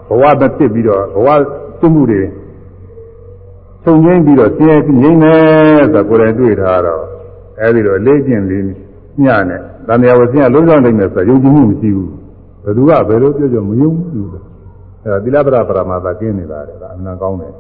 [0.09, 1.29] ဘဝမဖြစ်ပြီးတော့ဘဝ
[1.81, 2.23] သွမှုတွေ
[3.83, 7.05] ချုပ်ငိမ့်ပြီးတော့ဆင်းရဲငြိမ့်မယ်ဆိုတာကိုယ်တိုင်တွေ့ထားတော့
[7.61, 8.63] အဲဒီတော့လေးကျင့်လေး
[9.25, 12.11] ညနဲ့တန်မြာဝဆင်းရလုံးဆောင်နိုင်မယ်ဆိုတာယုံကြည်မှုမရှိဘူး
[12.65, 14.29] ဘယ်သူကဘယ်လိုပြောကြမယုံဘူး
[15.03, 17.53] အဲဒါသီလပရပရမသာကျင်းနေတာတဲ့ဒါအမှန်ကောင်းတယ်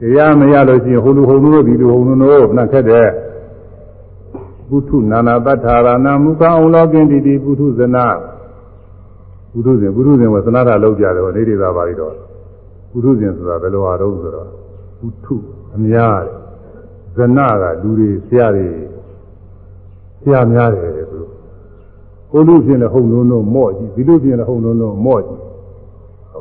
[0.00, 3.08] တရားမရလို့ရှိရင်ဟိုလူဟိုလူတို့ဒီလူဟိုလူတို့နှက်ခက်တဲ့
[4.68, 8.06] ပုထုနာနာတ္ထာရဏမုခအောင်လောကင်းတိတိပုထုဇနာ
[9.52, 12.14] ပုထုဇဉ်ပုထုဇဉ်ဝသနာတာလောက်ကြတယ်ဟောနေဒေသာပါဠိတော်
[12.90, 14.48] ပုထုဇဉ်ဆိုတာဘယ်လိုအားတော့ဆိုတော့
[14.98, 15.36] ပုထု
[15.76, 16.36] အများတယ်
[17.16, 18.68] ဇနာကလူတွေဆရာတွေ
[20.22, 21.20] ဆရာများတယ်တဲ့သူ
[22.30, 25.40] ဟိုလူဖြစ်နေဟုံလုံးလုံးမော့ကြည့်ဒီလူဖြစ်နေဟုံလုံးလုံးမော့ကြည့်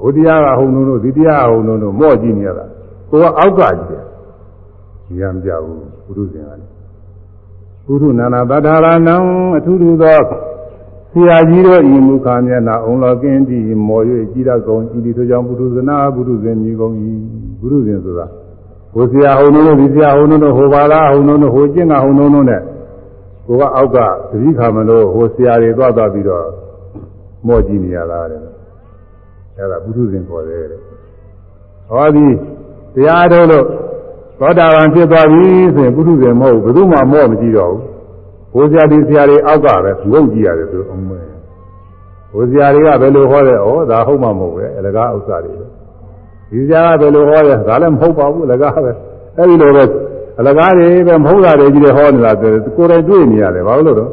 [0.02, 2.66] ဟိုတရားကဟုံလုံးလုံးဒီတရားကဟုံလုံးလုံးမော့ကြည့်နေရတာ
[3.10, 4.04] ကိုကအောက်ကကြည့်တယ်
[5.20, 6.78] ဉာဏ်မကြဘူးပုထုဇဉ်ကလည်း
[7.86, 9.16] ပုရုနာနာတထာရဏံ
[9.58, 10.20] အထုထုသော
[11.12, 13.58] ဆရာကြီးတို့ဤမူခာမျက်နာအုံလောကင်းတိ
[13.88, 16.94] မော်၍ကြည်ရကုန်ဤဒီတို့ကြောင့်ပုရုဇနာပုရုဇဉ်မြည်ကုန်၏
[17.60, 18.28] ပုရုဇဉ်ဆိုတာ
[18.94, 22.62] ဟိုဆရာဟိုနုံတို့ဒီဆရာဟိုနုံတို့ဟိုပါလားဟိုနုံတို့ဟိုကျင့်ကဟိုနုံတို့နဲ့
[23.48, 23.98] ကိုကအောက်က
[24.32, 26.46] သတိခါမလို့ဟိုဆရာတွေသွားသွားပြီးတော့
[27.48, 28.42] မော့ကြည့်နေရတာတဲ့
[29.58, 30.82] အဲ့ဒါပုရုဇဉ်ခေါ်တယ်တဲ့
[31.90, 32.26] ဟောဒီ
[32.98, 33.66] တရားတော်လို့
[34.40, 35.46] သောတာပန်ဖြစ်သွားပြီ
[35.76, 37.84] ဆိုရင်ပုထုဇဉ်မဟုတ်ဘူးဘယ်သူမှမော့မကြည့်တော့ဘူး
[38.54, 41.20] ဘိုးဆရာဒီဆရာတွေအောက်ကပဲငုံကြည့်ရတယ်သူအမွေ
[42.34, 45.54] ဘိုးဆရာတွေကဘယ်လိုဟောတယ်ဩဒါဟုတ်မှမဟုတ်ပဲအလကားဥစ္စာတွေ
[46.52, 48.92] ဒီဆရာကဘယ်လိုဟောတယ်ဒါလည်းမဟုတ်ပါဘူးအလကားပဲ
[49.38, 49.84] အဲ့ဒီလိုပဲ
[50.40, 52.58] အလကားတွေပဲမဟုတ်တာတွေကြီးတွေဟောနေတာကိုယ်
[52.92, 54.12] တိုင်တွေ့နေရတယ်ဘာလို့လဲတော့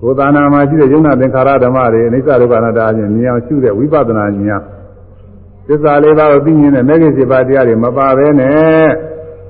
[0.00, 4.62] ကိုယ်သာနာမှာရှိတဲ့ယုံနာသင်္ခါရဓမ္မတွေအိဋ္ဌဒုက္ခအနတ္တအချင်းမြင်အောင်ရှုတဲ့ဝိပဿနာဉာဏ်
[5.66, 8.86] သစ္စာလေးပါးကိုသိမြင်တဲ့မဲခင်စေပါတရားတွေမပါဘဲနဲ့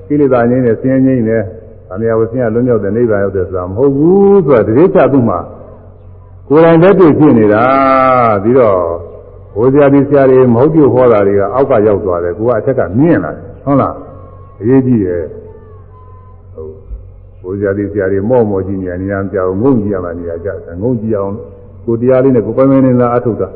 [0.07, 1.43] ကိလေသာငြိမ်းနဲ့ဆင်းရဲငြိမ်းနဲ့။
[1.93, 5.39] အမြဲဝဆင်းရဲလွတ်မြောက်တဲ့နိဗ္ဗာန်ရောက်တဲ့ဆိုတာမဟုတ်ဘူးဆိုတာတတိချသူ့မှာ
[6.47, 7.65] ကိုယ်တိုင်လက်တွေ့ဖြစ်နေတာ
[8.43, 8.77] ပြီးတော့
[9.55, 13.93] ဘိုးဆရာကြီးဆရာတွေမဟုတ်ပြုဟောတာတွေကအောက်ကရောက်သွားတယ်ကိုကအထက်ကမြင်လာတယ်ဟုတ်လား
[14.61, 15.21] အရေးကြီးတယ်
[16.53, 16.71] ဟုတ်
[17.41, 21.33] ဘိုးဆရာကြီးဆရာတွေမော့မော့ကြီးနေနေရကြောင်ငုံကြည့်ရမှနေရကြတယ်ငုံကြည့်အောင်
[21.85, 23.49] ကိုတရားလေးနဲ့ကိုယ်ပိုင်ပိုင်နေလားအထုတ်တာ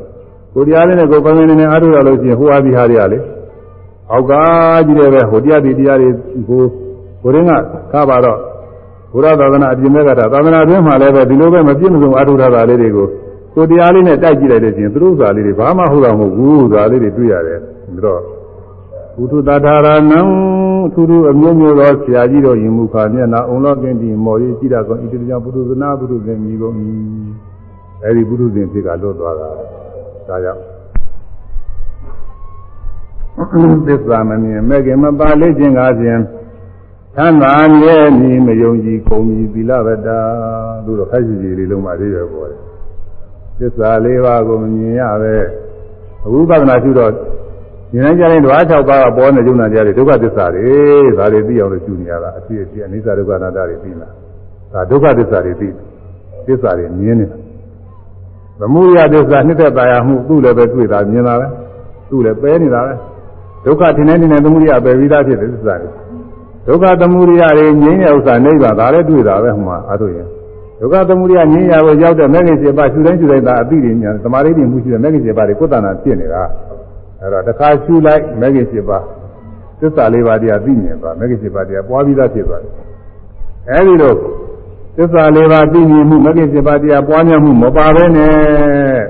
[0.54, 3.18] ကိုတရားလေးနဲ့ကိုယ်ပိုင်ပိုင်နေနေအထုတ်ရလို့ရှိရင်ဟိုအားဒီဟာတွေကလေ
[4.10, 4.32] အောက်က
[4.86, 6.08] ကြီးတယ်ပဲဟိုတရားဒီတရားတွေ
[6.48, 6.62] ကို
[7.22, 7.52] ကိုရင်းက
[7.92, 8.38] ကားပါတော့
[9.12, 13.06] ဘုရားသာသနာအပြင်မဲ့ကတာသာသနာတွင်းမှာလည်းပဲဒီလိုပဲမပြည့်မစုံအထုထားတာလေးတွေကို
[13.54, 18.20] ကိုတရားလေးနဲ့တိုက်ကြည့်လိုက်တဲ့ချင်းသူတို့စာလေးတွေဘာမှဟုတ်တော့မဟုတ်ဘူးစာလေးတွေတွေ့ရတယ်ပြီးတော့
[19.16, 20.20] ဘုသူတထာရဏံ
[20.94, 26.74] သူတို့အမျိုးမျိုးသောဆရာကြီးတို့ယင်မူခါမျက်နာအုံလောကင်းဒီမော်ရီကြည့်တာကောဣတိတံပုထုဇနာပုထုဇဉ်မြည်ကုန်၏
[28.04, 29.48] အဲဒီပုထုဇဉ်ဖြစ်ကလွတ်သွားတာ
[30.28, 30.62] ဒါကြောင့်
[33.86, 36.20] သစ္စာမမြင်မဲ့ခင်မပါလေ့ခြင်းကားဖြင့်
[37.16, 40.18] သံသာမြဲမည်မယုံကြည်ကုန်ပြီသီလဗတာ
[40.84, 42.60] သူတို့ခက်ရှိကြီးလေးလုံးမှသေးရပေါ်တယ်
[43.58, 45.34] သစ္စာလေးပါးကိုမမြင်ရပဲ
[46.24, 47.12] အခုပဒနာရှိတော့
[47.94, 50.72] ဉာဏ်ကြရင်ဓဝါ၆ပါးကပေါ်နေကြုံနာကြတယ်ဒုက္ခသစ္စာတွေ
[51.18, 54.12] ဒါတွေသိအောင်လို့ရှုနေရတာအဖြစ်အဖြစ်အနိစ္စဒုက္ခအနတ္တတွေသိလား
[54.72, 55.68] ဒါဒုက္ခသစ္စာတွေသိ
[56.46, 57.38] သစ္စာတွေမြင်နေတာ
[58.60, 61.46] သမုဒယသစ္စာနှစ်သက်ပါရမှုသူ့လည်းပဲတွေ့တာမြင်တာပဲ
[62.10, 62.94] သူ့လည်းပဲနေတာပဲ
[63.64, 65.90] ဒုက္ခထင်နေနေသမုဒယပဲပြီးသားဖြစ်တယ်သစ္စာတွေ
[66.66, 70.26] ဒုက္ခသမုဒယတွေငြိမ်းတဲ့ဥစ္စာနိဗ္ဗာန်ဒါလည်းတွေ့တာပဲဟိုမှာအားထုတ်ရင်
[70.80, 76.42] ဒုက္ခသမုဒယငြိမ်းရကိုရောက်တဲ့မဂ္ဂင်7ပါးရှုတိုင်းရှုတိုင်းသာအသိဉာဏ်သမာဓိဉာဏ်မှုရှိတဲ့မဂ္ဂင်7ပါးတွေကိုယ်တဏ္ဍာဖြစ်နေတာ
[77.20, 79.04] အဲ့တော့တစ်ခါရှုလိုက်မဂ္ဂင်7ပါး
[79.80, 82.72] သစ္စာလေးပါးတရားသိမြင်သွားမဂ္ဂင်7ပါးတရားပွားပြီးသားဖြစ်သွားတယ်
[83.70, 84.16] အဲဒီတော့
[85.00, 88.34] သစ္စာလေးပါးသိမြင်မှုမဂ္ဂင်7ပါးတရားပွားများမှုမပါဘဲနဲ့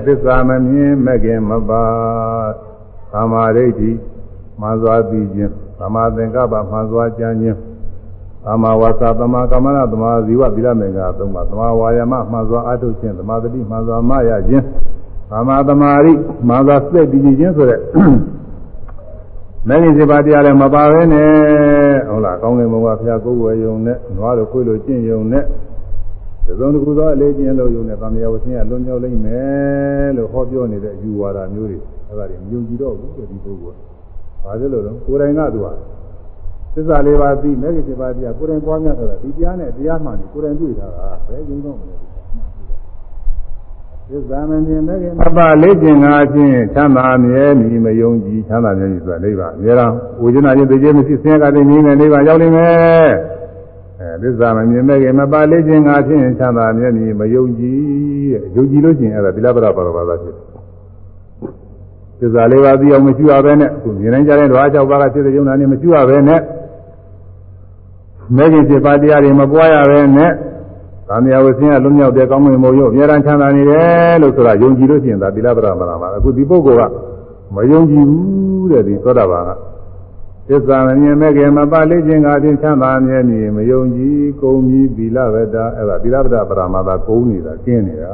[0.05, 1.83] သစ္စာမမြင်မဂ္ဂင်မပါ
[3.13, 3.91] သမာဓိဋ္ဌိ
[4.61, 7.57] မှန်စွာသိခြင်းသမာသင်္ကပ္ပမှန်စွာကြံခြင်း
[8.45, 14.65] သမာဝါစာသမာကမ္မနာသမာဇီဝဗိလမေကသုံးပါသမာဝါယမမှန်စွာအထုတ်ခြင်းသမာတတိမှန်စွာမရခြင်း
[15.31, 16.13] သမာသမာရိ
[16.47, 17.79] မှန်စွာစိတ်တည်ခြင်းဆိုတဲ့
[19.67, 21.29] မဂ္ဂင်7ပါးတရားလည်းမပါဘဲနဲ့
[22.09, 25.43] ဟုတ်လားကောင်းကင်ဘုံကဘုရားကိုယ်ဝယ်ယုံနဲ့နွားတို့ခွေးလိုကျင့်ယုံနဲ့
[26.59, 33.77] သုံးတစ်ခုသောအလေးကျင့်လို့ယုံနဲ့ဗာမယဝဆင်းရလွန်မြောက်လိမ့်မယ်လို့ဟောပြောနေတဲ့ယူဝါဒမျိုးတွေအဲ့ဒါတွေမယုံကြည်တော့ဘူးဒီပုဂ္ဂိုလ်
[34.43, 35.67] ဘာဖြစ်လို့လဲကိုယ်တိုင်ကသူက
[36.73, 41.95] သစ္စာလေးပါးသိမဲ့ကိစ္စပါတရားကိုယ်တိုင်ပွားများဆိုတာဒီတရားနဲ့တရားမှန်ကိုယ်တိုင်တွေ့တာကဘယ်ကျုံတော့မလဲ
[44.09, 51.69] သစ္စာမမြင်မဲ့ကိမပါလေးကျင်ငါချင်းချမ်းသာမြဲမီမယုံကြည်ချမ်းသာမြဲကြီးဆိုတာနိဗ္ဗာန်အများအားဝိဇ္ဇနာချင်းသိခြင်းမရှိဆင်းရဲကတည်းက
[51.99, 53.38] နိဗ္ဗာန်ရောက်နေမယ်အဲ
[54.23, 57.79] သစ္စာမမြင်မဲ့ကိမပါလေးကျင်ငါချင်းချမ်းသာမြဲမီမယုံကြည်
[58.55, 60.49] ယုံကြည်လို့ချင်းအဲ့ဒါသီလပရပါရပါသာဖြစ်တယ်
[62.19, 66.41] သစ္စာလေးပါးသိအောင်မရှိရဘဲနဲ့အခုမြင်နိုင်ကြတဲ့ဓဝါ၆ပါးကစိတ်ယုံနာနဲ့မရှိရဘဲနဲ့
[68.35, 70.31] မဲခင်7ပါးတရားတွေမပွားရဘဲနဲ့
[71.09, 76.93] သံဃာဝဆင်းရလွတ်မြောက်တဲ့ကောင်းမွန်မှုရုပ်အများအားချမ်းသာနေတယ်လို့ဆိုတာယုံကြည်လို့ရှိရင်ဒါသီလပရမလာပါအခုဒီပုဂ္ဂိုလ်က
[77.55, 79.49] မယုံကြည်ဘူးတဲ့ဒီသောတာပန်က
[80.51, 88.05] သစ္စာမမြင်မဲ့ခင်မပါလေးခြင်းကအချင်းချမ်းသာမြဲမြည်မယုံကြည်ကုန်ပြီသီလဝတ္တအဲ့ဒါသီလပရပရမသာကုန်းနေတာကျင်းနေတ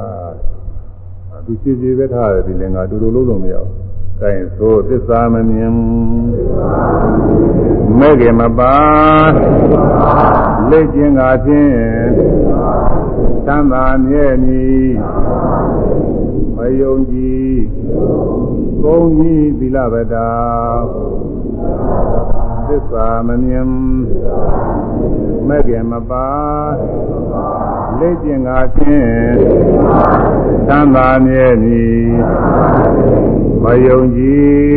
[1.44, 3.70] သူစီစီပဲထားတယ်ဒီလင်္ကာတူတူလုံးလုံးမရဘူး
[4.20, 5.72] ကဲသို့သစ္စာမမြင်
[7.98, 8.74] မဲ့ခင်မပါ
[10.70, 11.74] လက်ကျင်ကဖြင့်
[13.46, 14.90] သံသာမြဲမည်
[16.56, 17.56] မယုံကြည်
[18.82, 20.28] ကုန်းကြီးသီလဗတာ
[22.68, 23.68] သစ္စာမမြင်
[25.48, 26.28] မဲ့ခင်မပါ
[27.98, 29.10] လက်ကျင်ကဖြင့်
[30.68, 32.08] သံသာမြဲမည်
[33.62, 34.76] မယုံကြည်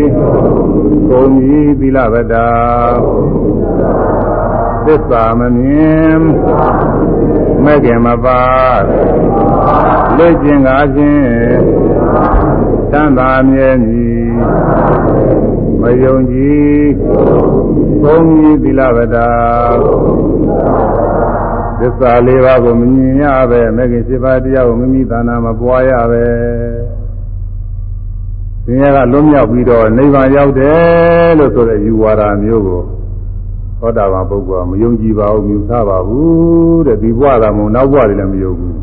[1.09, 2.49] ကိုမြည်သီလဗတာ
[4.85, 6.19] သစ္စာမမြင်
[7.63, 8.43] မဲ့ခင်မပါ
[10.17, 11.27] လွတ်ခြင်းကားဖြင့်
[12.91, 14.29] သံသာမြဲမည်
[15.81, 16.85] မယုံကြည်
[18.03, 19.27] ဘုံကြီးသီလဗတာ
[21.79, 26.23] သစ္စာလေးပါးကိုမမြင်ရပဲမဲ့ခင်7ပါးတရားကိုမိမိသာနာမပွားရပဲ
[28.65, 32.81] သင်ရကလွတ်မြောက်ပြီးတော့နိဗ္ဗာန်ရောက်တယ်လို့ဆိုတဲ့ယူဝါဒမျိုးကို
[33.79, 38.77] သောတာပန်ပုဂ္ဂိုလ်ကမယုံကြည်ပါဘူးမြူဆပါဘူးတဲ့ဒီဘဝကမုံနောက်ဘဝတွေလည်းမယုံဘူး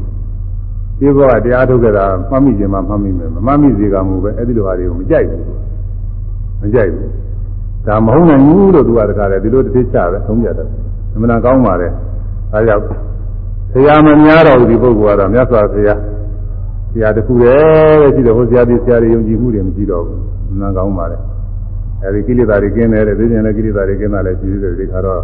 [0.99, 5.56] ဒီဘဝတရားထုတ်ကြတာမှတ်မိခြင်းမှမှတ်မိမယ်မမှတ်မိစေကမူပဲအဲ့ဒီလိုဟာတွေကိုမကြိုက်ဘူး
[6.61, 7.11] မကြိုက်ဘူး
[7.87, 10.69] ဒါမဟုတ်နိုင်ဘူးလို့သူကတခါလေဒီလိုတစ်သိချပဲသုံးကြတယ်
[11.15, 11.89] အမှန်ကောင်းပါလေ
[12.53, 12.85] ဒါကြောင့်
[13.73, 15.99] ဆရာမများတော်ဒီပုဂ္ဂိုလ်ကတော့မြတ်စွာဘုရား
[16.93, 20.21] ဆရာတခုတည်းပဲရှိတယ်ဟိုဆရာဒီဆရာတွေယုံကြည်မှုတွေမရှိတော့ဘူး
[20.51, 21.19] အမှန်ကောင်းပါလေ
[22.03, 25.21] အဲဒီကိလေသာတွေကျင်းတယ်တဲ့သိကျင်တဲ့ကိလေသာတွေကျင်းတာလည်းရှိသေးတယ်ဒီခါတော့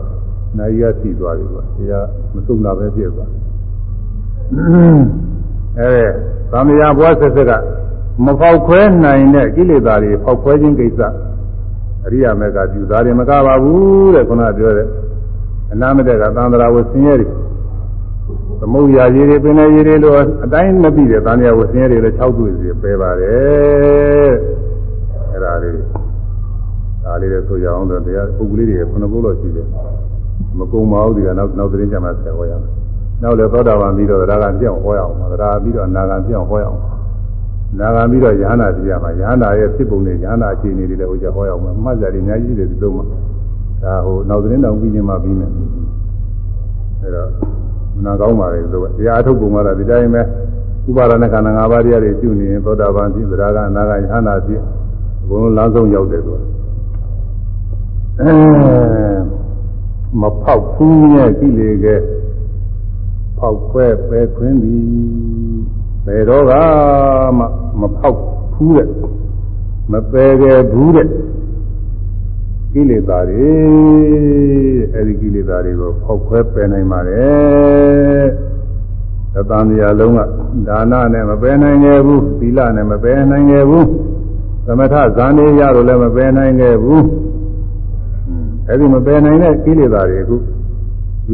[0.58, 2.00] နိုင်ရစီသွားပြီကွာဆရာ
[2.34, 3.30] မစုံတာပဲပြည့်သွား
[5.78, 5.94] အဲ
[6.52, 7.52] သံဃာဘွားဆက်ဆက်က
[8.26, 11.00] မဖောက်ခွဲနိုင်တဲ့ကိလေသာတွေဖောက်ခွဲခြင်းကိစ္စ
[12.06, 14.88] အရိယာမေကပြုသားတယ်မကပါဘူးတဲ့ခုနပြောတဲ့
[15.72, 17.28] အနာမတက်ကသံဃာဝဆင်းရဲတွေ
[18.60, 24.32] သမုဒ္ဒရာရေတွေပင်လေရေတွေလို့အတိုင်းမပြီးတဲ့သံဃာဝဆင်းရဲတွေလည်း၆ခုစီပဲပါတယ်
[25.30, 25.74] အဲ့ဒါလေး
[27.04, 29.66] ဒါလေးလည်းဆိုကြအောင်တော့တရားပုဂ္ဂလိတွေခုနဘုလို့ရှိတယ်
[30.58, 32.64] မကုံပါဘူးဒီကနောက်နောက်သတင်းကြမှာဆက်ဟောရအောင်
[33.22, 36.80] နောက်လည်းသောတာပန်ပြီးတော့ဒါကပြောင်းဟောရအောင်ဒါကပြီးတော့နာဂံပြောင်းဟောရအောင်
[37.78, 43.04] နာဂံပြီးတော့ယဟနာပြရမှာယဟနာရဲ့ဖြစ်ပုံနဲ့ယဟနာအခြေအနေတွေလည်းဟိုကြဟောရအောင်မှတ်ကြတယ်အများကြီးတယ်ဒီလုံးမှာ
[43.82, 45.50] ဒါဟိုနောက်သတင်းတော်ပြီးချင်းမှပြီးမယ်
[47.00, 47.28] အဲတော့
[47.96, 50.22] မနာကောင်းပါလေဆိုတော့တရားအထုတ်ပုံကတော့ဒီတိုင်းပဲ
[50.88, 54.60] ဥပါဒနာခန္ဓာ၅ပါးတရားတွေကျุနေရင်သောတာပန်ဖြစ်သရကအနာဂယဟနာဖြစ်
[55.22, 56.46] အကုန်လုံးလမ်းဆုံးရောက်တယ်ဆိုတာ
[58.20, 58.32] အဲ
[60.20, 61.94] မဖောက်ဖူးရဲ့ကိလေကဲ
[63.38, 65.61] ဖောက်ခွဲပဲခွင်းသည်
[66.06, 66.52] ဘယ်တော့က
[67.38, 67.44] မှ
[67.80, 68.20] မဖောက်
[68.54, 68.88] ဖူးတဲ့
[69.92, 71.08] မပယ်ကြဘူးတဲ့
[72.72, 73.52] ကိလေသာတွေ
[74.94, 78.26] အဲဒီကိလေသာတွေကိုဖောက်ခွဲပယ်နိုင်ပါတယ်
[79.34, 80.20] သတ္တန်တရားလုံးက
[80.68, 83.86] ဒါနနဲ့မပယ်နိုင်ခဲ့ဘူးသီလနဲ့မပယ်နိုင်ခဲ့ဘူး
[84.66, 87.04] သမထဇာနေရလို့လည်းမပယ်နိုင်ခဲ့ဘူး
[88.68, 90.36] အဲဒီမပယ်နိုင်တဲ့ကိလေသာတွေအခု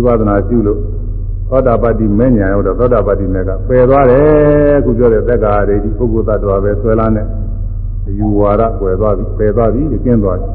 [0.04, 0.80] ဝိပဿနာရှုလို့
[1.50, 7.26] သောတာပတ္တိမဲ့ညာရောက်တော့သောတာပတ္တိမဲ့ကပယ်သွားတယ်အခုပြောတဲ့သက်္ကာရိဒီပုဂ္ဂိုလ်သတ္တဝါပဲဆွဲလာတဲ့
[8.18, 10.48] ယူဝါဒပယ်သွားပြီပယ်သွားပြီကျင်းသွားပြီ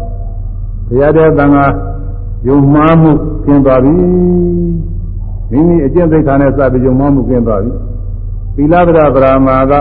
[0.88, 1.66] ဘုရားတဲ့သံဃာ
[2.48, 3.12] ယုံမှားမှု
[3.46, 3.94] ကျင်းသွားပြီ
[5.52, 7.72] မိမိအကျင့်သိက္ခာနဲ့စပြီးယုံမှားမှုကျင်းသွားပြီ
[8.56, 9.74] သီလဗရဗရာမာက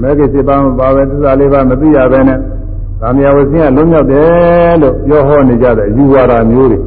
[0.00, 2.38] မဲကိစေပါမပါပဲသစ္စာလေးပါမသိရပဲနဲ့
[3.00, 6.78] ကာမယဝဆင်းကလုံးရောက်တယ်လို့ပြောဟောနေကြတဲ့ယူဝါဒမျိုးတွေ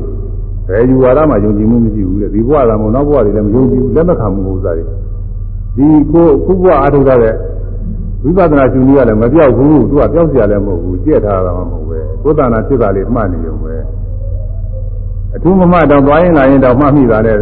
[0.69, 4.85] ဘယ်ယူဝါဒမှယုံကြည်မှုမရှိဘူးလေဒီဘဝကမှနောက်ဘဝတွေလည်းမယုံကြည်ဘူးလက်မခံမှုဥစ္စာတွေ
[5.77, 7.35] ဒီကိုခုဘဝအားထုတ်တဲ့
[8.25, 13.75] ဝိပဿနာရှင်ကြီးကလည်းမပြောက်ဘူးသူကပြောက်เสียလည်းမဟုတ်ဘူးကြည့်ထားတာမှမဟုတ်ပဲကိုယ်တဏ္ဍာဖြစ်တာလေးမှတ်နေရုံပဲ
[15.35, 17.37] အထူးမမှတော့သွားရင်လာရင်တော့မှတ်မိတာနဲ့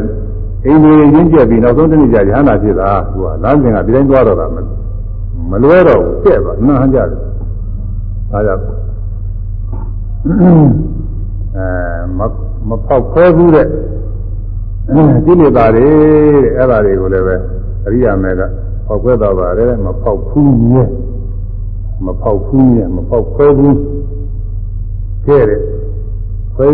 [0.67, 4.47] အိမ်တွေရင်းကျက်ပြီးနောက်ဆုံးတနေ့ကျရဟန္တာဖြစ်တာသူကလမ်းစဉ်ကဒီတိုင်းသွားတော့တာ
[5.51, 8.62] မလွဲတော့ဘူးပြက်သွားနှမ်းကြတယ်ဒါကြောင့်
[11.57, 13.68] အဲ မမဖောက်ခွဲဘူးတဲ့
[15.26, 15.88] ကိလေသာတွေ
[16.44, 17.35] တဲ့အဲ့ဒါတွေကိုလည်းပဲ
[17.85, 18.42] အရိယာမေက
[18.85, 20.84] ဖောက်ခွဲတော့ပါတယ်မဖောက်ဖူးမြဲ
[22.06, 23.77] မဖောက်ဖူးမြဲမဖောက်ခွဲဘူး
[25.26, 25.61] ခဲ့တဲ့
[26.56, 26.66] ခွဲ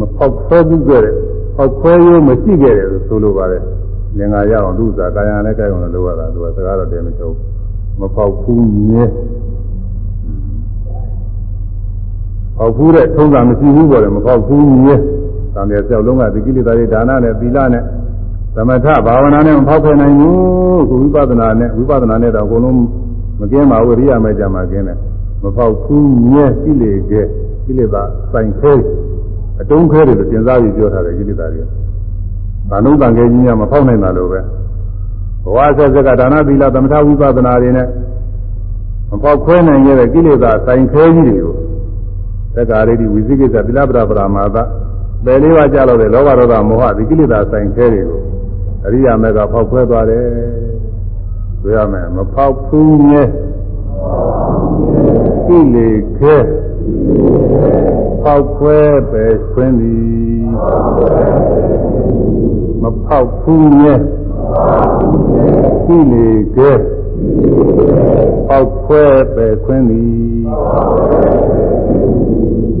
[0.00, 1.14] မဖောက်ခွဲဘူးခဲ့တဲ့
[1.56, 3.62] ဖောက်ခွဲရမရှိခဲ့တယ်လို့ဆိုလိုပါတယ်
[4.16, 7.34] ငင်္ဂါရအောင်လူစားကာယနဲ့ကြိုက်အောင်လုပ်ရတာသူကစကားတော့တယ်မချုပ်
[8.00, 9.04] မဖောက်ဖူးမြဲ
[12.56, 14.96] ဖောက်ဖူးတဲ့ထုံးတာမရှိဘူးပေါ်တယ်မဖောက်ဖူးမြဲ
[15.58, 17.82] သံဃာကြောက်လုံးကဒီကိလေသာတွေဒါနနဲ့သီလနဲ့
[18.54, 22.76] သမထဘာဝနာနဲ့မဖောက်ဖယ်နိုင်ဘူးခုဝိပဿနာနဲ့ဝိပဿနာနဲ့တော့အကုန်လုံး
[23.40, 24.98] မကင်းပါဘူးရိယာမဲ့ကြမှာကင်းတယ်
[25.42, 27.22] မဖောက်ဘူးမြဲကိလေကဲ
[27.64, 28.72] ကိလေသာစိုင်ခဲ
[29.60, 31.62] အတုံးခဲတယ်လို့သင်စားပြီးပြောထားတယ်ကိလေသာတွေ။
[32.70, 34.40] ဘာနုတန်ခဲကြီးကမဖောက်နိုင်တာလို့ပဲ
[35.44, 37.88] ဘဝဆက်ဆက်ကဒါနသီလသမထဝိပဿနာတွေနဲ့
[39.10, 41.54] မဖောက်ခွဲနိုင်ရတဲ့ကိလေသာစိုင်ခဲကြီးတွေကို
[42.54, 44.56] သက္ကာရိတိဝိသိကိစ္စသီလပရပရမာသ
[45.28, 48.20] ပယ်လေးပါးကြလို့တဲ့လောဘဒေါသမောဟဒီကိလေသာဆိုင်ခဲတွေကို
[48.86, 50.24] အရိယာမေကဖောက်ခွဲသွားတယ်
[51.60, 53.22] ဆိုရမယ်မဖောက်ဘူးမြဲ
[55.46, 56.36] ကိလေခဲ
[58.22, 58.78] ဖောက်ခွဲ
[59.10, 60.46] ပဲခွင်းသည်
[62.82, 63.94] မဖောက်ဘူးမြဲ
[65.86, 66.70] ကိလေခဲ
[68.48, 70.12] ဖောက်ခွဲပဲခွင်းသည်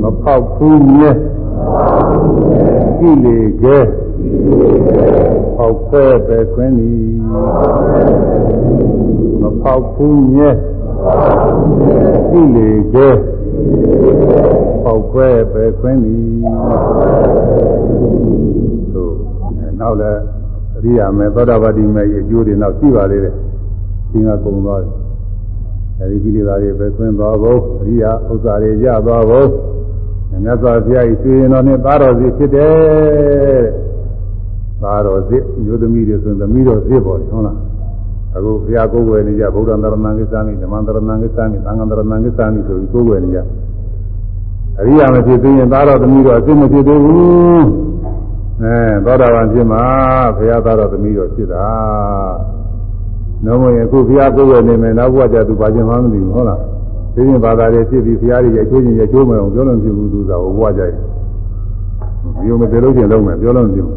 [0.02, 1.27] မဖောက်ဘူးမြဲ
[2.98, 3.78] ကိလေကဲ
[5.56, 7.00] ဖောက်ခွဲပဲခွင်းသည်
[9.40, 10.50] မဖောက်ဘူးမြဲ
[12.30, 13.08] သိလေကျဲ
[14.82, 16.26] ဖောက်ခွဲပဲခွင်းသည်
[18.94, 19.12] သို့
[19.80, 20.20] နောက်လည်း
[20.76, 23.34] အရိယာမေသောတာပတိမေအကျိုးတွေနောက်ရှိပါသေးတယ်
[24.10, 24.92] ဒီကကုံသွားတယ်
[26.00, 29.48] အဲဒီကိလေသာတွေပဲခွင်းသွားဖို့အရိယာဥစ္စာတွေရသွားဖို့
[30.42, 33.64] မြတ်စွာဘုရားကြီးရှင်တော်နဲ့သားတော်စီဖြစ်တယ်
[34.82, 37.56] သားတော်စီမျိုးသမီးတွေဆိုရင်သမီးတော်စီပေါ်တယ်ဟုတ်လား
[38.36, 43.40] အခုဘုရားကိုယ်ဝယ်နေကြဗုဒ္ဓံတရဏံကိစ္ဆာမိဓမ္မံတရဏံကိစ္ဆာမိသံဃံတရဏံကိစ္ဆာမိဆိုပြီးကိုယ်ဝယ်နေကြ
[44.80, 47.66] အရိယာမဖြစ်သေးရင်သားတော်သမီးတော်အစ်မဖြစ်သေးဘူး
[48.62, 49.82] အဲသောတာပန်ဖြစ်မှာ
[50.36, 51.66] ဘုရားသားတော်သမီးတော်ဖြစ်တာ
[53.44, 56.60] နော်မရင်အခုဘုရားကိုယ်ဝယ်နေမယ်နောက်ဘဝကျသူဘာကျင်မှမသိဘူးဟုတ်လား
[57.18, 60.96] သိရင်ဘာသာတွေဖြစ်ပြီးဘုရားကြီးရဲ့အကျိုးချင်းရဲ့အကျိုးမအောင်ပြောလို့ဖြစ်ဘူးသူသာဘဝကျရင်
[62.38, 63.96] ဒီလိုမပြောလို့ချင်းလုံးမယ်ပြောလို့မဖြစ်ဘူး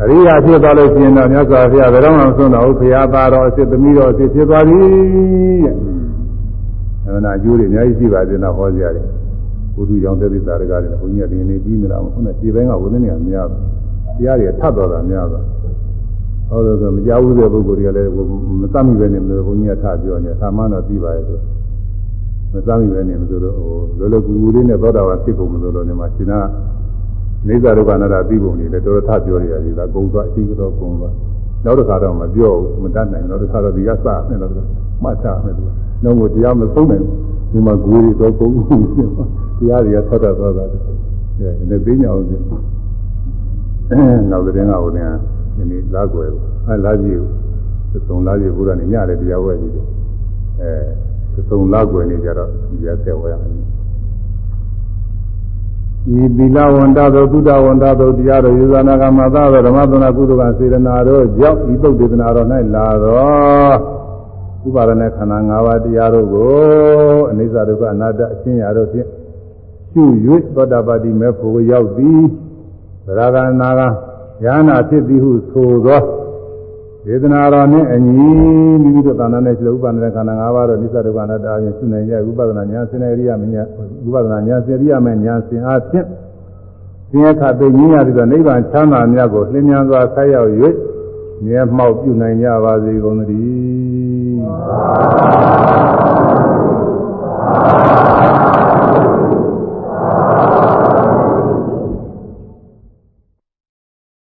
[0.00, 4.78] အရိယာဖြစ်သွားလို့ရှိရင်တော့မြတ်စွာဘုရားဘယ်တော့မှမဆုံးတော့ဘူးဘုရားသားတော်အစ်သမီးတော်အစ်ဖြစ်သွားပြီ
[5.64, 5.74] တဲ့
[7.04, 9.06] အဲဒါအကျိုးတွေအများကြီးရှိပါသေးတယ်ဟောကြရတယ်
[9.74, 13.60] ဘုသူကြောင့်သက်သေသာရကားတွေဘုန်းကြီးကဒီနေ့ပြီးမလားခုနကခြေပိုင်းကဝိနည်းနေများတယ်
[14.16, 15.44] တရားတွေထပ်တော်တာများတော့
[16.48, 18.10] ဟောလို့ဆိုမကြောက်ဘူးတဲ့ပုဂ္ဂိုလ်တွေကလည်း
[18.60, 21.38] မသတ်မိပဲနေလို့ဘုန်းကြီးကထပြောနေသာမန်တော့ပြီးပါရဲ့ဆို
[22.52, 26.40] မသတ်မိပဲနေမဆိုတော့ဟိုလောလောကူကူလေးနဲ့သောတာပန်ဖြစ်ကုန်မလို့လို့နေမှာရှင်နာ
[27.48, 31.14] နေသာဒုက္ခနာတာပြီးပုံနေတယ်တော်တော်ထပြောရည်ဒါဂုံသွားအရှိကတော့ဂုံသွား
[31.64, 34.52] နောက်တစ်ခါတော့မပြောဘူးမတတ်နိုင်နောက်တစ်ခါတော့ဒီကစနဲ့တော့
[35.02, 35.64] မှတ်ချမယ်သူ
[36.04, 37.18] နောက်ကိုတရားမဆုံးနိုင်ဘူး
[37.52, 38.48] ဒီမှာဂူရီတော့ဂုံ
[39.58, 42.26] တရားတွေကဆက်တတ်သွားတာအဲဒီသိညာအောင်
[44.30, 45.04] နောက်တဲ့ကဟိုနေ
[45.56, 46.30] ဒီနေ့လာွယ်
[46.66, 47.20] အဲလာကြည့်
[48.08, 49.86] သုံးလာကြည့်ဘုရားနေညလည်းတရားဝဲကြည့်တယ်
[50.60, 50.70] အဲ
[51.48, 53.76] သုံးလာွယ်နေကြတော့ဒီရက်ဆက်ဝဲရတယ်
[56.14, 63.72] ဤသီလဝန္တသောသုဒ္ဓဝန္တသောတရားတော်ယူဇာနာကမသာသောဓမ္မသနာကုသကစေတနာတို့ကြောင့်ဤပုဒ်ဒေသနာတော်၌လာသော
[64.66, 69.08] ဥပါဒณะခန္ဓာ၅ပါးတရားတို့ကိုအနိစ္စဒုက္ခအနတ္တအရှင်းရာတို့ဖြင့်
[69.90, 70.04] ရှု၍
[70.54, 72.22] သောတာပတိမေဖို့ရောက်သည်
[73.06, 73.80] သရဂနာက
[74.44, 76.00] ဉာဏဖြစ်သည်ဟုဆိုသော
[77.06, 78.12] ဒေသနာတော်နှင့်အညီ
[78.82, 83.66] မိမိတို့သာနာနဲ့ရှိတဲ့ဥပါဒณะခန္ဓာ၅ပါးတို့နိစ္စဒုက္ခအနတ္တအပြင်ရှုနိုင်ရဥပဒနာဉာဏ်စင်ရိယမဉာဏ်
[84.06, 86.06] ဥပဒနာဉာဏ်စင်ရိယမဉာဏ်စင်အားဖြင့်
[87.10, 90.50] သင်္ခါသိဉာဏ်ရသောနိဗ္ဗာန်ချမ်းသာမြတ်ကိုလင်းမြန်စွာဆက်ရောက်၍
[91.44, 94.36] မြဲမှောက်ပြုနိုင်ကြပါစေကုန်သတည်း